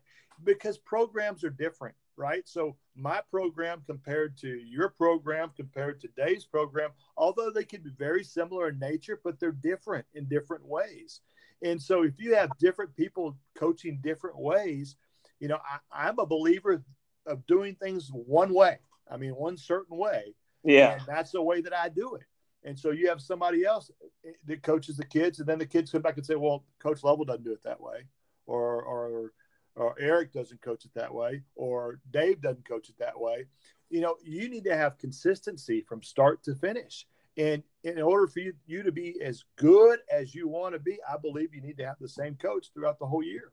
because 0.44 0.78
programs 0.78 1.44
are 1.44 1.50
different 1.50 1.94
right? 2.16 2.46
So 2.46 2.76
my 2.94 3.20
program 3.30 3.82
compared 3.86 4.36
to 4.38 4.48
your 4.48 4.90
program 4.90 5.50
compared 5.56 6.00
to 6.00 6.08
Dave's 6.16 6.44
program, 6.44 6.90
although 7.16 7.50
they 7.50 7.64
can 7.64 7.82
be 7.82 7.90
very 7.96 8.22
similar 8.22 8.68
in 8.68 8.78
nature, 8.78 9.20
but 9.22 9.40
they're 9.40 9.52
different 9.52 10.04
in 10.14 10.26
different 10.26 10.64
ways. 10.66 11.20
And 11.62 11.80
so 11.80 12.02
if 12.02 12.18
you 12.18 12.34
have 12.34 12.50
different 12.58 12.94
people 12.96 13.36
coaching 13.54 14.00
different 14.02 14.38
ways, 14.38 14.96
you 15.40 15.48
know, 15.48 15.58
I, 15.64 16.08
I'm 16.08 16.18
a 16.18 16.26
believer 16.26 16.82
of 17.26 17.46
doing 17.46 17.76
things 17.76 18.10
one 18.12 18.52
way. 18.52 18.78
I 19.10 19.16
mean, 19.16 19.32
one 19.32 19.56
certain 19.56 19.96
way. 19.96 20.34
Yeah. 20.64 20.92
And 20.92 21.02
that's 21.06 21.32
the 21.32 21.42
way 21.42 21.60
that 21.60 21.74
I 21.74 21.88
do 21.88 22.14
it. 22.14 22.24
And 22.64 22.78
so 22.78 22.90
you 22.90 23.08
have 23.08 23.20
somebody 23.20 23.64
else 23.64 23.90
eh, 24.24 24.32
that 24.46 24.62
coaches 24.62 24.96
the 24.96 25.04
kids, 25.04 25.40
and 25.40 25.48
then 25.48 25.58
the 25.58 25.66
kids 25.66 25.90
come 25.90 26.02
back 26.02 26.16
and 26.16 26.24
say, 26.24 26.36
"Well, 26.36 26.64
Coach 26.78 27.02
Level 27.02 27.24
doesn't 27.24 27.44
do 27.44 27.52
it 27.52 27.62
that 27.64 27.80
way," 27.80 28.04
or 28.46 28.82
or 28.82 29.32
or 29.76 29.94
Eric 29.98 30.32
doesn't 30.32 30.60
coach 30.62 30.84
it 30.84 30.92
that 30.94 31.14
way, 31.14 31.42
or 31.54 32.00
Dave 32.10 32.42
doesn't 32.42 32.68
coach 32.68 32.88
it 32.88 32.98
that 32.98 33.18
way. 33.18 33.46
You 33.90 34.00
know, 34.00 34.16
you 34.22 34.48
need 34.48 34.64
to 34.64 34.76
have 34.76 34.98
consistency 34.98 35.82
from 35.82 36.02
start 36.02 36.42
to 36.44 36.54
finish. 36.54 37.06
And 37.36 37.62
in 37.82 38.00
order 38.00 38.26
for 38.26 38.40
you, 38.40 38.52
you 38.66 38.82
to 38.82 38.92
be 38.92 39.20
as 39.22 39.44
good 39.56 40.00
as 40.10 40.34
you 40.34 40.48
want 40.48 40.74
to 40.74 40.78
be, 40.78 40.98
I 41.10 41.16
believe 41.16 41.54
you 41.54 41.62
need 41.62 41.78
to 41.78 41.86
have 41.86 41.96
the 42.00 42.08
same 42.08 42.34
coach 42.34 42.68
throughout 42.74 42.98
the 42.98 43.06
whole 43.06 43.22
year. 43.22 43.52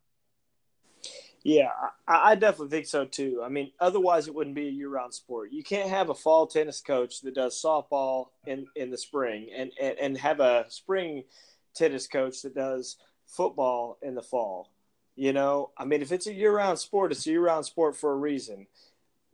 Yeah, 1.44 1.70
I, 2.08 2.32
I 2.32 2.36
definitely 2.36 2.70
think 2.70 2.88
so 2.88 3.06
too. 3.06 3.42
I 3.44 3.50
mean, 3.50 3.72
otherwise 3.80 4.28
it 4.28 4.36
wouldn't 4.36 4.56
be 4.56 4.68
a 4.68 4.72
year-round 4.72 5.14
sport. 5.14 5.52
You 5.54 5.64
can't 5.64 5.90
have 5.90 6.10
a 6.10 6.16
fall 6.16 6.48
tennis 6.48 6.82
coach 6.82 7.22
that 7.22 7.36
does 7.36 7.62
softball 7.62 8.28
in 8.46 8.68
in 8.76 8.92
the 8.92 8.98
spring, 8.98 9.48
and 9.56 9.72
and, 9.82 9.98
and 10.00 10.18
have 10.18 10.42
a 10.42 10.66
spring 10.68 11.24
tennis 11.74 12.08
coach 12.08 12.42
that 12.42 12.56
does 12.56 12.98
football 13.26 13.98
in 14.02 14.16
the 14.16 14.22
fall. 14.22 14.70
You 15.20 15.34
know, 15.34 15.72
I 15.78 15.84
mean, 15.84 16.02
if 16.02 16.12
it's 16.12 16.28
a 16.28 16.34
year-round 16.34 16.80
sport, 16.80 17.12
it's 17.12 17.28
a 17.28 17.32
year-round 17.32 17.66
sport 17.66 17.98
for 17.98 18.14
a 18.14 18.16
reason. 18.16 18.68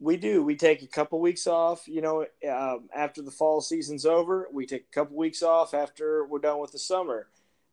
We 0.00 0.16
do. 0.16 0.42
We 0.42 0.56
take 0.56 0.82
a 0.82 0.86
couple 0.88 1.20
weeks 1.20 1.46
off. 1.46 1.86
You 1.86 2.00
know, 2.00 2.26
um, 2.50 2.88
after 2.94 3.22
the 3.22 3.30
fall 3.30 3.60
season's 3.60 4.04
over, 4.04 4.48
we 4.52 4.66
take 4.66 4.86
a 4.90 4.94
couple 4.94 5.16
weeks 5.16 5.42
off 5.42 5.74
after 5.74 6.26
we're 6.26 6.40
done 6.40 6.60
with 6.60 6.72
the 6.72 6.78
summer 6.78 7.28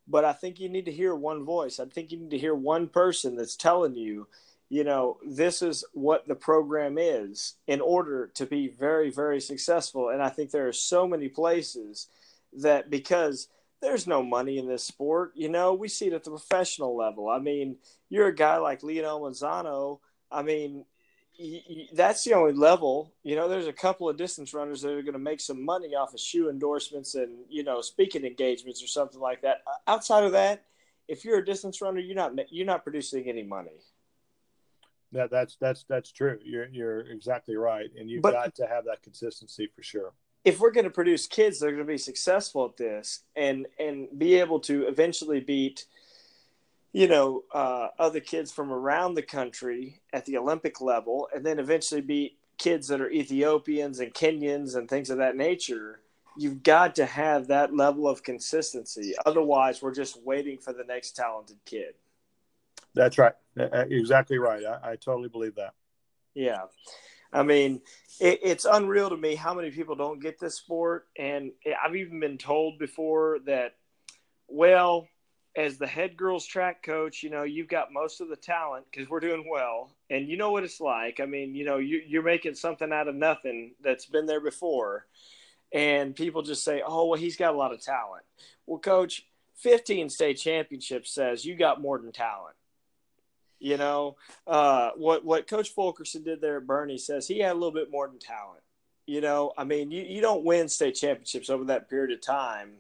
but 0.07 0.26
I 0.26 0.34
think 0.34 0.59
you 0.59 0.70
need 0.70 0.86
to 0.86 0.91
hear 0.91 1.16
one 1.16 1.45
voice. 1.45 1.80
I 1.80 1.86
think 1.86 2.11
you 2.11 2.20
need 2.20 2.32
to 2.32 2.38
hear 2.38 2.55
one 2.55 2.88
person 2.88 3.36
that's 3.36 3.55
telling 3.55 3.95
you, 3.95 4.28
you 4.70 4.84
know, 4.84 5.18
this 5.26 5.61
is 5.61 5.86
what 5.93 6.28
the 6.28 6.36
program 6.36 6.97
is 6.97 7.55
in 7.68 7.80
order 7.80 8.28
to 8.36 8.45
be 8.45 8.68
very, 8.68 9.11
very 9.11 9.39
successful. 9.39 10.09
And 10.09 10.22
I 10.22 10.30
think 10.30 10.51
there 10.51 10.68
are 10.68 10.74
so 10.74 11.07
many 11.07 11.30
places 11.30 12.07
that 12.53 12.89
because 12.89 13.47
there's 13.84 14.07
no 14.07 14.23
money 14.23 14.57
in 14.57 14.67
this 14.67 14.84
sport, 14.84 15.34
you 15.36 15.49
know, 15.49 15.73
we 15.73 15.89
see 15.89 16.07
it 16.07 16.13
at 16.13 16.23
the 16.23 16.31
professional 16.31 16.95
level. 16.95 17.29
I 17.29 17.39
mean, 17.39 17.75
you're 18.09 18.27
a 18.27 18.36
guy 18.36 18.57
like 18.57 18.81
Leonel 18.81 19.19
Manzano. 19.19 19.99
I 20.31 20.41
mean, 20.41 20.86
that's 21.93 22.23
the 22.23 22.34
only 22.34 22.53
level. 22.53 23.13
You 23.23 23.36
know, 23.36 23.49
there's 23.49 23.67
a 23.67 23.73
couple 23.73 24.07
of 24.07 24.17
distance 24.17 24.53
runners 24.53 24.81
that 24.81 24.91
are 24.91 25.01
going 25.01 25.13
to 25.13 25.19
make 25.19 25.41
some 25.41 25.63
money 25.63 25.95
off 25.95 26.13
of 26.13 26.19
shoe 26.19 26.49
endorsements 26.49 27.15
and 27.15 27.39
you 27.49 27.63
know 27.63 27.81
speaking 27.81 28.23
engagements 28.23 28.84
or 28.84 28.88
something 28.88 29.19
like 29.19 29.41
that. 29.41 29.63
Uh, 29.67 29.91
outside 29.91 30.23
of 30.23 30.31
that, 30.31 30.63
if 31.07 31.25
you're 31.25 31.39
a 31.39 31.45
distance 31.45 31.81
runner, 31.81 31.99
you're 31.99 32.15
not 32.15 32.34
you're 32.51 32.65
not 32.65 32.84
producing 32.84 33.27
any 33.27 33.43
money. 33.43 33.81
Yeah, 35.11 35.27
that's 35.29 35.57
that's 35.59 35.86
that's 35.89 36.11
true. 36.11 36.39
You're 36.43 36.69
you're 36.69 37.01
exactly 37.01 37.55
right, 37.55 37.89
and 37.99 38.09
you've 38.09 38.21
but, 38.21 38.34
got 38.34 38.55
to 38.55 38.67
have 38.67 38.86
that 38.86 39.01
consistency 39.03 39.67
for 39.75 39.84
sure. 39.84 40.13
If 40.46 40.60
we're 40.60 40.72
going 40.72 40.84
to 40.84 40.89
produce 40.89 41.26
kids 41.26 41.60
that 41.60 41.68
are 41.68 41.72
going 41.72 41.86
to 41.86 41.91
be 41.91 41.98
successful 41.98 42.66
at 42.66 42.78
this 42.78 43.22
and 43.36 43.66
and 43.80 44.08
be 44.18 44.36
able 44.36 44.60
to 44.62 44.88
eventually 44.88 45.39
beat 45.39 45.86
you 46.94 47.08
know, 47.08 47.44
uh, 47.52 47.88
other 47.98 48.20
kids 48.20 48.52
from 48.52 48.72
around 48.72 49.16
the 49.16 49.22
country 49.24 50.00
at 50.14 50.26
the 50.26 50.38
Olympic 50.38 50.80
level, 50.80 51.28
and 51.36 51.44
then 51.44 51.60
eventually 51.60 52.02
beat 52.02 52.38
kids 52.60 52.88
that 52.88 53.02
are 53.02 53.10
Ethiopians 53.10 54.00
and 54.00 54.14
Kenyans 54.14 54.76
and 54.76 54.88
things 54.88 55.10
of 55.10 55.18
that 55.18 55.36
nature. 55.36 56.02
You've 56.38 56.62
got 56.62 56.96
to 56.96 57.06
have 57.06 57.48
that 57.48 57.76
level 57.76 58.08
of 58.08 58.24
consistency. 58.24 59.16
Otherwise, 59.26 59.82
we're 59.82 59.94
just 59.94 60.22
waiting 60.24 60.60
for 60.60 60.72
the 60.72 60.84
next 60.84 61.16
talented 61.16 61.58
kid. 61.66 61.96
That's 62.94 63.18
right. 63.18 63.34
Exactly 63.58 64.38
right. 64.38 64.64
I, 64.64 64.91
I 64.91 64.96
totally 64.96 65.30
believe 65.30 65.56
that. 65.56 65.74
Yeah. 66.36 66.62
I 67.34 67.43
mean, 67.43 67.81
it, 68.19 68.39
it's 68.43 68.65
unreal 68.65 69.09
to 69.09 69.17
me 69.17 69.36
how 69.36 69.53
many 69.53 69.71
people 69.71 69.95
don't 69.95 70.21
get 70.21 70.39
this 70.39 70.55
sport. 70.55 71.07
And 71.17 71.51
I've 71.84 71.95
even 71.95 72.19
been 72.19 72.38
told 72.38 72.77
before 72.77 73.39
that, 73.45 73.75
well, 74.47 75.07
as 75.55 75.77
the 75.77 75.88
head 75.88 76.17
girls 76.17 76.45
track 76.45 76.84
coach, 76.84 77.23
you 77.23 77.29
know, 77.29 77.43
you've 77.43 77.67
got 77.67 77.93
most 77.93 78.21
of 78.21 78.29
the 78.29 78.36
talent 78.36 78.86
because 78.91 79.09
we're 79.09 79.19
doing 79.19 79.45
well. 79.49 79.91
And 80.09 80.27
you 80.27 80.38
know 80.38 80.51
what 80.51 80.63
it's 80.63 80.79
like. 80.79 81.19
I 81.19 81.25
mean, 81.25 81.55
you 81.55 81.65
know, 81.65 81.77
you, 81.77 82.01
you're 82.07 82.23
making 82.23 82.55
something 82.55 82.91
out 82.91 83.07
of 83.07 83.15
nothing 83.15 83.73
that's 83.84 84.05
been 84.05 84.25
there 84.25 84.41
before. 84.41 85.05
And 85.71 86.15
people 86.15 86.43
just 86.43 86.63
say, 86.63 86.84
oh, 86.86 87.07
well, 87.07 87.19
he's 87.19 87.38
got 87.38 87.53
a 87.53 87.57
lot 87.57 87.73
of 87.73 87.81
talent. 87.81 88.23
Well, 88.67 88.79
coach, 88.79 89.25
15 89.57 90.09
state 90.09 90.36
championships 90.36 91.13
says 91.13 91.45
you 91.45 91.55
got 91.55 91.81
more 91.81 91.99
than 91.99 92.11
talent. 92.11 92.55
You 93.64 93.78
know, 93.78 94.18
uh, 94.45 94.91
what, 94.97 95.24
what 95.24 95.47
Coach 95.47 95.70
Fulkerson 95.70 96.24
did 96.24 96.41
there 96.41 96.57
at 96.57 96.68
Boerne 96.68 96.99
says 96.99 97.28
he 97.28 97.39
had 97.39 97.53
a 97.53 97.55
little 97.55 97.72
bit 97.72 97.89
more 97.89 98.07
than 98.07 98.20
talent. 98.20 98.61
You 99.05 99.22
know, 99.22 99.53
I 99.57 99.64
mean, 99.64 99.89
you, 99.89 100.03
you 100.03 100.22
don't 100.22 100.43
win 100.43 100.68
state 100.68 100.95
championships 100.95 101.49
over 101.49 101.66
that 101.66 101.89
period 101.89 102.11
of 102.11 102.22
time 102.22 102.76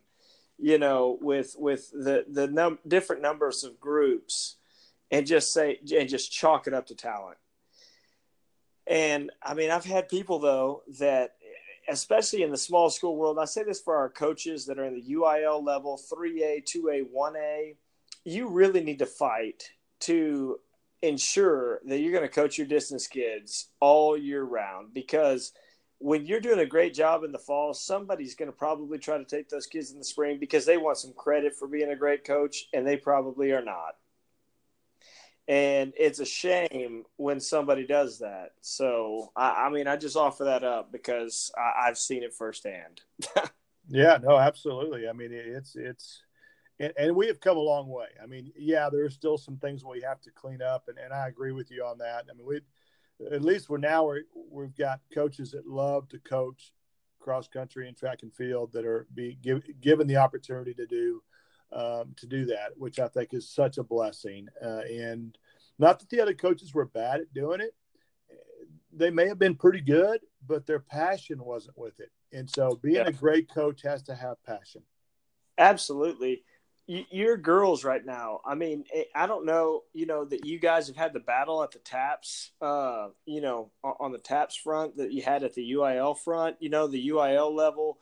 you 0.59 0.77
know, 0.77 1.17
with 1.21 1.55
with 1.57 1.91
the 1.91 2.25
the 2.29 2.47
num- 2.47 2.79
different 2.87 3.21
numbers 3.21 3.63
of 3.63 3.79
groups, 3.79 4.55
and 5.11 5.27
just 5.27 5.51
say 5.53 5.79
and 5.95 6.09
just 6.09 6.31
chalk 6.31 6.67
it 6.67 6.73
up 6.73 6.87
to 6.87 6.95
talent. 6.95 7.37
And 8.87 9.31
I 9.41 9.53
mean, 9.53 9.71
I've 9.71 9.85
had 9.85 10.09
people 10.09 10.39
though 10.39 10.83
that, 10.99 11.35
especially 11.89 12.43
in 12.43 12.51
the 12.51 12.57
small 12.57 12.89
school 12.89 13.17
world, 13.17 13.39
I 13.39 13.45
say 13.45 13.63
this 13.63 13.81
for 13.81 13.95
our 13.95 14.09
coaches 14.09 14.65
that 14.67 14.79
are 14.79 14.85
in 14.85 14.95
the 14.95 15.15
UIL 15.15 15.63
level, 15.63 15.97
three 15.97 16.43
A, 16.43 16.61
two 16.61 16.89
A, 16.89 17.01
one 17.01 17.35
A. 17.35 17.75
You 18.25 18.47
really 18.47 18.83
need 18.83 18.99
to 18.99 19.05
fight 19.05 19.69
to 20.01 20.59
ensure 21.03 21.81
that 21.85 21.99
you're 21.99 22.13
going 22.13 22.23
to 22.23 22.33
coach 22.33 22.57
your 22.57 22.65
distance 22.65 23.07
kids 23.07 23.67
all 23.81 24.17
year 24.17 24.41
round 24.41 24.93
because 24.93 25.51
when 25.99 26.25
you're 26.25 26.39
doing 26.39 26.59
a 26.59 26.65
great 26.65 26.93
job 26.93 27.23
in 27.23 27.31
the 27.31 27.39
fall, 27.39 27.73
somebody's 27.73 28.35
going 28.35 28.51
to 28.51 28.57
probably 28.57 28.97
try 28.97 29.17
to 29.17 29.25
take 29.25 29.49
those 29.49 29.67
kids 29.67 29.91
in 29.91 29.99
the 29.99 30.03
spring 30.05 30.37
because 30.39 30.65
they 30.65 30.77
want 30.77 30.97
some 30.97 31.13
credit 31.13 31.55
for 31.55 31.67
being 31.67 31.89
a 31.91 31.95
great 31.95 32.25
coach, 32.25 32.65
and 32.73 32.85
they 32.85 32.97
probably 32.97 33.51
are 33.51 33.63
not. 33.63 33.95
And 35.47 35.93
it's 35.97 36.19
a 36.19 36.25
shame 36.25 37.03
when 37.17 37.39
somebody 37.39 37.85
does 37.85 38.19
that. 38.19 38.51
So, 38.61 39.31
I, 39.35 39.65
I 39.65 39.69
mean, 39.69 39.87
I 39.87 39.95
just 39.95 40.17
offer 40.17 40.45
that 40.45 40.63
up 40.63 40.91
because 40.91 41.51
I, 41.57 41.87
have 41.87 41.97
seen 41.97 42.23
it 42.23 42.33
firsthand. 42.33 43.01
yeah, 43.87 44.17
no, 44.21 44.37
absolutely. 44.37 45.07
I 45.07 45.13
mean, 45.13 45.31
it's, 45.31 45.75
it's, 45.75 46.21
and, 46.79 46.93
and, 46.97 47.15
we 47.15 47.27
have 47.27 47.39
come 47.39 47.57
a 47.57 47.61
long 47.61 47.87
way. 47.87 48.07
I 48.21 48.25
mean, 48.25 48.51
yeah, 48.57 48.89
there's 48.91 49.13
still 49.13 49.37
some 49.37 49.57
things 49.57 49.83
we 49.85 50.01
have 50.01 50.21
to 50.21 50.31
clean 50.31 50.61
up, 50.61 50.85
and, 50.87 50.97
and 50.97 51.13
I 51.13 51.27
agree 51.27 51.51
with 51.51 51.69
you 51.71 51.83
on 51.85 51.97
that. 51.99 52.25
I 52.29 52.33
mean, 52.33 52.47
we 52.47 52.61
at 53.31 53.43
least 53.43 53.69
we're 53.69 53.77
now 53.77 54.05
we're, 54.05 54.23
we've 54.51 54.75
got 54.75 54.99
coaches 55.13 55.51
that 55.51 55.67
love 55.67 56.09
to 56.09 56.19
coach 56.19 56.71
cross 57.19 57.47
country 57.47 57.87
and 57.87 57.95
track 57.95 58.19
and 58.21 58.33
field 58.33 58.71
that 58.73 58.85
are 58.85 59.07
be 59.13 59.37
give, 59.41 59.63
given 59.79 60.07
the 60.07 60.17
opportunity 60.17 60.73
to 60.73 60.85
do 60.85 61.21
um, 61.71 62.13
to 62.17 62.27
do 62.27 62.45
that, 62.45 62.71
which 62.75 62.99
I 62.99 63.07
think 63.07 63.33
is 63.33 63.49
such 63.49 63.77
a 63.77 63.83
blessing. 63.83 64.47
Uh, 64.63 64.81
and 64.89 65.37
not 65.79 65.99
that 65.99 66.09
the 66.09 66.21
other 66.21 66.33
coaches 66.33 66.73
were 66.73 66.85
bad 66.85 67.21
at 67.21 67.33
doing 67.33 67.61
it; 67.61 67.75
they 68.91 69.09
may 69.09 69.27
have 69.27 69.39
been 69.39 69.55
pretty 69.55 69.81
good, 69.81 70.21
but 70.45 70.65
their 70.65 70.79
passion 70.79 71.43
wasn't 71.43 71.77
with 71.77 71.99
it. 71.99 72.11
And 72.31 72.49
so, 72.49 72.79
being 72.81 72.95
yeah. 72.95 73.07
a 73.07 73.11
great 73.11 73.49
coach 73.49 73.81
has 73.83 74.03
to 74.03 74.15
have 74.15 74.43
passion. 74.43 74.83
Absolutely 75.57 76.43
your 76.87 77.37
girls 77.37 77.83
right 77.83 78.05
now. 78.05 78.41
I 78.45 78.55
mean, 78.55 78.83
eh, 78.93 79.03
I 79.15 79.25
don't 79.25 79.45
know, 79.45 79.83
you 79.93 80.05
know, 80.05 80.25
that 80.25 80.45
you 80.45 80.59
guys 80.59 80.87
have 80.87 80.97
had 80.97 81.13
the 81.13 81.19
battle 81.19 81.63
at 81.63 81.71
the 81.71 81.79
TAPPS, 81.79 82.51
uh, 82.61 83.07
you 83.25 83.41
know, 83.41 83.71
on 83.83 84.11
the 84.11 84.17
TAPPS 84.17 84.57
front 84.57 84.97
that 84.97 85.11
you 85.11 85.21
had 85.21 85.43
at 85.43 85.53
the 85.53 85.71
UIL 85.73 86.17
front, 86.17 86.57
you 86.59 86.69
know, 86.69 86.87
the 86.87 87.09
UIL 87.09 87.53
level, 87.55 87.99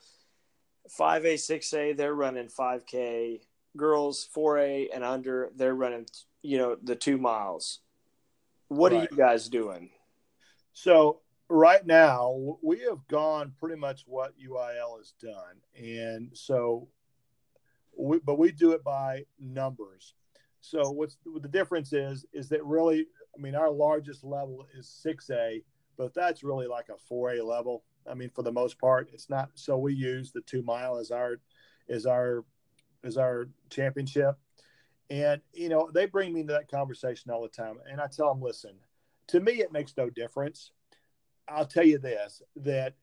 5A, 0.99 1.35
6A, 1.35 1.95
they're 1.95 2.15
running 2.15 2.47
5K. 2.47 3.41
Girls 3.77 4.27
4A 4.35 4.89
and 4.93 5.03
under, 5.03 5.49
they're 5.55 5.75
running, 5.75 6.05
you 6.41 6.57
know, 6.57 6.75
the 6.81 6.95
two 6.95 7.17
miles. 7.17 7.79
What 8.67 8.91
right. 8.91 8.97
are 8.99 9.07
you 9.09 9.17
guys 9.17 9.47
doing? 9.47 9.91
So, 10.73 11.21
right 11.47 11.85
now, 11.85 12.57
we 12.61 12.79
have 12.81 13.07
gone 13.07 13.53
pretty 13.59 13.77
much 13.77 14.03
what 14.07 14.33
UIL 14.37 14.97
has 14.97 15.13
done. 15.21 15.61
And 15.77 16.31
so 16.33 16.89
we, 18.01 18.19
but 18.19 18.39
we 18.39 18.51
do 18.51 18.71
it 18.71 18.83
by 18.83 19.25
numbers. 19.39 20.15
So 20.59 20.91
what's 20.91 21.17
what 21.23 21.41
the 21.41 21.49
difference 21.49 21.93
is 21.93 22.25
is 22.33 22.49
that 22.49 22.63
really, 22.63 23.07
I 23.35 23.41
mean, 23.41 23.55
our 23.55 23.71
largest 23.71 24.23
level 24.23 24.67
is 24.77 24.87
six 24.87 25.29
A, 25.29 25.63
but 25.97 26.13
that's 26.13 26.43
really 26.43 26.67
like 26.67 26.89
a 26.89 26.97
four 26.97 27.31
A 27.33 27.43
level. 27.43 27.83
I 28.09 28.13
mean, 28.13 28.29
for 28.29 28.43
the 28.43 28.51
most 28.51 28.79
part, 28.79 29.09
it's 29.13 29.29
not. 29.29 29.49
So 29.53 29.77
we 29.77 29.93
use 29.93 30.31
the 30.31 30.41
two 30.41 30.61
mile 30.61 30.97
as 30.97 31.11
our 31.11 31.37
as 31.89 32.05
our 32.05 32.43
as 33.03 33.17
our 33.17 33.49
championship, 33.69 34.35
and 35.09 35.41
you 35.53 35.69
know 35.69 35.89
they 35.93 36.05
bring 36.05 36.33
me 36.33 36.41
into 36.41 36.53
that 36.53 36.69
conversation 36.69 37.31
all 37.31 37.41
the 37.41 37.49
time, 37.49 37.77
and 37.89 37.99
I 38.01 38.07
tell 38.07 38.33
them, 38.33 38.41
listen, 38.41 38.75
to 39.27 39.39
me 39.39 39.53
it 39.53 39.71
makes 39.71 39.95
no 39.97 40.09
difference. 40.09 40.71
I'll 41.47 41.65
tell 41.65 41.85
you 41.85 41.97
this 41.97 42.41
that 42.57 42.93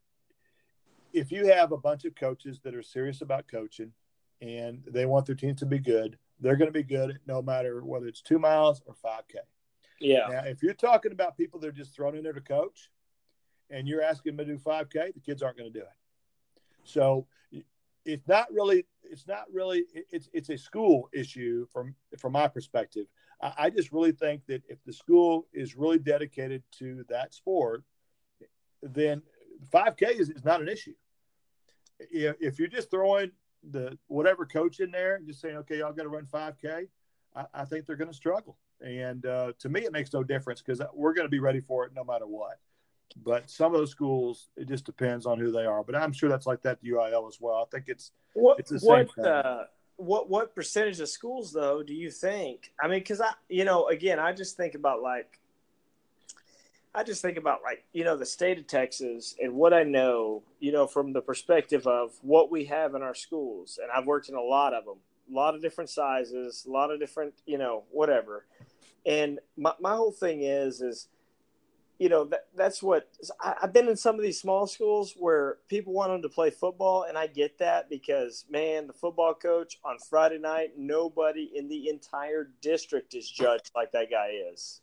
if 1.12 1.32
you 1.32 1.46
have 1.46 1.72
a 1.72 1.76
bunch 1.76 2.05
of 2.05 2.14
coaches 2.14 2.61
that 2.62 2.74
are 2.74 2.82
serious 2.82 3.20
about 3.20 3.49
coaching 3.51 3.92
and 4.41 4.82
they 4.86 5.07
want 5.07 5.26
their 5.26 5.34
teams 5.34 5.61
to 5.61 5.66
be 5.66 5.78
good, 5.78 6.18
they're 6.41 6.57
going 6.57 6.68
to 6.68 6.72
be 6.72 6.82
good 6.82 7.18
no 7.26 7.43
matter 7.43 7.84
whether 7.84 8.07
it's 8.07 8.22
two 8.22 8.39
miles 8.39 8.82
or 8.86 8.95
5K. 9.05 9.36
Yeah. 10.01 10.26
Now, 10.30 10.45
if 10.45 10.62
you're 10.62 10.74
talking 10.74 11.12
about 11.12 11.36
people 11.36 11.59
that 11.61 11.68
are 11.68 11.72
just 11.72 11.95
thrown 11.95 12.16
in 12.16 12.22
there 12.22 12.32
to 12.32 12.41
coach 12.41 12.91
and 13.70 13.89
you're 13.89 14.03
asking 14.03 14.36
them 14.36 14.47
to 14.47 14.53
do 14.53 14.59
5K, 14.59 15.14
the 15.14 15.20
kids 15.20 15.43
aren't 15.43 15.59
going 15.59 15.72
to 15.72 15.78
do 15.78 15.84
it. 15.84 16.62
So 16.84 17.26
it's 18.05 18.26
not 18.26 18.47
really, 18.53 18.86
it's 19.03 19.26
not 19.26 19.45
really, 19.53 19.84
it's, 20.11 20.28
it's 20.32 20.49
a 20.49 20.57
school 20.57 21.09
issue 21.12 21.66
from, 21.72 21.95
from 22.18 22.32
my 22.32 22.49
perspective. 22.49 23.07
I, 23.43 23.53
I 23.59 23.70
just 23.70 23.93
really 23.93 24.12
think 24.12 24.47
that 24.47 24.62
if 24.68 24.78
the 24.84 24.93
school 24.93 25.47
is 25.53 25.76
really 25.76 25.99
dedicated 25.99 26.62
to 26.78 27.05
that 27.09 27.34
sport, 27.34 27.82
then 28.82 29.22
5K 29.72 30.18
is, 30.18 30.30
is 30.30 30.45
not 30.45 30.62
an 30.62 30.68
issue. 30.68 30.95
If 31.99 32.61
you're 32.61 32.68
just 32.68 32.91
throwing 32.91 33.32
the 33.71 33.99
whatever 34.07 34.47
coach 34.47 34.81
in 34.81 34.91
there 34.91 35.21
just 35.27 35.41
saying, 35.41 35.57
okay, 35.57 35.79
y'all 35.79 35.93
got 35.93 36.05
to 36.05 36.09
run 36.09 36.27
5K, 36.27 36.89
I, 37.35 37.45
I 37.55 37.65
think 37.65 37.87
they're 37.87 37.97
going 37.97 38.11
to 38.11 38.17
struggle. 38.17 38.57
And 38.81 39.27
uh, 39.27 39.53
to 39.59 39.69
me, 39.69 39.81
it 39.81 39.93
makes 39.93 40.13
no 40.13 40.23
difference 40.23 40.63
because 40.63 40.81
we're 40.95 41.15
going 41.15 41.27
to 41.27 41.31
be 41.31 41.41
ready 41.41 41.61
for 41.61 41.85
it 41.85 41.93
no 41.95 42.05
matter 42.05 42.27
what. 42.27 42.59
But 43.25 43.51
some 43.51 43.75
of 43.75 43.81
those 43.81 43.91
schools, 43.91 44.49
it 44.57 44.69
just 44.69 44.85
depends 44.85 45.27
on 45.27 45.39
who 45.39 45.51
they 45.51 45.65
are. 45.65 45.83
But 45.83 45.97
I'm 45.97 46.13
sure 46.13 46.29
that's 46.29 46.47
like 46.47 46.63
that 46.63 46.83
UIL 46.85 47.27
as 47.27 47.39
well. 47.41 47.57
I 47.57 47.65
think 47.75 47.89
it's 47.89 48.13
what 48.35 48.61
it's 48.61 48.71
the 48.71 48.79
same 48.79 49.09
what 49.15 49.27
uh, 49.27 49.65
what 49.97 50.29
what 50.29 50.55
percentage 50.55 51.01
of 51.01 51.09
schools 51.09 51.53
though 51.53 51.83
do 51.83 51.95
you 51.95 52.11
think? 52.11 52.73
I 52.81 52.87
mean, 52.87 53.01
because 53.01 53.21
I 53.21 53.33
you 53.49 53.65
know 53.65 53.89
again, 53.89 54.19
I 54.19 54.33
just 54.33 54.57
think 54.57 54.75
about 54.75 55.03
like 55.03 55.41
I 56.99 57.05
just 57.05 57.22
think 57.22 57.38
about 57.38 57.62
like 57.62 57.84
you 57.92 58.03
know 58.03 58.16
the 58.16 58.26
state 58.26 58.59
of 58.59 58.66
Texas 58.66 59.36
and 59.40 59.55
what 59.55 59.72
I 59.72 59.84
know, 59.84 60.42
you 60.59 60.72
know, 60.72 60.88
from 60.88 61.12
the 61.12 61.20
perspective 61.20 61.86
of 61.86 62.11
what 62.22 62.51
we 62.51 62.64
have 62.64 62.96
in 62.96 63.03
our 63.03 63.14
schools, 63.14 63.78
and 63.80 63.88
I've 63.92 64.05
worked 64.05 64.28
in 64.28 64.34
a 64.34 64.42
lot 64.42 64.74
of 64.74 64.84
them, 64.84 64.96
a 65.30 65.32
lot 65.32 65.55
of 65.55 65.62
different 65.62 65.90
sizes, 65.90 66.66
a 66.66 66.72
lot 66.72 66.90
of 66.90 66.99
different, 66.99 67.34
you 67.46 67.57
know, 67.57 67.84
whatever. 67.92 68.46
And 69.07 69.38
my 69.57 69.74
my 69.78 69.94
whole 69.94 70.11
thing 70.11 70.42
is 70.42 70.80
is, 70.80 71.07
you 72.01 72.09
know, 72.09 72.24
that 72.24 72.46
that's 72.57 72.82
what 72.82 73.09
I, 73.40 73.55
I've 73.62 73.72
been 73.72 73.86
in 73.86 73.96
some 73.96 74.16
of 74.16 74.22
these 74.22 74.40
small 74.40 74.66
schools 74.66 75.14
where 75.16 75.59
people 75.68 75.92
want 75.92 76.11
them 76.11 76.22
to 76.22 76.28
play 76.28 76.51
football, 76.51 77.05
and 77.05 77.16
I 77.16 77.28
get 77.28 77.59
that 77.59 77.88
because 77.88 78.44
man, 78.51 78.88
the 78.88 78.92
football 78.92 79.34
coach 79.34 79.78
on 79.84 79.99
Friday 80.11 80.38
night, 80.38 80.70
nobody 80.76 81.49
in 81.55 81.68
the 81.68 81.90
entire 81.90 82.51
district 82.61 83.14
is 83.14 83.30
judged 83.30 83.70
like 83.76 83.92
that 83.92 84.11
guy 84.11 84.32
is. 84.53 84.80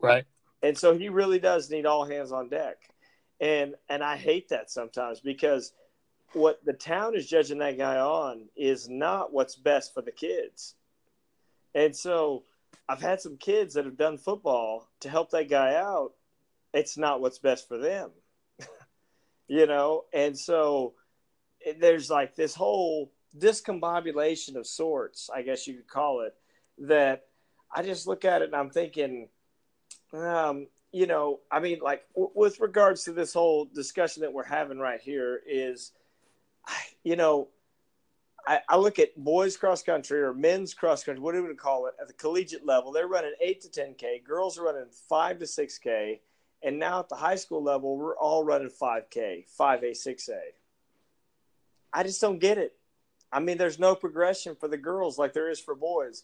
Right 0.00 0.24
and 0.62 0.76
so 0.76 0.96
he 0.96 1.08
really 1.08 1.38
does 1.38 1.70
need 1.70 1.86
all 1.86 2.04
hands 2.04 2.32
on 2.32 2.48
deck. 2.48 2.76
And 3.40 3.74
and 3.88 4.02
i 4.02 4.16
hate 4.16 4.48
that 4.50 4.70
sometimes 4.70 5.20
because 5.20 5.72
what 6.32 6.64
the 6.64 6.72
town 6.72 7.14
is 7.14 7.28
judging 7.28 7.58
that 7.58 7.76
guy 7.76 7.98
on 7.98 8.48
is 8.56 8.88
not 8.88 9.32
what's 9.32 9.56
best 9.56 9.92
for 9.92 10.00
the 10.02 10.12
kids. 10.12 10.74
And 11.74 11.94
so 11.94 12.44
i've 12.88 13.02
had 13.02 13.20
some 13.20 13.36
kids 13.36 13.74
that 13.74 13.84
have 13.84 13.96
done 13.96 14.18
football 14.18 14.88
to 15.00 15.08
help 15.08 15.30
that 15.30 15.50
guy 15.50 15.74
out. 15.74 16.12
It's 16.72 16.96
not 16.96 17.20
what's 17.20 17.38
best 17.38 17.68
for 17.68 17.78
them 17.78 18.10
you 19.48 19.66
know? 19.66 20.04
And 20.12 20.38
so 20.38 20.94
there's 21.78 22.10
like 22.10 22.34
this 22.34 22.54
whole 22.54 23.12
discombobulation 23.38 24.56
of 24.56 24.66
sorts 24.66 25.30
i 25.34 25.40
guess 25.40 25.66
you 25.66 25.74
could 25.74 25.88
call 25.88 26.20
it 26.20 26.34
that 26.78 27.26
i 27.74 27.82
just 27.82 28.06
look 28.06 28.24
at 28.24 28.42
it 28.42 28.46
and 28.46 28.54
i'm 28.54 28.70
thinking 28.70 29.28
um, 30.12 30.66
you 30.92 31.06
know, 31.06 31.40
I 31.50 31.60
mean, 31.60 31.80
like 31.80 32.04
w- 32.14 32.32
with 32.34 32.60
regards 32.60 33.04
to 33.04 33.12
this 33.12 33.32
whole 33.32 33.64
discussion 33.64 34.22
that 34.22 34.32
we're 34.32 34.44
having 34.44 34.78
right 34.78 35.00
here, 35.00 35.40
is, 35.46 35.92
you 37.04 37.16
know, 37.16 37.48
I, 38.46 38.60
I 38.68 38.76
look 38.76 38.98
at 38.98 39.16
boys 39.16 39.56
cross 39.56 39.82
country 39.82 40.20
or 40.20 40.34
men's 40.34 40.74
cross 40.74 41.04
country, 41.04 41.22
whatever 41.22 41.42
you 41.42 41.48
want 41.48 41.58
to 41.58 41.62
call 41.62 41.86
it, 41.86 41.94
at 42.00 42.08
the 42.08 42.14
collegiate 42.14 42.66
level. 42.66 42.92
They're 42.92 43.08
running 43.08 43.34
eight 43.40 43.62
to 43.62 43.70
ten 43.70 43.94
k. 43.94 44.20
Girls 44.24 44.58
are 44.58 44.64
running 44.64 44.90
five 45.08 45.38
to 45.38 45.46
six 45.46 45.78
k, 45.78 46.20
and 46.62 46.78
now 46.78 47.00
at 47.00 47.08
the 47.08 47.16
high 47.16 47.36
school 47.36 47.62
level, 47.62 47.96
we're 47.96 48.16
all 48.16 48.44
running 48.44 48.70
five 48.70 49.08
k, 49.10 49.46
five 49.56 49.82
a, 49.84 49.94
six 49.94 50.28
a. 50.28 50.40
I 51.92 52.02
just 52.02 52.20
don't 52.20 52.38
get 52.40 52.58
it. 52.58 52.74
I 53.32 53.40
mean, 53.40 53.56
there's 53.56 53.78
no 53.78 53.94
progression 53.94 54.56
for 54.56 54.68
the 54.68 54.76
girls 54.76 55.18
like 55.18 55.32
there 55.32 55.50
is 55.50 55.60
for 55.60 55.74
boys. 55.74 56.22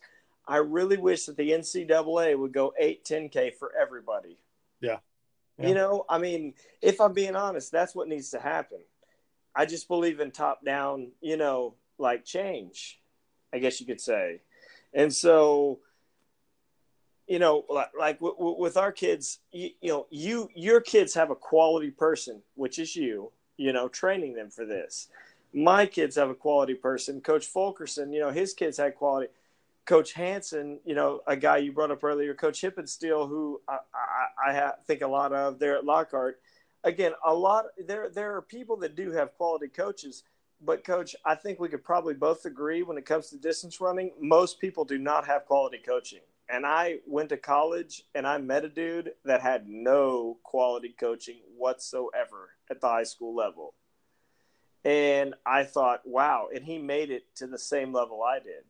I 0.48 0.56
really 0.56 0.96
wish 0.96 1.26
that 1.26 1.36
the 1.36 1.50
NCAA 1.50 2.36
would 2.36 2.52
go 2.52 2.72
8 2.78 3.04
10K 3.04 3.54
for 3.54 3.70
everybody. 3.78 4.38
Yeah. 4.80 4.96
yeah. 5.58 5.68
You 5.68 5.74
know, 5.74 6.06
I 6.08 6.16
mean, 6.18 6.54
if 6.80 7.02
I'm 7.02 7.12
being 7.12 7.36
honest, 7.36 7.70
that's 7.70 7.94
what 7.94 8.08
needs 8.08 8.30
to 8.30 8.40
happen. 8.40 8.78
I 9.54 9.66
just 9.66 9.88
believe 9.88 10.20
in 10.20 10.30
top 10.30 10.64
down, 10.64 11.08
you 11.20 11.36
know, 11.36 11.74
like 11.98 12.24
change, 12.24 12.98
I 13.52 13.58
guess 13.58 13.78
you 13.78 13.86
could 13.86 14.00
say. 14.00 14.40
And 14.94 15.14
so, 15.14 15.80
you 17.26 17.38
know, 17.38 17.66
like, 17.68 17.90
like 17.98 18.18
w- 18.20 18.36
w- 18.36 18.58
with 18.58 18.78
our 18.78 18.92
kids, 18.92 19.40
you, 19.52 19.70
you 19.82 19.90
know, 19.90 20.06
you 20.10 20.48
your 20.54 20.80
kids 20.80 21.12
have 21.12 21.30
a 21.30 21.34
quality 21.34 21.90
person, 21.90 22.40
which 22.54 22.78
is 22.78 22.96
you, 22.96 23.32
you 23.58 23.72
know, 23.74 23.88
training 23.88 24.32
them 24.34 24.48
for 24.48 24.64
this. 24.64 25.08
My 25.52 25.84
kids 25.84 26.16
have 26.16 26.30
a 26.30 26.34
quality 26.34 26.74
person. 26.74 27.20
Coach 27.20 27.46
Fulkerson, 27.46 28.12
you 28.12 28.20
know, 28.20 28.30
his 28.30 28.54
kids 28.54 28.78
had 28.78 28.94
quality 28.94 29.28
Coach 29.88 30.12
Hanson, 30.12 30.80
you 30.84 30.94
know, 30.94 31.22
a 31.26 31.34
guy 31.34 31.56
you 31.56 31.72
brought 31.72 31.90
up 31.90 32.04
earlier, 32.04 32.34
Coach 32.34 32.60
Hippensteel, 32.60 33.26
who 33.26 33.58
I, 33.66 33.78
I, 34.46 34.50
I 34.50 34.72
think 34.86 35.00
a 35.00 35.08
lot 35.08 35.32
of 35.32 35.58
there 35.58 35.78
at 35.78 35.86
Lockhart. 35.86 36.40
Again, 36.84 37.12
a 37.24 37.32
lot 37.32 37.64
there 37.86 38.10
there 38.10 38.36
are 38.36 38.42
people 38.42 38.76
that 38.80 38.96
do 38.96 39.10
have 39.12 39.32
quality 39.38 39.68
coaches, 39.68 40.24
but 40.60 40.84
coach, 40.84 41.16
I 41.24 41.34
think 41.34 41.58
we 41.58 41.70
could 41.70 41.82
probably 41.82 42.12
both 42.12 42.44
agree 42.44 42.82
when 42.82 42.98
it 42.98 43.06
comes 43.06 43.30
to 43.30 43.38
distance 43.38 43.80
running, 43.80 44.12
most 44.20 44.60
people 44.60 44.84
do 44.84 44.98
not 44.98 45.26
have 45.26 45.46
quality 45.46 45.78
coaching. 45.78 46.20
And 46.50 46.66
I 46.66 46.98
went 47.06 47.30
to 47.30 47.38
college 47.38 48.02
and 48.14 48.26
I 48.26 48.36
met 48.36 48.66
a 48.66 48.68
dude 48.68 49.12
that 49.24 49.40
had 49.40 49.70
no 49.70 50.36
quality 50.42 50.94
coaching 51.00 51.40
whatsoever 51.56 52.50
at 52.70 52.82
the 52.82 52.88
high 52.88 53.04
school 53.04 53.34
level. 53.34 53.72
And 54.84 55.34
I 55.46 55.64
thought, 55.64 56.02
wow, 56.04 56.48
and 56.54 56.62
he 56.62 56.76
made 56.76 57.10
it 57.10 57.34
to 57.36 57.46
the 57.46 57.58
same 57.58 57.94
level 57.94 58.22
I 58.22 58.38
did. 58.38 58.64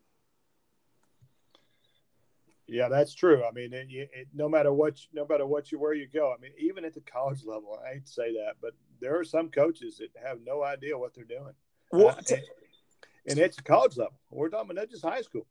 Yeah, 2.68 2.88
that's 2.88 3.14
true. 3.14 3.42
I 3.44 3.50
mean, 3.52 3.72
it, 3.72 3.88
it, 3.90 4.28
no 4.34 4.46
matter 4.48 4.72
what, 4.72 5.00
no 5.14 5.26
matter 5.26 5.46
what 5.46 5.72
you 5.72 5.78
where 5.78 5.94
you 5.94 6.06
go. 6.06 6.34
I 6.36 6.40
mean, 6.40 6.52
even 6.58 6.84
at 6.84 6.94
the 6.94 7.00
college 7.00 7.44
level, 7.44 7.80
I 7.84 7.94
hate 7.94 8.06
to 8.06 8.12
say 8.12 8.32
that, 8.34 8.56
but 8.60 8.72
there 9.00 9.18
are 9.18 9.24
some 9.24 9.48
coaches 9.48 9.98
that 9.98 10.10
have 10.22 10.38
no 10.44 10.62
idea 10.62 10.98
what 10.98 11.14
they're 11.14 11.24
doing. 11.24 11.54
What? 11.90 12.30
Uh, 12.30 12.36
and, 12.36 12.42
and, 13.26 13.38
it's 13.38 13.58
college 13.60 13.96
level. 13.96 14.18
We're 14.30 14.50
talking 14.50 14.70
about 14.70 14.82
not 14.82 14.90
just 14.90 15.02
high 15.02 15.22
school. 15.22 15.46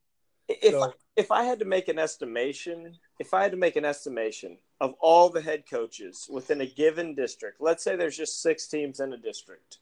If 0.47 0.73
so, 0.73 0.83
I, 0.83 0.89
if 1.15 1.31
I 1.31 1.43
had 1.43 1.59
to 1.59 1.65
make 1.65 1.87
an 1.87 1.97
estimation, 1.97 2.95
if 3.19 3.33
I 3.33 3.41
had 3.41 3.51
to 3.51 3.57
make 3.57 3.75
an 3.75 3.83
estimation 3.83 4.59
of 4.79 4.93
all 5.01 5.29
the 5.29 5.41
head 5.41 5.63
coaches 5.69 6.27
within 6.31 6.61
a 6.61 6.67
given 6.67 7.15
district, 7.15 7.57
let's 7.59 7.83
say 7.83 7.95
there's 7.95 8.15
just 8.15 8.43
six 8.43 8.67
teams 8.67 8.99
in 8.99 9.11
a 9.11 9.17
district. 9.17 9.79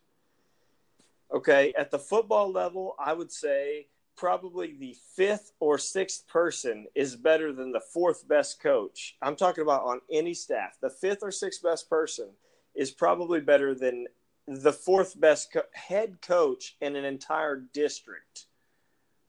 Okay, 1.34 1.74
at 1.78 1.92
the 1.92 2.00
football 2.00 2.52
level, 2.52 2.96
I 2.98 3.12
would 3.12 3.32
say 3.32 3.88
probably 4.16 4.76
the 4.80 4.96
fifth 5.16 5.52
or 5.60 5.78
sixth 5.78 6.28
person 6.28 6.88
is 6.96 7.16
better 7.16 7.52
than 7.52 7.72
the 7.72 7.82
fourth 7.94 8.28
best 8.28 8.62
coach. 8.62 9.16
I'm 9.22 9.36
talking 9.36 9.62
about 9.62 9.84
on 9.84 10.02
any 10.12 10.34
staff. 10.34 10.78
The 10.82 10.90
fifth 10.90 11.20
or 11.22 11.32
sixth 11.32 11.62
best 11.62 11.90
person 11.90 12.30
is 12.76 12.92
probably 12.92 13.40
better 13.40 13.74
than 13.74 14.08
the 14.48 14.74
fourth 14.74 15.20
best 15.20 15.52
co- 15.54 15.64
head 15.74 16.22
coach 16.22 16.76
in 16.82 16.96
an 16.96 17.06
entire 17.06 17.58
district 17.74 18.46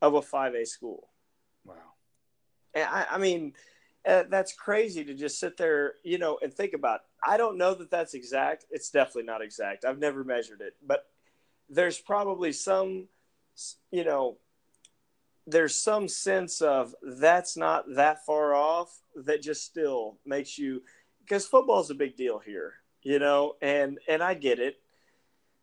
of 0.02 0.14
a 0.14 0.20
5A 0.20 0.66
school. 0.66 1.08
Wow. 1.64 1.74
And 2.74 2.84
I, 2.84 3.06
I 3.12 3.18
mean, 3.18 3.54
uh, 4.06 4.24
that's 4.28 4.52
crazy 4.52 5.04
to 5.04 5.14
just 5.14 5.40
sit 5.40 5.56
there, 5.56 5.94
you 6.04 6.18
know, 6.18 6.38
and 6.42 6.52
think 6.52 6.74
about. 6.74 6.96
It. 6.96 7.30
I 7.30 7.36
don't 7.36 7.58
know 7.58 7.74
that 7.74 7.90
that's 7.90 8.14
exact. 8.14 8.66
It's 8.70 8.90
definitely 8.90 9.24
not 9.24 9.42
exact. 9.42 9.84
I've 9.84 9.98
never 9.98 10.22
measured 10.22 10.60
it, 10.60 10.74
but 10.86 11.06
there's 11.68 11.98
probably 11.98 12.52
some, 12.52 13.08
you 13.90 14.04
know, 14.04 14.36
there's 15.47 15.74
some 15.74 16.09
sense 16.09 16.60
of 16.60 16.94
that's 17.02 17.56
not 17.56 17.85
that 17.94 18.24
far 18.24 18.55
off 18.55 19.01
that 19.14 19.43
just 19.43 19.64
still 19.64 20.18
makes 20.27 20.59
you 20.59 20.82
because 21.20 21.47
football 21.47 21.81
is 21.81 21.90
a 21.90 21.94
big 21.94 22.16
deal 22.16 22.39
here 22.39 22.74
you 23.02 23.18
know 23.18 23.55
and 23.62 23.98
and 24.09 24.23
i 24.23 24.35
get 24.35 24.59
it. 24.59 24.77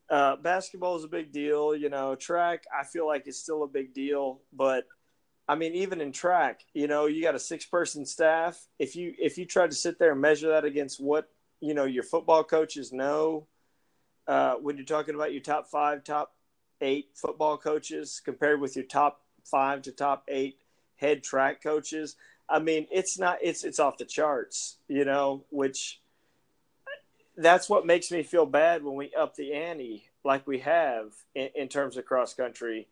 Uh, 0.10 0.36
basketball 0.36 0.96
is 0.96 1.04
a 1.04 1.08
big 1.08 1.32
deal 1.32 1.76
you 1.76 1.90
know 1.90 2.14
track 2.16 2.64
i 2.78 2.84
feel 2.84 3.08
like 3.08 3.24
it's 3.26 3.40
still 3.40 3.64
a 3.64 3.68
big 3.68 3.94
deal 3.94 4.42
but 4.52 4.86
i 5.48 5.56
mean 5.56 5.74
even 5.74 6.02
in 6.02 6.12
track 6.12 6.62
you 6.74 6.88
know 6.88 7.06
you 7.06 7.22
got 7.22 7.36
a 7.36 7.40
six 7.40 7.66
person 7.66 8.06
staff. 8.06 8.68
If 8.80 8.96
you 8.96 9.14
if 9.18 9.38
you 9.38 9.46
try 9.46 9.66
to 9.66 9.74
sit 9.74 9.98
there 10.00 10.12
and 10.12 10.22
measure 10.22 10.50
that 10.50 10.66
against 10.66 11.02
what 11.02 11.30
you 11.62 11.74
know 11.74 11.86
your 11.86 12.04
football 12.04 12.44
coaches 12.44 12.92
know 12.92 13.48
uh, 14.28 14.56
when 14.56 14.78
you're 14.78 14.86
talking 14.86 15.16
about 15.16 15.34
your 15.34 15.42
top 15.42 15.68
five 15.68 16.04
top 16.04 16.34
eight 16.82 17.10
football 17.16 17.58
coaches 17.58 18.22
compared 18.24 18.62
with 18.62 18.76
your 18.76 18.86
top 18.86 19.23
five 19.44 19.84
to 19.84 19.92
top 19.92 20.24
eight 20.28 20.58
head 20.96 21.24
track 21.24 21.62
coaches. 21.62 22.16
I 22.50 22.60
mean, 22.60 22.88
it's 22.92 23.18
not 23.18 23.40
it's 23.42 23.64
it's 23.64 23.80
off 23.80 23.98
the 23.98 24.06
charts, 24.06 24.78
you 24.88 25.06
know, 25.06 25.46
which 25.50 26.02
that's 27.38 27.70
what 27.70 27.86
makes 27.86 28.12
me 28.12 28.24
feel 28.24 28.46
bad 28.46 28.84
when 28.84 28.96
we 28.96 29.12
up 29.18 29.36
the 29.36 29.54
ante 29.54 30.10
like 30.24 30.46
we 30.48 30.60
have 30.60 31.14
in, 31.36 31.50
in 31.56 31.68
terms 31.68 31.98
of 31.98 32.06
cross 32.06 32.34
country 32.34 32.88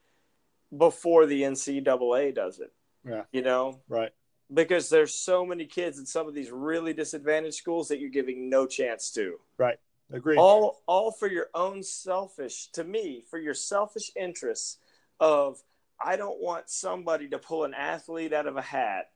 before 0.76 1.26
the 1.26 1.42
NCAA 1.44 2.34
does 2.34 2.60
it. 2.60 2.72
Yeah. 3.06 3.24
You 3.32 3.42
know? 3.42 3.80
Right. 3.88 4.12
Because 4.54 4.90
there's 4.90 5.14
so 5.14 5.46
many 5.46 5.66
kids 5.66 5.98
in 5.98 6.06
some 6.06 6.28
of 6.28 6.34
these 6.34 6.52
really 6.52 6.94
disadvantaged 6.94 7.56
schools 7.56 7.88
that 7.88 8.00
you're 8.00 8.10
giving 8.10 8.50
no 8.50 8.66
chance 8.66 9.12
to. 9.12 9.36
Right. 9.58 9.80
Agreed. 10.12 10.38
All 10.38 10.82
all 10.88 11.12
for 11.12 11.30
your 11.30 11.48
own 11.54 11.84
selfish 11.84 12.68
to 12.74 12.84
me, 12.84 13.24
for 13.30 13.40
your 13.40 13.54
selfish 13.54 14.12
interests 14.20 14.78
of 15.22 15.62
I 16.04 16.16
don't 16.16 16.42
want 16.42 16.70
somebody 16.70 17.30
to 17.30 17.38
pull 17.38 17.64
an 17.64 17.74
athlete 17.74 18.34
out 18.34 18.48
of 18.48 18.58
a 18.58 18.62
hat 18.62 19.10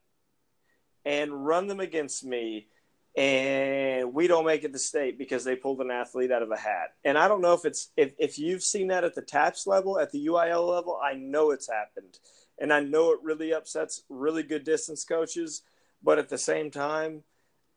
and 1.04 1.46
run 1.46 1.66
them 1.66 1.80
against 1.80 2.24
me 2.24 2.68
and 3.16 4.12
we 4.12 4.26
don't 4.26 4.44
make 4.44 4.62
it 4.62 4.74
to 4.74 4.78
state 4.78 5.18
because 5.18 5.42
they 5.42 5.56
pulled 5.56 5.80
an 5.80 5.90
athlete 5.90 6.30
out 6.30 6.42
of 6.42 6.50
a 6.50 6.56
hat. 6.56 6.90
And 7.02 7.16
I 7.16 7.28
don't 7.28 7.40
know 7.40 7.54
if 7.54 7.64
it's 7.64 7.90
if, 7.96 8.12
if 8.18 8.38
you've 8.38 8.62
seen 8.62 8.88
that 8.88 9.04
at 9.04 9.14
the 9.14 9.22
TAPPS 9.22 9.66
level, 9.66 9.98
at 9.98 10.12
the 10.12 10.26
UIL 10.26 10.68
level, 10.68 11.00
I 11.02 11.14
know 11.14 11.50
it's 11.50 11.70
happened. 11.70 12.18
And 12.58 12.72
I 12.72 12.80
know 12.80 13.12
it 13.12 13.20
really 13.22 13.54
upsets 13.54 14.02
really 14.10 14.42
good 14.42 14.64
distance 14.64 15.04
coaches, 15.04 15.62
but 16.02 16.18
at 16.18 16.28
the 16.28 16.38
same 16.38 16.70
time, 16.70 17.22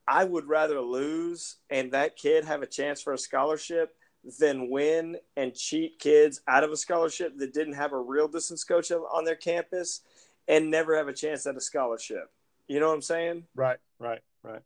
I 0.05 0.25
would 0.25 0.47
rather 0.47 0.81
lose 0.81 1.57
and 1.69 1.91
that 1.91 2.17
kid 2.17 2.43
have 2.43 2.61
a 2.61 2.67
chance 2.67 3.01
for 3.01 3.13
a 3.13 3.17
scholarship 3.17 3.95
than 4.39 4.69
win 4.69 5.17
and 5.37 5.55
cheat 5.55 5.99
kids 5.99 6.41
out 6.47 6.63
of 6.63 6.71
a 6.71 6.77
scholarship 6.77 7.37
that 7.37 7.53
didn't 7.53 7.73
have 7.73 7.93
a 7.93 7.99
real 7.99 8.27
distance 8.27 8.63
coach 8.63 8.91
on 8.91 9.23
their 9.23 9.35
campus 9.35 10.01
and 10.47 10.69
never 10.69 10.97
have 10.97 11.07
a 11.07 11.13
chance 11.13 11.45
at 11.45 11.55
a 11.55 11.61
scholarship. 11.61 12.31
You 12.67 12.79
know 12.79 12.87
what 12.87 12.95
I'm 12.95 13.01
saying? 13.01 13.45
Right, 13.55 13.79
right, 13.99 14.21
right. 14.43 14.61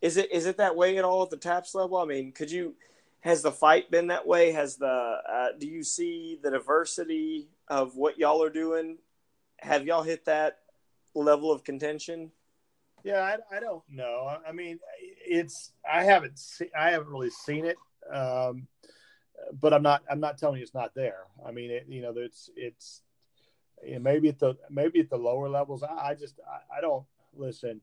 Is 0.00 0.16
it 0.16 0.32
is 0.32 0.46
it 0.46 0.56
that 0.56 0.76
way 0.76 0.96
at 0.96 1.04
all 1.04 1.22
at 1.22 1.30
the 1.30 1.36
TAPPS 1.36 1.74
level? 1.74 1.98
I 1.98 2.04
mean, 2.04 2.32
could 2.32 2.50
you 2.50 2.74
has 3.20 3.42
the 3.42 3.52
fight 3.52 3.90
been 3.90 4.08
that 4.08 4.26
way? 4.26 4.52
Has 4.52 4.76
the 4.76 4.86
uh, 4.86 5.48
do 5.58 5.66
you 5.66 5.82
see 5.82 6.38
the 6.42 6.50
diversity 6.50 7.48
of 7.68 7.96
what 7.96 8.18
y'all 8.18 8.42
are 8.42 8.50
doing? 8.50 8.96
Have 9.58 9.86
y'all 9.86 10.02
hit 10.02 10.24
that 10.24 10.58
level 11.14 11.52
of 11.52 11.64
contention? 11.64 12.30
Yeah, 13.04 13.20
I, 13.20 13.56
I 13.56 13.60
don't 13.60 13.82
know. 13.88 14.38
I 14.46 14.52
mean, 14.52 14.78
it's 14.98 15.72
I 15.90 16.04
haven't 16.04 16.38
see, 16.38 16.70
I 16.78 16.90
haven't 16.90 17.08
really 17.08 17.30
seen 17.30 17.64
it, 17.66 17.76
um, 18.12 18.66
but 19.60 19.72
I'm 19.72 19.82
not 19.82 20.02
I'm 20.10 20.20
not 20.20 20.38
telling 20.38 20.58
you 20.58 20.62
it's 20.62 20.74
not 20.74 20.94
there. 20.94 21.24
I 21.44 21.50
mean, 21.50 21.70
it, 21.70 21.86
you 21.88 22.02
know, 22.02 22.12
it's 22.16 22.50
it's 22.56 23.02
you 23.84 23.94
know, 23.94 24.00
maybe 24.00 24.28
at 24.28 24.38
the 24.38 24.56
maybe 24.70 25.00
at 25.00 25.10
the 25.10 25.16
lower 25.16 25.48
levels. 25.48 25.82
I, 25.82 26.10
I 26.10 26.14
just 26.14 26.38
I, 26.46 26.78
I 26.78 26.80
don't 26.80 27.04
listen 27.34 27.80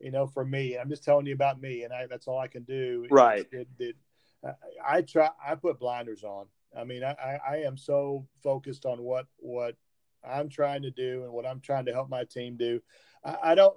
you 0.00 0.10
know, 0.10 0.26
for 0.26 0.44
me, 0.44 0.76
I'm 0.76 0.88
just 0.88 1.04
telling 1.04 1.26
you 1.26 1.34
about 1.34 1.60
me, 1.60 1.84
and 1.84 1.92
I, 1.92 2.06
that's 2.06 2.26
all 2.26 2.38
I 2.38 2.48
can 2.48 2.64
do. 2.64 3.06
Right. 3.10 3.46
It, 3.52 3.68
it, 3.78 3.96
I, 4.44 4.96
I 4.98 5.02
try. 5.02 5.30
I 5.44 5.54
put 5.54 5.78
blinders 5.78 6.24
on. 6.24 6.46
I 6.76 6.84
mean, 6.84 7.04
I, 7.04 7.38
I 7.48 7.56
am 7.58 7.76
so 7.76 8.26
focused 8.42 8.84
on 8.84 9.02
what 9.02 9.26
what 9.38 9.76
I'm 10.22 10.48
trying 10.48 10.82
to 10.82 10.90
do 10.90 11.22
and 11.24 11.32
what 11.32 11.46
I'm 11.46 11.60
trying 11.60 11.86
to 11.86 11.92
help 11.92 12.10
my 12.10 12.24
team 12.24 12.56
do. 12.56 12.82
I, 13.24 13.36
I 13.42 13.54
don't. 13.54 13.76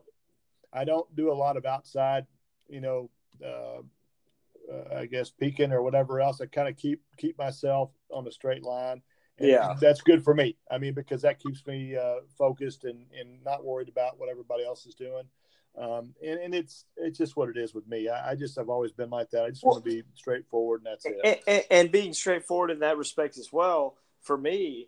I 0.74 0.84
don't 0.84 1.14
do 1.16 1.32
a 1.32 1.34
lot 1.34 1.56
of 1.56 1.66
outside, 1.66 2.26
you 2.68 2.82
know, 2.82 3.10
uh, 3.44 3.82
uh, 4.72 4.96
I 4.96 5.06
guess 5.06 5.30
peeking 5.30 5.72
or 5.72 5.82
whatever 5.82 6.20
else. 6.22 6.42
I 6.42 6.46
kind 6.46 6.68
of 6.68 6.78
keep 6.78 7.02
keep 7.18 7.38
myself 7.38 7.92
on 8.12 8.28
a 8.28 8.32
straight 8.32 8.64
line. 8.64 9.02
And 9.40 9.50
yeah, 9.50 9.76
that's 9.80 10.02
good 10.02 10.24
for 10.24 10.34
me. 10.34 10.58
I 10.70 10.78
mean, 10.78 10.94
because 10.94 11.22
that 11.22 11.40
keeps 11.40 11.66
me 11.68 11.96
uh, 11.96 12.22
focused 12.38 12.86
and 12.86 13.06
and 13.18 13.44
not 13.44 13.64
worried 13.64 13.90
about 13.90 14.20
what 14.20 14.30
everybody 14.30 14.66
else 14.66 14.86
is 14.86 14.96
doing. 14.96 15.24
Um, 15.78 16.16
and, 16.26 16.40
and 16.40 16.56
it's 16.56 16.86
it's 16.96 17.20
just 17.20 17.38
what 17.38 17.50
it 17.50 17.58
is 17.58 17.74
with 17.74 17.88
me. 17.88 18.10
I, 18.10 18.32
I 18.32 18.36
just 18.36 18.56
have 18.56 18.70
always 18.70 18.92
been 18.92 19.12
like 19.12 19.30
that. 19.32 19.44
I 19.44 19.50
just 19.50 19.64
well, 19.64 19.74
want 19.74 19.86
to 19.86 19.92
be 19.92 20.04
straightforward, 20.16 20.82
and 20.82 20.88
that's 20.88 21.06
it. 21.06 21.44
And, 21.46 21.64
and, 21.70 21.92
being 21.92 22.14
straightforward 22.14 22.72
in 22.72 22.80
that 22.80 22.98
respect 22.98 23.38
as 23.38 23.54
well, 23.54 23.96
for 24.22 24.36
me, 24.36 24.88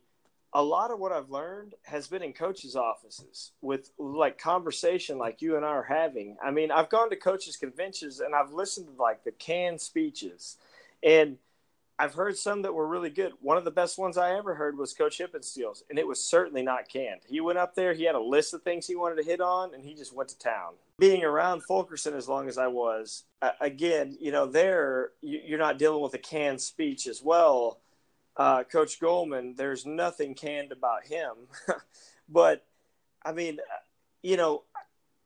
a 0.54 0.64
lot 0.64 0.92
of 0.92 1.00
what 1.00 1.12
I've 1.12 1.30
learned 1.30 1.76
has 1.84 2.08
been 2.08 2.24
in 2.24 2.34
coaches' 2.34 2.76
offices 2.76 3.52
with 3.62 3.92
like 4.00 4.38
conversation 4.38 5.18
like 5.18 5.42
you 5.42 5.56
and 5.56 5.66
I 5.66 5.70
are 5.70 5.84
having. 5.84 6.38
I 6.44 6.52
mean, 6.52 6.72
I've 6.72 6.90
gone 6.90 7.10
to 7.12 7.16
coaches' 7.16 7.58
conventions 7.58 8.20
and 8.20 8.34
I've 8.34 8.52
listened 8.52 8.88
to 8.88 9.02
like 9.02 9.24
the 9.24 9.32
canned 9.32 9.80
speeches, 9.80 10.58
and 11.04 11.38
I've 12.00 12.14
heard 12.14 12.38
some 12.38 12.62
that 12.62 12.74
were 12.74 12.88
really 12.88 13.10
good. 13.10 13.34
One 13.42 13.58
of 13.58 13.66
the 13.66 13.72
best 13.72 13.98
ones 14.00 14.18
I 14.18 14.38
ever 14.38 14.56
heard 14.56 14.78
was 14.78 14.94
Coach 14.94 15.20
Hippensteel's, 15.20 15.84
and 15.90 16.00
it 16.00 16.08
was 16.08 16.24
certainly 16.24 16.64
not 16.64 16.88
canned. 16.88 17.22
He 17.28 17.42
went 17.42 17.60
up 17.60 17.76
there, 17.76 17.94
he 17.94 18.06
had 18.06 18.16
a 18.16 18.22
list 18.22 18.54
of 18.54 18.64
things 18.64 18.88
he 18.88 18.96
wanted 18.96 19.18
to 19.18 19.30
hit 19.30 19.42
on, 19.42 19.74
and 19.74 19.84
he 19.84 19.94
just 19.94 20.16
went 20.16 20.30
to 20.30 20.40
town. 20.40 20.76
Being 20.98 21.26
around 21.26 21.64
Fulkerson 21.64 22.14
as 22.14 22.28
long 22.28 22.48
as 22.48 22.58
I 22.58 22.68
was, 22.68 23.26
again, 23.60 24.18
you 24.20 24.32
know, 24.32 24.46
there 24.46 25.12
you're 25.22 25.60
not 25.60 25.78
dealing 25.78 26.02
with 26.02 26.14
a 26.14 26.20
canned 26.20 26.62
speech 26.62 27.06
as 27.06 27.22
well. 27.22 27.80
Uh, 28.38 28.64
Coach 28.64 29.00
Goldman, 29.00 29.56
there's 29.58 29.86
nothing 29.86 30.34
canned 30.34 30.72
about 30.72 31.06
him, 31.06 31.34
but 32.30 32.66
I 33.24 33.34
mean, 33.34 33.60
you 34.22 34.38
know, 34.38 34.64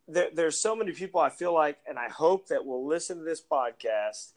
there, 0.08 0.30
there's 0.34 0.58
so 0.58 0.76
many 0.76 0.92
people 0.92 1.22
I 1.22 1.30
feel 1.30 1.54
like, 1.54 1.78
and 1.88 1.98
I 1.98 2.10
hope 2.10 2.48
that 2.48 2.66
will 2.66 2.88
listen 2.88 3.20
to 3.20 3.24
this 3.24 3.42
podcast 3.42 4.34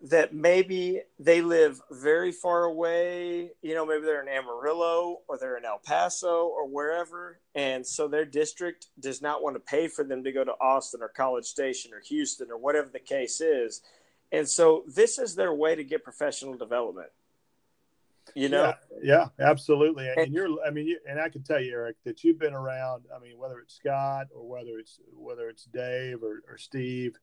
that 0.00 0.32
maybe 0.32 1.00
they 1.18 1.42
live 1.42 1.80
very 1.90 2.30
far 2.30 2.64
away. 2.64 3.50
You 3.62 3.74
know, 3.74 3.84
maybe 3.84 4.02
they're 4.02 4.22
in 4.22 4.28
Amarillo 4.28 5.18
or 5.26 5.38
they're 5.38 5.56
in 5.56 5.64
El 5.64 5.80
Paso 5.84 6.46
or 6.46 6.68
wherever. 6.68 7.40
And 7.54 7.84
so 7.84 8.06
their 8.06 8.24
district 8.24 8.86
does 9.00 9.20
not 9.20 9.42
want 9.42 9.56
to 9.56 9.60
pay 9.60 9.88
for 9.88 10.04
them 10.04 10.22
to 10.22 10.32
go 10.32 10.44
to 10.44 10.52
Austin 10.60 11.02
or 11.02 11.08
College 11.08 11.46
Station 11.46 11.92
or 11.92 12.00
Houston 12.08 12.50
or 12.50 12.58
whatever 12.58 12.88
the 12.92 13.00
case 13.00 13.40
is. 13.40 13.82
And 14.30 14.48
so 14.48 14.84
this 14.86 15.18
is 15.18 15.34
their 15.34 15.52
way 15.52 15.74
to 15.74 15.82
get 15.82 16.04
professional 16.04 16.54
development. 16.54 17.08
You 18.34 18.48
know? 18.48 18.74
Yeah, 19.02 19.28
yeah 19.38 19.46
absolutely. 19.46 20.08
And, 20.08 20.18
and 20.18 20.32
you're, 20.32 20.48
I 20.66 20.70
mean, 20.70 20.86
you, 20.86 20.98
and 21.08 21.20
I 21.20 21.28
can 21.28 21.42
tell 21.42 21.60
you, 21.60 21.72
Eric, 21.72 21.96
that 22.04 22.24
you've 22.24 22.38
been 22.38 22.54
around, 22.54 23.04
I 23.14 23.18
mean, 23.18 23.38
whether 23.38 23.58
it's 23.60 23.74
Scott 23.74 24.26
or 24.34 24.48
whether 24.48 24.78
it's, 24.78 25.00
whether 25.12 25.48
it's 25.48 25.64
Dave 25.64 26.22
or, 26.22 26.42
or 26.48 26.58
Steve, 26.58 27.16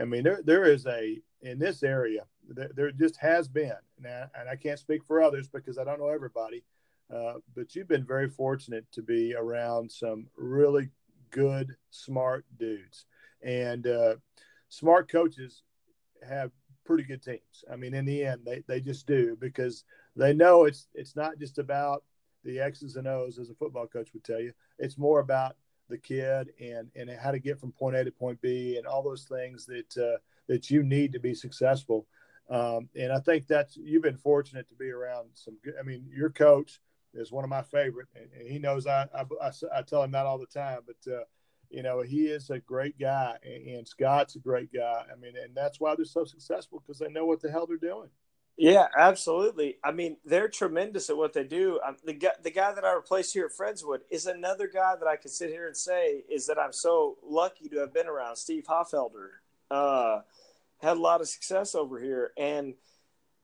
I 0.00 0.04
mean, 0.04 0.22
there 0.22 0.40
there 0.44 0.64
is 0.64 0.86
a 0.86 1.20
in 1.42 1.58
this 1.58 1.82
area 1.82 2.22
there, 2.48 2.70
there 2.74 2.90
just 2.92 3.16
has 3.16 3.48
been, 3.48 3.72
now, 4.00 4.26
and 4.38 4.48
I 4.48 4.56
can't 4.56 4.78
speak 4.78 5.04
for 5.04 5.22
others 5.22 5.48
because 5.48 5.78
I 5.78 5.84
don't 5.84 5.98
know 5.98 6.08
everybody, 6.08 6.64
uh, 7.12 7.34
but 7.54 7.74
you've 7.74 7.88
been 7.88 8.06
very 8.06 8.28
fortunate 8.28 8.86
to 8.92 9.02
be 9.02 9.34
around 9.34 9.90
some 9.90 10.28
really 10.36 10.90
good, 11.30 11.74
smart 11.90 12.44
dudes, 12.58 13.06
and 13.42 13.86
uh, 13.86 14.14
smart 14.68 15.10
coaches 15.10 15.62
have 16.28 16.52
pretty 16.84 17.02
good 17.02 17.22
teams. 17.22 17.64
I 17.70 17.76
mean, 17.76 17.94
in 17.94 18.04
the 18.04 18.24
end, 18.24 18.42
they 18.44 18.62
they 18.66 18.80
just 18.80 19.06
do 19.06 19.36
because 19.40 19.84
they 20.18 20.34
know 20.34 20.64
it's 20.64 20.88
it's 20.94 21.16
not 21.16 21.38
just 21.38 21.58
about 21.58 22.04
the 22.44 22.60
X's 22.60 22.96
and 22.96 23.06
O's 23.06 23.38
as 23.38 23.50
a 23.50 23.54
football 23.54 23.86
coach 23.86 24.12
would 24.12 24.24
tell 24.24 24.40
you. 24.40 24.52
It's 24.78 24.98
more 24.98 25.20
about 25.20 25.56
the 25.88 25.98
kid 25.98 26.50
and 26.60 26.90
and 26.94 27.10
how 27.10 27.30
to 27.30 27.38
get 27.38 27.58
from 27.58 27.72
point 27.72 27.96
A 27.96 28.04
to 28.04 28.10
point 28.10 28.40
B 28.40 28.76
and 28.76 28.86
all 28.86 29.02
those 29.02 29.24
things 29.24 29.66
that 29.66 29.96
uh, 29.96 30.18
that 30.48 30.70
you 30.70 30.82
need 30.82 31.12
to 31.12 31.20
be 31.20 31.34
successful. 31.34 32.06
Um, 32.50 32.88
and 32.98 33.12
I 33.12 33.20
think 33.20 33.46
that's 33.46 33.76
you've 33.76 34.02
been 34.02 34.16
fortunate 34.16 34.68
to 34.68 34.74
be 34.74 34.90
around 34.90 35.28
some 35.34 35.56
good. 35.62 35.74
I 35.78 35.82
mean, 35.82 36.06
your 36.14 36.30
coach 36.30 36.80
is 37.14 37.32
one 37.32 37.44
of 37.44 37.50
my 37.50 37.62
favorite, 37.62 38.08
and, 38.14 38.28
and 38.38 38.48
he 38.48 38.58
knows 38.58 38.86
I, 38.86 39.06
I, 39.14 39.24
I 39.42 39.50
I 39.74 39.82
tell 39.82 40.02
him 40.02 40.12
that 40.12 40.26
all 40.26 40.38
the 40.38 40.46
time. 40.46 40.80
But 40.86 41.12
uh, 41.12 41.24
you 41.70 41.82
know, 41.82 42.00
he 42.00 42.26
is 42.26 42.50
a 42.50 42.58
great 42.58 42.98
guy, 42.98 43.36
and, 43.44 43.66
and 43.66 43.88
Scott's 43.88 44.36
a 44.36 44.40
great 44.40 44.72
guy. 44.72 45.04
I 45.12 45.16
mean, 45.16 45.34
and 45.36 45.54
that's 45.54 45.78
why 45.80 45.94
they're 45.94 46.04
so 46.04 46.24
successful 46.24 46.80
because 46.80 46.98
they 46.98 47.08
know 47.08 47.26
what 47.26 47.40
the 47.40 47.50
hell 47.50 47.66
they're 47.66 47.76
doing. 47.76 48.08
Yeah, 48.58 48.88
absolutely. 48.98 49.78
I 49.84 49.92
mean, 49.92 50.16
they're 50.24 50.48
tremendous 50.48 51.10
at 51.10 51.16
what 51.16 51.32
they 51.32 51.44
do. 51.44 51.80
Um, 51.86 51.96
the 52.04 52.14
guy, 52.14 52.32
the 52.42 52.50
guy 52.50 52.72
that 52.74 52.84
I 52.84 52.92
replaced 52.92 53.32
here 53.34 53.46
at 53.46 53.52
Friendswood 53.52 54.00
is 54.10 54.26
another 54.26 54.68
guy 54.68 54.96
that 54.98 55.08
I 55.08 55.16
can 55.16 55.30
sit 55.30 55.50
here 55.50 55.68
and 55.68 55.76
say 55.76 56.24
is 56.28 56.46
that 56.48 56.58
I'm 56.58 56.72
so 56.72 57.18
lucky 57.24 57.68
to 57.70 57.78
have 57.78 57.94
been 57.94 58.08
around. 58.08 58.36
Steve 58.36 58.64
Hoffelder 58.68 59.28
uh, 59.70 60.22
had 60.82 60.96
a 60.96 61.00
lot 61.00 61.20
of 61.20 61.28
success 61.28 61.76
over 61.76 62.00
here, 62.00 62.32
and 62.36 62.74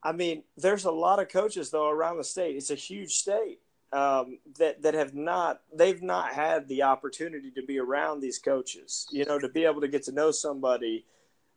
I 0.03 0.13
mean, 0.13 0.45
there's 0.57 0.85
a 0.85 0.93
lot 0.93 1.21
of 1.21 1.29
coaches 1.29 1.71
though 1.71 1.89
around 1.91 2.19
the 2.19 2.25
state. 2.25 2.57
It's 2.57 2.71
a 2.71 2.77
huge 2.77 3.13
state 3.15 3.61
um, 3.93 4.39
that 4.59 4.83
that 4.83 4.95
have 4.95 5.15
not 5.15 5.63
they've 5.75 6.03
not 6.03 6.35
had 6.35 6.69
the 6.69 6.83
opportunity 6.83 7.51
to 7.53 7.63
be 7.63 7.79
around 7.79 8.21
these 8.21 8.39
coaches. 8.39 9.07
You 9.13 9.25
know, 9.27 9.39
to 9.39 9.49
be 9.49 9.65
able 9.65 9.83
to 9.83 9.89
get 9.89 10.05
to 10.05 10.13
know 10.13 10.33
somebody 10.33 11.07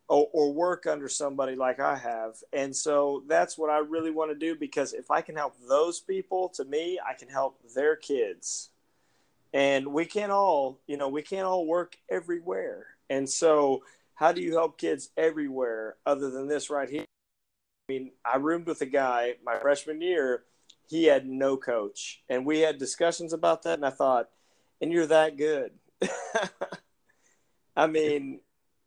or, 0.10 0.28
or, 0.32 0.54
work 0.54 0.86
under 0.88 1.10
somebody 1.10 1.56
like 1.56 1.80
I 1.80 1.98
have. 1.98 2.36
And 2.54 2.76
so 2.76 3.24
that's 3.28 3.58
what 3.58 3.70
I 3.70 3.80
really 3.80 4.12
want 4.12 4.32
to 4.32 4.38
do 4.38 4.56
because 4.56 4.94
if 4.94 5.12
I 5.12 5.22
can 5.22 5.36
help 5.36 5.56
those 5.68 6.00
people, 6.00 6.50
to 6.56 6.64
me, 6.64 6.98
I 7.06 7.14
can 7.14 7.28
help 7.28 7.60
their 7.76 7.96
kids. 7.96 8.70
And 9.54 9.88
we 9.88 10.06
can't 10.06 10.32
all, 10.32 10.80
you 10.88 10.98
know, 10.98 11.10
we 11.10 11.22
can't 11.22 11.46
all 11.46 11.66
work 11.66 11.98
everywhere. 12.10 12.88
And 13.10 13.30
so, 13.30 13.84
how 14.16 14.32
do 14.32 14.42
you 14.42 14.54
help 14.54 14.78
kids 14.78 15.10
everywhere 15.16 15.96
other 16.06 16.30
than 16.32 16.48
this 16.48 16.70
right 16.70 16.90
here? 16.90 17.06
I 17.90 17.94
mean, 17.94 18.12
I 18.26 18.38
roomed 18.38 18.68
with 18.68 18.82
a 18.82 18.86
guy 18.86 19.36
my 19.46 19.58
freshman 19.60 20.02
year. 20.02 20.44
He 20.90 21.06
had 21.06 21.28
no 21.28 21.58
coach, 21.58 22.22
and 22.30 22.46
we 22.46 22.60
had 22.60 22.78
discussions 22.78 23.34
about 23.34 23.64
that. 23.64 23.76
And 23.76 23.86
I 23.86 23.90
thought, 23.90 24.30
and 24.82 24.92
you're 24.92 25.08
that 25.08 25.38
good. 25.38 25.72
I 27.76 27.88
mean, 27.88 28.40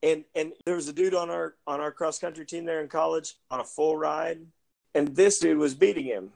and 0.03 0.25
and 0.35 0.53
there 0.65 0.75
was 0.75 0.89
a 0.89 0.93
dude 0.93 1.15
on 1.15 1.31
our 1.31 1.55
on 1.67 1.81
our 1.81 1.93
cross 1.93 2.19
country 2.19 2.47
team 2.47 2.65
there 2.65 2.81
in 2.81 2.89
college 2.89 3.35
on 3.51 3.61
a 3.61 3.65
full 3.65 3.97
ride, 3.97 4.41
and 4.95 5.15
this 5.15 5.39
dude 5.39 5.59
was 5.59 5.75
beating 5.75 6.07
him. 6.07 6.31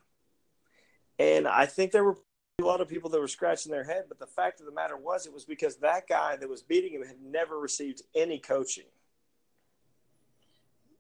And 1.19 1.47
I 1.47 1.67
think 1.67 1.93
there 1.93 2.05
were 2.05 2.17
a 2.61 2.65
lot 2.65 2.81
of 2.81 2.89
people 2.89 3.11
that 3.11 3.21
were 3.21 3.29
scratching 3.29 3.73
their 3.73 3.85
head, 3.85 4.05
but 4.09 4.19
the 4.19 4.27
fact 4.27 4.61
of 4.61 4.67
the 4.67 4.73
matter 4.73 4.97
was, 4.97 5.27
it 5.27 5.33
was 5.33 5.45
because 5.45 5.77
that 5.77 6.09
guy 6.09 6.37
that 6.37 6.49
was 6.49 6.63
beating 6.63 6.93
him 6.93 7.05
had 7.05 7.21
never 7.23 7.59
received 7.59 8.03
any 8.15 8.39
coaching. 8.39 8.85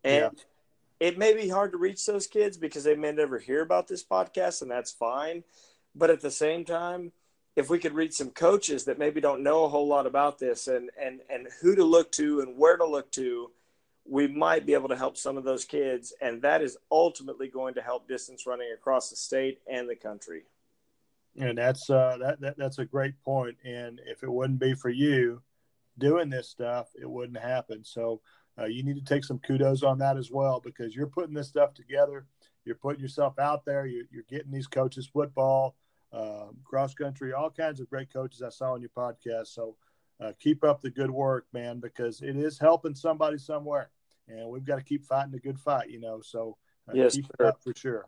And 0.02 0.32
yeah. 1.00 1.08
it 1.08 1.18
may 1.18 1.34
be 1.34 1.48
hard 1.48 1.72
to 1.72 1.78
reach 1.78 2.04
those 2.06 2.26
kids 2.26 2.56
because 2.56 2.84
they 2.84 2.94
may 2.94 3.12
never 3.12 3.38
hear 3.38 3.62
about 3.62 3.88
this 3.88 4.04
podcast, 4.04 4.62
and 4.62 4.70
that's 4.70 4.92
fine. 4.92 5.44
But 5.94 6.10
at 6.10 6.20
the 6.20 6.30
same 6.30 6.64
time, 6.64 7.12
if 7.56 7.70
we 7.70 7.78
could 7.78 7.94
reach 7.94 8.14
some 8.14 8.30
coaches 8.30 8.84
that 8.84 8.98
maybe 8.98 9.20
don't 9.20 9.42
know 9.42 9.64
a 9.64 9.68
whole 9.68 9.86
lot 9.86 10.06
about 10.06 10.38
this 10.38 10.68
and 10.68 10.90
and 11.00 11.20
and 11.30 11.48
who 11.60 11.74
to 11.74 11.84
look 11.84 12.10
to 12.12 12.40
and 12.40 12.56
where 12.58 12.76
to 12.76 12.86
look 12.86 13.10
to 13.12 13.50
we 14.04 14.26
might 14.28 14.66
be 14.66 14.74
able 14.74 14.88
to 14.88 14.96
help 14.96 15.16
some 15.16 15.36
of 15.36 15.44
those 15.44 15.64
kids. 15.64 16.12
And 16.20 16.42
that 16.42 16.62
is 16.62 16.76
ultimately 16.90 17.48
going 17.48 17.74
to 17.74 17.82
help 17.82 18.06
distance 18.06 18.46
running 18.46 18.68
across 18.72 19.10
the 19.10 19.16
state 19.16 19.60
and 19.66 19.88
the 19.88 19.96
country. 19.96 20.42
And 21.38 21.58
that's 21.58 21.90
uh, 21.90 22.18
that, 22.20 22.40
that 22.40 22.58
that's 22.58 22.78
a 22.78 22.84
great 22.84 23.14
point. 23.24 23.56
And 23.64 24.00
if 24.06 24.22
it 24.22 24.30
wouldn't 24.30 24.60
be 24.60 24.74
for 24.74 24.90
you 24.90 25.42
doing 25.96 26.28
this 26.28 26.48
stuff 26.48 26.88
it 27.00 27.08
wouldn't 27.08 27.38
happen. 27.38 27.84
So 27.84 28.20
uh, 28.58 28.66
you 28.66 28.82
need 28.82 28.96
to 28.96 29.04
take 29.04 29.24
some 29.24 29.38
kudos 29.38 29.82
on 29.82 29.98
that 29.98 30.16
as 30.16 30.30
well 30.30 30.60
because 30.64 30.94
you're 30.94 31.06
putting 31.06 31.34
this 31.34 31.48
stuff 31.48 31.74
together. 31.74 32.26
You're 32.64 32.76
putting 32.76 33.02
yourself 33.02 33.38
out 33.38 33.64
there. 33.64 33.86
You're, 33.86 34.04
you're 34.10 34.24
getting 34.28 34.52
these 34.52 34.66
coaches 34.66 35.08
football 35.12 35.76
uh, 36.14 36.46
cross 36.64 36.94
country, 36.94 37.32
all 37.32 37.50
kinds 37.50 37.80
of 37.80 37.90
great 37.90 38.12
coaches 38.12 38.42
I 38.42 38.48
saw 38.50 38.74
on 38.74 38.80
your 38.80 38.90
podcast. 38.96 39.48
So 39.48 39.76
uh, 40.20 40.32
keep 40.38 40.62
up 40.64 40.80
the 40.80 40.90
good 40.90 41.10
work, 41.10 41.46
man, 41.52 41.80
because 41.80 42.20
it 42.20 42.36
is 42.36 42.58
helping 42.58 42.94
somebody 42.94 43.38
somewhere, 43.38 43.90
and 44.28 44.48
we've 44.48 44.64
got 44.64 44.76
to 44.76 44.84
keep 44.84 45.04
fighting 45.04 45.34
a 45.34 45.38
good 45.38 45.58
fight, 45.58 45.90
you 45.90 46.00
know. 46.00 46.20
So 46.22 46.56
uh, 46.88 46.92
yes, 46.94 47.16
keep 47.16 47.26
it 47.38 47.44
up 47.44 47.62
for 47.62 47.72
sure. 47.76 48.06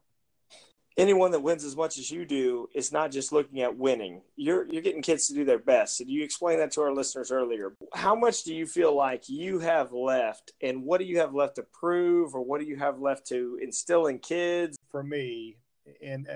Anyone 0.97 1.31
that 1.33 1.41
wins 1.41 1.63
as 1.63 1.77
much 1.77 1.99
as 1.99 2.11
you 2.11 2.25
do 2.25 2.69
is 2.75 2.91
not 2.91 3.11
just 3.11 3.31
looking 3.31 3.61
at 3.61 3.77
winning. 3.77 4.23
You're 4.37 4.67
you're 4.67 4.81
getting 4.81 5.03
kids 5.03 5.29
to 5.29 5.35
do 5.35 5.45
their 5.45 5.59
best. 5.59 5.99
Did 5.99 6.09
you 6.09 6.23
explain 6.23 6.59
that 6.59 6.71
to 6.73 6.81
our 6.83 6.95
listeners 6.95 7.31
earlier? 7.31 7.75
How 7.93 8.15
much 8.15 8.45
do 8.45 8.55
you 8.55 8.67
feel 8.67 8.97
like 8.97 9.29
you 9.29 9.59
have 9.59 9.93
left, 9.93 10.53
and 10.63 10.85
what 10.85 10.99
do 10.99 11.05
you 11.05 11.19
have 11.19 11.35
left 11.35 11.57
to 11.57 11.65
prove, 11.65 12.35
or 12.35 12.43
what 12.43 12.61
do 12.61 12.67
you 12.67 12.77
have 12.77 12.99
left 12.99 13.27
to 13.29 13.59
instill 13.61 14.07
in 14.07 14.21
kids? 14.21 14.79
For 14.91 15.03
me, 15.03 15.59
and 16.01 16.29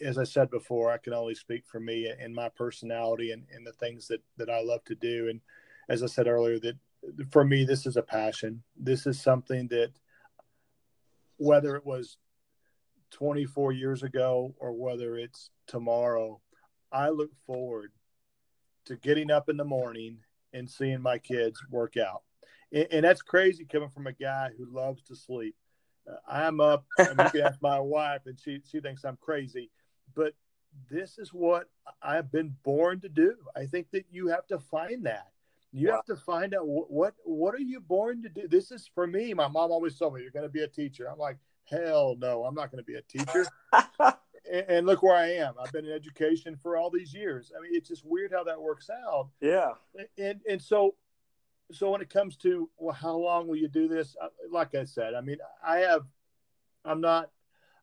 as 0.00 0.18
I 0.18 0.24
said 0.24 0.50
before, 0.50 0.90
I 0.90 0.98
can 0.98 1.12
only 1.12 1.34
speak 1.34 1.64
for 1.66 1.80
me 1.80 2.10
and 2.18 2.34
my 2.34 2.48
personality 2.48 3.32
and, 3.32 3.44
and 3.54 3.66
the 3.66 3.72
things 3.72 4.08
that, 4.08 4.22
that 4.36 4.50
I 4.50 4.62
love 4.62 4.84
to 4.84 4.94
do. 4.94 5.28
And 5.28 5.40
as 5.88 6.02
I 6.02 6.06
said 6.06 6.26
earlier, 6.26 6.58
that 6.60 6.76
for 7.30 7.44
me, 7.44 7.64
this 7.64 7.86
is 7.86 7.96
a 7.96 8.02
passion. 8.02 8.62
This 8.76 9.06
is 9.06 9.20
something 9.20 9.68
that, 9.68 9.92
whether 11.36 11.76
it 11.76 11.86
was 11.86 12.18
24 13.12 13.72
years 13.72 14.02
ago 14.02 14.54
or 14.58 14.72
whether 14.72 15.16
it's 15.16 15.50
tomorrow, 15.66 16.40
I 16.92 17.08
look 17.10 17.30
forward 17.46 17.92
to 18.86 18.96
getting 18.96 19.30
up 19.30 19.48
in 19.48 19.56
the 19.56 19.64
morning 19.64 20.18
and 20.52 20.68
seeing 20.68 21.00
my 21.00 21.18
kids 21.18 21.62
work 21.70 21.96
out. 21.96 22.22
And, 22.72 22.86
and 22.90 23.04
that's 23.04 23.22
crazy 23.22 23.64
coming 23.64 23.90
from 23.90 24.06
a 24.06 24.12
guy 24.12 24.50
who 24.56 24.66
loves 24.66 25.02
to 25.04 25.16
sleep. 25.16 25.54
Uh, 26.10 26.16
I'm 26.28 26.60
up, 26.60 26.84
you 26.98 27.04
can 27.14 27.40
ask 27.42 27.60
my 27.62 27.78
wife, 27.80 28.22
and 28.26 28.38
she, 28.38 28.60
she 28.70 28.80
thinks 28.80 29.04
I'm 29.04 29.18
crazy 29.20 29.70
but 30.14 30.34
this 30.90 31.18
is 31.18 31.32
what 31.32 31.68
I've 32.02 32.30
been 32.30 32.54
born 32.62 33.00
to 33.00 33.08
do. 33.08 33.36
I 33.56 33.66
think 33.66 33.90
that 33.92 34.06
you 34.10 34.28
have 34.28 34.46
to 34.48 34.58
find 34.58 35.04
that. 35.06 35.28
You 35.72 35.88
wow. 35.88 35.96
have 35.96 36.04
to 36.06 36.16
find 36.16 36.54
out 36.54 36.66
what, 36.66 36.90
what 36.90 37.14
what 37.24 37.54
are 37.54 37.60
you 37.60 37.80
born 37.80 38.22
to 38.22 38.28
do. 38.28 38.48
This 38.48 38.72
is 38.72 38.90
for 38.92 39.06
me. 39.06 39.34
My 39.34 39.46
mom 39.46 39.70
always 39.70 39.96
told 39.96 40.14
me 40.14 40.22
you're 40.22 40.32
going 40.32 40.44
to 40.44 40.48
be 40.48 40.62
a 40.62 40.68
teacher. 40.68 41.08
I'm 41.08 41.18
like, 41.18 41.38
hell 41.70 42.16
no, 42.18 42.44
I'm 42.44 42.54
not 42.54 42.72
going 42.72 42.82
to 42.82 42.84
be 42.84 42.96
a 42.96 43.02
teacher. 43.02 43.46
and, 44.50 44.64
and, 44.68 44.86
look 44.86 45.02
where 45.02 45.14
I 45.14 45.28
am. 45.34 45.54
I've 45.62 45.72
been 45.72 45.84
in 45.84 45.92
education 45.92 46.56
for 46.56 46.76
all 46.76 46.90
these 46.90 47.14
years. 47.14 47.52
I 47.56 47.62
mean, 47.62 47.70
it's 47.74 47.88
just 47.88 48.04
weird 48.04 48.32
how 48.32 48.42
that 48.44 48.60
works 48.60 48.90
out. 48.90 49.28
Yeah. 49.40 49.74
And 50.18 50.40
and 50.48 50.60
so 50.60 50.96
so 51.70 51.90
when 51.90 52.00
it 52.00 52.10
comes 52.10 52.36
to 52.38 52.68
well, 52.76 52.94
how 52.94 53.16
long 53.16 53.46
will 53.46 53.56
you 53.56 53.68
do 53.68 53.86
this? 53.86 54.16
Uh, 54.20 54.28
like 54.50 54.74
I 54.74 54.84
said, 54.84 55.14
I 55.14 55.20
mean, 55.20 55.38
I 55.64 55.78
have. 55.78 56.04
I'm 56.84 57.00
not 57.00 57.30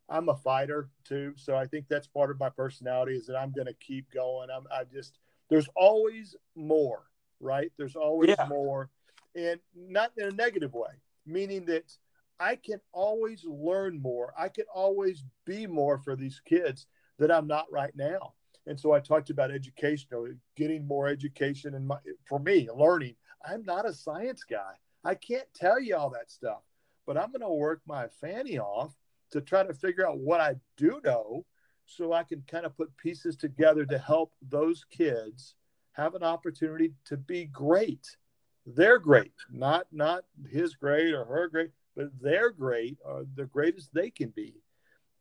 I'm 0.09 0.29
a 0.29 0.35
fighter 0.35 0.89
too, 1.03 1.33
so 1.35 1.55
I 1.55 1.65
think 1.65 1.87
that's 1.89 2.07
part 2.07 2.31
of 2.31 2.39
my 2.39 2.49
personality 2.49 3.15
is 3.15 3.27
that 3.27 3.37
I'm 3.37 3.51
going 3.51 3.67
to 3.67 3.73
keep 3.73 4.11
going. 4.11 4.49
I'm 4.49 4.65
I 4.71 4.83
just 4.85 5.19
there's 5.49 5.67
always 5.75 6.35
more, 6.55 7.03
right? 7.39 7.71
There's 7.77 7.95
always 7.95 8.35
yeah. 8.37 8.47
more, 8.47 8.89
and 9.35 9.59
not 9.75 10.11
in 10.17 10.27
a 10.27 10.31
negative 10.31 10.73
way, 10.73 10.91
meaning 11.25 11.65
that 11.65 11.91
I 12.39 12.55
can 12.55 12.79
always 12.93 13.43
learn 13.45 14.01
more. 14.01 14.33
I 14.37 14.49
can 14.49 14.65
always 14.73 15.23
be 15.45 15.67
more 15.67 15.97
for 15.97 16.15
these 16.15 16.41
kids 16.45 16.87
that 17.19 17.31
I'm 17.31 17.47
not 17.47 17.65
right 17.71 17.95
now. 17.95 18.33
And 18.67 18.79
so 18.79 18.91
I 18.91 18.99
talked 18.99 19.29
about 19.29 19.51
education, 19.51 20.39
getting 20.55 20.85
more 20.85 21.07
education, 21.07 21.75
and 21.75 21.91
for 22.27 22.39
me, 22.39 22.69
learning. 22.75 23.15
I'm 23.47 23.63
not 23.63 23.87
a 23.87 23.93
science 23.93 24.43
guy. 24.43 24.73
I 25.03 25.15
can't 25.15 25.47
tell 25.55 25.79
you 25.79 25.95
all 25.95 26.09
that 26.11 26.29
stuff, 26.29 26.63
but 27.05 27.17
I'm 27.17 27.31
going 27.31 27.41
to 27.41 27.49
work 27.49 27.81
my 27.87 28.07
fanny 28.19 28.59
off 28.59 28.93
to 29.31 29.41
try 29.41 29.63
to 29.63 29.73
figure 29.73 30.07
out 30.07 30.19
what 30.19 30.41
I 30.41 30.55
do 30.77 31.01
know 31.03 31.45
so 31.85 32.13
I 32.13 32.23
can 32.23 32.43
kind 32.47 32.65
of 32.65 32.75
put 32.75 32.95
pieces 32.97 33.35
together 33.35 33.85
to 33.85 33.97
help 33.97 34.33
those 34.41 34.83
kids 34.89 35.55
have 35.93 36.15
an 36.15 36.23
opportunity 36.23 36.93
to 37.05 37.17
be 37.17 37.45
great. 37.45 38.17
They're 38.65 38.99
great, 38.99 39.33
not 39.49 39.87
not 39.91 40.25
his 40.49 40.75
grade 40.75 41.13
or 41.13 41.25
her 41.25 41.47
grade, 41.47 41.71
but 41.95 42.09
they're 42.21 42.51
great, 42.51 42.97
or 43.03 43.25
the 43.35 43.45
greatest 43.45 43.93
they 43.93 44.09
can 44.09 44.29
be, 44.29 44.55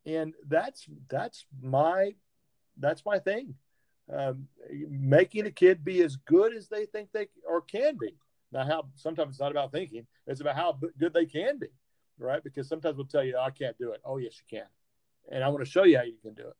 and 0.05 0.35
that's 0.49 0.87
that's 1.09 1.47
my 1.62 2.15
that's 2.78 3.05
my 3.07 3.20
thing. 3.20 3.55
Um, 4.12 4.49
making 4.89 5.47
a 5.47 5.51
kid 5.51 5.85
be 5.85 6.03
as 6.03 6.16
good 6.16 6.55
as 6.55 6.69
they 6.69 6.87
think 6.87 7.11
they 7.12 7.28
or 7.49 7.61
can 7.61 7.97
be. 7.97 8.16
Now, 8.53 8.65
how 8.65 8.89
sometimes 8.97 9.31
it's 9.31 9.41
not 9.41 9.53
about 9.53 9.70
thinking; 9.70 10.07
it's 10.27 10.41
about 10.41 10.57
how 10.57 10.78
good 10.99 11.15
they 11.15 11.27
can 11.27 11.59
be 11.59 11.69
right? 12.19 12.43
Because 12.43 12.69
sometimes 12.69 12.97
we'll 12.97 13.07
tell 13.07 13.25
you, 13.25 13.37
I 13.39 13.51
can't 13.51 13.79
do 13.79 13.93
it. 13.93 14.01
Oh, 14.05 14.19
yes, 14.19 14.35
you 14.39 14.59
can. 14.59 14.67
And 15.31 15.43
I 15.43 15.49
want 15.49 15.65
to 15.65 15.71
show 15.71 15.85
you 15.85 15.97
how 15.97 16.05
you 16.05 16.19
can 16.23 16.35
do 16.35 16.47
it. 16.49 16.57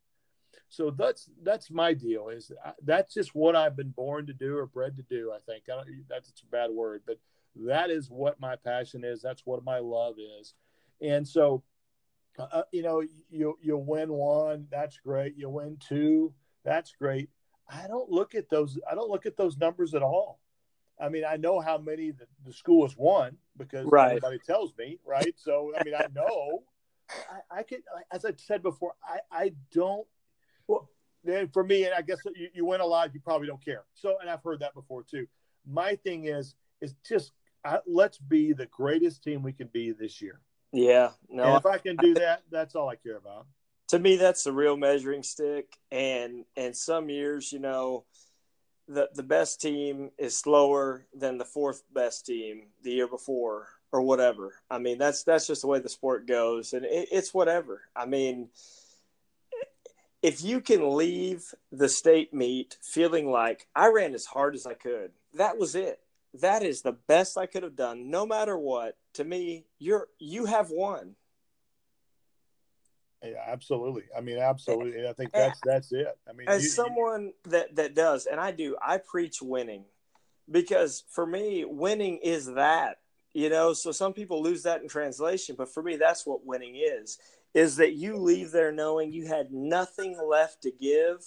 So 0.69 0.91
that's 0.91 1.29
that's 1.43 1.71
my 1.71 1.93
deal. 1.93 2.27
Is 2.27 2.51
that's 2.83 3.13
just 3.13 3.33
what 3.33 3.55
I've 3.55 3.77
been 3.77 3.91
born 3.91 4.25
to 4.27 4.33
do 4.33 4.57
or 4.57 4.65
bred 4.65 4.97
to 4.97 5.03
do. 5.03 5.31
I 5.33 5.39
think 5.39 5.63
I 5.69 5.81
that's 6.09 6.29
a 6.29 6.45
bad 6.51 6.71
word, 6.71 7.03
but 7.07 7.19
that 7.55 7.89
is 7.89 8.09
what 8.09 8.39
my 8.39 8.55
passion 8.57 9.03
is. 9.03 9.21
That's 9.21 9.45
what 9.45 9.63
my 9.63 9.79
love 9.79 10.15
is. 10.39 10.53
And 11.01 11.25
so, 11.25 11.63
uh, 12.37 12.47
uh 12.51 12.63
you 12.71 12.81
know, 12.81 13.01
you 13.29 13.57
you 13.61 13.77
win 13.77 14.11
one, 14.11 14.67
that's 14.69 14.97
great. 14.97 15.37
You 15.37 15.49
win 15.49 15.77
two, 15.79 16.33
that's 16.65 16.93
great. 16.99 17.29
I 17.69 17.87
don't 17.87 18.09
look 18.09 18.35
at 18.35 18.49
those. 18.49 18.77
I 18.89 18.95
don't 18.95 19.09
look 19.09 19.25
at 19.25 19.37
those 19.37 19.57
numbers 19.57 19.93
at 19.93 20.03
all. 20.03 20.39
I 20.99 21.09
mean, 21.09 21.23
I 21.27 21.37
know 21.37 21.59
how 21.59 21.77
many 21.77 22.11
the, 22.11 22.25
the 22.45 22.53
school 22.53 22.85
has 22.85 22.97
won 22.97 23.37
because 23.57 23.85
right. 23.87 24.07
everybody 24.07 24.39
tells 24.39 24.73
me, 24.77 24.99
right? 25.05 25.33
So, 25.37 25.71
I 25.79 25.83
mean, 25.83 25.93
I 25.95 26.07
know. 26.13 26.63
I, 27.09 27.59
I 27.59 27.63
can, 27.63 27.79
as 28.11 28.25
I 28.25 28.31
said 28.37 28.63
before, 28.63 28.93
I, 29.03 29.19
I 29.31 29.51
don't. 29.71 30.07
Well, 30.67 30.89
then 31.23 31.47
for 31.49 31.63
me, 31.63 31.85
and 31.85 31.93
I 31.93 32.01
guess 32.01 32.19
you, 32.35 32.49
you 32.53 32.65
win 32.65 32.81
a 32.81 32.85
lot, 32.85 33.13
you 33.13 33.19
probably 33.19 33.47
don't 33.47 33.63
care. 33.63 33.83
So, 33.93 34.17
and 34.19 34.29
I've 34.29 34.43
heard 34.43 34.59
that 34.59 34.73
before 34.73 35.03
too. 35.03 35.27
My 35.65 35.95
thing 35.95 36.25
is, 36.25 36.55
is 36.81 36.95
just 37.07 37.31
I, 37.63 37.79
let's 37.85 38.17
be 38.17 38.53
the 38.53 38.65
greatest 38.67 39.23
team 39.23 39.43
we 39.43 39.53
can 39.53 39.67
be 39.67 39.91
this 39.91 40.21
year. 40.21 40.39
Yeah, 40.71 41.11
no. 41.29 41.43
And 41.43 41.57
if 41.57 41.65
I 41.65 41.77
can 41.77 41.95
do 41.97 42.13
that, 42.15 42.43
that's 42.51 42.75
all 42.75 42.89
I 42.89 42.95
care 42.95 43.17
about. 43.17 43.47
To 43.89 43.99
me, 43.99 44.17
that's 44.17 44.43
the 44.43 44.51
real 44.51 44.75
measuring 44.77 45.23
stick. 45.23 45.77
And 45.91 46.45
and 46.55 46.75
some 46.75 47.09
years, 47.09 47.51
you 47.51 47.59
know, 47.59 48.05
the 48.87 49.09
the 49.13 49.23
best 49.23 49.61
team 49.61 50.11
is 50.17 50.37
slower 50.37 51.05
than 51.13 51.37
the 51.37 51.45
fourth 51.45 51.83
best 51.93 52.25
team 52.25 52.67
the 52.83 52.91
year 52.91 53.07
before 53.07 53.67
or 53.91 54.01
whatever. 54.01 54.53
I 54.69 54.79
mean, 54.79 54.97
that's 54.97 55.23
that's 55.23 55.47
just 55.47 55.61
the 55.61 55.67
way 55.67 55.79
the 55.79 55.89
sport 55.89 56.27
goes, 56.27 56.73
and 56.73 56.85
it, 56.85 57.09
it's 57.11 57.33
whatever. 57.33 57.81
I 57.95 58.05
mean, 58.05 58.49
if 60.21 60.43
you 60.43 60.61
can 60.61 60.95
leave 60.95 61.53
the 61.71 61.89
state 61.89 62.33
meet 62.33 62.77
feeling 62.81 63.29
like 63.29 63.67
I 63.75 63.89
ran 63.89 64.13
as 64.13 64.25
hard 64.25 64.55
as 64.55 64.65
I 64.65 64.73
could, 64.73 65.11
that 65.33 65.57
was 65.57 65.75
it. 65.75 65.99
That 66.33 66.63
is 66.63 66.81
the 66.81 66.91
best 66.91 67.37
I 67.37 67.45
could 67.45 67.63
have 67.63 67.75
done, 67.75 68.09
no 68.09 68.25
matter 68.25 68.57
what. 68.57 68.97
To 69.13 69.23
me, 69.23 69.65
you're 69.79 70.07
you 70.19 70.45
have 70.45 70.69
won. 70.69 71.15
Yeah, 73.23 73.43
absolutely. 73.47 74.03
I 74.15 74.21
mean, 74.21 74.37
absolutely. 74.37 75.07
I 75.07 75.13
think 75.13 75.31
that's 75.33 75.59
that's 75.65 75.91
it. 75.91 76.17
I 76.29 76.33
mean, 76.33 76.47
as 76.47 76.63
you, 76.63 76.69
someone 76.69 77.25
you, 77.25 77.51
that 77.51 77.75
that 77.75 77.95
does, 77.95 78.25
and 78.25 78.39
I 78.39 78.51
do, 78.51 78.77
I 78.81 78.97
preach 78.97 79.41
winning 79.41 79.85
because 80.49 81.03
for 81.09 81.25
me, 81.25 81.65
winning 81.65 82.19
is 82.23 82.45
that. 82.53 82.97
You 83.33 83.49
know, 83.49 83.73
so 83.73 83.91
some 83.91 84.13
people 84.13 84.41
lose 84.41 84.63
that 84.63 84.81
in 84.81 84.87
translation, 84.87 85.55
but 85.57 85.71
for 85.71 85.83
me, 85.83 85.95
that's 85.95 86.25
what 86.25 86.45
winning 86.45 86.75
is: 86.75 87.19
is 87.53 87.75
that 87.75 87.93
you 87.93 88.17
leave 88.17 88.51
there 88.51 88.71
knowing 88.71 89.11
you 89.11 89.27
had 89.27 89.51
nothing 89.51 90.17
left 90.27 90.63
to 90.63 90.71
give 90.71 91.23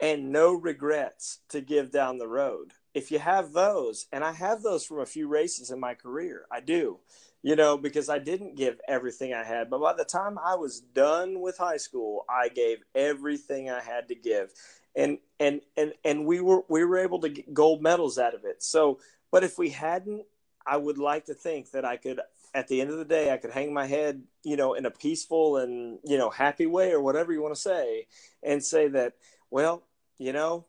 and 0.00 0.30
no 0.30 0.54
regrets 0.54 1.40
to 1.48 1.60
give 1.60 1.90
down 1.90 2.18
the 2.18 2.28
road. 2.28 2.72
if 2.94 3.10
you 3.10 3.18
have 3.18 3.52
those, 3.52 4.06
and 4.12 4.24
I 4.24 4.32
have 4.32 4.62
those 4.62 4.84
from 4.84 5.00
a 5.00 5.06
few 5.06 5.28
races 5.28 5.70
in 5.70 5.80
my 5.80 5.94
career, 5.94 6.46
I 6.50 6.60
do, 6.60 6.98
you 7.42 7.56
know, 7.56 7.76
because 7.76 8.08
I 8.08 8.18
didn't 8.18 8.56
give 8.56 8.80
everything 8.88 9.32
I 9.32 9.44
had. 9.44 9.70
But 9.70 9.80
by 9.80 9.94
the 9.94 10.04
time 10.04 10.38
I 10.38 10.56
was 10.56 10.80
done 10.80 11.40
with 11.40 11.56
high 11.58 11.76
school, 11.76 12.24
I 12.28 12.48
gave 12.48 12.78
everything 12.94 13.70
I 13.70 13.80
had 13.80 14.08
to 14.08 14.14
give. 14.14 14.50
And, 14.96 15.18
and, 15.38 15.60
and, 15.76 15.92
and 16.04 16.26
we 16.26 16.40
were, 16.40 16.62
we 16.68 16.84
were 16.84 16.98
able 16.98 17.20
to 17.20 17.28
get 17.28 17.54
gold 17.54 17.82
medals 17.82 18.18
out 18.18 18.34
of 18.34 18.44
it. 18.44 18.62
So, 18.62 18.98
but 19.30 19.44
if 19.44 19.58
we 19.58 19.70
hadn't, 19.70 20.24
I 20.66 20.76
would 20.76 20.98
like 20.98 21.26
to 21.26 21.34
think 21.34 21.70
that 21.70 21.84
I 21.84 21.96
could, 21.96 22.20
at 22.54 22.68
the 22.68 22.80
end 22.80 22.90
of 22.90 22.98
the 22.98 23.04
day, 23.04 23.32
I 23.32 23.36
could 23.36 23.52
hang 23.52 23.72
my 23.72 23.86
head, 23.86 24.22
you 24.42 24.56
know, 24.56 24.74
in 24.74 24.84
a 24.86 24.90
peaceful 24.90 25.58
and, 25.58 25.98
you 26.04 26.18
know, 26.18 26.30
happy 26.30 26.66
way 26.66 26.92
or 26.92 27.00
whatever 27.00 27.32
you 27.32 27.40
want 27.40 27.54
to 27.54 27.60
say 27.60 28.06
and 28.42 28.62
say 28.62 28.88
that, 28.88 29.14
well, 29.50 29.84
you 30.18 30.32
know, 30.32 30.66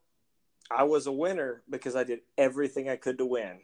I 0.70 0.84
was 0.84 1.08
a 1.08 1.12
winner 1.12 1.64
because 1.70 1.96
I 1.96 2.04
did 2.04 2.20
everything 2.38 2.90
I 2.90 2.96
could 2.96 3.18
to 3.18 3.26
win. 3.26 3.60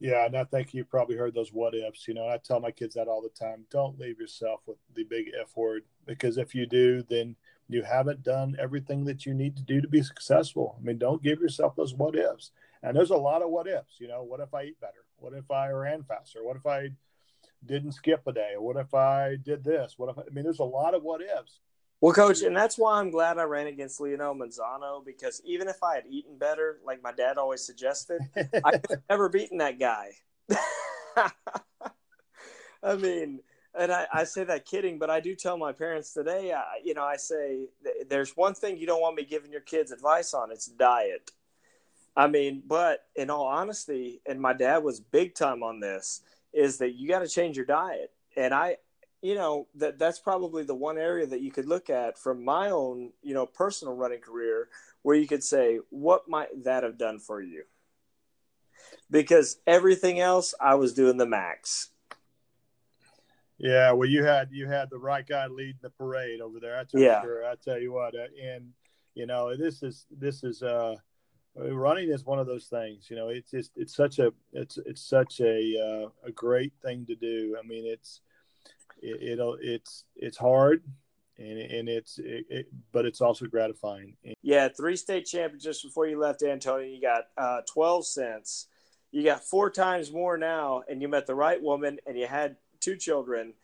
Yeah, 0.00 0.26
and 0.26 0.36
I 0.36 0.44
think 0.44 0.74
you 0.74 0.84
probably 0.84 1.16
heard 1.16 1.34
those 1.34 1.52
what 1.52 1.74
ifs. 1.74 2.06
You 2.06 2.14
know, 2.14 2.28
I 2.28 2.38
tell 2.38 2.60
my 2.60 2.70
kids 2.70 2.94
that 2.94 3.08
all 3.08 3.20
the 3.20 3.28
time. 3.30 3.64
Don't 3.70 3.98
leave 3.98 4.20
yourself 4.20 4.60
with 4.66 4.76
the 4.94 5.02
big 5.04 5.32
F 5.40 5.56
word 5.56 5.84
because 6.06 6.38
if 6.38 6.54
you 6.54 6.66
do, 6.66 7.02
then 7.02 7.34
you 7.68 7.82
haven't 7.82 8.22
done 8.22 8.56
everything 8.60 9.04
that 9.04 9.26
you 9.26 9.34
need 9.34 9.56
to 9.56 9.62
do 9.62 9.80
to 9.80 9.88
be 9.88 10.02
successful. 10.02 10.76
I 10.78 10.84
mean, 10.84 10.98
don't 10.98 11.22
give 11.22 11.40
yourself 11.40 11.74
those 11.74 11.94
what 11.94 12.14
ifs. 12.14 12.52
And 12.82 12.96
there's 12.96 13.10
a 13.10 13.16
lot 13.16 13.42
of 13.42 13.50
what 13.50 13.66
ifs. 13.66 13.98
You 13.98 14.06
know, 14.08 14.22
what 14.22 14.40
if 14.40 14.54
I 14.54 14.64
eat 14.64 14.80
better? 14.80 15.04
What 15.16 15.32
if 15.32 15.50
I 15.50 15.70
ran 15.70 16.04
faster? 16.04 16.44
What 16.44 16.56
if 16.56 16.64
I 16.64 16.90
didn't 17.66 17.92
skip 17.92 18.22
a 18.26 18.32
day? 18.32 18.52
What 18.56 18.76
if 18.76 18.94
I 18.94 19.36
did 19.42 19.64
this? 19.64 19.94
What 19.96 20.10
if 20.10 20.18
I, 20.18 20.22
I 20.22 20.32
mean, 20.32 20.44
there's 20.44 20.60
a 20.60 20.64
lot 20.64 20.94
of 20.94 21.02
what 21.02 21.20
ifs. 21.20 21.60
Well, 22.00 22.12
coach, 22.12 22.42
and 22.42 22.56
that's 22.56 22.78
why 22.78 23.00
I'm 23.00 23.10
glad 23.10 23.38
I 23.38 23.42
ran 23.42 23.66
against 23.66 24.00
Leonel 24.00 24.34
Manzano 24.34 25.04
because 25.04 25.42
even 25.44 25.66
if 25.66 25.82
I 25.82 25.96
had 25.96 26.04
eaten 26.08 26.38
better, 26.38 26.78
like 26.84 27.02
my 27.02 27.10
dad 27.10 27.38
always 27.38 27.64
suggested, 27.64 28.20
I 28.36 28.78
could 28.78 28.90
have 28.90 29.02
never 29.10 29.28
beaten 29.28 29.58
that 29.58 29.80
guy. 29.80 30.10
I 32.82 32.94
mean, 32.94 33.40
and 33.76 33.90
I, 33.90 34.06
I, 34.12 34.24
say 34.24 34.44
that 34.44 34.64
kidding, 34.64 34.98
but 35.00 35.10
I 35.10 35.18
do 35.18 35.34
tell 35.34 35.58
my 35.58 35.72
parents 35.72 36.12
today, 36.12 36.52
I, 36.52 36.64
you 36.84 36.94
know, 36.94 37.02
I 37.02 37.16
say 37.16 37.66
there's 38.08 38.36
one 38.36 38.54
thing 38.54 38.78
you 38.78 38.86
don't 38.86 39.00
want 39.00 39.16
me 39.16 39.24
giving 39.24 39.50
your 39.50 39.60
kids 39.60 39.90
advice 39.90 40.34
on 40.34 40.52
it's 40.52 40.66
diet. 40.66 41.32
I 42.16 42.28
mean, 42.28 42.62
but 42.66 43.06
in 43.16 43.30
all 43.30 43.46
honesty, 43.46 44.20
and 44.26 44.40
my 44.40 44.52
dad 44.52 44.84
was 44.84 45.00
big 45.00 45.34
time 45.34 45.64
on 45.64 45.80
this, 45.80 46.22
is 46.52 46.78
that 46.78 46.94
you 46.94 47.08
got 47.08 47.20
to 47.20 47.28
change 47.28 47.56
your 47.56 47.66
diet. 47.66 48.12
And 48.36 48.54
I, 48.54 48.76
you 49.22 49.34
know, 49.34 49.66
that 49.74 49.98
that's 49.98 50.18
probably 50.18 50.64
the 50.64 50.74
one 50.74 50.98
area 50.98 51.26
that 51.26 51.40
you 51.40 51.50
could 51.50 51.66
look 51.66 51.90
at 51.90 52.18
from 52.18 52.44
my 52.44 52.70
own, 52.70 53.12
you 53.22 53.34
know, 53.34 53.46
personal 53.46 53.94
running 53.94 54.20
career 54.20 54.68
where 55.02 55.16
you 55.16 55.26
could 55.26 55.42
say, 55.42 55.80
what 55.90 56.28
might 56.28 56.64
that 56.64 56.84
have 56.84 56.98
done 56.98 57.18
for 57.18 57.40
you? 57.40 57.64
Because 59.10 59.58
everything 59.66 60.20
else, 60.20 60.54
I 60.60 60.76
was 60.76 60.94
doing 60.94 61.16
the 61.16 61.26
max. 61.26 61.90
Yeah, 63.58 63.90
well, 63.92 64.08
you 64.08 64.24
had 64.24 64.50
you 64.52 64.68
had 64.68 64.88
the 64.88 64.98
right 64.98 65.26
guy 65.26 65.48
leading 65.48 65.80
the 65.82 65.90
parade 65.90 66.40
over 66.40 66.60
there. 66.60 66.78
I 66.78 66.84
tell 66.84 67.00
yeah. 67.00 67.22
you, 67.22 67.44
I 67.44 67.54
tell 67.62 67.80
you 67.80 67.92
what, 67.92 68.14
uh, 68.14 68.28
and 68.40 68.70
you 69.14 69.26
know, 69.26 69.56
this 69.56 69.82
is 69.82 70.06
this 70.10 70.44
is 70.44 70.62
uh 70.62 70.94
running 71.56 72.08
is 72.08 72.24
one 72.24 72.38
of 72.38 72.46
those 72.46 72.66
things 72.66 73.10
you 73.10 73.16
know 73.16 73.28
it's 73.30 73.50
just 73.50 73.72
it's 73.76 73.94
such 73.94 74.18
a 74.18 74.32
it's 74.52 74.78
it's 74.86 75.02
such 75.02 75.40
a 75.40 75.74
uh, 75.76 76.08
a 76.28 76.30
great 76.30 76.72
thing 76.82 77.04
to 77.04 77.16
do 77.16 77.56
i 77.58 77.66
mean 77.66 77.84
it's 77.84 78.20
it, 79.02 79.32
it'll 79.32 79.56
it's 79.60 80.04
it's 80.16 80.36
hard 80.36 80.82
and 81.38 81.58
and 81.58 81.88
it's 81.88 82.18
it, 82.18 82.46
it, 82.48 82.66
but 82.92 83.04
it's 83.04 83.20
also 83.20 83.46
gratifying 83.46 84.16
yeah 84.42 84.68
three 84.68 84.96
state 84.96 85.26
championships 85.26 85.82
before 85.82 86.06
you 86.06 86.18
left 86.18 86.42
Antonian 86.42 86.94
you 86.94 87.00
got 87.00 87.24
uh, 87.36 87.60
12 87.72 88.06
cents 88.06 88.66
you 89.10 89.24
got 89.24 89.44
four 89.44 89.70
times 89.70 90.12
more 90.12 90.36
now 90.36 90.82
and 90.88 91.00
you 91.00 91.08
met 91.08 91.26
the 91.26 91.34
right 91.34 91.62
woman 91.62 91.98
and 92.06 92.18
you 92.18 92.26
had 92.26 92.56
two 92.80 92.96
children 92.96 93.54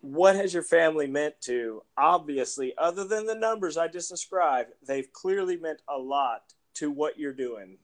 what 0.00 0.36
has 0.36 0.52
your 0.52 0.62
family 0.62 1.06
meant 1.06 1.34
to 1.40 1.82
obviously 1.96 2.74
other 2.78 3.04
than 3.04 3.26
the 3.26 3.34
numbers 3.34 3.76
i 3.76 3.88
just 3.88 4.10
described 4.10 4.70
they've 4.86 5.12
clearly 5.12 5.56
meant 5.56 5.80
a 5.88 5.98
lot 5.98 6.52
to 6.76 6.90
what 6.90 7.18
you're 7.18 7.32
doing. 7.32 7.78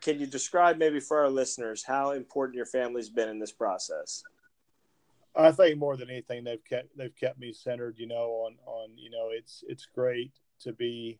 Can 0.00 0.20
you 0.20 0.26
describe 0.26 0.78
maybe 0.78 1.00
for 1.00 1.18
our 1.18 1.28
listeners 1.28 1.84
how 1.84 2.12
important 2.12 2.56
your 2.56 2.66
family's 2.66 3.08
been 3.08 3.28
in 3.28 3.38
this 3.38 3.52
process? 3.52 4.22
I 5.36 5.50
think 5.52 5.78
more 5.78 5.96
than 5.96 6.10
anything, 6.10 6.44
they've 6.44 6.64
kept 6.64 6.96
they've 6.96 7.14
kept 7.14 7.38
me 7.38 7.52
centered. 7.52 7.98
You 7.98 8.06
know, 8.06 8.46
on 8.46 8.56
on 8.66 8.90
you 8.96 9.10
know, 9.10 9.30
it's 9.30 9.64
it's 9.66 9.86
great 9.86 10.32
to 10.60 10.72
be 10.72 11.18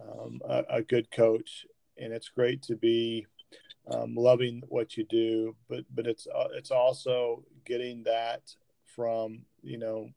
um, 0.00 0.40
a, 0.48 0.64
a, 0.70 0.82
good 0.82 1.10
coach, 1.10 1.66
and 1.98 2.12
it's 2.12 2.28
great 2.28 2.62
to 2.62 2.76
be 2.76 3.26
um, 3.88 4.14
loving 4.14 4.62
what 4.68 4.96
you 4.96 5.04
do. 5.04 5.54
But 5.68 5.84
but 5.94 6.06
it's 6.06 6.26
uh, 6.26 6.48
it's 6.54 6.70
also 6.70 7.44
getting 7.64 8.04
that 8.04 8.42
from 8.84 9.40
you 9.62 9.78
know 9.78 10.10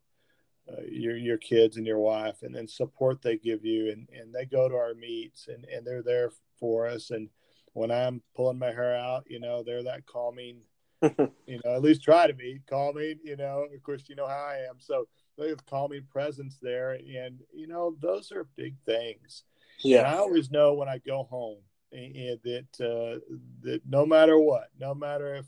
uh, 0.72 0.82
your 0.90 1.18
your 1.18 1.38
kids 1.38 1.78
and 1.78 1.86
your 1.86 2.00
wife, 2.00 2.44
and 2.44 2.56
then 2.56 2.68
support 2.68 3.22
they 3.22 3.38
give 3.38 3.66
you, 3.66 3.92
and 3.92 4.08
and 4.18 4.34
they 4.34 4.46
go 4.46 4.70
to 4.70 4.76
our 4.76 4.94
meets, 4.94 5.48
and 5.48 5.66
and 5.66 5.86
they're 5.86 6.04
there 6.04 6.32
for 6.60 6.88
us. 6.88 7.12
And 7.12 7.30
when 7.74 7.92
I'm 7.92 8.22
pulling 8.36 8.60
my 8.60 8.72
hair 8.72 8.96
out, 8.96 9.26
you 9.28 9.40
know, 9.40 9.64
they're 9.64 9.84
that 9.84 10.06
calming. 10.06 10.62
you 11.46 11.60
know, 11.64 11.76
at 11.76 11.82
least 11.82 12.04
try 12.04 12.28
to 12.28 12.34
be 12.34 12.60
calming. 12.70 13.20
You 13.24 13.38
know, 13.38 13.68
of 13.74 13.84
course, 13.84 14.04
you 14.08 14.16
know 14.16 14.28
how 14.28 14.50
I 14.52 14.66
am, 14.70 14.76
so 14.80 15.08
they 15.38 15.50
have 15.50 15.66
calming 15.66 16.06
presence 16.12 16.58
there, 16.62 16.94
and 16.94 17.40
you 17.54 17.68
know, 17.68 17.96
those 18.02 18.32
are 18.32 18.48
big 18.56 18.76
things. 18.86 19.44
Yeah, 19.80 20.00
and 20.00 20.08
I 20.08 20.18
always 20.18 20.52
know 20.52 20.74
when 20.74 20.90
I 20.90 21.00
go 21.00 21.24
home 21.24 21.60
and 21.92 22.40
that 22.44 22.68
uh, 22.80 23.20
that 23.62 23.82
no 23.88 24.06
matter 24.06 24.38
what, 24.38 24.70
no 24.80 24.94
matter 24.94 25.36
if 25.36 25.46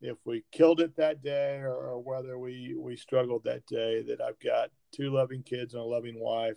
if 0.00 0.16
we 0.24 0.42
killed 0.50 0.80
it 0.80 0.96
that 0.96 1.22
day 1.22 1.58
or, 1.58 1.74
or, 1.74 2.02
whether 2.02 2.38
we 2.38 2.74
we 2.78 2.96
struggled 2.96 3.44
that 3.44 3.64
day 3.66 4.02
that 4.02 4.20
i've 4.20 4.38
got 4.40 4.70
two 4.92 5.10
loving 5.10 5.42
kids 5.42 5.74
and 5.74 5.82
a 5.82 5.84
loving 5.84 6.18
wife 6.18 6.56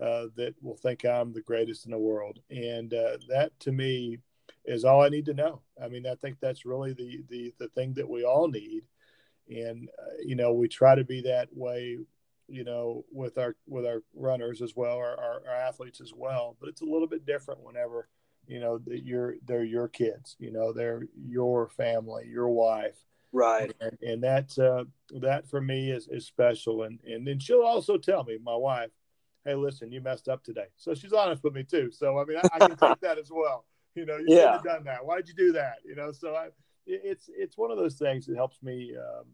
uh, 0.00 0.26
that 0.36 0.54
will 0.60 0.76
think 0.76 1.04
i'm 1.04 1.32
the 1.32 1.42
greatest 1.42 1.84
in 1.84 1.92
the 1.92 1.98
world 1.98 2.40
and 2.50 2.92
uh, 2.94 3.16
that 3.28 3.52
to 3.60 3.72
me 3.72 4.18
is 4.64 4.84
all 4.84 5.02
i 5.02 5.08
need 5.08 5.26
to 5.26 5.34
know. 5.34 5.60
I 5.82 5.88
mean 5.88 6.06
i 6.06 6.14
think 6.14 6.38
that's 6.40 6.64
really 6.64 6.92
the 6.92 7.22
the, 7.28 7.54
the 7.58 7.68
thing 7.68 7.94
that 7.94 8.08
we 8.08 8.24
all 8.24 8.48
need. 8.48 8.84
And 9.48 9.88
uh, 9.98 10.16
you 10.24 10.36
know 10.36 10.52
we 10.52 10.68
try 10.68 10.94
to 10.94 11.04
be 11.04 11.22
that 11.22 11.48
way 11.52 11.98
you 12.48 12.64
know 12.64 13.04
with 13.10 13.38
our 13.38 13.56
with 13.66 13.86
our 13.86 14.02
runners 14.14 14.62
as 14.62 14.74
well 14.76 14.96
our, 14.96 15.18
our, 15.18 15.42
our 15.48 15.54
athletes 15.54 16.00
as 16.00 16.12
well. 16.14 16.56
But 16.60 16.68
it's 16.68 16.82
a 16.82 16.86
little 16.86 17.08
bit 17.08 17.26
different 17.26 17.62
whenever 17.62 18.08
you 18.46 18.60
know 18.60 18.78
that 18.78 19.04
you're 19.04 19.36
they're 19.46 19.64
your 19.64 19.88
kids 19.88 20.36
you 20.38 20.50
know 20.50 20.72
they're 20.72 21.06
your 21.16 21.68
family 21.68 22.26
your 22.28 22.48
wife. 22.48 22.98
Right. 23.34 23.72
And, 23.80 23.98
and 24.02 24.22
that 24.24 24.58
uh, 24.58 24.84
that 25.20 25.48
for 25.48 25.62
me 25.62 25.90
is, 25.90 26.06
is 26.08 26.26
special. 26.26 26.82
And 26.82 27.00
and 27.04 27.26
then 27.26 27.38
she'll 27.38 27.62
also 27.62 27.96
tell 27.96 28.24
me 28.24 28.38
my 28.42 28.56
wife 28.56 28.90
hey 29.44 29.54
listen 29.54 29.90
you 29.90 30.00
messed 30.00 30.28
up 30.28 30.44
today. 30.44 30.66
So 30.76 30.94
she's 30.94 31.12
honest 31.12 31.42
with 31.42 31.54
me 31.54 31.64
too. 31.64 31.90
So 31.90 32.18
i 32.18 32.24
mean 32.24 32.38
i, 32.38 32.48
I 32.54 32.58
can 32.68 32.76
take 32.76 33.00
that 33.00 33.18
as 33.18 33.30
well 33.30 33.64
you 33.94 34.06
know 34.06 34.16
you 34.16 34.26
yeah. 34.28 34.36
should 34.36 34.52
have 34.52 34.64
done 34.64 34.84
that 34.84 35.04
why'd 35.04 35.28
you 35.28 35.34
do 35.34 35.52
that 35.52 35.76
you 35.84 35.94
know 35.94 36.12
so 36.12 36.34
i 36.34 36.48
it's 36.86 37.30
it's 37.36 37.56
one 37.56 37.70
of 37.70 37.78
those 37.78 37.94
things 37.94 38.26
that 38.26 38.34
helps 38.34 38.60
me 38.60 38.92
um, 38.96 39.24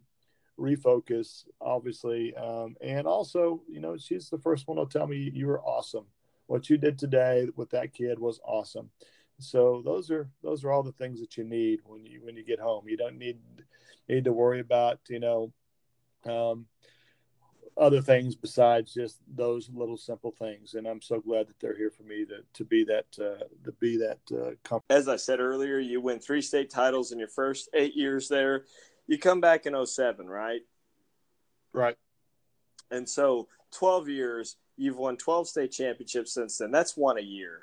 refocus 0.61 1.45
obviously 1.63 2.35
um, 2.37 2.77
and 2.83 3.07
also 3.07 3.63
you 3.69 3.81
know 3.81 3.97
she's 3.97 4.29
the 4.29 4.39
first 4.39 4.69
one 4.69 4.77
to 4.77 4.87
tell 4.87 5.07
me 5.07 5.31
you 5.33 5.47
were 5.47 5.63
awesome 5.63 6.05
what 6.49 6.69
you 6.69 6.79
did 6.79 6.99
today 6.99 7.47
with 7.55 7.71
that 7.71 7.93
kid 7.93 8.19
was 8.19 8.41
awesome. 8.45 8.91
So 9.39 9.83
those 9.85 10.11
are 10.11 10.29
those 10.43 10.65
are 10.65 10.73
all 10.73 10.83
the 10.83 10.93
things 10.93 11.21
that 11.21 11.37
you 11.37 11.45
need 11.45 11.81
when 11.85 12.05
you 12.05 12.21
when 12.25 12.37
you 12.37 12.45
get 12.45 12.59
home. 12.59 12.89
You 12.89 12.97
don't 12.97 13.19
need 13.19 13.39
need 14.09 14.25
to 14.25 14.33
worry 14.33 14.59
about 14.59 14.99
you 15.09 15.21
know 15.21 15.53
um, 16.25 16.67
other 17.79 18.01
things 18.01 18.35
besides 18.35 18.93
just 18.93 19.19
those 19.35 19.71
little 19.73 19.97
simple 19.97 20.33
things. 20.33 20.75
And 20.75 20.87
I'm 20.87 21.01
so 21.01 21.21
glad 21.21 21.49
that 21.49 21.61
they're 21.61 21.77
here 21.77 21.91
for 21.91 22.03
me 22.03 22.25
to 22.27 22.43
to 22.55 22.65
be 22.65 22.85
that 22.85 23.07
uh, 23.21 23.45
to 23.65 23.73
be 23.81 23.97
that 23.99 24.19
uh, 24.33 24.51
company. 24.65 24.99
As 24.99 25.09
I 25.09 25.17
said 25.17 25.41
earlier, 25.41 25.79
you 25.79 26.01
win 26.01 26.19
three 26.19 26.43
state 26.43 26.71
titles 26.71 27.13
in 27.13 27.19
your 27.19 27.29
first 27.29 27.69
eight 27.75 27.95
years 27.95 28.29
there. 28.29 28.65
You 29.07 29.19
come 29.19 29.41
back 29.41 29.65
in 29.65 29.87
07, 29.87 30.27
right? 30.29 30.61
Right. 31.73 31.97
And 32.91 33.09
so 33.09 33.49
12 33.71 34.09
years 34.09 34.57
You've 34.79 34.97
won 34.97 35.17
12 35.17 35.49
state 35.49 35.73
championships 35.73 36.33
since 36.33 36.59
then. 36.59 36.71
That's 36.71 36.97
one 36.97 37.19
a 37.19 37.23
year. 37.23 37.63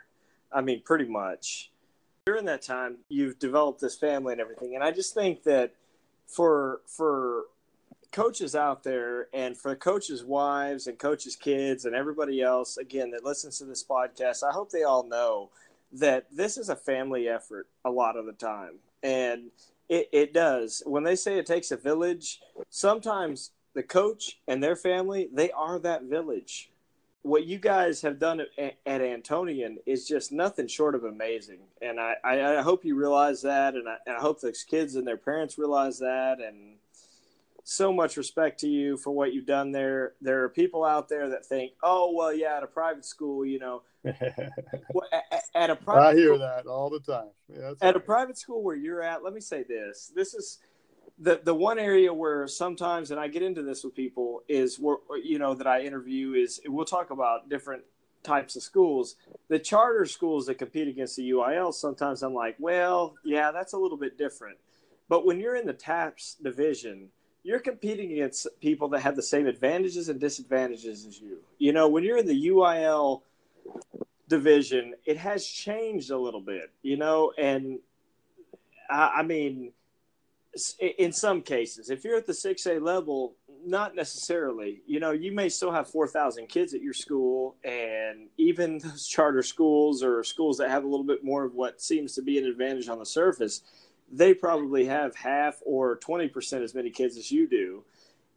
I 0.52 0.60
mean, 0.60 0.82
pretty 0.84 1.06
much. 1.06 1.72
During 2.26 2.46
that 2.46 2.62
time, 2.62 2.98
you've 3.08 3.40
developed 3.40 3.80
this 3.80 3.98
family 3.98 4.34
and 4.34 4.42
everything. 4.42 4.76
And 4.76 4.84
I 4.84 4.92
just 4.92 5.14
think 5.14 5.44
that 5.44 5.74
for 6.28 6.82
for 6.86 7.46
coaches 8.16 8.56
out 8.56 8.82
there 8.82 9.28
and 9.34 9.58
for 9.58 9.76
coaches' 9.76 10.24
wives 10.24 10.88
and 10.88 10.98
coaches' 10.98 11.36
kids 11.36 11.84
and 11.84 11.94
everybody 11.94 12.42
else, 12.42 12.78
again, 12.78 13.12
that 13.12 13.26
listens 13.26 13.58
to 13.58 13.66
this 13.66 13.84
podcast, 13.84 14.42
I 14.42 14.54
hope 14.54 14.72
they 14.72 14.84
all 14.84 15.06
know 15.06 15.50
that 15.92 16.26
this 16.32 16.58
is 16.58 16.70
a 16.70 16.78
family 16.78 17.28
effort 17.28 17.68
a 17.84 17.92
lot 17.92 18.16
of 18.16 18.26
the 18.26 18.32
time. 18.32 18.76
And 19.04 19.52
it, 19.90 20.08
it 20.14 20.34
does. 20.34 20.82
When 20.86 21.04
they 21.04 21.18
say 21.18 21.38
it 21.38 21.46
takes 21.46 21.72
a 21.72 21.78
village, 21.78 22.40
sometimes 22.70 23.52
the 23.74 23.84
coach 23.84 24.40
and 24.48 24.64
their 24.64 24.78
family, 24.78 25.28
they 25.34 25.52
are 25.52 25.78
that 25.80 26.04
village 26.04 26.70
what 27.26 27.48
you 27.48 27.58
guys 27.58 28.04
have 28.04 28.20
done 28.20 28.40
at, 28.40 28.78
at 28.86 29.02
Antonian 29.02 29.78
is 29.88 30.08
just 30.08 30.32
nothing 30.32 30.68
short 30.68 30.94
of 30.94 31.06
amazing. 31.06 31.58
And 31.82 32.00
I, 32.00 32.14
I, 32.24 32.58
I 32.58 32.62
hope 32.62 32.86
you 32.86 32.96
realize 32.96 33.42
that. 33.42 33.74
And 33.74 33.90
I, 33.90 33.96
and 34.06 34.16
I 34.16 34.20
hope 34.20 34.42
those 34.42 34.64
kids 34.64 34.96
and 34.96 35.08
their 35.08 35.18
parents 35.18 35.58
realize 35.58 35.98
that. 35.98 36.38
And 36.40 36.76
so 37.66 37.92
much 37.92 38.16
respect 38.16 38.62
to 38.62 38.70
you 38.70 38.96
for 38.96 39.12
what 39.12 39.34
you've 39.34 39.46
done 39.46 39.74
there. 39.74 40.14
There 40.22 40.44
are 40.44 40.50
people 40.50 40.86
out 40.86 41.10
there 41.10 41.30
that 41.30 41.46
think, 41.46 41.74
oh, 41.84 42.14
well, 42.16 42.34
yeah, 42.34 42.58
at 42.58 42.64
a 42.64 42.68
private 42.68 43.04
school, 43.04 43.46
you 43.46 43.60
know, 43.60 43.82
at, 44.06 44.54
at, 45.54 45.70
a 45.70 45.76
private 45.76 46.02
I 46.02 46.14
hear 46.14 46.28
school, 46.28 46.40
that 46.40 46.68
all 46.68 46.90
the 46.90 47.00
time. 47.00 47.30
Yeah, 47.50 47.72
at 47.72 47.82
right. 47.82 47.96
a 47.96 48.00
private 48.00 48.38
school 48.38 48.64
where 48.64 48.76
you're 48.76 49.02
at, 49.02 49.24
let 49.24 49.34
me 49.34 49.42
say 49.42 49.64
this. 49.64 50.12
This 50.16 50.34
is– 50.34 50.60
the 51.20 51.40
the 51.44 51.56
one 51.56 51.80
area 51.80 52.14
where 52.14 52.48
sometimes 52.48 53.12
and 53.12 53.20
I 53.20 53.28
get 53.28 53.42
into 53.42 53.62
this 53.62 53.84
with 53.84 53.96
people 53.96 54.44
is 54.48 54.78
where 54.78 54.98
you 55.24 55.40
know 55.40 55.54
that 55.54 55.68
I 55.68 55.82
interview 55.82 56.34
is 56.34 56.60
we'll 56.66 56.86
talk 56.86 57.10
about 57.10 57.50
different 57.50 57.84
types 58.24 58.56
of 58.56 58.64
schools. 58.64 59.16
The 59.48 59.60
charter 59.60 60.06
schools 60.06 60.48
that 60.48 60.56
compete 60.56 60.88
against 60.88 61.16
the 61.16 61.30
UIL, 61.30 61.74
sometimes 61.74 62.24
I'm 62.24 62.34
like, 62.34 62.56
well, 62.60 63.16
yeah, 63.24 63.52
that's 63.52 63.74
a 63.74 63.78
little 63.78 63.98
bit 63.98 64.18
different. 64.18 64.58
But 65.08 65.26
when 65.26 65.40
you're 65.40 65.56
in 65.56 65.68
the 65.68 65.74
TAPPS 65.74 66.38
division, 66.42 67.10
you're 67.46 67.60
competing 67.60 68.12
against 68.12 68.48
people 68.60 68.88
that 68.90 69.02
have 69.02 69.16
the 69.16 69.22
same 69.22 69.46
advantages 69.46 70.10
and 70.10 70.20
disadvantages 70.20 71.06
as 71.06 71.22
you. 71.22 71.38
You 71.60 71.74
know, 71.74 71.88
when 71.88 72.04
you're 72.04 72.18
in 72.18 72.26
the 72.26 72.48
UIL 72.48 73.22
division, 74.28 74.96
it 75.06 75.18
has 75.18 75.46
changed 75.46 76.10
a 76.10 76.18
little 76.18 76.42
bit, 76.42 76.72
you 76.82 76.98
know, 76.98 77.32
and 77.38 77.78
I, 78.90 79.18
I 79.18 79.24
mean, 79.24 79.74
in 80.98 81.14
some 81.14 81.44
cases, 81.44 81.92
if 81.92 82.04
you're 82.04 82.18
at 82.18 82.26
the 82.26 82.34
6A 82.34 82.82
level, 82.82 83.36
not 83.66 83.96
necessarily. 83.96 84.82
You 84.86 85.00
know, 85.00 85.12
you 85.12 85.32
may 85.32 85.50
still 85.50 85.72
have 85.72 85.90
4,000 85.90 86.48
kids 86.48 86.74
at 86.74 86.82
your 86.82 86.94
school, 86.94 87.56
and 87.64 88.28
even 88.38 88.78
those 88.78 89.08
charter 89.08 89.42
schools 89.42 90.04
or 90.04 90.24
schools 90.24 90.58
that 90.58 90.70
have 90.70 90.84
a 90.84 90.88
little 90.88 91.06
bit 91.06 91.24
more 91.24 91.44
of 91.44 91.56
what 91.56 91.82
seems 91.82 92.14
to 92.16 92.22
be 92.22 92.38
an 92.38 92.46
advantage 92.46 92.88
on 92.90 93.00
the 93.00 93.06
surface, 93.06 93.62
they 94.12 94.34
probably 94.34 94.86
have 94.86 95.16
half 95.16 95.60
or 95.66 95.98
20% 95.98 96.64
as 96.64 96.74
many 96.74 96.90
kids 96.90 97.18
as 97.18 97.32
you 97.32 97.48
do. 97.48 97.84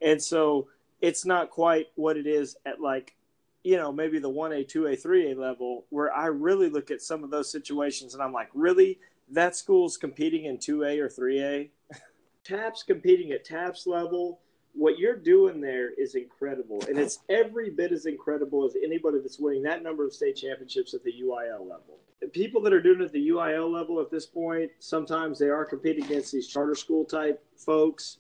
And 0.01 0.23
so 0.23 0.69
it's 1.01 1.25
not 1.25 1.51
quite 1.51 1.89
what 1.95 2.17
it 2.17 2.27
is 2.27 2.57
at 2.67 2.81
like, 2.81 3.15
you 3.63 3.77
know, 3.77 3.93
maybe 3.93 4.19
the 4.19 4.31
1A, 4.31 4.71
2A, 4.71 5.03
3A 5.03 5.37
level, 5.37 5.85
where 5.91 6.13
I 6.15 6.27
really 6.27 6.71
look 6.71 6.91
at 6.91 7.03
some 7.03 7.23
of 7.23 7.31
those 7.31 7.51
situations 7.51 8.15
and 8.15 8.23
I'm 8.23 8.33
like, 8.33 8.49
really? 8.55 8.99
That 9.31 9.57
school's 9.57 9.97
competing 9.97 10.47
in 10.47 10.59
2A 10.59 10.99
or 10.99 11.09
3A? 11.09 11.69
TAPPS 12.45 12.83
competing 12.85 13.33
at 13.33 13.45
TAPPS 13.45 13.87
level, 13.87 14.41
what 14.73 14.99
you're 14.99 15.17
doing 15.17 15.61
there 15.61 15.93
is 15.93 16.15
incredible. 16.15 16.83
And 16.89 16.99
it's 16.99 17.19
every 17.29 17.69
bit 17.69 17.93
as 17.93 18.07
incredible 18.07 18.65
as 18.65 18.75
anybody 18.83 19.19
that's 19.19 19.39
winning 19.39 19.63
that 19.65 19.83
number 19.83 20.07
of 20.07 20.15
state 20.15 20.37
championships 20.37 20.95
at 20.95 21.03
the 21.03 21.13
UIL 21.13 21.61
level. 21.61 21.99
People 22.33 22.61
that 22.63 22.73
are 22.73 22.83
doing 22.83 23.01
it 23.01 23.05
at 23.05 23.13
the 23.13 23.29
UIL 23.29 23.73
level 23.73 24.01
at 24.01 24.11
this 24.11 24.27
point, 24.27 24.71
sometimes 24.81 25.39
they 25.39 25.49
are 25.49 25.65
competing 25.65 26.05
against 26.05 26.33
these 26.33 26.49
charter 26.49 26.75
school 26.75 27.05
type 27.05 27.43
folks. 27.57 28.19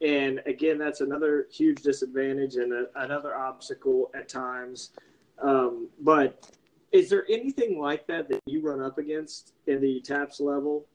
And 0.00 0.40
again, 0.46 0.78
that's 0.78 1.00
another 1.00 1.46
huge 1.52 1.82
disadvantage 1.82 2.56
and 2.56 2.72
a, 2.72 2.86
another 2.96 3.34
obstacle 3.36 4.10
at 4.14 4.28
times. 4.28 4.90
Um, 5.42 5.88
but 6.00 6.50
is 6.92 7.10
there 7.10 7.24
anything 7.28 7.78
like 7.80 8.06
that 8.06 8.28
that 8.28 8.40
you 8.46 8.62
run 8.62 8.80
up 8.80 8.98
against 8.98 9.52
in 9.66 9.80
the 9.80 10.00
TAPPS 10.00 10.40
level? 10.40 10.86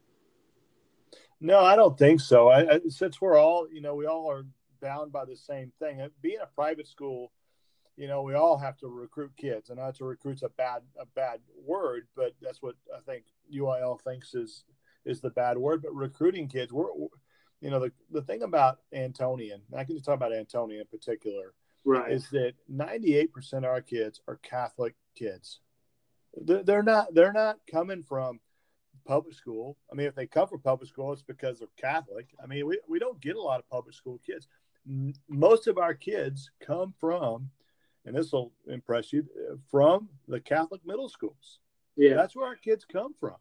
No, 1.42 1.60
I 1.60 1.76
don't 1.76 1.98
think 1.98 2.20
so. 2.20 2.50
I, 2.50 2.76
I, 2.76 2.80
since 2.90 3.22
we're 3.22 3.38
all, 3.38 3.68
you 3.72 3.82
know, 3.82 3.96
we 3.96 4.06
all 4.06 4.30
are 4.30 4.46
bound 4.82 5.12
by 5.12 5.26
the 5.26 5.36
same 5.36 5.72
thing. 5.80 6.06
Being 6.22 6.40
a 6.42 6.48
private 6.48 6.88
school, 6.88 7.32
you 8.00 8.08
know, 8.08 8.22
we 8.22 8.34
all 8.34 8.58
have 8.58 8.78
to 8.78 8.88
recruit 8.88 9.34
kids, 9.36 9.70
and 9.70 9.78
not 9.78 9.96
to 9.96 10.06
recruit's 10.06 10.42
a 10.42 10.50
bad 10.50 10.84
a 10.98 11.06
bad 11.06 11.42
word, 11.66 12.08
but 12.16 12.34
that's 12.42 12.62
what 12.62 12.76
I 12.96 13.02
think 13.06 13.26
UIL 13.54 14.00
thinks 14.02 14.34
is 14.34 14.64
is 15.04 15.20
the 15.20 15.32
bad 15.32 15.58
word. 15.58 15.82
But 15.82 15.94
recruiting 15.94 16.48
kids, 16.48 16.72
we're, 16.72 16.88
you 17.60 17.70
know, 17.70 17.82
the 17.82 17.92
the 18.10 18.22
thing 18.22 18.42
about 18.44 18.80
Antonian, 18.96 19.60
I 19.76 19.84
can 19.84 19.96
just 19.96 20.06
talk 20.06 20.16
about 20.16 20.32
Antonian 20.32 20.80
in 20.80 20.88
particular, 20.90 21.54
right, 21.84 22.10
is 22.10 22.30
that 22.30 22.54
ninety 22.70 23.18
eight 23.18 23.34
percent 23.34 23.66
of 23.66 23.72
our 23.72 23.82
kids 23.82 24.22
are 24.30 24.38
Catholic 24.38 24.96
kids. 25.14 25.60
They're, 26.38 26.64
they're 26.64 26.84
not 26.84 27.14
they're 27.14 27.34
not 27.34 27.58
coming 27.70 28.04
from 28.04 28.40
public 29.06 29.36
school. 29.36 29.76
I 29.92 29.96
mean, 29.96 30.08
if 30.08 30.16
they 30.16 30.26
come 30.26 30.48
from 30.48 30.62
public 30.62 30.88
school, 30.88 31.12
it's 31.12 31.22
because 31.22 31.60
they're 31.60 31.68
Catholic. 31.76 32.28
I 32.42 32.48
mean, 32.48 32.66
we, 32.66 32.80
we 32.88 32.98
don't 32.98 33.20
get 33.20 33.36
a 33.36 33.42
lot 33.42 33.60
of 33.60 33.70
public 33.70 33.94
school 33.94 34.22
kids. 34.26 34.48
Most 35.28 35.68
of 35.68 35.78
our 35.78 35.94
kids 35.94 36.50
come 36.62 36.94
from, 37.00 37.50
and 38.10 38.18
this 38.18 38.32
will 38.32 38.52
impress 38.68 39.14
you, 39.14 39.24
from 39.70 40.10
the 40.28 40.40
Catholic 40.40 40.82
middle 40.84 41.08
schools. 41.10 41.60
Yeah. 41.96 42.16
That's 42.16 42.36
where 42.36 42.48
our 42.48 42.56
kids 42.56 42.84
come 42.84 43.14
from. 43.14 43.36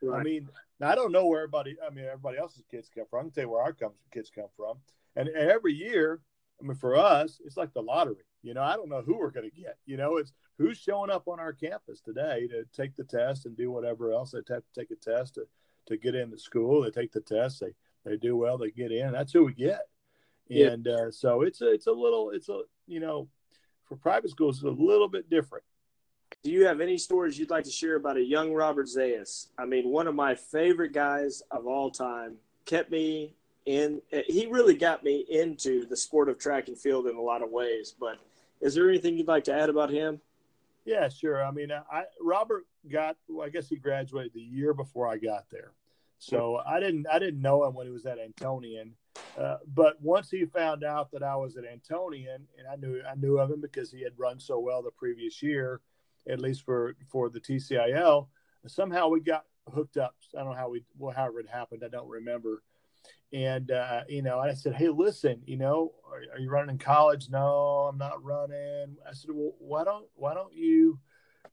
Right. 0.00 0.20
I 0.20 0.22
mean, 0.22 0.48
I 0.80 0.94
don't 0.94 1.10
know 1.10 1.26
where 1.26 1.40
everybody, 1.40 1.76
I 1.84 1.92
mean, 1.92 2.04
everybody 2.04 2.38
else's 2.38 2.62
kids 2.70 2.88
come 2.94 3.06
from. 3.10 3.18
I 3.18 3.22
can 3.22 3.30
tell 3.32 3.44
you 3.44 3.50
where 3.50 3.62
our 3.62 3.76
kids 4.12 4.30
come 4.32 4.46
from. 4.56 4.78
And, 5.16 5.28
and 5.28 5.50
every 5.50 5.72
year, 5.72 6.20
I 6.60 6.64
mean, 6.64 6.76
for 6.76 6.96
us, 6.96 7.40
it's 7.44 7.56
like 7.56 7.74
the 7.74 7.82
lottery. 7.82 8.24
You 8.44 8.54
know, 8.54 8.62
I 8.62 8.76
don't 8.76 8.88
know 8.88 9.02
who 9.02 9.18
we're 9.18 9.32
going 9.32 9.50
to 9.50 9.60
get. 9.60 9.78
You 9.84 9.96
know, 9.96 10.18
it's 10.18 10.32
who's 10.58 10.78
showing 10.78 11.10
up 11.10 11.26
on 11.26 11.40
our 11.40 11.52
campus 11.52 12.00
today 12.00 12.46
to 12.48 12.64
take 12.72 12.94
the 12.94 13.02
test 13.02 13.46
and 13.46 13.56
do 13.56 13.72
whatever 13.72 14.12
else 14.12 14.30
they 14.30 14.38
have 14.48 14.62
to 14.62 14.80
take 14.80 14.92
a 14.92 14.96
test 14.96 15.34
to, 15.34 15.46
to 15.86 15.96
get 15.96 16.14
into 16.14 16.38
school. 16.38 16.82
They 16.82 16.90
take 16.90 17.10
the 17.10 17.20
test, 17.20 17.60
they 17.60 17.74
they 18.04 18.16
do 18.16 18.36
well, 18.36 18.58
they 18.58 18.70
get 18.70 18.92
in. 18.92 19.12
That's 19.12 19.32
who 19.32 19.46
we 19.46 19.54
get. 19.54 19.88
And 20.50 20.86
uh, 20.86 21.10
so 21.10 21.40
it's 21.40 21.62
a 21.62 21.72
it's 21.72 21.86
a 21.86 21.92
little 21.92 22.30
it's 22.30 22.50
a 22.50 22.60
you 22.86 23.00
know 23.00 23.28
for 23.94 24.00
private 24.00 24.30
schools 24.30 24.56
it's 24.56 24.64
a 24.64 24.82
little 24.82 25.08
bit 25.08 25.30
different. 25.30 25.64
Do 26.42 26.50
you 26.50 26.66
have 26.66 26.80
any 26.80 26.98
stories 26.98 27.38
you'd 27.38 27.50
like 27.50 27.64
to 27.64 27.70
share 27.70 27.96
about 27.96 28.16
a 28.16 28.22
young 28.22 28.52
Robert 28.52 28.86
Zayas? 28.86 29.48
I 29.56 29.64
mean, 29.64 29.88
one 29.88 30.06
of 30.06 30.14
my 30.14 30.34
favorite 30.34 30.92
guys 30.92 31.42
of 31.50 31.66
all 31.66 31.90
time. 31.90 32.36
Kept 32.66 32.90
me 32.90 33.34
in. 33.66 34.00
He 34.26 34.46
really 34.46 34.74
got 34.74 35.04
me 35.04 35.24
into 35.30 35.86
the 35.86 35.96
sport 35.96 36.28
of 36.28 36.38
track 36.38 36.68
and 36.68 36.78
field 36.78 37.06
in 37.06 37.16
a 37.16 37.20
lot 37.20 37.42
of 37.42 37.50
ways. 37.50 37.94
But 37.98 38.18
is 38.60 38.74
there 38.74 38.88
anything 38.88 39.16
you'd 39.16 39.28
like 39.28 39.44
to 39.44 39.54
add 39.54 39.68
about 39.68 39.90
him? 39.90 40.20
Yeah, 40.86 41.08
sure. 41.08 41.44
I 41.44 41.50
mean, 41.50 41.70
I 41.70 42.04
Robert 42.20 42.64
got. 42.90 43.16
Well, 43.28 43.46
I 43.46 43.50
guess 43.50 43.68
he 43.68 43.76
graduated 43.76 44.32
the 44.32 44.40
year 44.40 44.74
before 44.74 45.08
I 45.08 45.18
got 45.18 45.44
there, 45.50 45.72
so 46.18 46.60
hmm. 46.62 46.74
I 46.74 46.80
didn't. 46.80 47.06
I 47.12 47.18
didn't 47.18 47.40
know 47.40 47.64
him 47.64 47.74
when 47.74 47.86
he 47.86 47.92
was 47.92 48.06
at 48.06 48.18
Antonian. 48.18 48.92
Uh, 49.38 49.58
but 49.74 50.00
once 50.00 50.30
he 50.30 50.44
found 50.44 50.84
out 50.84 51.10
that 51.12 51.22
I 51.22 51.36
was 51.36 51.56
an 51.56 51.64
Antonian, 51.64 52.46
and 52.58 52.66
I 52.70 52.76
knew 52.76 53.00
I 53.08 53.14
knew 53.14 53.38
of 53.38 53.50
him 53.50 53.60
because 53.60 53.90
he 53.90 54.02
had 54.02 54.12
run 54.16 54.38
so 54.38 54.58
well 54.58 54.82
the 54.82 54.90
previous 54.90 55.42
year, 55.42 55.80
at 56.28 56.40
least 56.40 56.64
for 56.64 56.96
for 57.10 57.28
the 57.28 57.40
TCIL. 57.40 58.28
Somehow 58.66 59.08
we 59.08 59.20
got 59.20 59.44
hooked 59.72 59.96
up. 59.96 60.14
I 60.34 60.38
don't 60.38 60.50
know 60.50 60.56
how 60.56 60.68
we, 60.68 60.84
well, 60.98 61.14
however 61.14 61.40
it 61.40 61.48
happened. 61.48 61.82
I 61.84 61.88
don't 61.88 62.08
remember. 62.08 62.62
And, 63.32 63.70
uh, 63.70 64.02
you 64.08 64.22
know, 64.22 64.38
I 64.38 64.54
said, 64.54 64.74
Hey, 64.74 64.88
listen, 64.88 65.42
you 65.46 65.56
know, 65.56 65.92
are, 66.10 66.34
are, 66.34 66.38
you 66.38 66.50
running 66.50 66.70
in 66.70 66.78
college? 66.78 67.28
No, 67.30 67.88
I'm 67.90 67.98
not 67.98 68.22
running. 68.22 68.96
I 69.08 69.12
said, 69.12 69.30
well, 69.32 69.54
why 69.58 69.84
don't, 69.84 70.06
why 70.14 70.34
don't 70.34 70.52
you, 70.52 70.98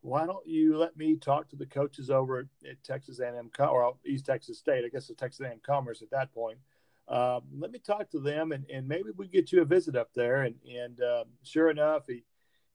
why 0.02 0.26
don't 0.26 0.46
you 0.46 0.78
let 0.78 0.96
me 0.96 1.16
talk 1.16 1.50
to 1.50 1.56
the 1.56 1.66
coaches 1.66 2.10
over 2.10 2.40
at, 2.40 2.70
at 2.70 2.84
Texas 2.84 3.20
A&M 3.20 3.50
or 3.60 3.96
East 4.06 4.26
Texas 4.26 4.60
State? 4.60 4.84
I 4.86 4.90
guess 4.90 5.10
it's 5.10 5.20
Texas 5.20 5.46
A&M 5.46 5.60
Commerce 5.64 6.02
at 6.02 6.12
that 6.12 6.34
point. 6.34 6.60
Um, 7.08 7.42
let 7.58 7.72
me 7.72 7.80
talk 7.80 8.10
to 8.12 8.20
them 8.20 8.52
and, 8.52 8.66
and 8.70 8.88
maybe 8.88 9.10
we 9.16 9.28
get 9.28 9.52
you 9.52 9.62
a 9.62 9.66
visit 9.66 9.96
up 9.96 10.10
there. 10.14 10.44
And, 10.44 10.56
and, 10.66 11.02
um, 11.02 11.26
sure 11.44 11.70
enough, 11.70 12.04
he, 12.08 12.24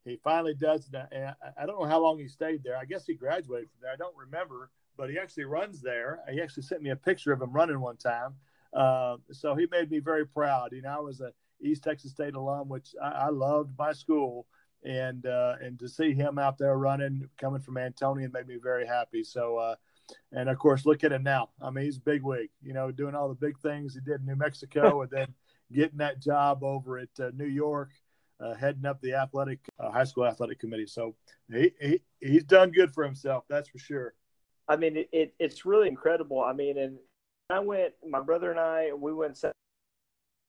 he 0.04 0.16
finally 0.22 0.54
does. 0.54 0.90
And 1.10 1.24
I, 1.24 1.62
I 1.62 1.66
don't 1.66 1.80
know 1.80 1.86
how 1.86 2.00
long 2.00 2.18
he 2.18 2.28
stayed 2.28 2.62
there. 2.62 2.76
I 2.76 2.84
guess 2.84 3.06
he 3.06 3.14
graduated 3.14 3.70
from 3.70 3.78
there. 3.82 3.92
I 3.92 3.96
don't 3.96 4.16
remember, 4.16 4.70
but 4.96 5.10
he 5.10 5.18
actually 5.18 5.44
runs 5.44 5.80
there. 5.80 6.20
He 6.30 6.40
actually 6.42 6.64
sent 6.64 6.82
me 6.82 6.90
a 6.90 6.96
picture 6.96 7.32
of 7.32 7.40
him 7.40 7.52
running 7.52 7.80
one 7.80 7.96
time. 7.96 8.34
Uh, 8.72 9.16
so 9.32 9.54
he 9.54 9.66
made 9.70 9.90
me 9.90 10.00
very 10.00 10.26
proud. 10.26 10.72
You 10.72 10.82
know, 10.82 10.96
I 10.96 11.00
was 11.00 11.20
a 11.20 11.32
East 11.60 11.84
Texas 11.84 12.10
State 12.10 12.34
alum, 12.34 12.68
which 12.68 12.94
I, 13.02 13.08
I 13.08 13.28
loved 13.30 13.72
my 13.78 13.92
school, 13.92 14.46
and 14.84 15.24
uh, 15.26 15.54
and 15.62 15.78
to 15.78 15.88
see 15.88 16.12
him 16.12 16.38
out 16.38 16.58
there 16.58 16.76
running, 16.76 17.28
coming 17.38 17.62
from 17.62 17.76
Antonian, 17.76 18.32
made 18.32 18.46
me 18.46 18.58
very 18.62 18.86
happy. 18.86 19.24
So, 19.24 19.56
uh, 19.56 19.74
and 20.32 20.48
of 20.48 20.58
course, 20.58 20.86
look 20.86 21.04
at 21.04 21.12
him 21.12 21.22
now. 21.22 21.50
I 21.60 21.70
mean, 21.70 21.84
he's 21.84 21.98
big 21.98 22.22
wig. 22.22 22.48
You 22.62 22.74
know, 22.74 22.90
doing 22.90 23.14
all 23.14 23.28
the 23.28 23.34
big 23.34 23.58
things 23.58 23.94
he 23.94 24.00
did 24.00 24.20
in 24.20 24.26
New 24.26 24.36
Mexico, 24.36 25.02
and 25.02 25.10
then 25.10 25.34
getting 25.72 25.98
that 25.98 26.20
job 26.20 26.62
over 26.62 26.98
at 26.98 27.08
uh, 27.20 27.30
New 27.36 27.46
York. 27.46 27.90
Uh, 28.38 28.52
heading 28.52 28.84
up 28.84 29.00
the 29.00 29.14
athletic 29.14 29.60
uh, 29.80 29.90
high 29.90 30.04
school 30.04 30.26
athletic 30.26 30.58
committee. 30.58 30.86
So 30.86 31.14
he, 31.50 31.72
he 31.80 32.00
he's 32.20 32.44
done 32.44 32.70
good 32.70 32.92
for 32.92 33.02
himself, 33.02 33.44
that's 33.48 33.70
for 33.70 33.78
sure. 33.78 34.12
I 34.68 34.76
mean, 34.76 34.98
it, 34.98 35.08
it, 35.10 35.34
it's 35.38 35.64
really 35.64 35.88
incredible. 35.88 36.42
I 36.42 36.52
mean, 36.52 36.76
and 36.76 36.98
I 37.48 37.60
went, 37.60 37.94
my 38.06 38.20
brother 38.20 38.50
and 38.50 38.60
I, 38.60 38.92
we 38.92 39.14
went 39.14 39.42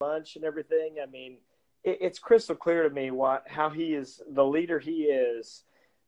lunch 0.02 0.36
and 0.36 0.46
everything. 0.46 0.96
I 1.02 1.06
mean, 1.10 1.38
it, 1.84 1.98
it's 2.02 2.20
crystal 2.20 2.56
clear 2.56 2.84
to 2.84 2.90
me 2.94 3.12
what 3.12 3.44
how 3.48 3.70
he 3.70 3.94
is 3.94 4.22
the 4.32 4.46
leader 4.46 4.80
he 4.80 5.04
is. 5.04 5.64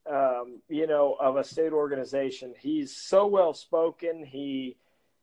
Um, 0.10 0.62
you 0.70 0.88
know, 0.88 1.16
of 1.20 1.36
a 1.38 1.44
state 1.44 1.72
organization. 1.72 2.56
He's 2.60 2.96
so 2.96 3.28
well 3.28 3.54
spoken. 3.54 4.26
He, 4.26 4.78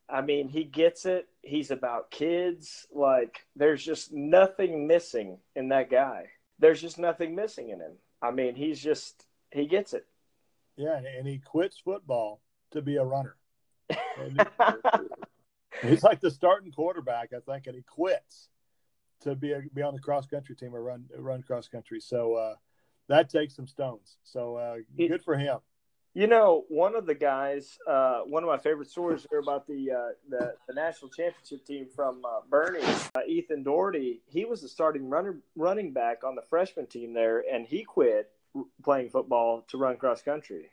I 0.08 0.20
mean, 0.20 0.48
he 0.48 0.62
gets 0.62 1.06
it. 1.06 1.26
He's 1.42 1.72
about 1.72 2.12
kids. 2.12 2.86
Like, 2.94 3.44
there's 3.56 3.84
just 3.84 4.12
nothing 4.12 4.86
missing 4.86 5.38
in 5.56 5.70
that 5.70 5.90
guy. 5.90 6.26
there's 6.58 6.80
just 6.80 6.98
nothing 6.98 7.34
missing 7.34 7.70
in 7.70 7.80
him. 7.80 7.92
I 8.22 8.30
mean, 8.30 8.54
he's 8.54 8.80
just 8.80 9.26
he 9.52 9.66
gets 9.66 9.92
it. 9.92 10.06
Yeah, 10.76 10.96
and 10.96 11.26
he 11.26 11.38
quits 11.38 11.78
football 11.78 12.40
to 12.72 12.82
be 12.82 12.96
a 12.96 13.04
runner. 13.04 13.36
he's 15.82 16.02
like 16.02 16.20
the 16.20 16.30
starting 16.30 16.72
quarterback, 16.72 17.30
I 17.34 17.40
think, 17.40 17.66
and 17.66 17.76
he 17.76 17.82
quits 17.82 18.48
to 19.22 19.34
be 19.34 19.52
a, 19.52 19.62
be 19.72 19.82
on 19.82 19.94
the 19.94 20.00
cross 20.00 20.26
country 20.26 20.54
team 20.54 20.74
or 20.74 20.82
run 20.82 21.06
run 21.16 21.42
cross 21.42 21.68
country. 21.68 22.00
So 22.00 22.34
uh, 22.34 22.54
that 23.08 23.30
takes 23.30 23.54
some 23.54 23.66
stones. 23.66 24.16
So 24.24 24.56
uh, 24.56 24.76
good 24.96 25.22
for 25.22 25.36
him. 25.36 25.58
You 26.14 26.26
know, 26.26 26.64
one 26.68 26.96
of 26.96 27.04
the 27.04 27.14
guys, 27.14 27.76
uh, 27.86 28.20
one 28.20 28.42
of 28.42 28.48
my 28.48 28.56
favorite 28.56 28.88
stories 28.88 29.26
are 29.30 29.38
about 29.38 29.66
the, 29.66 29.90
uh, 29.92 30.12
the, 30.30 30.54
the 30.66 30.72
national 30.72 31.10
championship 31.10 31.66
team 31.66 31.88
from 31.94 32.22
uh, 32.24 32.40
Boerne, 32.50 32.82
uh, 33.14 33.20
Ethan 33.28 33.62
Doherty. 33.62 34.22
He 34.24 34.46
was 34.46 34.62
the 34.62 34.68
starting 34.68 35.10
runner 35.10 35.36
running 35.56 35.92
back 35.92 36.24
on 36.24 36.34
the 36.34 36.40
freshman 36.40 36.86
team 36.86 37.12
there, 37.12 37.44
and 37.52 37.66
he 37.66 37.84
quit 37.84 38.30
playing 38.82 39.10
football 39.10 39.66
to 39.68 39.76
run 39.76 39.98
cross 39.98 40.22
country. 40.22 40.70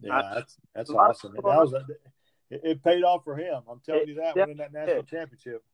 Yeah, 0.00 0.18
I, 0.18 0.34
that's 0.34 0.56
that's 0.74 0.90
awesome. 0.90 1.32
That 1.32 1.42
was 1.42 1.72
a, 1.72 1.86
it, 2.50 2.60
it, 2.62 2.84
paid 2.84 3.02
off 3.04 3.24
for 3.24 3.36
him. 3.36 3.62
I'm 3.70 3.80
telling 3.80 4.02
it, 4.02 4.08
you 4.08 4.14
that 4.16 4.36
winning 4.36 4.58
that 4.58 4.72
national 4.72 5.04
championship. 5.04 5.64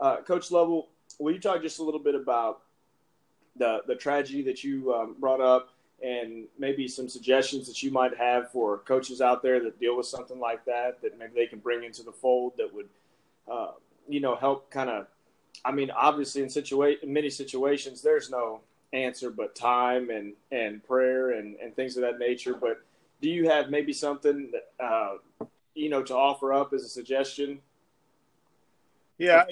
Uh, 0.00 0.16
Coach 0.16 0.50
Lovell, 0.50 0.88
will 1.20 1.32
you 1.32 1.38
talk 1.38 1.62
just 1.62 1.78
a 1.78 1.84
little 1.84 2.02
bit 2.02 2.16
about 2.16 2.62
the 3.56 3.82
the 3.86 3.94
tragedy 3.94 4.42
that 4.42 4.64
you 4.64 4.94
um, 4.94 5.16
brought 5.18 5.40
up? 5.40 5.70
and 6.02 6.48
maybe 6.58 6.88
some 6.88 7.08
suggestions 7.08 7.66
that 7.66 7.82
you 7.82 7.90
might 7.90 8.16
have 8.16 8.50
for 8.50 8.78
coaches 8.78 9.20
out 9.20 9.42
there 9.42 9.62
that 9.62 9.78
deal 9.78 9.96
with 9.96 10.06
something 10.06 10.40
like 10.40 10.64
that 10.64 11.00
that 11.00 11.18
maybe 11.18 11.32
they 11.34 11.46
can 11.46 11.60
bring 11.60 11.84
into 11.84 12.02
the 12.02 12.12
fold 12.12 12.52
that 12.56 12.72
would 12.72 12.88
uh, 13.50 13.72
you 14.08 14.20
know 14.20 14.34
help 14.34 14.70
kind 14.70 14.90
of 14.90 15.06
i 15.64 15.70
mean 15.70 15.90
obviously 15.90 16.42
in 16.42 16.48
situa- 16.48 17.00
in 17.02 17.12
many 17.12 17.30
situations 17.30 18.02
there's 18.02 18.30
no 18.30 18.60
answer 18.92 19.30
but 19.30 19.54
time 19.54 20.10
and 20.10 20.34
and 20.50 20.82
prayer 20.84 21.32
and 21.32 21.56
and 21.56 21.74
things 21.76 21.96
of 21.96 22.02
that 22.02 22.18
nature 22.18 22.54
but 22.54 22.82
do 23.20 23.30
you 23.30 23.48
have 23.48 23.70
maybe 23.70 23.92
something 23.92 24.50
that, 24.50 24.84
uh, 24.84 25.46
you 25.74 25.88
know 25.88 26.02
to 26.02 26.14
offer 26.14 26.52
up 26.52 26.72
as 26.72 26.82
a 26.82 26.88
suggestion 26.88 27.60
yeah 29.18 29.44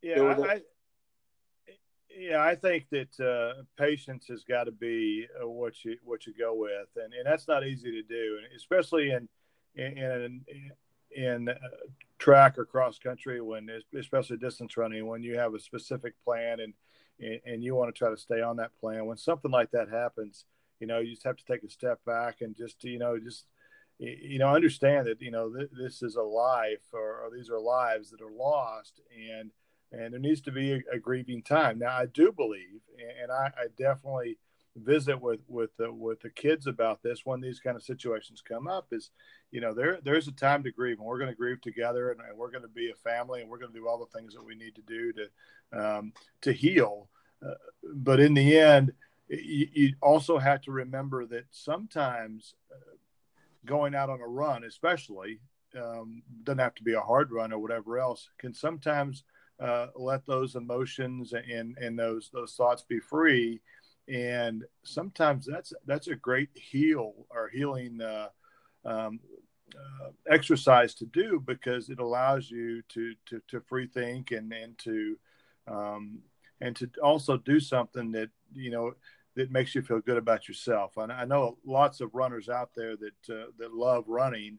yeah 0.00 0.22
I, 0.22 0.62
yeah, 2.18 2.42
I 2.42 2.54
think 2.54 2.86
that 2.90 3.20
uh, 3.20 3.62
patience 3.76 4.26
has 4.28 4.42
got 4.42 4.64
to 4.64 4.72
be 4.72 5.26
uh, 5.40 5.48
what 5.48 5.84
you 5.84 5.96
what 6.04 6.26
you 6.26 6.34
go 6.38 6.54
with, 6.54 6.88
and, 6.96 7.12
and 7.14 7.24
that's 7.24 7.46
not 7.46 7.66
easy 7.66 7.90
to 7.92 8.02
do, 8.02 8.38
and 8.42 8.56
especially 8.56 9.10
in 9.10 9.28
in 9.74 10.42
in, 10.48 10.70
in 11.14 11.48
uh, 11.48 11.54
track 12.18 12.58
or 12.58 12.64
cross 12.64 12.98
country 12.98 13.40
when 13.40 13.68
especially 13.96 14.36
distance 14.36 14.76
running 14.76 15.06
when 15.06 15.22
you 15.22 15.38
have 15.38 15.54
a 15.54 15.60
specific 15.60 16.14
plan 16.24 16.60
and 16.60 16.74
and 17.46 17.62
you 17.62 17.74
want 17.74 17.94
to 17.94 17.98
try 17.98 18.10
to 18.10 18.16
stay 18.16 18.40
on 18.40 18.56
that 18.56 18.72
plan. 18.80 19.06
When 19.06 19.16
something 19.16 19.50
like 19.50 19.70
that 19.70 19.88
happens, 19.88 20.44
you 20.80 20.86
know, 20.86 20.98
you 20.98 21.12
just 21.12 21.24
have 21.24 21.36
to 21.36 21.44
take 21.44 21.62
a 21.62 21.70
step 21.70 22.00
back 22.04 22.40
and 22.40 22.56
just 22.56 22.82
you 22.84 22.98
know 22.98 23.18
just 23.18 23.46
you 23.98 24.38
know 24.38 24.54
understand 24.54 25.06
that 25.06 25.20
you 25.20 25.30
know 25.30 25.52
th- 25.52 25.70
this 25.76 26.02
is 26.02 26.16
a 26.16 26.22
life 26.22 26.86
or, 26.92 27.24
or 27.24 27.30
these 27.34 27.50
are 27.50 27.60
lives 27.60 28.10
that 28.10 28.20
are 28.20 28.30
lost 28.30 29.00
and 29.32 29.50
and 29.92 30.12
there 30.12 30.20
needs 30.20 30.40
to 30.42 30.52
be 30.52 30.72
a, 30.72 30.80
a 30.92 30.98
grieving 30.98 31.42
time. 31.42 31.78
Now, 31.78 31.96
I 31.96 32.06
do 32.06 32.32
believe, 32.32 32.80
and 33.22 33.30
I, 33.30 33.50
I 33.56 33.66
definitely 33.76 34.38
visit 34.76 35.20
with 35.20 35.40
with 35.48 35.76
the, 35.76 35.92
with 35.92 36.20
the 36.20 36.30
kids 36.30 36.66
about 36.66 37.02
this 37.02 37.24
when 37.24 37.40
these 37.40 37.60
kind 37.60 37.76
of 37.76 37.82
situations 37.82 38.42
come 38.46 38.68
up. 38.68 38.88
Is 38.92 39.10
you 39.50 39.60
know 39.60 39.74
there 39.74 39.98
there's 40.02 40.28
a 40.28 40.32
time 40.32 40.62
to 40.64 40.70
grieve, 40.70 40.98
and 40.98 41.06
we're 41.06 41.18
going 41.18 41.30
to 41.30 41.36
grieve 41.36 41.60
together, 41.60 42.10
and, 42.10 42.20
and 42.20 42.36
we're 42.36 42.50
going 42.50 42.62
to 42.62 42.68
be 42.68 42.90
a 42.90 43.10
family, 43.10 43.40
and 43.40 43.50
we're 43.50 43.58
going 43.58 43.72
to 43.72 43.78
do 43.78 43.88
all 43.88 43.98
the 43.98 44.18
things 44.18 44.34
that 44.34 44.44
we 44.44 44.54
need 44.54 44.74
to 44.76 44.82
do 44.82 45.12
to 45.12 45.88
um, 45.98 46.12
to 46.42 46.52
heal. 46.52 47.08
Uh, 47.44 47.54
but 47.94 48.20
in 48.20 48.34
the 48.34 48.58
end, 48.58 48.92
you, 49.28 49.68
you, 49.72 49.94
also 50.00 50.38
have 50.38 50.60
to 50.62 50.72
remember 50.72 51.24
that 51.26 51.44
sometimes 51.50 52.54
uh, 52.72 52.96
going 53.64 53.94
out 53.94 54.10
on 54.10 54.20
a 54.20 54.26
run, 54.26 54.64
especially 54.64 55.38
um, 55.80 56.22
doesn't 56.42 56.58
have 56.58 56.74
to 56.74 56.82
be 56.82 56.94
a 56.94 57.00
hard 57.00 57.30
run 57.30 57.52
or 57.52 57.58
whatever 57.58 57.98
else, 57.98 58.28
can 58.38 58.52
sometimes 58.52 59.22
uh, 59.60 59.88
let 59.96 60.24
those 60.26 60.54
emotions 60.54 61.32
and 61.32 61.76
and 61.78 61.98
those 61.98 62.30
those 62.32 62.54
thoughts 62.54 62.82
be 62.82 63.00
free 63.00 63.60
and 64.08 64.64
sometimes 64.84 65.46
that's 65.46 65.72
that's 65.86 66.08
a 66.08 66.14
great 66.14 66.48
heal 66.54 67.26
or 67.30 67.48
healing 67.48 68.00
uh, 68.00 68.28
um, 68.84 69.20
uh, 69.74 70.10
exercise 70.30 70.94
to 70.94 71.04
do 71.06 71.42
because 71.44 71.90
it 71.90 71.98
allows 71.98 72.50
you 72.50 72.82
to 72.88 73.14
to, 73.26 73.40
to 73.48 73.60
free 73.60 73.86
think 73.86 74.30
and 74.30 74.52
and 74.52 74.78
to 74.78 75.16
um, 75.66 76.20
and 76.60 76.74
to 76.76 76.88
also 77.02 77.36
do 77.36 77.60
something 77.60 78.10
that 78.12 78.30
you 78.54 78.70
know 78.70 78.94
that 79.36 79.50
makes 79.52 79.74
you 79.74 79.82
feel 79.82 80.00
good 80.00 80.16
about 80.16 80.48
yourself. 80.48 80.96
And 80.96 81.12
I 81.12 81.24
know 81.24 81.58
lots 81.64 82.00
of 82.00 82.14
runners 82.14 82.48
out 82.48 82.70
there 82.74 82.96
that 82.96 83.34
uh, 83.34 83.50
that 83.58 83.74
love 83.74 84.04
running, 84.06 84.58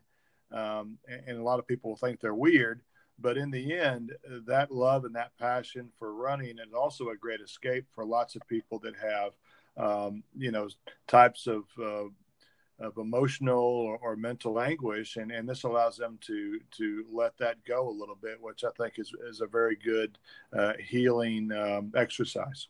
um, 0.51 0.97
and, 1.07 1.21
and, 1.27 1.39
a 1.39 1.43
lot 1.43 1.59
of 1.59 1.67
people 1.67 1.95
think 1.95 2.19
they're 2.19 2.33
weird. 2.33 2.81
But 3.21 3.37
in 3.37 3.51
the 3.51 3.73
end, 3.73 4.13
that 4.47 4.71
love 4.71 5.05
and 5.05 5.15
that 5.15 5.37
passion 5.37 5.89
for 5.97 6.13
running 6.13 6.57
is 6.57 6.73
also 6.73 7.09
a 7.09 7.17
great 7.17 7.41
escape 7.41 7.85
for 7.93 8.05
lots 8.05 8.35
of 8.35 8.47
people 8.47 8.79
that 8.79 8.93
have, 8.95 9.33
um, 9.77 10.23
you 10.37 10.51
know, 10.51 10.69
types 11.07 11.47
of 11.47 11.65
uh, 11.81 12.05
of 12.79 12.97
emotional 12.97 13.59
or, 13.59 13.97
or, 13.97 14.15
mental 14.15 14.57
anguish, 14.57 15.17
and, 15.17 15.33
and 15.33 15.49
this 15.49 15.63
allows 15.63 15.97
them 15.97 16.17
to 16.21 16.61
to 16.77 17.05
let 17.11 17.37
that 17.37 17.57
go 17.65 17.89
a 17.89 17.91
little 17.91 18.15
bit, 18.15 18.41
which 18.41 18.63
I 18.63 18.69
think 18.77 18.99
is 18.99 19.11
is 19.29 19.41
a 19.41 19.47
very 19.47 19.75
good 19.75 20.17
uh, 20.57 20.73
healing 20.79 21.51
um, 21.51 21.91
exercise. 21.95 22.67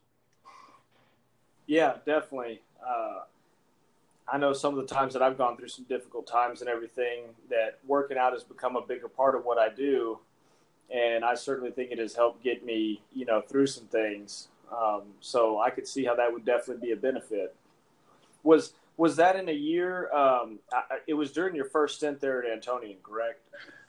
Yeah, 1.67 1.97
definitely. 2.07 2.63
Uh, 2.83 3.19
I 4.31 4.39
know 4.39 4.53
some 4.53 4.77
of 4.77 4.87
the 4.87 4.93
times 4.93 5.13
that 5.13 5.21
I've 5.21 5.37
gone 5.37 5.57
through 5.57 5.67
some 5.67 5.85
difficult 5.85 6.25
times 6.25 6.61
and 6.61 6.69
everything 6.69 7.25
that 7.49 7.79
working 7.85 8.17
out 8.17 8.33
has 8.33 8.43
become 8.43 8.75
a 8.75 8.81
bigger 8.81 9.07
part 9.07 9.35
of 9.35 9.45
what 9.45 9.59
I 9.59 9.69
do 9.69 10.19
and 10.93 11.23
I 11.23 11.35
certainly 11.35 11.71
think 11.71 11.91
it 11.91 11.99
has 11.99 12.15
helped 12.15 12.43
get 12.43 12.65
me, 12.65 13.01
you 13.13 13.25
know, 13.25 13.41
through 13.41 13.67
some 13.67 13.85
things. 13.85 14.47
Um, 14.75 15.03
so 15.19 15.59
I 15.59 15.69
could 15.69 15.87
see 15.87 16.05
how 16.05 16.15
that 16.15 16.31
would 16.31 16.45
definitely 16.45 16.87
be 16.87 16.93
a 16.93 16.97
benefit. 16.97 17.55
Was 18.43 18.73
was 18.97 19.15
that 19.15 19.35
in 19.35 19.47
a 19.47 19.53
year? 19.53 20.11
Um, 20.11 20.59
I, 20.73 20.97
it 21.07 21.13
was 21.13 21.31
during 21.31 21.55
your 21.55 21.65
first 21.65 21.97
stint 21.97 22.19
there 22.19 22.43
at 22.43 22.61
Antonian, 22.61 22.97
correct? 23.01 23.39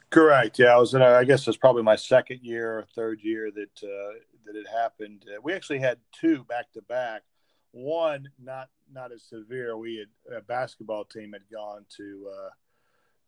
Correct. 0.09 0.57
Yeah, 0.59 0.75
I 0.75 0.77
was. 0.77 0.93
In, 0.93 1.01
I 1.01 1.23
guess 1.23 1.41
it 1.41 1.47
was 1.47 1.57
probably 1.57 1.83
my 1.83 1.95
second 1.95 2.39
year 2.43 2.79
or 2.79 2.85
third 2.95 3.21
year 3.21 3.51
that 3.51 3.83
uh, 3.83 4.13
that 4.45 4.55
it 4.55 4.67
happened. 4.67 5.25
Uh, 5.27 5.39
we 5.41 5.53
actually 5.53 5.79
had 5.79 5.97
two 6.11 6.43
back 6.45 6.71
to 6.73 6.81
back. 6.83 7.23
One 7.71 8.29
not 8.41 8.69
not 8.91 9.11
as 9.11 9.23
severe. 9.23 9.77
We 9.77 10.05
had 10.29 10.37
a 10.37 10.41
basketball 10.41 11.05
team 11.05 11.33
had 11.33 11.43
gone 11.51 11.85
to 11.97 12.29
uh, 12.29 12.49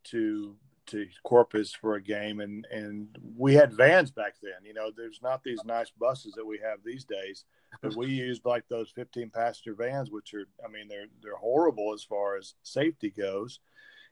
to 0.06 0.56
to 0.88 1.08
Corpus 1.24 1.74
for 1.74 1.96
a 1.96 2.02
game, 2.02 2.40
and 2.40 2.66
and 2.72 3.08
we 3.38 3.54
had 3.54 3.74
vans 3.74 4.12
back 4.12 4.36
then. 4.42 4.66
You 4.66 4.74
know, 4.74 4.92
there's 4.96 5.20
not 5.22 5.44
these 5.44 5.64
nice 5.66 5.92
buses 5.92 6.34
that 6.36 6.46
we 6.46 6.60
have 6.64 6.80
these 6.84 7.06
days, 7.06 7.46
but 7.82 7.96
we 7.96 8.08
used 8.12 8.46
like 8.46 8.68
those 8.68 8.92
15 8.92 9.30
passenger 9.30 9.76
vans, 9.76 10.12
which 10.12 10.34
are, 10.34 10.46
I 10.64 10.70
mean, 10.72 10.88
they're 10.88 11.08
they're 11.22 11.36
horrible 11.36 11.94
as 11.94 12.04
far 12.04 12.38
as 12.38 12.56
safety 12.64 13.10
goes. 13.10 13.60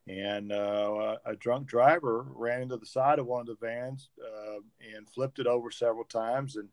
And 0.08 0.52
uh, 0.52 1.18
a 1.26 1.36
drunk 1.36 1.68
driver 1.68 2.26
ran 2.30 2.64
into 2.64 2.78
the 2.78 2.88
side 2.88 3.20
of 3.20 3.28
one 3.28 3.42
of 3.42 3.48
the 3.48 3.66
vans 3.66 4.10
uh, 4.20 4.60
and 4.96 5.08
flipped 5.08 5.38
it 5.38 5.46
over 5.46 5.70
several 5.70 6.06
times, 6.06 6.56
and 6.56 6.70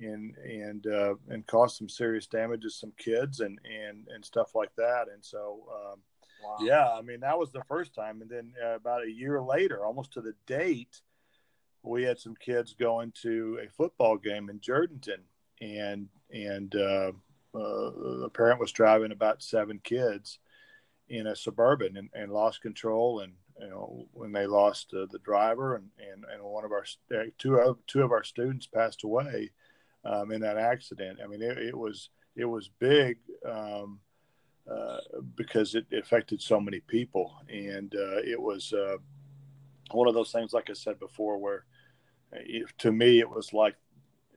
and 0.00 0.36
and 0.38 0.86
uh, 0.86 1.14
and 1.28 1.46
caused 1.46 1.76
some 1.76 1.88
serious 1.88 2.26
damage 2.26 2.62
to 2.62 2.70
some 2.70 2.92
kids 2.96 3.40
and 3.40 3.58
and 3.64 4.08
and 4.08 4.24
stuff 4.24 4.54
like 4.54 4.74
that. 4.76 5.08
And 5.12 5.24
so. 5.24 5.66
Um, 5.70 6.00
Wow. 6.42 6.56
Yeah, 6.60 6.88
I 6.90 7.02
mean 7.02 7.20
that 7.20 7.38
was 7.38 7.52
the 7.52 7.62
first 7.68 7.94
time, 7.94 8.20
and 8.20 8.30
then 8.30 8.52
uh, 8.62 8.74
about 8.74 9.04
a 9.04 9.10
year 9.10 9.40
later, 9.40 9.84
almost 9.84 10.12
to 10.14 10.20
the 10.20 10.34
date, 10.46 11.00
we 11.82 12.02
had 12.02 12.18
some 12.18 12.36
kids 12.36 12.74
going 12.78 13.12
to 13.22 13.58
a 13.64 13.68
football 13.70 14.16
game 14.16 14.48
in 14.48 14.60
Jourdanton, 14.60 15.22
and 15.60 16.08
and 16.30 16.74
uh, 16.74 17.12
uh, 17.54 17.90
the 18.20 18.30
parent 18.32 18.60
was 18.60 18.72
driving 18.72 19.12
about 19.12 19.42
seven 19.42 19.80
kids 19.82 20.38
in 21.08 21.26
a 21.26 21.36
suburban 21.36 21.96
and, 21.96 22.08
and 22.14 22.32
lost 22.32 22.62
control, 22.62 23.20
and 23.20 23.34
you 23.60 23.68
know 23.68 24.06
when 24.12 24.32
they 24.32 24.46
lost 24.46 24.92
uh, 24.94 25.06
the 25.10 25.18
driver, 25.18 25.76
and, 25.76 25.88
and 25.98 26.24
and 26.32 26.42
one 26.42 26.64
of 26.64 26.72
our 26.72 26.84
uh, 27.14 27.24
two 27.38 27.56
of 27.56 27.78
two 27.86 28.02
of 28.02 28.12
our 28.12 28.24
students 28.24 28.66
passed 28.66 29.04
away 29.04 29.50
um, 30.04 30.32
in 30.32 30.40
that 30.40 30.56
accident. 30.56 31.18
I 31.22 31.26
mean 31.26 31.42
it, 31.42 31.58
it 31.58 31.76
was 31.76 32.10
it 32.36 32.44
was 32.44 32.70
big. 32.78 33.18
Um, 33.48 34.00
uh, 34.72 34.98
because 35.36 35.74
it 35.74 35.86
affected 35.92 36.40
so 36.40 36.60
many 36.60 36.80
people. 36.80 37.34
And 37.48 37.94
uh, 37.94 38.18
it 38.24 38.40
was 38.40 38.72
uh, 38.72 38.96
one 39.90 40.08
of 40.08 40.14
those 40.14 40.32
things, 40.32 40.52
like 40.52 40.70
I 40.70 40.74
said 40.74 40.98
before, 40.98 41.38
where 41.38 41.64
it, 42.32 42.66
to 42.78 42.92
me 42.92 43.20
it 43.20 43.28
was 43.28 43.52
like 43.52 43.76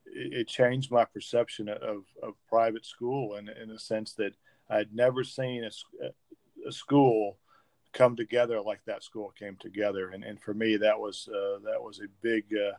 it 0.06 0.48
changed 0.48 0.92
my 0.92 1.06
perception 1.06 1.70
of, 1.70 2.04
of 2.24 2.34
private 2.48 2.86
school 2.86 3.36
in, 3.36 3.50
in 3.50 3.70
the 3.70 3.80
sense 3.80 4.14
that 4.14 4.34
I 4.70 4.78
had 4.78 4.94
never 4.94 5.24
seen 5.24 5.64
a, 5.64 6.08
a 6.68 6.72
school 6.72 7.38
come 7.94 8.16
together 8.16 8.62
like 8.62 8.82
that 8.86 9.04
school 9.04 9.34
came 9.38 9.58
together. 9.58 10.10
And, 10.10 10.24
and 10.24 10.42
for 10.42 10.54
me, 10.54 10.78
that 10.78 11.00
was 11.00 11.28
uh, 11.30 11.60
that 11.64 11.82
was 11.82 12.00
a 12.00 12.08
big 12.22 12.46
uh, 12.54 12.78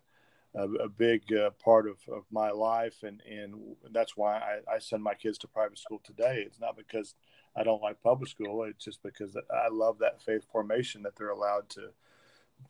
a, 0.57 0.65
a 0.85 0.89
big 0.89 1.33
uh, 1.33 1.51
part 1.63 1.87
of, 1.87 1.99
of 2.11 2.25
my 2.31 2.51
life, 2.51 3.03
and 3.03 3.23
and 3.31 3.77
that's 3.91 4.17
why 4.17 4.39
I, 4.39 4.77
I 4.77 4.79
send 4.79 5.03
my 5.03 5.15
kids 5.15 5.39
to 5.39 5.49
private 5.49 5.79
school 5.79 6.01
today. 6.03 6.43
It's 6.47 6.61
not 6.61 6.77
because 6.77 7.15
I 7.55 7.63
don't 7.63 7.83
like 7.83 8.03
public 8.03 8.31
school; 8.31 8.65
it's 8.65 8.85
just 8.85 9.03
because 9.03 9.37
I 9.37 9.69
love 9.71 9.99
that 9.99 10.23
faith 10.23 10.47
formation 10.51 11.03
that 11.03 11.17
they're 11.17 11.31
allowed 11.31 11.69
to 11.71 11.91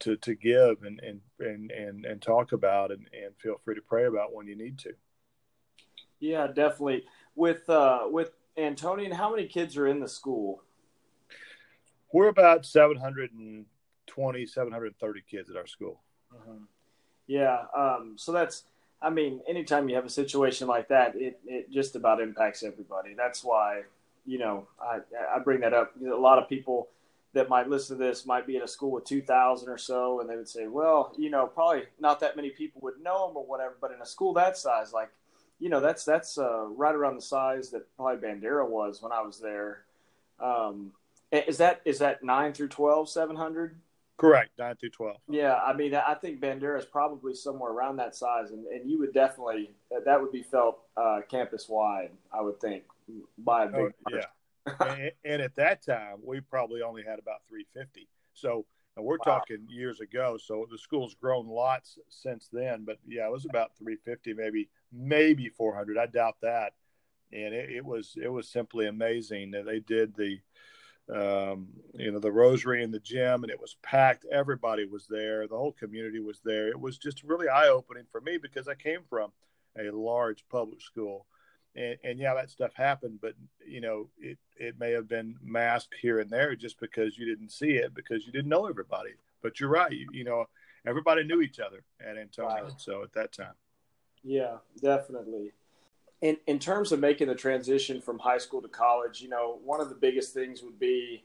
to 0.00 0.16
to 0.16 0.34
give 0.34 0.82
and 0.82 1.00
and 1.00 1.20
and 1.38 1.70
and, 1.70 2.04
and 2.04 2.20
talk 2.20 2.52
about 2.52 2.90
and, 2.90 3.08
and 3.12 3.36
feel 3.36 3.60
free 3.64 3.76
to 3.76 3.82
pray 3.82 4.06
about 4.06 4.34
when 4.34 4.46
you 4.48 4.56
need 4.56 4.78
to. 4.78 4.92
Yeah, 6.18 6.48
definitely. 6.48 7.04
With 7.36 7.68
uh, 7.70 8.06
with 8.10 8.32
Antonian, 8.58 9.12
how 9.12 9.30
many 9.30 9.46
kids 9.46 9.76
are 9.76 9.86
in 9.86 10.00
the 10.00 10.08
school? 10.08 10.62
We're 12.12 12.28
about 12.28 12.64
720, 12.64 14.46
730 14.46 15.22
kids 15.28 15.50
at 15.50 15.56
our 15.56 15.66
school. 15.66 16.00
Mm-hmm. 16.34 16.64
Yeah. 17.26 17.64
Um, 17.76 18.14
so 18.16 18.32
that's, 18.32 18.64
I 19.02 19.10
mean, 19.10 19.40
anytime 19.48 19.88
you 19.88 19.96
have 19.96 20.04
a 20.04 20.10
situation 20.10 20.68
like 20.68 20.88
that, 20.88 21.14
it, 21.16 21.38
it 21.46 21.70
just 21.70 21.96
about 21.96 22.20
impacts 22.20 22.62
everybody. 22.62 23.14
That's 23.14 23.44
why, 23.44 23.82
you 24.24 24.38
know, 24.38 24.66
I, 24.80 25.00
I 25.34 25.38
bring 25.40 25.60
that 25.60 25.74
up. 25.74 25.92
A 26.00 26.14
lot 26.14 26.38
of 26.38 26.48
people 26.48 26.88
that 27.34 27.48
might 27.48 27.68
listen 27.68 27.98
to 27.98 28.02
this 28.02 28.24
might 28.24 28.46
be 28.46 28.56
at 28.56 28.62
a 28.64 28.68
school 28.68 28.92
with 28.92 29.04
2,000 29.04 29.68
or 29.68 29.76
so, 29.76 30.20
and 30.20 30.30
they 30.30 30.36
would 30.36 30.48
say, 30.48 30.66
well, 30.66 31.14
you 31.18 31.28
know, 31.28 31.46
probably 31.46 31.82
not 32.00 32.20
that 32.20 32.34
many 32.34 32.48
people 32.50 32.80
would 32.82 32.98
know 33.02 33.28
them 33.28 33.36
or 33.36 33.44
whatever, 33.44 33.76
but 33.80 33.92
in 33.92 34.00
a 34.00 34.06
school 34.06 34.32
that 34.34 34.56
size, 34.56 34.92
like, 34.92 35.10
you 35.58 35.68
know, 35.68 35.80
that's 35.80 36.04
that's 36.04 36.38
uh, 36.38 36.66
right 36.66 36.94
around 36.94 37.16
the 37.16 37.22
size 37.22 37.70
that 37.70 37.82
probably 37.96 38.26
Bandera 38.28 38.68
was 38.68 39.00
when 39.00 39.12
I 39.12 39.22
was 39.22 39.38
there. 39.38 39.84
Um, 40.38 40.92
is 41.32 41.58
that 41.58 41.80
is 41.84 41.98
that 42.00 42.22
nine 42.22 42.52
through 42.52 42.68
12, 42.68 43.08
700? 43.08 43.76
Correct, 44.18 44.50
nine 44.58 44.76
through 44.76 44.90
12. 44.90 45.16
Yeah, 45.28 45.56
I 45.56 45.74
mean, 45.74 45.94
I 45.94 46.14
think 46.14 46.40
Bandera 46.40 46.78
is 46.78 46.86
probably 46.86 47.34
somewhere 47.34 47.70
around 47.70 47.96
that 47.96 48.14
size, 48.14 48.50
and, 48.50 48.66
and 48.66 48.90
you 48.90 48.98
would 48.98 49.12
definitely 49.12 49.72
that 50.04 50.20
would 50.20 50.32
be 50.32 50.42
felt 50.42 50.80
uh, 50.96 51.20
campus 51.28 51.68
wide. 51.68 52.10
I 52.32 52.40
would 52.40 52.60
think 52.60 52.84
by 53.38 53.64
a 53.64 53.68
big 53.68 53.92
oh, 54.06 54.10
yeah 54.10 54.24
and, 54.66 55.12
and, 55.24 55.42
at 55.42 55.54
that 55.56 55.84
time, 55.84 56.18
we 56.24 56.40
probably 56.40 56.82
only 56.82 57.02
had 57.02 57.18
about 57.18 57.42
350. 57.48 58.08
So 58.34 58.66
we're 58.96 59.18
wow. 59.24 59.38
talking 59.38 59.66
years 59.68 60.00
ago. 60.00 60.36
So 60.42 60.66
the 60.70 60.78
school's 60.78 61.14
grown 61.14 61.46
lots 61.46 61.98
since 62.08 62.48
then. 62.52 62.84
But 62.84 62.98
yeah, 63.06 63.26
it 63.26 63.32
was 63.32 63.46
about 63.46 63.72
350, 63.78 64.34
maybe 64.34 64.68
maybe 64.92 65.48
400. 65.48 65.98
I 65.98 66.06
doubt 66.06 66.36
that. 66.42 66.72
And 67.32 67.54
it, 67.54 67.70
it 67.70 67.84
was 67.84 68.16
it 68.20 68.28
was 68.28 68.48
simply 68.48 68.86
amazing 68.86 69.50
that 69.52 69.66
they 69.66 69.80
did 69.80 70.14
the 70.16 70.38
um, 71.14 71.68
you 71.94 72.10
know 72.10 72.18
the 72.18 72.32
rosary 72.32 72.82
in 72.82 72.90
the 72.90 72.98
gym 72.98 73.44
and 73.44 73.50
it 73.50 73.60
was 73.60 73.76
packed 73.82 74.24
everybody 74.32 74.84
was 74.84 75.06
there 75.06 75.46
the 75.46 75.56
whole 75.56 75.72
community 75.72 76.18
was 76.18 76.40
there 76.44 76.68
it 76.68 76.80
was 76.80 76.98
just 76.98 77.22
really 77.22 77.48
eye-opening 77.48 78.04
for 78.10 78.20
me 78.20 78.38
because 78.38 78.66
i 78.66 78.74
came 78.74 79.00
from 79.08 79.30
a 79.78 79.88
large 79.90 80.44
public 80.50 80.80
school 80.80 81.26
and, 81.76 81.98
and 82.02 82.18
yeah, 82.18 82.34
that 82.34 82.50
stuff 82.50 82.72
happened, 82.74 83.18
but 83.20 83.34
you 83.66 83.80
know, 83.80 84.08
it 84.18 84.38
it 84.56 84.80
may 84.80 84.92
have 84.92 85.08
been 85.08 85.36
masked 85.42 85.94
here 86.00 86.20
and 86.20 86.30
there 86.30 86.56
just 86.56 86.80
because 86.80 87.18
you 87.18 87.26
didn't 87.26 87.50
see 87.50 87.72
it 87.72 87.94
because 87.94 88.26
you 88.26 88.32
didn't 88.32 88.48
know 88.48 88.66
everybody. 88.66 89.10
But 89.42 89.60
you're 89.60 89.68
right, 89.68 89.92
you, 89.92 90.08
you 90.12 90.24
know, 90.24 90.46
everybody 90.86 91.22
knew 91.24 91.42
each 91.42 91.60
other 91.60 91.84
at 92.00 92.16
Antonian. 92.16 92.64
Right. 92.64 92.72
So 92.78 93.02
at 93.02 93.12
that 93.12 93.32
time, 93.32 93.54
yeah, 94.24 94.56
definitely. 94.82 95.52
In 96.22 96.38
in 96.46 96.58
terms 96.58 96.92
of 96.92 97.00
making 97.00 97.28
the 97.28 97.34
transition 97.34 98.00
from 98.00 98.18
high 98.18 98.38
school 98.38 98.62
to 98.62 98.68
college, 98.68 99.20
you 99.20 99.28
know, 99.28 99.58
one 99.64 99.80
of 99.80 99.88
the 99.88 99.94
biggest 99.94 100.32
things 100.32 100.62
would 100.62 100.78
be 100.78 101.22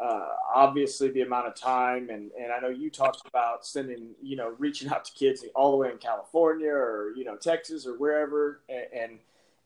uh, 0.00 0.28
obviously 0.54 1.10
the 1.10 1.22
amount 1.22 1.48
of 1.48 1.56
time 1.56 2.08
and, 2.08 2.30
and 2.40 2.52
I 2.52 2.60
know 2.60 2.68
you 2.68 2.88
talked 2.88 3.26
about 3.26 3.66
sending, 3.66 4.10
you 4.22 4.36
know, 4.36 4.54
reaching 4.58 4.88
out 4.90 5.04
to 5.06 5.12
kids 5.12 5.44
all 5.56 5.72
the 5.72 5.76
way 5.76 5.90
in 5.90 5.98
California 5.98 6.70
or, 6.70 7.12
you 7.16 7.24
know, 7.24 7.36
Texas 7.36 7.84
or 7.84 7.98
wherever. 7.98 8.60
And, 8.68 8.86
and 8.92 9.18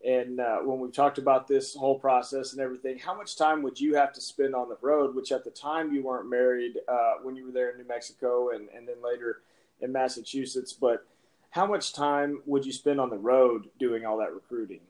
and 0.04 0.40
uh, 0.40 0.58
when 0.58 0.80
we 0.80 0.90
talked 0.90 1.18
about 1.18 1.46
this 1.46 1.76
whole 1.76 1.98
process 1.98 2.52
and 2.52 2.60
everything, 2.60 2.98
how 2.98 3.14
much 3.14 3.36
time 3.36 3.62
would 3.62 3.80
you 3.80 3.94
have 3.94 4.12
to 4.14 4.20
spend 4.20 4.54
on 4.54 4.68
the 4.68 4.76
road? 4.80 5.14
Which 5.14 5.30
at 5.30 5.44
the 5.44 5.50
time 5.50 5.92
you 5.92 6.02
weren't 6.02 6.28
married 6.28 6.78
uh, 6.88 7.14
when 7.22 7.36
you 7.36 7.46
were 7.46 7.52
there 7.52 7.70
in 7.70 7.78
New 7.78 7.86
Mexico 7.86 8.50
and, 8.50 8.68
and 8.74 8.88
then 8.88 8.96
later 9.02 9.42
in 9.80 9.92
Massachusetts. 9.92 10.72
But 10.72 11.06
how 11.52 11.66
much 11.66 11.92
time 11.92 12.40
would 12.46 12.64
you 12.64 12.72
spend 12.72 12.98
on 12.98 13.10
the 13.10 13.18
road 13.18 13.68
doing 13.78 14.06
all 14.06 14.16
that 14.18 14.32
recruiting? 14.32 14.80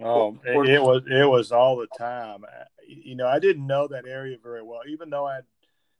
Oh, 0.00 0.36
or, 0.48 0.66
it 0.66 0.82
was 0.82 1.02
it 1.08 1.28
was 1.28 1.52
all 1.52 1.76
the 1.76 1.86
time. 1.96 2.44
You 2.86 3.14
know, 3.14 3.28
I 3.28 3.38
didn't 3.38 3.66
know 3.66 3.86
that 3.86 4.04
area 4.04 4.36
very 4.42 4.62
well, 4.62 4.80
even 4.88 5.08
though 5.08 5.24
I, 5.24 5.40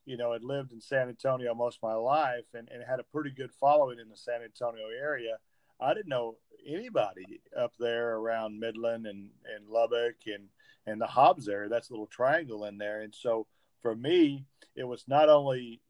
you 0.05 0.16
know, 0.16 0.32
had 0.32 0.43
lived 0.43 0.72
in 0.72 0.80
San 0.80 1.09
Antonio 1.09 1.55
most 1.55 1.78
of 1.78 1.84
my 1.84 1.94
life 1.94 2.44
and, 2.55 2.68
and 2.70 2.82
had 2.82 2.98
a 2.98 3.05
pretty 3.05 3.30
good 3.30 3.52
following 3.52 4.01
in 4.01 4.09
the 4.09 4.16
San 4.16 4.43
Antonio 4.43 4.89
area. 4.89 5.36
I 5.80 5.94
didn't 5.94 6.09
know 6.09 6.36
anybody 6.66 7.40
up 7.56 7.72
there 7.78 8.16
around 8.16 8.59
Midland 8.59 9.06
and, 9.06 9.30
and 9.55 9.68
Lubbock 9.68 10.16
and, 10.26 10.48
and 10.86 11.01
the 11.01 11.06
Hobbs 11.06 11.48
area. 11.48 11.68
That's 11.68 11.90
a 11.90 11.93
little 11.93 12.06
triangle 12.06 12.64
in 12.64 12.78
there. 12.78 13.02
And 13.02 13.14
so 13.14 13.47
for 13.80 13.94
me, 13.94 14.44
it 14.74 14.84
was 14.84 15.05
not 15.06 15.28
only 15.28 15.80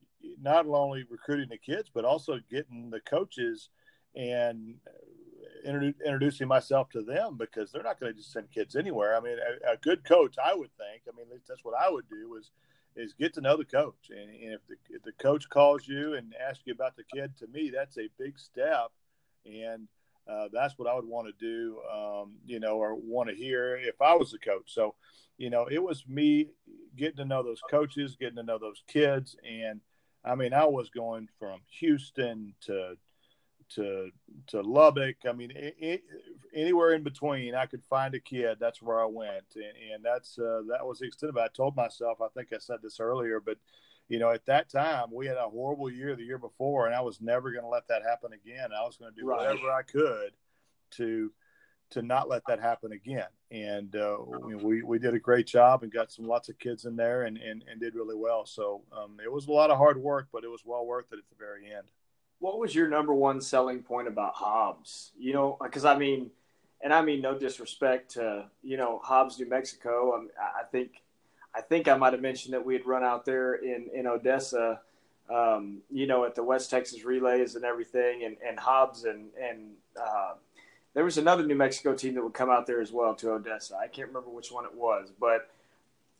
not 0.40 0.66
only 0.66 1.04
recruiting 1.08 1.48
the 1.48 1.58
kids, 1.58 1.90
but 1.92 2.04
also 2.04 2.38
getting 2.50 2.90
the 2.90 3.00
coaches 3.00 3.68
and 4.14 4.76
introducing 5.64 6.48
myself 6.48 6.88
to 6.90 7.02
them 7.02 7.36
because 7.36 7.70
they're 7.70 7.82
not 7.82 8.00
going 8.00 8.12
to 8.12 8.18
just 8.18 8.32
send 8.32 8.50
kids 8.50 8.76
anywhere. 8.76 9.16
I 9.16 9.20
mean, 9.20 9.36
a, 9.38 9.72
a, 9.72 9.76
good 9.76 10.04
coach, 10.04 10.36
I 10.44 10.54
would 10.54 10.70
think. 10.76 11.02
I 11.08 11.16
mean, 11.16 11.26
that's 11.48 11.64
what 11.64 11.74
I 11.80 11.90
would 11.90 12.08
do 12.08 12.36
is 12.36 12.50
is 12.94 13.14
get 13.14 13.32
to 13.34 13.40
know 13.40 13.56
the 13.56 13.64
coach. 13.64 14.10
And, 14.10 14.30
and 14.30 14.52
if, 14.52 14.60
the, 14.68 14.74
if 14.90 15.02
the 15.02 15.12
coach 15.12 15.48
calls 15.48 15.88
you 15.88 16.14
and 16.14 16.34
asks 16.46 16.62
you 16.66 16.74
about 16.74 16.94
the 16.96 17.04
kid, 17.04 17.36
to 17.38 17.46
me, 17.46 17.70
that's 17.74 17.96
a 17.96 18.08
big 18.18 18.38
step. 18.38 18.90
And 19.46 19.88
uh, 20.28 20.48
that's 20.52 20.78
what 20.78 20.88
I 20.88 20.94
would 20.94 21.06
want 21.06 21.26
to 21.26 21.32
do, 21.44 21.78
um, 21.90 22.34
you 22.44 22.60
know, 22.60 22.76
or 22.76 22.94
want 22.94 23.28
to 23.28 23.34
hear 23.34 23.76
if 23.76 24.00
I 24.00 24.14
was 24.14 24.30
the 24.30 24.38
coach. 24.38 24.74
So, 24.74 24.94
you 25.38 25.50
know, 25.50 25.66
it 25.70 25.82
was 25.82 26.04
me 26.06 26.48
getting 26.96 27.16
to 27.16 27.24
know 27.24 27.42
those 27.42 27.62
coaches, 27.70 28.16
getting 28.20 28.36
to 28.36 28.42
know 28.42 28.58
those 28.58 28.82
kids, 28.86 29.36
and 29.48 29.80
I 30.24 30.34
mean, 30.34 30.52
I 30.52 30.64
was 30.64 30.88
going 30.90 31.28
from 31.38 31.60
Houston 31.80 32.54
to 32.62 32.96
to 33.74 34.10
to 34.48 34.60
Lubbock. 34.60 35.16
I 35.28 35.32
mean, 35.32 35.50
it, 35.52 35.76
it, 35.78 36.02
anywhere 36.54 36.92
in 36.92 37.02
between, 37.02 37.54
I 37.54 37.66
could 37.66 37.82
find 37.88 38.14
a 38.14 38.20
kid. 38.20 38.58
That's 38.60 38.82
where 38.82 39.00
I 39.00 39.06
went, 39.06 39.44
and, 39.54 39.92
and 39.94 40.04
that's 40.04 40.38
uh, 40.38 40.62
that 40.68 40.86
was 40.86 40.98
the 40.98 41.06
extent 41.06 41.30
of 41.30 41.36
it. 41.36 41.40
I 41.40 41.48
told 41.48 41.76
myself, 41.76 42.20
I 42.20 42.28
think 42.34 42.52
I 42.52 42.58
said 42.58 42.78
this 42.82 43.00
earlier, 43.00 43.40
but 43.40 43.58
you 44.08 44.18
know, 44.18 44.30
at 44.30 44.46
that 44.46 44.70
time 44.70 45.08
we 45.12 45.26
had 45.26 45.36
a 45.36 45.48
horrible 45.48 45.90
year 45.90 46.14
the 46.14 46.24
year 46.24 46.38
before, 46.38 46.86
and 46.86 46.94
I 46.94 47.00
was 47.00 47.20
never 47.20 47.50
going 47.50 47.64
to 47.64 47.68
let 47.68 47.88
that 47.88 48.02
happen 48.02 48.32
again. 48.32 48.70
I 48.76 48.84
was 48.84 48.96
going 48.96 49.12
to 49.12 49.20
do 49.20 49.26
right. 49.26 49.38
whatever 49.38 49.70
I 49.70 49.82
could 49.82 50.32
to 50.92 51.32
to 51.92 52.02
not 52.02 52.28
let 52.28 52.42
that 52.46 52.60
happen 52.60 52.92
again. 52.92 53.28
And 53.50 53.94
uh, 53.96 54.16
we 54.62 54.82
we 54.82 54.98
did 54.98 55.14
a 55.14 55.18
great 55.18 55.46
job 55.46 55.82
and 55.82 55.92
got 55.92 56.10
some 56.10 56.26
lots 56.26 56.48
of 56.48 56.58
kids 56.58 56.84
in 56.84 56.96
there 56.96 57.22
and 57.24 57.36
and, 57.38 57.64
and 57.70 57.80
did 57.80 57.94
really 57.94 58.16
well. 58.16 58.46
So 58.46 58.82
um, 58.92 59.18
it 59.22 59.30
was 59.30 59.46
a 59.46 59.52
lot 59.52 59.70
of 59.70 59.78
hard 59.78 59.98
work, 59.98 60.28
but 60.32 60.44
it 60.44 60.48
was 60.48 60.62
well 60.64 60.86
worth 60.86 61.12
it 61.12 61.18
at 61.18 61.28
the 61.28 61.36
very 61.38 61.72
end. 61.72 61.86
What 62.38 62.58
was 62.58 62.74
your 62.74 62.88
number 62.88 63.14
one 63.14 63.40
selling 63.40 63.82
point 63.82 64.08
about 64.08 64.34
Hobbs? 64.34 65.12
You 65.18 65.32
know, 65.32 65.56
because 65.62 65.84
I 65.84 65.96
mean, 65.96 66.30
and 66.82 66.92
I 66.92 67.02
mean 67.02 67.20
no 67.20 67.38
disrespect 67.38 68.12
to 68.12 68.46
you 68.62 68.76
know 68.76 69.00
Hobbs, 69.02 69.38
New 69.38 69.48
Mexico. 69.48 70.26
I, 70.38 70.60
I 70.60 70.64
think 70.64 71.02
I 71.54 71.60
think 71.60 71.88
I 71.88 71.96
might 71.96 72.12
have 72.12 72.22
mentioned 72.22 72.54
that 72.54 72.64
we 72.64 72.74
had 72.74 72.86
run 72.86 73.04
out 73.04 73.24
there 73.24 73.54
in 73.54 73.88
in 73.94 74.06
Odessa, 74.06 74.80
um, 75.30 75.82
you 75.90 76.06
know, 76.06 76.24
at 76.24 76.34
the 76.34 76.42
West 76.42 76.70
Texas 76.70 77.04
relays 77.04 77.54
and 77.54 77.64
everything, 77.64 78.24
and 78.24 78.36
and 78.46 78.58
Hobbs 78.58 79.04
and 79.04 79.28
and 79.40 79.72
uh, 80.00 80.34
there 80.94 81.04
was 81.04 81.18
another 81.18 81.44
New 81.46 81.54
Mexico 81.54 81.94
team 81.94 82.14
that 82.14 82.22
would 82.22 82.34
come 82.34 82.50
out 82.50 82.66
there 82.66 82.80
as 82.80 82.92
well 82.92 83.14
to 83.16 83.32
Odessa. 83.32 83.76
I 83.76 83.88
can't 83.88 84.08
remember 84.08 84.30
which 84.30 84.52
one 84.52 84.64
it 84.64 84.74
was, 84.74 85.10
but 85.18 85.50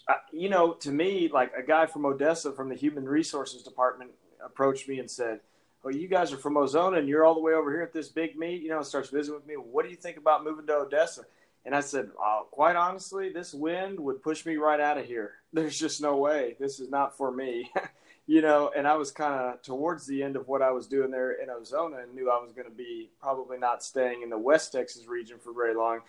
uh, 0.09 0.15
you 0.33 0.49
know, 0.49 0.73
to 0.75 0.91
me, 0.91 1.31
like 1.33 1.53
a 1.57 1.63
guy 1.63 1.87
from 1.87 2.05
Odessa 2.07 2.53
from 2.53 2.69
the 2.69 2.75
Human 2.75 3.05
Resources 3.05 3.63
Department 3.63 4.11
approached 4.45 4.89
me 4.89 4.99
and 4.99 5.11
said. 5.11 5.41
Well, 5.85 5.93
you 5.93 6.07
guys 6.07 6.33
are 6.33 6.37
from 6.37 6.55
Ozona 6.55 6.99
and 6.99 7.09
you're 7.09 7.25
all 7.25 7.35
the 7.35 7.41
way 7.41 7.55
over 7.55 7.73
here 7.73 7.83
at 7.83 7.93
this 7.93 8.09
big 8.09 8.39
meet, 8.39 8.63
you 8.63 8.69
know, 8.69 8.83
starts 8.83 9.09
visiting 9.09 9.35
with 9.35 9.49
me. 9.49 9.55
What 9.55 9.85
do 9.85 9.91
you 9.91 9.97
think 9.97 10.17
about 10.17 10.45
moving 10.45 10.65
to 10.69 10.77
Odessa? 10.77 11.25
And 11.65 11.75
I 11.75 11.81
said, 11.81 12.11
oh, 12.19 12.47
quite 12.51 12.77
honestly, 12.77 13.33
this 13.33 13.55
wind 13.55 14.01
would 14.01 14.23
push 14.23 14.45
me 14.45 14.57
right 14.57 14.81
out 14.81 14.99
of 14.99 15.07
here. 15.07 15.33
There's 15.53 15.79
just 15.79 16.01
no 16.01 16.17
way. 16.17 16.57
This 16.59 16.81
is 16.81 16.91
not 16.91 17.17
for 17.17 17.31
me. 17.31 17.71
you 18.27 18.41
know, 18.41 18.71
and 18.77 18.87
I 18.87 18.95
was 18.97 19.11
kind 19.11 19.35
of 19.35 19.63
towards 19.63 20.07
the 20.07 20.23
end 20.23 20.37
of 20.37 20.47
what 20.47 20.63
I 20.63 20.71
was 20.71 20.87
doing 20.87 21.11
there 21.11 21.33
in 21.33 21.49
Ozona 21.49 22.03
and 22.03 22.15
knew 22.15 22.31
I 22.31 22.41
was 22.41 22.53
going 22.53 22.69
to 22.69 22.75
be 22.75 23.11
probably 23.21 23.59
not 23.59 23.83
staying 23.83 24.23
in 24.23 24.31
the 24.31 24.39
West 24.39 24.73
Texas 24.73 25.07
region 25.07 25.39
for 25.39 25.53
very 25.53 25.75
long. 25.75 26.01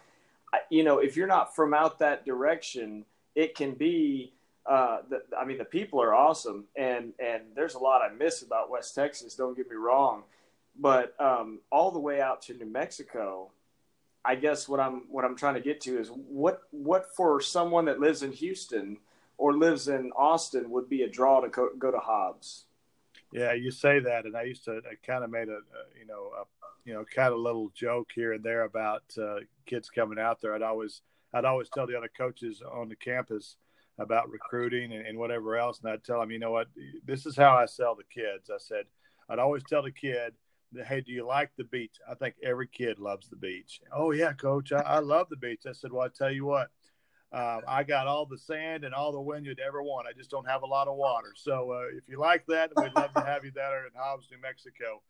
I, 0.53 0.59
you 0.69 0.83
know, 0.83 0.99
if 0.99 1.17
you're 1.17 1.27
not 1.27 1.55
from 1.55 1.73
out 1.73 1.99
that 1.99 2.25
direction, 2.25 3.05
it 3.35 3.55
can 3.55 3.73
be. 3.73 4.33
Uh, 4.65 4.99
the, 5.09 5.21
I 5.37 5.43
mean, 5.43 5.57
the 5.57 5.65
people 5.65 6.01
are 6.01 6.15
awesome, 6.15 6.65
and 6.77 7.11
and 7.19 7.41
there's 7.53 7.73
a 7.73 7.79
lot 7.79 8.01
I 8.01 8.13
miss 8.13 8.43
about 8.43 8.69
West 8.69 8.95
Texas. 8.95 9.35
Don't 9.35 9.57
get 9.57 9.69
me 9.69 9.75
wrong, 9.75 10.23
but 10.79 11.19
um, 11.19 11.59
all 11.69 11.91
the 11.91 11.99
way 11.99 12.21
out 12.21 12.43
to 12.43 12.53
New 12.53 12.67
Mexico, 12.67 13.51
I 14.23 14.35
guess 14.35 14.69
what 14.69 14.79
I'm 14.79 15.03
what 15.09 15.25
I'm 15.25 15.35
trying 15.35 15.55
to 15.55 15.59
get 15.59 15.81
to 15.81 15.99
is 15.99 16.07
what 16.09 16.61
what 16.71 17.13
for 17.13 17.41
someone 17.41 17.85
that 17.85 17.99
lives 17.99 18.23
in 18.23 18.31
Houston 18.31 18.99
or 19.37 19.53
lives 19.53 19.87
in 19.87 20.11
Austin 20.15 20.69
would 20.69 20.89
be 20.89 21.03
a 21.03 21.09
draw 21.09 21.41
to 21.41 21.49
go, 21.49 21.69
go 21.77 21.91
to 21.91 21.99
Hobbs. 21.99 22.65
Yeah, 23.31 23.53
you 23.53 23.71
say 23.71 23.99
that, 23.99 24.25
and 24.25 24.37
I 24.37 24.43
used 24.43 24.65
to. 24.65 24.81
Kind 25.05 25.23
of 25.23 25.31
made 25.31 25.49
a, 25.49 25.53
a, 25.53 25.99
you 25.99 26.05
know, 26.05 26.29
a, 26.39 26.43
you 26.85 26.93
know, 26.93 27.03
kind 27.15 27.33
of 27.33 27.39
little 27.39 27.71
joke 27.73 28.09
here 28.13 28.33
and 28.33 28.43
there 28.43 28.63
about 28.63 29.03
uh, 29.17 29.37
kids 29.65 29.89
coming 29.89 30.19
out 30.19 30.39
there. 30.39 30.53
I'd 30.53 30.61
always, 30.61 31.01
I'd 31.33 31.45
always 31.45 31.69
tell 31.69 31.87
the 31.87 31.97
other 31.97 32.11
coaches 32.15 32.61
on 32.61 32.89
the 32.89 32.95
campus 32.95 33.55
about 33.97 34.29
recruiting 34.29 34.93
and, 34.93 35.05
and 35.05 35.17
whatever 35.17 35.55
else, 35.55 35.79
and 35.79 35.91
I'd 35.91 36.03
tell 36.03 36.19
them, 36.19 36.31
you 36.31 36.39
know 36.39 36.51
what, 36.51 36.67
this 37.05 37.25
is 37.25 37.35
how 37.35 37.55
I 37.55 37.65
sell 37.65 37.95
the 37.95 38.03
kids. 38.03 38.49
I 38.49 38.57
said, 38.57 38.85
I'd 39.29 39.39
always 39.39 39.63
tell 39.63 39.83
the 39.83 39.91
kid, 39.91 40.33
hey, 40.87 41.01
do 41.01 41.11
you 41.11 41.25
like 41.25 41.51
the 41.57 41.63
beach? 41.63 41.95
I 42.09 42.15
think 42.15 42.35
every 42.43 42.67
kid 42.67 42.99
loves 42.99 43.29
the 43.29 43.35
beach. 43.35 43.81
Oh 43.95 44.11
yeah, 44.11 44.33
coach, 44.33 44.71
I, 44.71 44.81
I 44.81 44.99
love 44.99 45.27
the 45.29 45.37
beach. 45.37 45.61
I 45.67 45.73
said, 45.73 45.91
well, 45.91 46.05
I 46.05 46.09
tell 46.09 46.31
you 46.31 46.45
what, 46.45 46.69
uh, 47.33 47.61
I 47.67 47.83
got 47.83 48.05
all 48.05 48.27
the 48.27 48.37
sand 48.37 48.83
and 48.83 48.93
all 48.93 49.11
the 49.11 49.19
wind 49.19 49.45
you'd 49.45 49.59
ever 49.59 49.81
want. 49.81 50.07
I 50.07 50.13
just 50.15 50.29
don't 50.29 50.47
have 50.47 50.61
a 50.61 50.67
lot 50.67 50.87
of 50.87 50.95
water. 50.95 51.33
So 51.35 51.71
uh, 51.71 51.97
if 51.97 52.03
you 52.07 52.19
like 52.19 52.45
that, 52.47 52.71
we'd 52.77 52.93
love 52.95 53.11
to 53.15 53.21
have 53.21 53.43
you 53.43 53.51
there 53.51 53.85
in 53.85 53.91
Hobbs, 53.95 54.27
New 54.31 54.39
Mexico. 54.39 55.01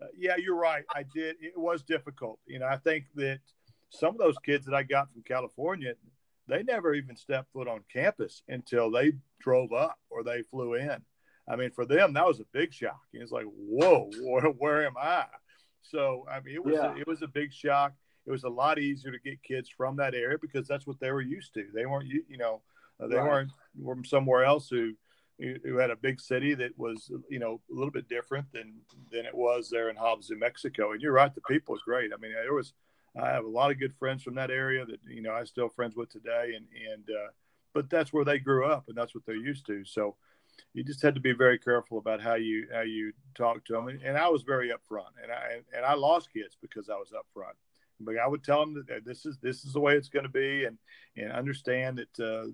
Uh, 0.00 0.06
yeah, 0.16 0.36
you're 0.38 0.56
right. 0.56 0.84
I 0.94 1.04
did. 1.14 1.36
It 1.40 1.56
was 1.56 1.82
difficult. 1.82 2.38
You 2.46 2.60
know, 2.60 2.66
I 2.66 2.78
think 2.78 3.04
that 3.16 3.40
some 3.90 4.10
of 4.10 4.18
those 4.18 4.36
kids 4.44 4.64
that 4.66 4.74
I 4.74 4.84
got 4.84 5.12
from 5.12 5.22
California, 5.22 5.94
they 6.48 6.62
never 6.62 6.94
even 6.94 7.14
stepped 7.14 7.52
foot 7.52 7.68
on 7.68 7.80
campus 7.92 8.42
until 8.48 8.90
they 8.90 9.12
drove 9.40 9.72
up 9.72 9.98
or 10.08 10.24
they 10.24 10.42
flew 10.50 10.74
in. 10.74 11.02
I 11.48 11.56
mean, 11.56 11.70
for 11.72 11.84
them, 11.84 12.14
that 12.14 12.26
was 12.26 12.40
a 12.40 12.46
big 12.52 12.72
shock. 12.72 13.00
It's 13.12 13.32
like, 13.32 13.46
whoa, 13.46 14.10
where, 14.22 14.50
where, 14.52 14.86
am 14.86 14.94
I? 15.00 15.26
So, 15.82 16.24
I 16.30 16.40
mean, 16.40 16.54
it 16.54 16.64
was 16.64 16.74
yeah. 16.74 16.94
it 16.98 17.06
was 17.06 17.22
a 17.22 17.28
big 17.28 17.52
shock. 17.52 17.92
It 18.26 18.30
was 18.30 18.44
a 18.44 18.48
lot 18.48 18.78
easier 18.78 19.12
to 19.12 19.18
get 19.18 19.42
kids 19.42 19.68
from 19.68 19.96
that 19.96 20.14
area 20.14 20.38
because 20.40 20.66
that's 20.66 20.86
what 20.86 20.98
they 21.00 21.12
were 21.12 21.20
used 21.20 21.54
to. 21.54 21.66
They 21.74 21.86
weren't, 21.86 22.08
you 22.08 22.36
know, 22.36 22.62
uh, 23.00 23.06
they 23.06 23.16
right. 23.16 23.24
weren't 23.24 23.50
from 23.84 24.04
somewhere 24.04 24.44
else 24.44 24.68
who 24.68 24.94
who 25.38 25.76
had 25.76 25.90
a 25.90 25.96
big 25.96 26.18
city 26.18 26.54
that 26.54 26.70
was, 26.78 27.10
you 27.28 27.38
know, 27.38 27.60
a 27.70 27.74
little 27.74 27.90
bit 27.90 28.08
different 28.08 28.50
than 28.52 28.72
than 29.12 29.26
it 29.26 29.34
was 29.34 29.68
there 29.70 29.90
in 29.90 29.96
Hobbs, 29.96 30.30
New 30.30 30.38
Mexico. 30.38 30.92
And 30.92 31.02
you're 31.02 31.12
right, 31.12 31.34
the 31.34 31.42
people 31.42 31.74
was 31.74 31.82
great. 31.82 32.10
I 32.12 32.16
mean, 32.16 32.32
there 32.32 32.54
was 32.54 32.72
I 33.20 33.28
have 33.30 33.44
a 33.44 33.48
lot 33.48 33.70
of 33.70 33.78
good 33.78 33.94
friends 33.94 34.22
from 34.22 34.34
that 34.34 34.50
area 34.50 34.84
that 34.84 35.00
you 35.06 35.22
know 35.22 35.32
I 35.32 35.44
still 35.44 35.68
friends 35.68 35.94
with 35.94 36.10
today, 36.10 36.52
and 36.56 36.66
and 36.92 37.04
uh, 37.10 37.30
but 37.74 37.90
that's 37.90 38.12
where 38.12 38.24
they 38.24 38.38
grew 38.38 38.66
up 38.66 38.84
and 38.88 38.96
that's 38.96 39.14
what 39.14 39.24
they're 39.26 39.36
used 39.36 39.66
to. 39.66 39.84
So 39.84 40.16
you 40.72 40.84
just 40.84 41.02
had 41.02 41.14
to 41.14 41.20
be 41.20 41.32
very 41.32 41.58
careful 41.58 41.98
about 41.98 42.20
how 42.20 42.34
you 42.34 42.66
how 42.72 42.82
you 42.82 43.12
talk 43.34 43.64
to 43.66 43.72
them. 43.74 43.88
And, 43.88 44.02
and 44.02 44.16
I 44.16 44.28
was 44.28 44.42
very 44.42 44.70
upfront, 44.70 45.12
and 45.22 45.32
I 45.32 45.60
and 45.74 45.84
I 45.84 45.94
lost 45.94 46.32
kids 46.32 46.56
because 46.60 46.88
I 46.88 46.96
was 46.96 47.12
upfront. 47.12 47.54
But 48.00 48.18
I 48.18 48.26
would 48.26 48.44
tell 48.44 48.60
them 48.60 48.84
that 48.88 49.04
this 49.04 49.24
is 49.24 49.38
this 49.40 49.64
is 49.64 49.72
the 49.72 49.80
way 49.80 49.94
it's 49.94 50.08
going 50.08 50.24
to 50.24 50.30
be, 50.30 50.64
and 50.64 50.78
and 51.16 51.32
understand 51.32 51.98
that 51.98 52.24
uh, 52.24 52.46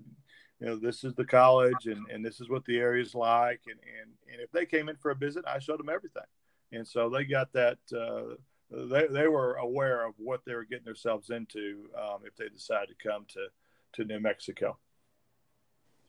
you 0.59 0.67
know 0.67 0.75
this 0.77 1.03
is 1.03 1.13
the 1.15 1.25
college, 1.25 1.85
and 1.85 2.05
and 2.11 2.25
this 2.25 2.39
is 2.39 2.49
what 2.49 2.65
the 2.65 2.77
area 2.77 3.03
is 3.03 3.15
like, 3.15 3.61
and 3.67 3.79
and 4.01 4.11
and 4.31 4.41
if 4.41 4.51
they 4.51 4.65
came 4.65 4.89
in 4.89 4.95
for 4.95 5.11
a 5.11 5.15
visit, 5.15 5.45
I 5.47 5.59
showed 5.59 5.79
them 5.79 5.89
everything, 5.89 6.23
and 6.71 6.87
so 6.87 7.09
they 7.09 7.25
got 7.25 7.51
that. 7.53 7.77
Uh, 7.93 8.35
they, 8.73 9.07
they 9.07 9.27
were 9.27 9.55
aware 9.55 10.05
of 10.05 10.15
what 10.17 10.41
they 10.45 10.55
were 10.55 10.65
getting 10.65 10.85
themselves 10.85 11.29
into 11.29 11.89
um, 11.97 12.21
if 12.25 12.35
they 12.35 12.49
decided 12.49 12.89
to 12.89 13.07
come 13.07 13.25
to, 13.29 13.47
to 13.93 14.03
New 14.03 14.19
Mexico. 14.19 14.77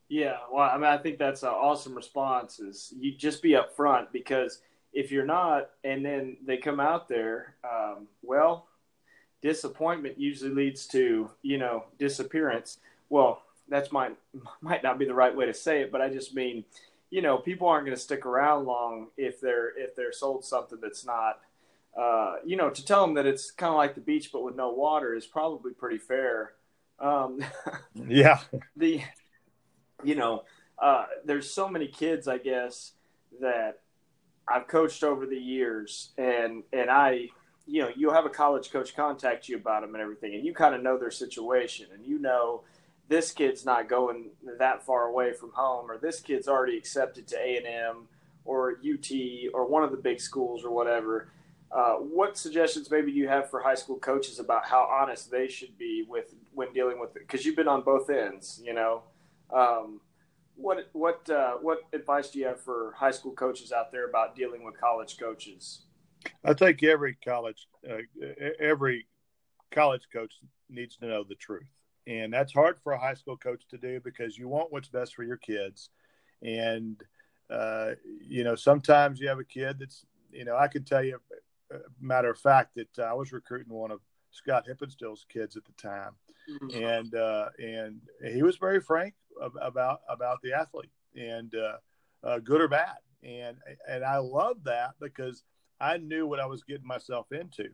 Yeah, 0.07 0.37
well, 0.51 0.69
I 0.69 0.75
mean, 0.75 0.85
I 0.85 0.97
think 0.97 1.17
that's 1.17 1.43
an 1.43 1.49
awesome 1.49 1.95
response. 1.95 2.59
Is 2.59 2.93
you 2.97 3.15
just 3.15 3.41
be 3.41 3.51
upfront 3.51 4.11
because 4.11 4.61
if 4.93 5.11
you're 5.11 5.25
not, 5.25 5.71
and 5.83 6.05
then 6.05 6.37
they 6.45 6.57
come 6.57 6.79
out 6.79 7.09
there, 7.09 7.55
um, 7.63 8.07
well, 8.21 8.67
disappointment 9.45 10.19
usually 10.19 10.49
leads 10.49 10.87
to 10.87 11.29
you 11.43 11.57
know 11.57 11.85
disappearance. 11.99 12.79
Well, 13.09 13.41
that's 13.69 13.91
might 13.91 14.17
might 14.61 14.83
not 14.83 14.97
be 14.97 15.05
the 15.05 15.13
right 15.13 15.35
way 15.35 15.45
to 15.45 15.53
say 15.53 15.81
it, 15.81 15.91
but 15.91 16.01
I 16.01 16.09
just 16.09 16.33
mean, 16.33 16.65
you 17.11 17.21
know, 17.21 17.37
people 17.37 17.67
aren't 17.67 17.85
going 17.85 17.95
to 17.95 18.01
stick 18.01 18.25
around 18.25 18.65
long 18.65 19.07
if 19.17 19.39
they're 19.39 19.77
if 19.77 19.95
they're 19.95 20.11
sold 20.11 20.43
something 20.43 20.79
that's 20.81 21.05
not. 21.05 21.39
Uh, 21.95 22.35
you 22.43 22.57
know, 22.57 22.69
to 22.69 22.83
tell 22.83 23.05
them 23.05 23.13
that 23.13 23.25
it's 23.25 23.51
kind 23.51 23.71
of 23.71 23.77
like 23.77 23.95
the 23.95 24.01
beach 24.01 24.29
but 24.33 24.43
with 24.43 24.53
no 24.53 24.69
water 24.69 25.15
is 25.15 25.25
probably 25.25 25.71
pretty 25.71 25.97
fair. 25.97 26.51
Um, 26.99 27.39
yeah. 27.93 28.39
The 28.75 29.01
you 30.03 30.15
know, 30.15 30.43
uh, 30.77 31.05
there's 31.23 31.49
so 31.49 31.69
many 31.69 31.87
kids, 31.87 32.27
I 32.27 32.37
guess, 32.37 32.91
that 33.39 33.79
I've 34.47 34.67
coached 34.67 35.03
over 35.03 35.25
the 35.25 35.37
years, 35.37 36.09
and 36.17 36.63
and 36.73 36.89
I, 36.89 37.29
you 37.67 37.81
know, 37.81 37.89
you'll 37.95 38.13
have 38.13 38.25
a 38.25 38.29
college 38.29 38.71
coach 38.71 38.95
contact 38.95 39.49
you 39.49 39.55
about 39.55 39.81
them 39.81 39.95
and 39.95 40.01
everything, 40.01 40.35
and 40.35 40.45
you 40.45 40.53
kind 40.53 40.75
of 40.75 40.81
know 40.81 40.97
their 40.97 41.11
situation, 41.11 41.87
and 41.93 42.05
you 42.05 42.19
know 42.19 42.61
this 43.07 43.31
kid's 43.31 43.65
not 43.65 43.87
going 43.87 44.29
that 44.57 44.83
far 44.83 45.07
away 45.07 45.33
from 45.33 45.51
home, 45.51 45.89
or 45.89 45.97
this 45.97 46.19
kid's 46.19 46.47
already 46.47 46.77
accepted 46.77 47.27
to 47.27 47.37
A 47.37 47.57
and 47.57 47.65
M 47.65 48.07
or 48.45 48.79
UT 48.83 49.11
or 49.53 49.67
one 49.67 49.83
of 49.83 49.91
the 49.91 49.97
big 49.97 50.19
schools 50.19 50.63
or 50.63 50.71
whatever. 50.71 51.29
Uh, 51.71 51.95
what 51.95 52.37
suggestions 52.37 52.89
maybe 52.89 53.11
you 53.11 53.27
have 53.27 53.49
for 53.49 53.59
high 53.59 53.75
school 53.75 53.97
coaches 53.97 54.39
about 54.39 54.65
how 54.65 54.83
honest 54.83 55.29
they 55.29 55.47
should 55.47 55.77
be 55.77 56.05
with 56.07 56.33
when 56.53 56.71
dealing 56.73 56.99
with 56.99 57.15
it? 57.15 57.27
Because 57.27 57.45
you've 57.45 57.55
been 57.55 57.67
on 57.67 57.81
both 57.81 58.09
ends, 58.09 58.61
you 58.63 58.73
know. 58.73 59.03
Um, 59.53 59.99
what 60.55 60.89
what 60.93 61.29
uh, 61.29 61.55
what 61.61 61.79
advice 61.91 62.29
do 62.29 62.39
you 62.39 62.45
have 62.45 62.61
for 62.61 62.93
high 62.97 63.11
school 63.11 63.33
coaches 63.33 63.71
out 63.71 63.91
there 63.91 64.07
about 64.07 64.35
dealing 64.35 64.63
with 64.63 64.79
college 64.79 65.17
coaches? 65.17 65.81
I 66.43 66.53
think 66.53 66.83
every 66.83 67.17
college 67.23 67.67
uh, 67.89 67.97
every 68.59 69.07
college 69.71 70.07
coach 70.11 70.33
needs 70.69 70.97
to 70.97 71.07
know 71.07 71.23
the 71.23 71.35
truth, 71.35 71.69
and 72.07 72.33
that's 72.33 72.53
hard 72.53 72.77
for 72.83 72.93
a 72.93 72.99
high 72.99 73.13
school 73.13 73.37
coach 73.37 73.63
to 73.69 73.77
do 73.77 73.99
because 73.99 74.37
you 74.37 74.47
want 74.47 74.71
what's 74.71 74.89
best 74.89 75.15
for 75.15 75.23
your 75.23 75.37
kids, 75.37 75.89
and 76.41 77.01
uh, 77.49 77.91
you 78.21 78.43
know 78.43 78.55
sometimes 78.55 79.19
you 79.19 79.27
have 79.27 79.39
a 79.39 79.43
kid 79.43 79.77
that's 79.79 80.05
you 80.31 80.45
know 80.45 80.55
I 80.55 80.67
can 80.67 80.83
tell 80.83 81.03
you, 81.03 81.19
uh, 81.73 81.79
matter 81.99 82.29
of 82.29 82.39
fact, 82.39 82.75
that 82.75 82.99
I 83.03 83.13
was 83.13 83.31
recruiting 83.31 83.73
one 83.73 83.91
of 83.91 84.01
Scott 84.31 84.65
Hippenstill's 84.67 85.25
kids 85.29 85.55
at 85.55 85.63
the 85.65 85.73
time, 85.73 86.11
mm-hmm. 86.49 86.83
and 86.83 87.15
uh, 87.15 87.49
and 87.59 88.01
he 88.33 88.43
was 88.43 88.57
very 88.57 88.81
frank 88.81 89.13
about 89.61 89.99
about 90.09 90.41
the 90.41 90.53
athlete 90.53 90.91
and 91.15 91.53
uh, 91.55 91.77
uh, 92.27 92.39
good 92.39 92.61
or 92.61 92.67
bad. 92.67 92.97
And 93.23 93.57
and 93.89 94.03
I 94.03 94.17
love 94.17 94.57
that 94.65 94.91
because 94.99 95.43
I 95.79 95.97
knew 95.97 96.27
what 96.27 96.39
I 96.39 96.45
was 96.45 96.63
getting 96.63 96.87
myself 96.87 97.31
into. 97.31 97.69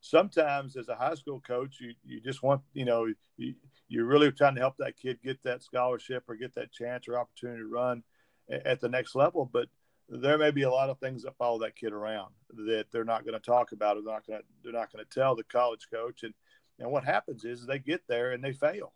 Sometimes 0.00 0.76
as 0.76 0.88
a 0.88 0.94
high 0.94 1.14
school 1.14 1.40
coach, 1.40 1.78
you, 1.80 1.94
you 2.04 2.20
just 2.20 2.42
want, 2.42 2.62
you 2.72 2.84
know, 2.84 3.06
you, 3.36 3.54
you're 3.88 4.06
really 4.06 4.32
trying 4.32 4.54
to 4.54 4.60
help 4.60 4.76
that 4.78 4.96
kid 4.96 5.18
get 5.22 5.42
that 5.42 5.62
scholarship 5.62 6.24
or 6.28 6.36
get 6.36 6.54
that 6.54 6.72
chance 6.72 7.06
or 7.06 7.18
opportunity 7.18 7.60
to 7.60 7.66
run 7.66 8.02
at 8.50 8.80
the 8.80 8.88
next 8.88 9.14
level. 9.14 9.48
But 9.52 9.68
there 10.08 10.38
may 10.38 10.50
be 10.50 10.62
a 10.62 10.70
lot 10.70 10.90
of 10.90 10.98
things 10.98 11.22
that 11.22 11.36
follow 11.36 11.58
that 11.60 11.76
kid 11.76 11.92
around 11.92 12.32
that 12.66 12.86
they're 12.90 13.04
not 13.04 13.24
going 13.24 13.38
to 13.38 13.40
talk 13.40 13.72
about 13.72 13.96
or 13.96 14.02
they're 14.02 14.14
not 14.14 14.26
going 14.26 14.40
to 14.40 14.44
they're 14.64 14.72
not 14.72 14.92
going 14.92 15.04
to 15.04 15.20
tell 15.20 15.36
the 15.36 15.44
college 15.44 15.86
coach 15.92 16.24
and 16.24 16.34
and 16.80 16.90
what 16.90 17.04
happens 17.04 17.44
is 17.44 17.64
they 17.64 17.78
get 17.78 18.02
there 18.08 18.32
and 18.32 18.42
they 18.42 18.52
fail 18.52 18.92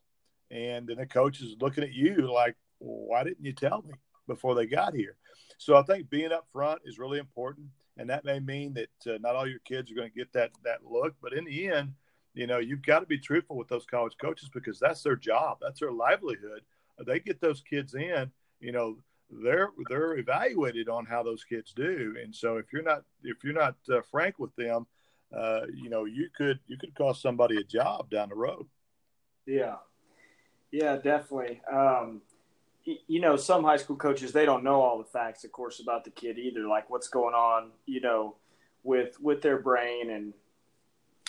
and 0.51 0.87
then 0.87 0.99
the 0.99 1.07
coach 1.07 1.41
is 1.41 1.57
looking 1.61 1.85
at 1.85 1.93
you 1.93 2.33
like, 2.33 2.57
why 2.79 3.25
didn't 3.25 3.45
you 3.45 3.53
tell 3.53 3.83
me 3.83 3.95
before 4.27 4.55
they 4.55 4.67
got 4.67 4.95
here? 4.95 5.17
So 5.59 5.77
I 5.77 5.83
think 5.83 6.11
being 6.11 6.33
up 6.33 6.47
front 6.53 6.83
is 6.85 6.99
really 6.99 7.19
important, 7.19 7.69
and 7.97 8.11
that 8.11 8.25
may 8.25 8.41
mean 8.41 8.75
that 8.75 9.15
uh, 9.15 9.19
not 9.21 9.37
all 9.37 9.47
your 9.47 9.61
kids 9.61 9.91
are 9.91 9.95
going 9.95 10.11
to 10.11 10.17
get 10.17 10.33
that 10.33 10.51
that 10.65 10.85
look, 10.85 11.15
but 11.23 11.33
in 11.33 11.45
the 11.45 11.69
end, 11.69 11.93
you 12.35 12.47
know, 12.47 12.59
you've 12.59 12.85
got 12.85 13.01
to 13.01 13.07
be 13.07 13.19
truthful 13.19 13.57
with 13.57 13.69
those 13.69 13.87
college 13.87 14.17
coaches 14.21 14.51
because 14.53 14.79
that's 14.79 15.03
their 15.03 15.17
job, 15.17 15.59
that's 15.61 15.81
their 15.81 15.93
livelihood. 15.93 16.63
They 17.07 17.21
get 17.21 17.41
those 17.41 17.61
kids 17.61 17.95
in, 17.95 18.31
you 18.61 18.73
know, 18.73 18.97
they're 19.31 19.71
they're 19.89 20.19
evaluated 20.19 20.89
on 20.89 21.07
how 21.07 21.23
those 21.23 21.45
kids 21.45 21.73
do, 21.73 22.17
and 22.23 22.35
so 22.35 22.57
if 22.57 22.67
you're 22.73 22.83
not 22.83 23.03
if 23.23 23.43
you're 23.43 23.55
not 23.55 23.77
uh, 23.91 24.01
frank 24.11 24.39
with 24.39 24.55
them, 24.57 24.87
uh, 25.37 25.63
you 25.75 25.89
know, 25.89 26.05
you 26.05 26.29
could 26.37 26.59
you 26.67 26.77
could 26.77 26.95
cost 26.95 27.23
somebody 27.23 27.57
a 27.57 27.65
job 27.65 28.11
down 28.11 28.29
the 28.29 28.35
road. 28.35 28.67
Yeah, 29.47 29.77
yeah, 30.71 30.97
definitely. 30.97 31.61
Um, 31.73 32.23
you 32.85 33.21
know, 33.21 33.37
some 33.37 33.65
high 33.65 33.77
school 33.77 33.97
coaches 33.97 34.33
they 34.33 34.45
don't 34.45 34.65
know 34.65 34.81
all 34.83 34.99
the 34.99 35.05
facts, 35.05 35.45
of 35.45 35.53
course, 35.53 35.81
about 35.81 36.05
the 36.05 36.11
kid 36.11 36.39
either, 36.39 36.67
like 36.67 36.91
what's 36.91 37.09
going 37.09 37.35
on, 37.35 37.71
you 37.87 38.01
know, 38.01 38.37
with 38.83 39.19
with 39.21 39.41
their 39.43 39.59
brain 39.59 40.11
and 40.11 40.35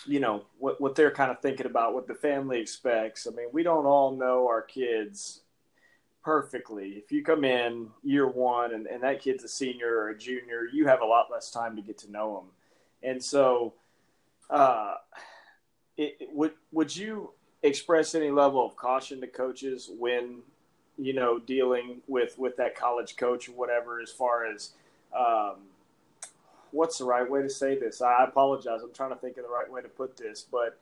you 0.06 0.20
know 0.20 0.44
what 0.60 0.80
what 0.80 0.96
they're 0.96 1.12
kind 1.12 1.32
of 1.32 1.42
thinking 1.42 1.66
about, 1.66 1.94
what 1.94 2.08
the 2.08 2.14
family 2.14 2.60
expects. 2.60 3.28
I 3.28 3.32
mean, 3.32 3.48
we 3.52 3.64
don't 3.64 3.86
all 3.86 4.16
know 4.16 4.48
our 4.48 4.62
kids 4.62 5.42
perfectly. 6.24 6.90
If 6.90 7.12
you 7.12 7.24
come 7.24 7.46
in 7.46 7.90
year 8.04 8.28
one 8.28 8.74
and, 8.74 8.88
and 8.88 9.04
that 9.04 9.22
kid's 9.22 9.44
a 9.44 9.48
senior 9.48 9.96
or 9.96 10.10
a 10.10 10.18
junior, 10.18 10.68
you 10.72 10.88
have 10.88 11.02
a 11.02 11.06
lot 11.06 11.28
less 11.32 11.52
time 11.52 11.76
to 11.76 11.82
get 11.82 11.98
to 12.00 12.12
know 12.12 12.36
them. 12.36 13.12
And 13.12 13.24
so, 13.24 13.74
uh, 14.50 14.96
it, 15.98 16.30
would 16.34 16.54
would 16.72 16.96
you 16.96 17.32
express 17.64 18.14
any 18.14 18.30
level 18.30 18.66
of 18.66 18.76
caution 18.76 19.22
to 19.22 19.28
coaches 19.28 19.90
when 19.98 20.42
you 20.98 21.14
know 21.14 21.40
dealing 21.40 22.02
with 22.08 22.38
with 22.38 22.58
that 22.58 22.76
college 22.76 23.16
coach 23.16 23.50
or 23.50 23.54
whatever 23.54 24.00
as 24.00 24.12
far 24.12 24.46
as 24.46 24.72
um, 25.18 25.56
what's 26.72 26.98
the 26.98 27.06
right 27.06 27.30
way 27.30 27.42
to 27.42 27.50
say 27.50 27.78
this 27.78 28.02
i 28.02 28.24
apologize 28.24 28.82
i'm 28.84 28.94
trying 28.94 29.10
to 29.10 29.16
think 29.16 29.38
of 29.38 29.44
the 29.44 29.50
right 29.50 29.72
way 29.72 29.82
to 29.82 29.88
put 29.88 30.18
this 30.18 30.46
but 30.52 30.78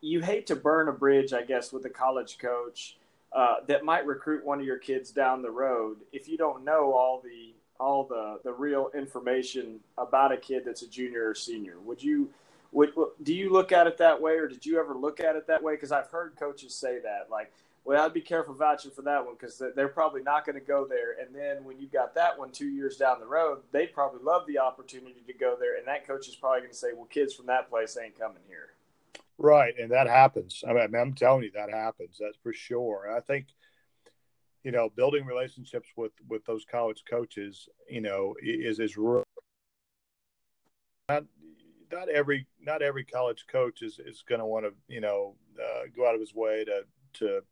you 0.00 0.20
hate 0.20 0.46
to 0.46 0.56
burn 0.56 0.88
a 0.88 0.92
bridge 0.92 1.32
i 1.32 1.42
guess 1.42 1.72
with 1.72 1.84
a 1.86 1.90
college 1.90 2.38
coach 2.38 2.96
uh, 3.32 3.56
that 3.66 3.82
might 3.82 4.04
recruit 4.04 4.44
one 4.44 4.60
of 4.60 4.66
your 4.66 4.78
kids 4.78 5.10
down 5.10 5.40
the 5.42 5.50
road 5.50 5.96
if 6.12 6.28
you 6.28 6.36
don't 6.36 6.64
know 6.64 6.92
all 6.92 7.20
the 7.22 7.54
all 7.82 8.04
the 8.04 8.38
the 8.44 8.52
real 8.52 8.90
information 8.94 9.80
about 9.98 10.32
a 10.32 10.36
kid 10.36 10.62
that's 10.64 10.82
a 10.82 10.88
junior 10.88 11.28
or 11.28 11.34
senior. 11.34 11.80
Would 11.80 12.02
you 12.02 12.30
would 12.70 12.92
do 13.22 13.34
you 13.34 13.50
look 13.50 13.72
at 13.72 13.86
it 13.86 13.98
that 13.98 14.20
way, 14.20 14.34
or 14.34 14.46
did 14.46 14.64
you 14.64 14.78
ever 14.78 14.94
look 14.94 15.20
at 15.20 15.36
it 15.36 15.46
that 15.48 15.62
way? 15.62 15.74
Because 15.74 15.92
I've 15.92 16.08
heard 16.08 16.36
coaches 16.38 16.74
say 16.74 17.00
that, 17.00 17.28
like, 17.30 17.52
well, 17.84 18.04
I'd 18.04 18.12
be 18.12 18.20
careful 18.20 18.54
vouching 18.54 18.92
for 18.92 19.02
that 19.02 19.24
one 19.24 19.34
because 19.38 19.60
they're 19.74 19.88
probably 19.88 20.22
not 20.22 20.46
going 20.46 20.58
to 20.58 20.64
go 20.64 20.86
there. 20.88 21.16
And 21.20 21.34
then 21.34 21.64
when 21.64 21.80
you've 21.80 21.92
got 21.92 22.14
that 22.14 22.38
one 22.38 22.52
two 22.52 22.68
years 22.68 22.96
down 22.96 23.18
the 23.18 23.26
road, 23.26 23.58
they 23.72 23.86
probably 23.86 24.20
love 24.22 24.46
the 24.46 24.58
opportunity 24.58 25.22
to 25.26 25.32
go 25.32 25.56
there, 25.58 25.76
and 25.78 25.86
that 25.88 26.06
coach 26.06 26.28
is 26.28 26.36
probably 26.36 26.60
going 26.60 26.72
to 26.72 26.76
say, 26.76 26.88
well, 26.94 27.06
kids 27.06 27.34
from 27.34 27.46
that 27.46 27.68
place 27.68 27.96
ain't 28.02 28.18
coming 28.18 28.42
here. 28.46 28.68
Right, 29.38 29.74
and 29.78 29.90
that 29.90 30.06
happens. 30.06 30.62
I 30.68 30.72
mean, 30.72 30.94
I'm 30.94 31.14
telling 31.14 31.42
you, 31.42 31.50
that 31.54 31.70
happens. 31.70 32.18
That's 32.20 32.36
for 32.42 32.52
sure. 32.52 33.12
I 33.16 33.20
think 33.20 33.46
you 34.62 34.70
know, 34.70 34.88
building 34.88 35.26
relationships 35.26 35.88
with 35.96 36.12
with 36.28 36.44
those 36.44 36.64
college 36.64 37.02
coaches, 37.08 37.68
you 37.88 38.00
know, 38.00 38.34
is 38.40 38.78
is 38.78 38.96
real. 38.96 39.24
Not 41.08 41.24
not 41.90 42.08
every 42.08 42.46
not 42.60 42.82
every 42.82 43.04
college 43.04 43.46
coach 43.50 43.82
is 43.82 43.98
is 43.98 44.22
going 44.28 44.38
to 44.38 44.46
want 44.46 44.66
to 44.66 44.72
you 44.88 45.00
know 45.00 45.34
uh, 45.58 45.82
go 45.96 46.08
out 46.08 46.14
of 46.14 46.20
his 46.20 46.34
way 46.34 46.64
to 46.64 46.84
to 47.14 47.42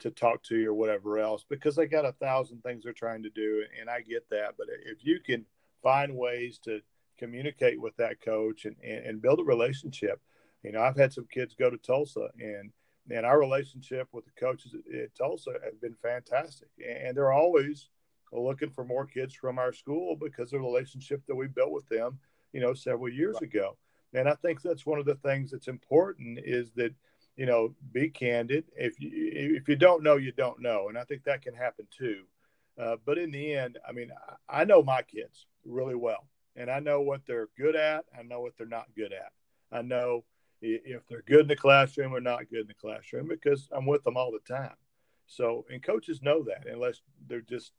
to 0.00 0.10
talk 0.10 0.42
to 0.42 0.56
you 0.56 0.70
or 0.70 0.74
whatever 0.74 1.18
else 1.18 1.44
because 1.48 1.76
they 1.76 1.86
got 1.86 2.04
a 2.04 2.12
thousand 2.12 2.62
things 2.62 2.84
they're 2.84 2.92
trying 2.92 3.22
to 3.22 3.30
do 3.30 3.64
and 3.80 3.88
I 3.88 4.00
get 4.00 4.28
that 4.30 4.54
but 4.58 4.66
if 4.84 5.04
you 5.04 5.20
can 5.20 5.44
find 5.82 6.16
ways 6.16 6.58
to 6.64 6.80
communicate 7.18 7.80
with 7.80 7.96
that 7.96 8.20
coach 8.20 8.64
and, 8.64 8.76
and, 8.82 9.06
and 9.06 9.22
build 9.22 9.40
a 9.40 9.44
relationship 9.44 10.20
you 10.62 10.72
know 10.72 10.82
I've 10.82 10.96
had 10.96 11.12
some 11.12 11.26
kids 11.30 11.54
go 11.54 11.70
to 11.70 11.78
Tulsa 11.78 12.28
and 12.38 12.72
and 13.10 13.26
our 13.26 13.38
relationship 13.38 14.08
with 14.12 14.24
the 14.24 14.30
coaches 14.32 14.74
at 14.74 15.14
Tulsa 15.14 15.52
have 15.62 15.80
been 15.80 15.94
fantastic. 15.94 16.68
And 16.84 17.16
they're 17.16 17.32
always 17.32 17.90
looking 18.32 18.70
for 18.70 18.84
more 18.84 19.06
kids 19.06 19.34
from 19.34 19.58
our 19.58 19.72
school 19.72 20.16
because 20.16 20.52
of 20.52 20.60
the 20.60 20.66
relationship 20.66 21.22
that 21.26 21.34
we 21.34 21.46
built 21.46 21.70
with 21.70 21.88
them, 21.88 22.18
you 22.52 22.60
know, 22.60 22.74
several 22.74 23.10
years 23.10 23.34
right. 23.34 23.42
ago. 23.42 23.76
And 24.14 24.28
I 24.28 24.34
think 24.34 24.62
that's 24.62 24.86
one 24.86 24.98
of 24.98 25.04
the 25.04 25.16
things 25.16 25.50
that's 25.50 25.68
important 25.68 26.38
is 26.44 26.72
that, 26.76 26.94
you 27.36 27.46
know, 27.46 27.74
be 27.92 28.08
candid. 28.08 28.64
If 28.76 29.00
you 29.00 29.10
if 29.12 29.68
you 29.68 29.76
don't 29.76 30.02
know, 30.02 30.16
you 30.16 30.32
don't 30.32 30.60
know, 30.60 30.88
and 30.88 30.98
I 30.98 31.04
think 31.04 31.24
that 31.24 31.42
can 31.42 31.54
happen 31.54 31.86
too. 31.96 32.24
Uh, 32.78 32.96
but 33.04 33.18
in 33.18 33.30
the 33.30 33.54
end, 33.54 33.78
I 33.88 33.92
mean, 33.92 34.10
I, 34.48 34.62
I 34.62 34.64
know 34.64 34.82
my 34.82 35.02
kids 35.02 35.46
really 35.64 35.94
well, 35.94 36.26
and 36.56 36.70
I 36.70 36.80
know 36.80 37.00
what 37.00 37.22
they're 37.26 37.48
good 37.56 37.76
at. 37.76 38.04
I 38.18 38.22
know 38.22 38.40
what 38.40 38.52
they're 38.56 38.66
not 38.66 38.86
good 38.96 39.12
at. 39.12 39.32
I 39.72 39.82
know 39.82 40.24
if 40.60 41.06
they're 41.08 41.22
good 41.26 41.40
in 41.40 41.48
the 41.48 41.56
classroom 41.56 42.14
or 42.14 42.20
not 42.20 42.48
good 42.50 42.62
in 42.62 42.66
the 42.66 42.74
classroom 42.74 43.28
because 43.28 43.68
I'm 43.72 43.86
with 43.86 44.02
them 44.04 44.16
all 44.16 44.32
the 44.32 44.54
time. 44.54 44.74
So, 45.26 45.64
and 45.70 45.82
coaches 45.82 46.22
know 46.22 46.44
that 46.44 46.66
unless 46.66 47.00
they're 47.26 47.40
just 47.40 47.72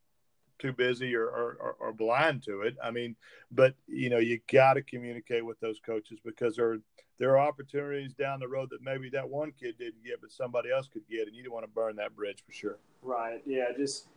too 0.60 0.74
busy 0.74 1.16
or, 1.16 1.26
or, 1.26 1.76
or 1.80 1.94
blind 1.94 2.44
to 2.44 2.62
it. 2.62 2.76
I 2.84 2.92
mean, 2.92 3.16
but 3.52 3.76
you 3.88 4.10
know, 4.10 4.20
you 4.20 4.40
got 4.52 4.74
to 4.74 4.82
communicate 4.82 5.46
with 5.46 5.60
those 5.60 5.80
coaches 5.80 6.20
because 6.24 6.56
there, 6.56 6.80
there 7.20 7.32
are 7.32 7.48
opportunities 7.48 8.14
down 8.14 8.40
the 8.40 8.48
road 8.48 8.70
that 8.72 8.82
maybe 8.82 9.10
that 9.12 9.28
one 9.28 9.52
kid 9.52 9.78
didn't 9.78 10.04
get, 10.04 10.22
but 10.22 10.32
somebody 10.32 10.72
else 10.72 10.88
could 10.88 11.08
get, 11.10 11.28
and 11.28 11.36
you 11.36 11.44
don't 11.44 11.54
want 11.54 11.66
to 11.66 11.72
burn 11.72 11.96
that 11.98 12.16
bridge 12.16 12.44
for 12.46 12.52
sure. 12.52 12.78
Right. 13.02 13.42
Yeah. 13.46 13.66
Just 13.78 14.08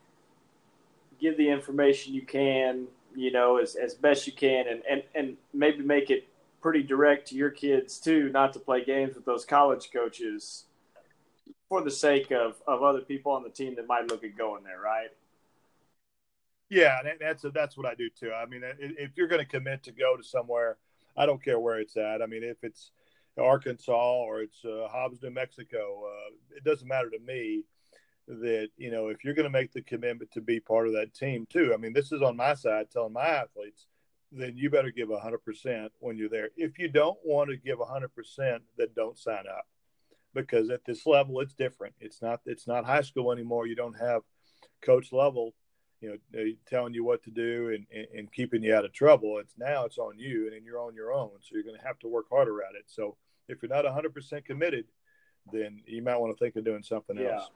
give 1.21 1.37
the 1.37 1.49
information 1.49 2.15
you 2.15 2.23
can, 2.23 2.87
you 3.15 3.33
know, 3.33 3.59
as, 3.59 3.75
as 3.75 3.95
best 3.95 4.27
you 4.27 4.33
can 4.33 4.69
and, 4.69 4.83
and, 4.89 5.03
and 5.15 5.37
maybe 5.53 5.83
make 5.83 6.11
it 6.11 6.29
pretty 6.61 6.83
direct 6.83 7.29
to 7.29 7.35
your 7.35 7.51
kids 7.51 7.99
too, 7.99 8.29
not 8.31 8.53
to 8.53 8.59
play 8.59 8.85
games 8.85 9.15
with 9.15 9.25
those 9.25 9.45
college 9.45 9.91
coaches 9.93 10.65
for 11.69 11.83
the 11.83 11.91
sake 11.91 12.31
of, 12.31 12.57
of 12.67 12.83
other 12.83 13.01
people 13.01 13.33
on 13.33 13.43
the 13.43 13.51
team 13.51 13.75
that 13.77 13.87
might 13.87 14.09
look 14.09 14.25
at 14.25 14.37
going 14.37 14.65
there, 14.65 14.81
right? 14.81 15.09
Yeah, 16.71 16.99
that's 17.21 17.45
that's 17.55 17.77
what 17.77 17.87
I 17.87 17.95
do 17.95 18.11
too. 18.11 18.33
I 18.33 18.47
mean, 18.47 18.63
if 18.79 19.17
you're 19.17 19.29
going 19.29 19.45
to 19.45 19.51
commit 19.51 19.83
to 19.85 19.93
go 19.93 20.17
to 20.17 20.23
somewhere, 20.23 20.77
I 21.17 21.25
don't 21.27 21.43
care 21.43 21.59
where 21.59 21.79
it's 21.79 21.97
at. 21.97 22.21
I 22.21 22.27
mean, 22.27 22.45
if 22.45 22.59
it's 22.63 22.91
Arkansas 23.39 23.93
or 23.93 24.43
it's 24.43 24.65
uh, 24.65 24.89
Hobbs, 24.91 25.23
New 25.23 25.31
Mexico, 25.31 26.05
uh, 26.07 26.35
it 26.57 26.65
doesn't 26.65 26.89
matter 26.89 27.11
to 27.11 27.19
me. 27.21 27.65
That 28.27 28.69
you 28.77 28.91
know, 28.91 29.09
if 29.09 29.25
you're 29.25 29.35
going 29.35 29.45
to 29.45 29.51
make 29.51 29.73
the 29.73 29.81
commitment 29.81 30.31
to 30.33 30.43
be 30.43 30.61
part 30.61 30.87
of 30.87 30.93
that 30.93 31.15
team 31.15 31.47
too. 31.49 31.73
I 31.73 31.79
mean, 31.79 31.95
this 31.95 32.13
is 32.13 32.21
on 32.21 32.37
my 32.37 32.53
side, 32.53 32.91
telling 32.91 33.15
my 33.15 33.27
athletes 33.27 33.87
then 34.33 34.57
you 34.57 34.71
better 34.71 34.91
give 34.91 35.09
100% 35.09 35.89
when 36.01 36.17
you're 36.17 36.29
there. 36.29 36.51
If 36.57 36.79
you 36.79 36.89
don't 36.89 37.19
want 37.25 37.51
to 37.51 37.57
give 37.57 37.79
100%, 37.79 38.09
then 38.77 38.89
don't 38.95 39.19
sign 39.19 39.45
up 39.49 39.67
because 40.35 40.71
at 40.71 40.85
this 40.85 41.07
level 41.07 41.41
it's 41.41 41.55
different. 41.55 41.95
It's 42.01 42.21
not 42.21 42.41
it's 42.45 42.67
not 42.67 42.85
high 42.85 43.01
school 43.01 43.33
anymore. 43.33 43.67
You 43.67 43.75
don't 43.75 43.99
have 43.99 44.23
coach 44.83 45.13
level, 45.13 45.55
you 46.01 46.19
know, 46.33 46.45
telling 46.69 46.95
you 46.95 47.05
what 47.05 47.23
to 47.25 47.31
do 47.31 47.71
and, 47.75 47.87
and, 47.93 48.07
and 48.17 48.33
keeping 48.33 48.63
you 48.63 48.75
out 48.75 48.85
of 48.85 48.93
trouble. 48.93 49.39
It's 49.39 49.55
now 49.59 49.85
it's 49.85 49.99
on 49.99 50.19
you 50.19 50.45
and 50.45 50.53
then 50.53 50.65
you're 50.65 50.81
on 50.81 50.95
your 50.95 51.13
own. 51.13 51.31
So 51.41 51.55
you're 51.55 51.65
going 51.65 51.79
to 51.79 51.87
have 51.87 51.99
to 52.01 52.09
work 52.09 52.27
harder 52.31 52.63
at 52.63 52.75
it. 52.77 52.85
So 52.87 53.17
if 53.49 53.63
you're 53.63 53.71
not 53.71 53.85
100% 53.85 54.45
committed, 54.45 54.85
then 55.53 55.81
you 55.87 56.03
might 56.03 56.17
want 56.17 56.37
to 56.37 56.45
think 56.45 56.57
of 56.57 56.65
doing 56.65 56.83
something 56.83 57.17
yeah. 57.17 57.37
else. 57.37 57.51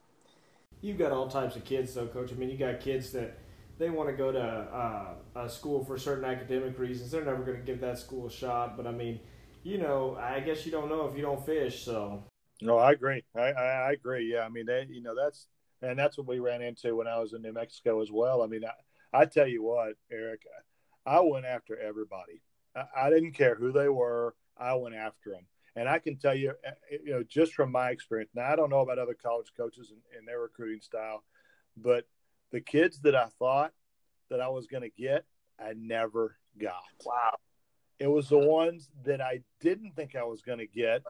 You've 0.81 0.98
got 0.98 1.12
all 1.12 1.28
types 1.28 1.55
of 1.55 1.64
kids, 1.64 1.94
though, 1.94 2.09
coach. 2.09 2.32
I 2.32 2.35
mean, 2.35 2.51
you 2.51 2.56
got 2.56 2.81
kids 2.81 3.12
that 3.12 3.39
they 3.78 3.90
want 3.90 4.09
to 4.09 4.16
go 4.16 4.32
to 4.32 4.40
uh, 4.40 5.14
a 5.36 5.48
school 5.48 5.85
for 5.85 5.97
certain 5.97 6.24
academic 6.24 6.78
reasons. 6.78 7.12
They're 7.12 7.24
never 7.24 7.43
going 7.43 7.59
to 7.59 7.64
give 7.64 7.81
that 7.81 7.98
school 7.98 8.27
a 8.27 8.31
shot. 8.31 8.77
But 8.77 8.86
I 8.86 8.93
mean, 8.93 9.20
you 9.62 9.78
know, 9.78 10.16
I 10.20 10.40
guess 10.40 10.66
you 10.66 10.73
don't 10.73 10.89
know 10.89 11.06
if 11.06 11.16
you 11.16 11.23
don't 11.23 11.44
fish. 11.44 11.85
So. 11.85 12.24
No, 12.60 12.78
I 12.78 12.93
agree. 12.93 13.23
I, 13.36 13.52
I, 13.52 13.64
I 13.89 13.93
agree. 13.93 14.32
Yeah, 14.32 14.40
I 14.40 14.48
mean, 14.48 14.66
they, 14.66 14.86
you 14.89 15.02
know, 15.02 15.14
that's 15.14 15.47
and 15.82 15.98
that's 15.98 16.16
what 16.16 16.26
we 16.26 16.38
ran 16.38 16.62
into 16.62 16.96
when 16.96 17.06
I 17.06 17.18
was 17.18 17.32
in 17.32 17.42
New 17.42 17.52
Mexico 17.52 18.00
as 18.00 18.10
well. 18.10 18.42
I 18.42 18.46
mean, 18.46 18.62
I, 18.64 19.20
I 19.20 19.26
tell 19.26 19.46
you 19.46 19.62
what, 19.62 19.94
Eric, 20.10 20.42
I 21.04 21.20
went 21.20 21.44
after 21.44 21.78
everybody. 21.78 22.40
I, 22.74 22.84
I 22.96 23.10
didn't 23.10 23.32
care 23.32 23.54
who 23.54 23.72
they 23.72 23.88
were. 23.88 24.34
I 24.56 24.74
went 24.74 24.94
after 24.94 25.30
them. 25.30 25.46
And 25.74 25.88
I 25.88 25.98
can 25.98 26.16
tell 26.16 26.34
you, 26.34 26.52
eh, 26.64 26.96
you 27.04 27.12
know, 27.12 27.22
just 27.22 27.54
from 27.54 27.72
my 27.72 27.90
experience. 27.90 28.30
Now, 28.34 28.50
I 28.50 28.56
don't 28.56 28.70
know 28.70 28.80
about 28.80 28.98
other 28.98 29.14
college 29.14 29.52
coaches 29.56 29.90
and, 29.90 30.00
and 30.16 30.28
their 30.28 30.40
recruiting 30.40 30.80
style, 30.80 31.24
but 31.76 32.06
the 32.50 32.60
kids 32.60 33.00
that 33.00 33.16
I 33.16 33.26
thought 33.38 33.72
that 34.30 34.40
I 34.40 34.48
was 34.48 34.66
going 34.66 34.82
to 34.82 34.90
get, 34.90 35.24
I 35.59 35.72
never 35.76 36.36
got. 36.60 36.82
Wow. 37.04 37.36
It 37.98 38.09
was 38.09 38.28
the 38.28 38.38
ones 38.38 38.88
that 39.04 39.20
I 39.20 39.40
didn't 39.60 39.94
think 39.96 40.14
I 40.14 40.24
was 40.24 40.42
going 40.42 40.59
to 40.59 40.66
get. 40.66 41.02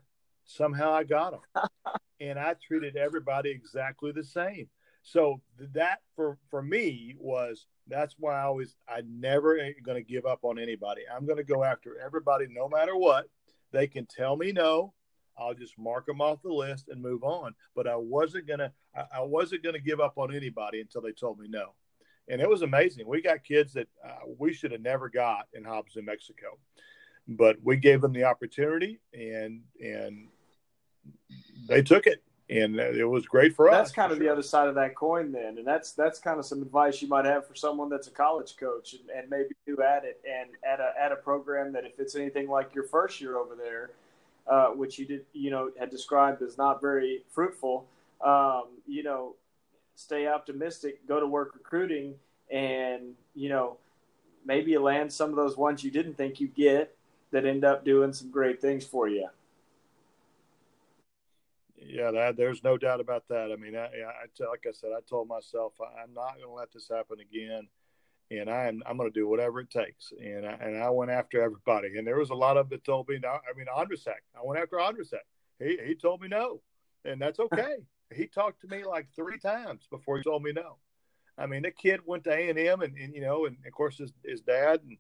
Somehow 0.57 0.93
I 0.93 1.05
got 1.05 1.33
them. 1.33 1.69
and 2.21 2.39
I 2.39 2.55
treated 2.55 2.97
everybody 2.97 3.51
exactly 3.51 4.13
the 4.13 4.25
same. 4.25 4.69
So 5.03 5.41
that 5.75 6.01
for 6.15 6.39
for 6.51 6.63
me 6.63 7.17
was 7.19 7.67
that's 7.89 8.15
why 8.19 8.39
I 8.39 8.43
always 8.43 8.77
I 8.89 9.03
never 9.09 9.57
going 9.85 9.97
to 9.97 10.13
give 10.13 10.27
up 10.27 10.45
on 10.45 10.59
anybody. 10.59 11.03
I'm 11.13 11.27
going 11.27 11.39
to 11.39 11.45
go 11.45 11.65
after 11.65 11.99
everybody 11.99 12.47
no 12.49 12.69
matter 12.69 12.97
what. 12.97 13.27
They 13.73 13.87
can 13.87 14.07
tell 14.07 14.37
me 14.37 14.53
no. 14.53 14.93
I'll 15.37 15.55
just 15.55 15.79
mark 15.79 16.07
them 16.07 16.21
off 16.21 16.43
the 16.43 16.53
list 16.53 16.89
and 16.89 17.03
move 17.03 17.25
on. 17.25 17.55
But 17.75 17.89
I 17.89 17.97
wasn't 17.97 18.47
gonna 18.47 18.73
I, 18.95 19.19
I 19.19 19.23
wasn't 19.23 19.65
gonna 19.65 19.81
give 19.81 20.01
up 20.01 20.19
on 20.19 20.35
anybody 20.35 20.81
until 20.81 21.01
they 21.01 21.13
told 21.13 21.39
me 21.39 21.47
no. 21.49 21.75
And 22.29 22.41
it 22.41 22.49
was 22.49 22.63
amazing. 22.63 23.09
We 23.09 23.21
got 23.21 23.43
kids 23.43 23.73
that 23.73 23.89
uh, 24.07 24.27
we 24.39 24.53
should 24.53 24.73
have 24.73 24.83
never 24.83 25.09
got 25.09 25.49
in 25.55 25.65
Hobbs, 25.65 25.97
New 25.97 26.03
Mexico, 26.03 26.59
but 27.27 27.57
we 27.63 27.77
gave 27.77 28.01
them 28.01 28.13
the 28.13 28.25
opportunity, 28.25 29.01
and 29.13 29.63
and 29.81 30.29
they 31.69 31.83
took 31.83 32.07
it, 32.07 32.23
and 32.51 32.79
it 32.79 33.05
was 33.05 33.27
great 33.27 33.55
for 33.55 33.67
that's 33.67 33.75
us. 33.75 33.81
That's 33.89 33.95
kind 33.95 34.13
of 34.13 34.19
sure. 34.19 34.27
the 34.27 34.33
other 34.33 34.43
side 34.43 34.69
of 34.69 34.75
that 34.77 34.95
coin, 34.95 35.33
then, 35.33 35.59
and 35.59 35.67
that's 35.67 35.93
that's 35.93 36.19
kind 36.19 36.39
of 36.39 36.45
some 36.45 36.63
advice 36.63 37.01
you 37.03 37.09
might 37.09 37.25
have 37.25 37.47
for 37.47 37.55
someone 37.55 37.89
that's 37.89 38.09
a 38.09 38.13
college 38.13 38.57
coach 38.57 38.95
and, 38.95 39.11
and 39.11 39.31
maybe 39.31 39.55
do 39.67 39.81
at 39.83 40.05
it 40.05 40.21
and 40.29 40.51
at 40.65 40.81
a 40.81 40.93
at 41.01 41.13
a 41.13 41.17
program 41.17 41.73
that 41.73 41.85
if 41.85 41.99
it's 41.99 42.15
anything 42.15 42.49
like 42.49 42.75
your 42.75 42.85
first 42.85 43.21
year 43.21 43.37
over 43.37 43.55
there 43.55 43.91
uh, 44.47 44.69
which 44.69 44.99
you 44.99 45.07
did, 45.07 45.25
you 45.33 45.51
know, 45.51 45.71
had 45.79 45.91
described 45.91 46.43
as 46.43 46.59
not 46.59 46.81
very 46.81 47.23
fruitful. 47.31 47.87
Um, 48.21 48.65
you 48.87 49.03
know, 49.03 49.35
stay 49.95 50.27
optimistic, 50.27 51.07
go 51.07 51.21
to 51.21 51.27
work 51.27 51.55
recruiting, 51.55 52.15
and 52.51 53.15
you 53.35 53.49
know, 53.49 53.77
maybe 54.45 54.73
you 54.73 54.81
land 54.81 55.13
some 55.13 55.31
of 55.31 55.37
those 55.37 55.57
ones 55.57 55.85
you 55.85 55.91
didn't 55.91 56.15
think 56.15 56.41
you 56.41 56.49
get 56.49 56.97
that 57.31 57.47
end 57.47 57.65
up 57.65 57.85
doing 57.85 58.13
some 58.13 58.31
great 58.31 58.61
things 58.61 58.85
for 58.85 59.09
you. 59.09 59.29
Yeah, 61.85 62.11
that, 62.13 62.37
there's 62.37 62.63
no 62.63 62.79
doubt 62.79 63.01
about 63.01 63.27
that. 63.29 63.51
I 63.53 63.57
mean, 63.57 63.77
I, 63.77 63.87
I, 63.87 64.45
like 64.49 64.65
I 64.69 64.73
said, 64.73 64.91
I 64.97 65.01
told 65.09 65.29
myself 65.29 65.73
I'm 65.81 66.15
not 66.15 66.37
going 66.37 66.47
to 66.47 66.53
let 66.53 66.73
this 66.73 66.89
happen 66.89 67.19
again 67.21 67.69
and 68.41 68.51
I'm 68.51 68.83
I'm 68.87 68.97
going 68.97 69.11
to 69.11 69.19
do 69.19 69.29
whatever 69.29 69.61
it 69.61 69.71
takes. 69.71 70.13
And 70.21 70.47
I, 70.47 70.53
and 70.53 70.83
I 70.83 70.91
went 70.91 71.11
after 71.11 71.43
everybody. 71.43 71.99
And 71.99 72.07
there 72.07 72.19
was 72.19 72.31
a 72.31 72.35
lot 72.35 72.57
of 72.57 72.69
that 72.71 72.85
told 72.85 73.09
me 73.09 73.19
no. 73.23 73.29
I 73.29 73.57
mean, 73.57 73.67
Andrusek. 73.67 74.23
I 74.35 74.41
went 74.43 74.61
after 74.61 74.77
Andrusek. 74.77 75.27
He 75.59 75.79
he 75.85 75.95
told 75.95 76.21
me 76.21 76.29
no, 76.29 76.61
and 77.05 77.21
that's 77.21 77.41
okay. 77.41 77.77
he 78.15 78.27
talked 78.27 78.61
to 78.63 78.69
me 78.69 78.85
like 78.85 79.09
three 79.15 79.39
times 79.39 79.87
before 79.91 80.17
he 80.17 80.23
told 80.23 80.43
me 80.43 80.53
no. 80.53 80.77
I 81.39 81.47
mean, 81.47 81.63
the 81.63 81.71
kid 81.71 82.01
went 82.05 82.25
to 82.25 82.33
A 82.33 82.51
and 82.51 82.59
M, 82.59 82.83
and 82.83 82.97
you 82.97 83.21
know, 83.21 83.47
and 83.47 83.57
of 83.67 83.73
course 83.73 83.99
his 83.99 84.13
his 84.25 84.41
dad. 84.41 84.81
And 84.83 84.97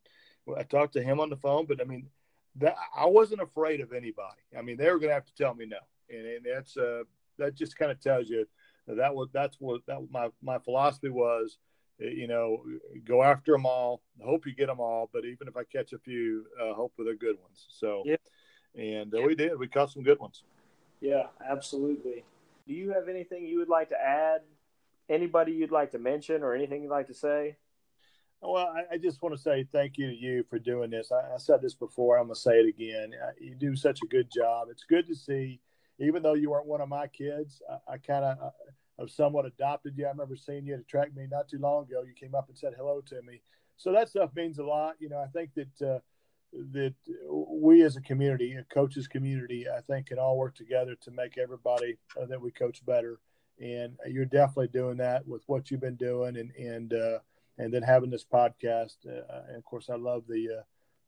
I 0.56 0.62
talked 0.64 0.94
to 0.94 1.02
him 1.02 1.20
on 1.20 1.30
the 1.30 1.36
phone, 1.36 1.66
but 1.66 1.80
I 1.80 1.84
mean, 1.84 2.08
that 2.56 2.76
I 2.96 3.06
wasn't 3.06 3.42
afraid 3.42 3.80
of 3.80 3.92
anybody. 3.92 4.42
I 4.56 4.62
mean, 4.62 4.76
they 4.76 4.90
were 4.90 4.98
going 4.98 5.10
to 5.10 5.14
have 5.14 5.26
to 5.26 5.34
tell 5.34 5.54
me 5.54 5.66
no, 5.66 5.78
and, 6.10 6.26
and 6.26 6.46
that's 6.54 6.76
uh 6.76 7.02
that 7.38 7.54
just 7.54 7.76
kind 7.76 7.90
of 7.90 8.00
tells 8.00 8.28
you 8.28 8.46
that, 8.86 8.96
that 8.96 9.14
was 9.14 9.28
that's 9.32 9.56
what 9.58 9.80
that 9.86 9.98
my 10.10 10.28
my 10.42 10.58
philosophy 10.58 11.08
was 11.08 11.58
you 11.98 12.26
know, 12.26 12.62
go 13.04 13.22
after 13.22 13.52
them 13.52 13.66
all. 13.66 14.02
Hope 14.24 14.46
you 14.46 14.54
get 14.54 14.66
them 14.66 14.80
all, 14.80 15.08
but 15.12 15.24
even 15.24 15.48
if 15.48 15.56
I 15.56 15.64
catch 15.64 15.92
a 15.92 15.98
few, 15.98 16.44
uh, 16.60 16.74
hope 16.74 16.92
they're 16.98 17.14
good 17.14 17.38
ones. 17.40 17.66
So, 17.68 18.02
yeah. 18.04 18.16
and 18.74 19.14
uh, 19.14 19.22
we 19.22 19.34
did. 19.34 19.58
We 19.58 19.68
caught 19.68 19.90
some 19.90 20.02
good 20.02 20.18
ones. 20.18 20.42
Yeah, 21.00 21.26
absolutely. 21.48 22.24
Do 22.66 22.74
you 22.74 22.92
have 22.92 23.08
anything 23.08 23.44
you 23.44 23.58
would 23.58 23.68
like 23.68 23.88
to 23.90 24.00
add? 24.00 24.40
Anybody 25.08 25.52
you'd 25.52 25.72
like 25.72 25.90
to 25.92 25.98
mention, 25.98 26.42
or 26.42 26.54
anything 26.54 26.82
you'd 26.82 26.90
like 26.90 27.08
to 27.08 27.14
say? 27.14 27.56
Well, 28.40 28.72
I, 28.74 28.94
I 28.94 28.98
just 28.98 29.20
want 29.22 29.34
to 29.36 29.40
say 29.40 29.66
thank 29.72 29.98
you 29.98 30.08
to 30.08 30.14
you 30.14 30.44
for 30.48 30.58
doing 30.58 30.90
this. 30.90 31.12
I, 31.12 31.34
I 31.34 31.38
said 31.38 31.60
this 31.60 31.74
before. 31.74 32.18
I'm 32.18 32.26
gonna 32.26 32.36
say 32.36 32.60
it 32.60 32.68
again. 32.68 33.12
You 33.40 33.54
do 33.54 33.76
such 33.76 34.00
a 34.02 34.06
good 34.06 34.28
job. 34.34 34.68
It's 34.70 34.84
good 34.84 35.06
to 35.08 35.14
see, 35.14 35.60
even 36.02 36.22
though 36.22 36.34
you 36.34 36.50
weren't 36.50 36.66
one 36.66 36.80
of 36.80 36.88
my 36.88 37.06
kids. 37.06 37.62
I, 37.70 37.94
I 37.94 37.98
kind 37.98 38.24
of 38.24 38.52
have 38.98 39.10
somewhat 39.10 39.46
adopted 39.46 39.96
you. 39.96 40.06
I 40.06 40.10
remember 40.10 40.36
seeing 40.36 40.66
you 40.66 40.74
at 40.74 40.80
a 40.80 40.84
track 40.84 41.14
meet 41.14 41.30
not 41.30 41.48
too 41.48 41.58
long 41.58 41.84
ago. 41.84 42.02
You 42.02 42.14
came 42.14 42.34
up 42.34 42.48
and 42.48 42.56
said 42.56 42.74
hello 42.76 43.00
to 43.06 43.22
me. 43.22 43.40
So 43.76 43.92
that 43.92 44.08
stuff 44.08 44.30
means 44.34 44.58
a 44.58 44.64
lot. 44.64 44.96
You 44.98 45.08
know, 45.08 45.18
I 45.18 45.26
think 45.26 45.50
that 45.54 45.94
uh, 45.94 45.98
that 46.72 46.94
we 47.28 47.82
as 47.82 47.96
a 47.96 48.00
community, 48.00 48.54
a 48.54 48.64
coaches 48.64 49.08
community, 49.08 49.66
I 49.68 49.80
think 49.80 50.06
can 50.06 50.18
all 50.18 50.36
work 50.36 50.54
together 50.54 50.94
to 51.02 51.10
make 51.10 51.38
everybody 51.38 51.98
uh, 52.20 52.26
that 52.26 52.40
we 52.40 52.50
coach 52.50 52.84
better. 52.84 53.18
And 53.60 53.96
you're 54.08 54.24
definitely 54.24 54.68
doing 54.68 54.96
that 54.98 55.26
with 55.26 55.42
what 55.46 55.70
you've 55.70 55.80
been 55.80 55.96
doing, 55.96 56.36
and 56.36 56.50
and 56.56 56.92
uh, 56.94 57.18
and 57.58 57.72
then 57.72 57.82
having 57.82 58.10
this 58.10 58.24
podcast. 58.24 58.96
Uh, 59.06 59.42
and 59.48 59.56
of 59.56 59.64
course, 59.64 59.88
I 59.90 59.96
love 59.96 60.24
the 60.26 60.58
uh, 60.58 60.62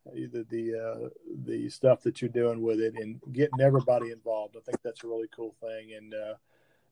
the 0.05 0.45
the 0.51 0.79
uh, 0.79 1.09
the 1.45 1.69
stuff 1.69 2.03
that 2.03 2.21
you're 2.21 2.29
doing 2.29 2.63
with 2.63 2.81
it 2.81 2.95
and 2.95 3.21
getting 3.33 3.61
everybody 3.61 4.11
involved. 4.11 4.57
I 4.57 4.61
think 4.61 4.83
that's 4.83 5.05
a 5.05 5.09
really 5.09 5.29
cool 5.35 5.55
thing, 5.61 5.95
and 5.97 6.15
uh, 6.15 6.35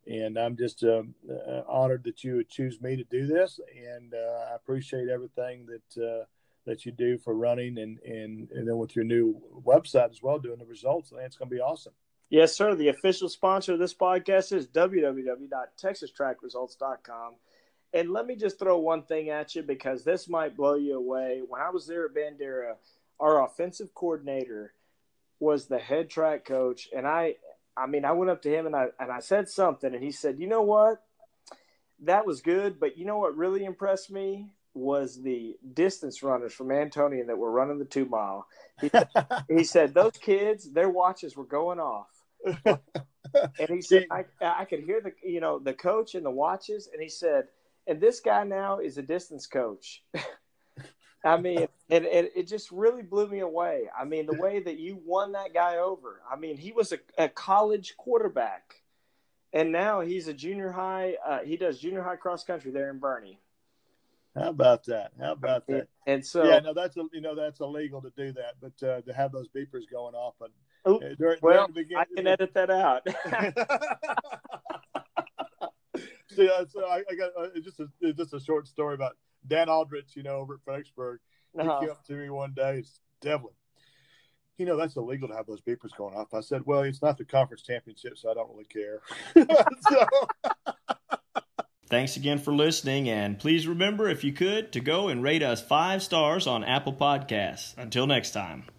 and 0.06 0.38
I'm 0.38 0.56
just 0.56 0.84
um, 0.84 1.14
uh, 1.30 1.62
honored 1.68 2.04
that 2.04 2.24
you 2.24 2.36
would 2.36 2.48
choose 2.48 2.80
me 2.80 2.96
to 2.96 3.04
do 3.04 3.26
this, 3.26 3.60
and 3.76 4.14
uh, 4.14 4.46
I 4.50 4.54
appreciate 4.56 5.08
everything 5.08 5.66
that 5.66 5.96
uh, 6.02 6.24
that 6.66 6.86
you 6.86 6.92
do 6.92 7.18
for 7.18 7.34
running, 7.34 7.78
and 7.78 7.98
and 8.00 8.50
and 8.50 8.68
then 8.68 8.78
with 8.78 8.96
your 8.96 9.04
new 9.04 9.38
website 9.64 10.10
as 10.10 10.22
well, 10.22 10.38
doing 10.38 10.58
the 10.58 10.64
results. 10.64 11.12
I 11.12 11.18
it's 11.22 11.36
going 11.36 11.50
to 11.50 11.54
be 11.54 11.60
awesome. 11.60 11.92
Yes, 12.30 12.56
sir. 12.56 12.74
The 12.74 12.88
official 12.88 13.28
sponsor 13.28 13.74
of 13.74 13.78
this 13.78 13.92
podcast 13.92 14.54
is 14.54 14.66
www.texastrackresults.com. 14.68 17.34
And 17.94 18.10
let 18.10 18.26
me 18.26 18.36
just 18.36 18.58
throw 18.58 18.78
one 18.78 19.02
thing 19.02 19.28
at 19.28 19.54
you 19.54 19.62
because 19.62 20.02
this 20.02 20.30
might 20.30 20.56
blow 20.56 20.76
you 20.76 20.96
away. 20.96 21.42
When 21.46 21.60
I 21.60 21.68
was 21.68 21.86
there 21.86 22.06
at 22.06 22.14
Bandera, 22.14 22.76
our 23.22 23.44
offensive 23.44 23.94
coordinator 23.94 24.74
was 25.38 25.66
the 25.66 25.78
head 25.78 26.10
track 26.10 26.44
coach, 26.44 26.88
and 26.94 27.06
I 27.06 27.36
I 27.76 27.86
mean, 27.86 28.04
I 28.04 28.12
went 28.12 28.30
up 28.30 28.42
to 28.42 28.54
him 28.54 28.66
and 28.66 28.76
I 28.76 28.88
and 28.98 29.10
I 29.10 29.20
said 29.20 29.48
something, 29.48 29.94
and 29.94 30.02
he 30.02 30.10
said, 30.10 30.38
"You 30.38 30.48
know 30.48 30.62
what? 30.62 31.02
That 32.00 32.26
was 32.26 32.40
good, 32.40 32.80
but 32.80 32.98
you 32.98 33.04
know 33.04 33.18
what 33.18 33.36
really 33.36 33.64
impressed 33.64 34.10
me 34.10 34.48
was 34.74 35.22
the 35.22 35.56
distance 35.74 36.22
runners 36.22 36.52
from 36.52 36.68
Antonian 36.68 37.28
that 37.28 37.38
were 37.38 37.50
running 37.50 37.78
the 37.78 37.84
two 37.84 38.06
mile." 38.06 38.46
He, 38.80 38.90
he 39.48 39.64
said 39.64 39.94
those 39.94 40.18
kids, 40.20 40.70
their 40.72 40.90
watches 40.90 41.36
were 41.36 41.44
going 41.44 41.78
off, 41.78 42.10
and 42.66 43.68
he 43.68 43.80
said 43.80 44.06
I, 44.10 44.24
I 44.40 44.64
could 44.64 44.80
hear 44.80 45.00
the 45.00 45.12
you 45.24 45.40
know 45.40 45.58
the 45.58 45.74
coach 45.74 46.14
and 46.16 46.26
the 46.26 46.30
watches, 46.30 46.88
and 46.92 47.00
he 47.00 47.08
said, 47.08 47.46
and 47.86 48.00
this 48.00 48.20
guy 48.20 48.44
now 48.44 48.78
is 48.78 48.98
a 48.98 49.02
distance 49.02 49.46
coach. 49.46 50.02
I 51.24 51.36
mean, 51.36 51.68
it, 51.88 52.04
it, 52.04 52.32
it 52.34 52.48
just 52.48 52.70
really 52.72 53.02
blew 53.02 53.28
me 53.28 53.40
away. 53.40 53.88
I 53.96 54.04
mean, 54.04 54.26
the 54.26 54.40
way 54.40 54.60
that 54.60 54.78
you 54.78 55.00
won 55.04 55.32
that 55.32 55.54
guy 55.54 55.76
over. 55.76 56.20
I 56.30 56.36
mean, 56.36 56.56
he 56.56 56.72
was 56.72 56.92
a, 56.92 56.98
a 57.16 57.28
college 57.28 57.94
quarterback, 57.96 58.82
and 59.52 59.70
now 59.70 60.00
he's 60.00 60.26
a 60.26 60.34
junior 60.34 60.72
high. 60.72 61.16
Uh, 61.24 61.38
he 61.40 61.56
does 61.56 61.78
junior 61.78 62.02
high 62.02 62.16
cross 62.16 62.42
country 62.42 62.72
there 62.72 62.90
in 62.90 62.98
Boerne. 62.98 63.38
How 64.34 64.48
about 64.48 64.84
that? 64.86 65.12
How 65.20 65.32
about 65.32 65.66
that? 65.68 65.88
And 66.06 66.24
so, 66.24 66.44
yeah, 66.44 66.58
no, 66.58 66.74
that's 66.74 66.96
a, 66.96 67.04
you 67.12 67.20
know 67.20 67.36
that's 67.36 67.60
illegal 67.60 68.00
to 68.02 68.10
do 68.16 68.32
that, 68.32 68.54
but 68.60 68.86
uh, 68.86 69.02
to 69.02 69.12
have 69.12 69.30
those 69.30 69.48
beepers 69.48 69.82
going 69.92 70.14
off 70.14 70.34
and 70.40 70.50
uh, 70.84 70.98
during, 71.18 71.38
well, 71.42 71.68
during 71.68 71.72
beginning, 71.72 71.98
I 71.98 72.14
can 72.16 72.26
edit 72.26 72.54
that 72.54 72.70
out. 72.70 73.06
See, 76.30 76.48
uh, 76.48 76.64
so 76.68 76.86
I, 76.86 77.02
I 77.10 77.14
got 77.14 77.30
uh, 77.38 77.48
just 77.62 77.80
a, 77.80 78.12
just 78.12 78.32
a 78.34 78.40
short 78.40 78.66
story 78.66 78.94
about 78.94 79.16
Dan 79.46 79.68
Aldrich, 79.68 80.14
you 80.16 80.22
know, 80.22 80.36
over 80.36 80.54
at 80.54 80.60
Fredericksburg, 80.64 81.20
uh-huh. 81.58 81.80
he 81.80 81.86
came 81.86 81.92
up 81.92 82.04
to 82.06 82.12
me 82.14 82.30
one 82.30 82.52
day. 82.54 82.78
It's 82.78 83.00
Devlin. 83.20 83.54
You 84.58 84.66
know, 84.66 84.76
that's 84.76 84.96
illegal 84.96 85.28
to 85.28 85.34
have 85.34 85.46
those 85.46 85.60
beepers 85.60 85.96
going 85.96 86.14
off. 86.14 86.34
I 86.34 86.40
said, 86.40 86.62
well, 86.66 86.82
it's 86.82 87.02
not 87.02 87.18
the 87.18 87.24
conference 87.24 87.62
championship, 87.62 88.18
so 88.18 88.30
I 88.30 88.34
don't 88.34 88.50
really 88.50 88.64
care. 88.64 89.00
so... 89.90 90.06
Thanks 91.88 92.16
again 92.16 92.38
for 92.38 92.54
listening, 92.54 93.10
and 93.10 93.38
please 93.38 93.66
remember, 93.66 94.08
if 94.08 94.24
you 94.24 94.32
could, 94.32 94.72
to 94.72 94.80
go 94.80 95.08
and 95.08 95.22
rate 95.22 95.42
us 95.42 95.60
five 95.60 96.02
stars 96.02 96.46
on 96.46 96.64
Apple 96.64 96.94
Podcasts. 96.94 97.76
Until 97.76 98.06
next 98.06 98.30
time. 98.30 98.64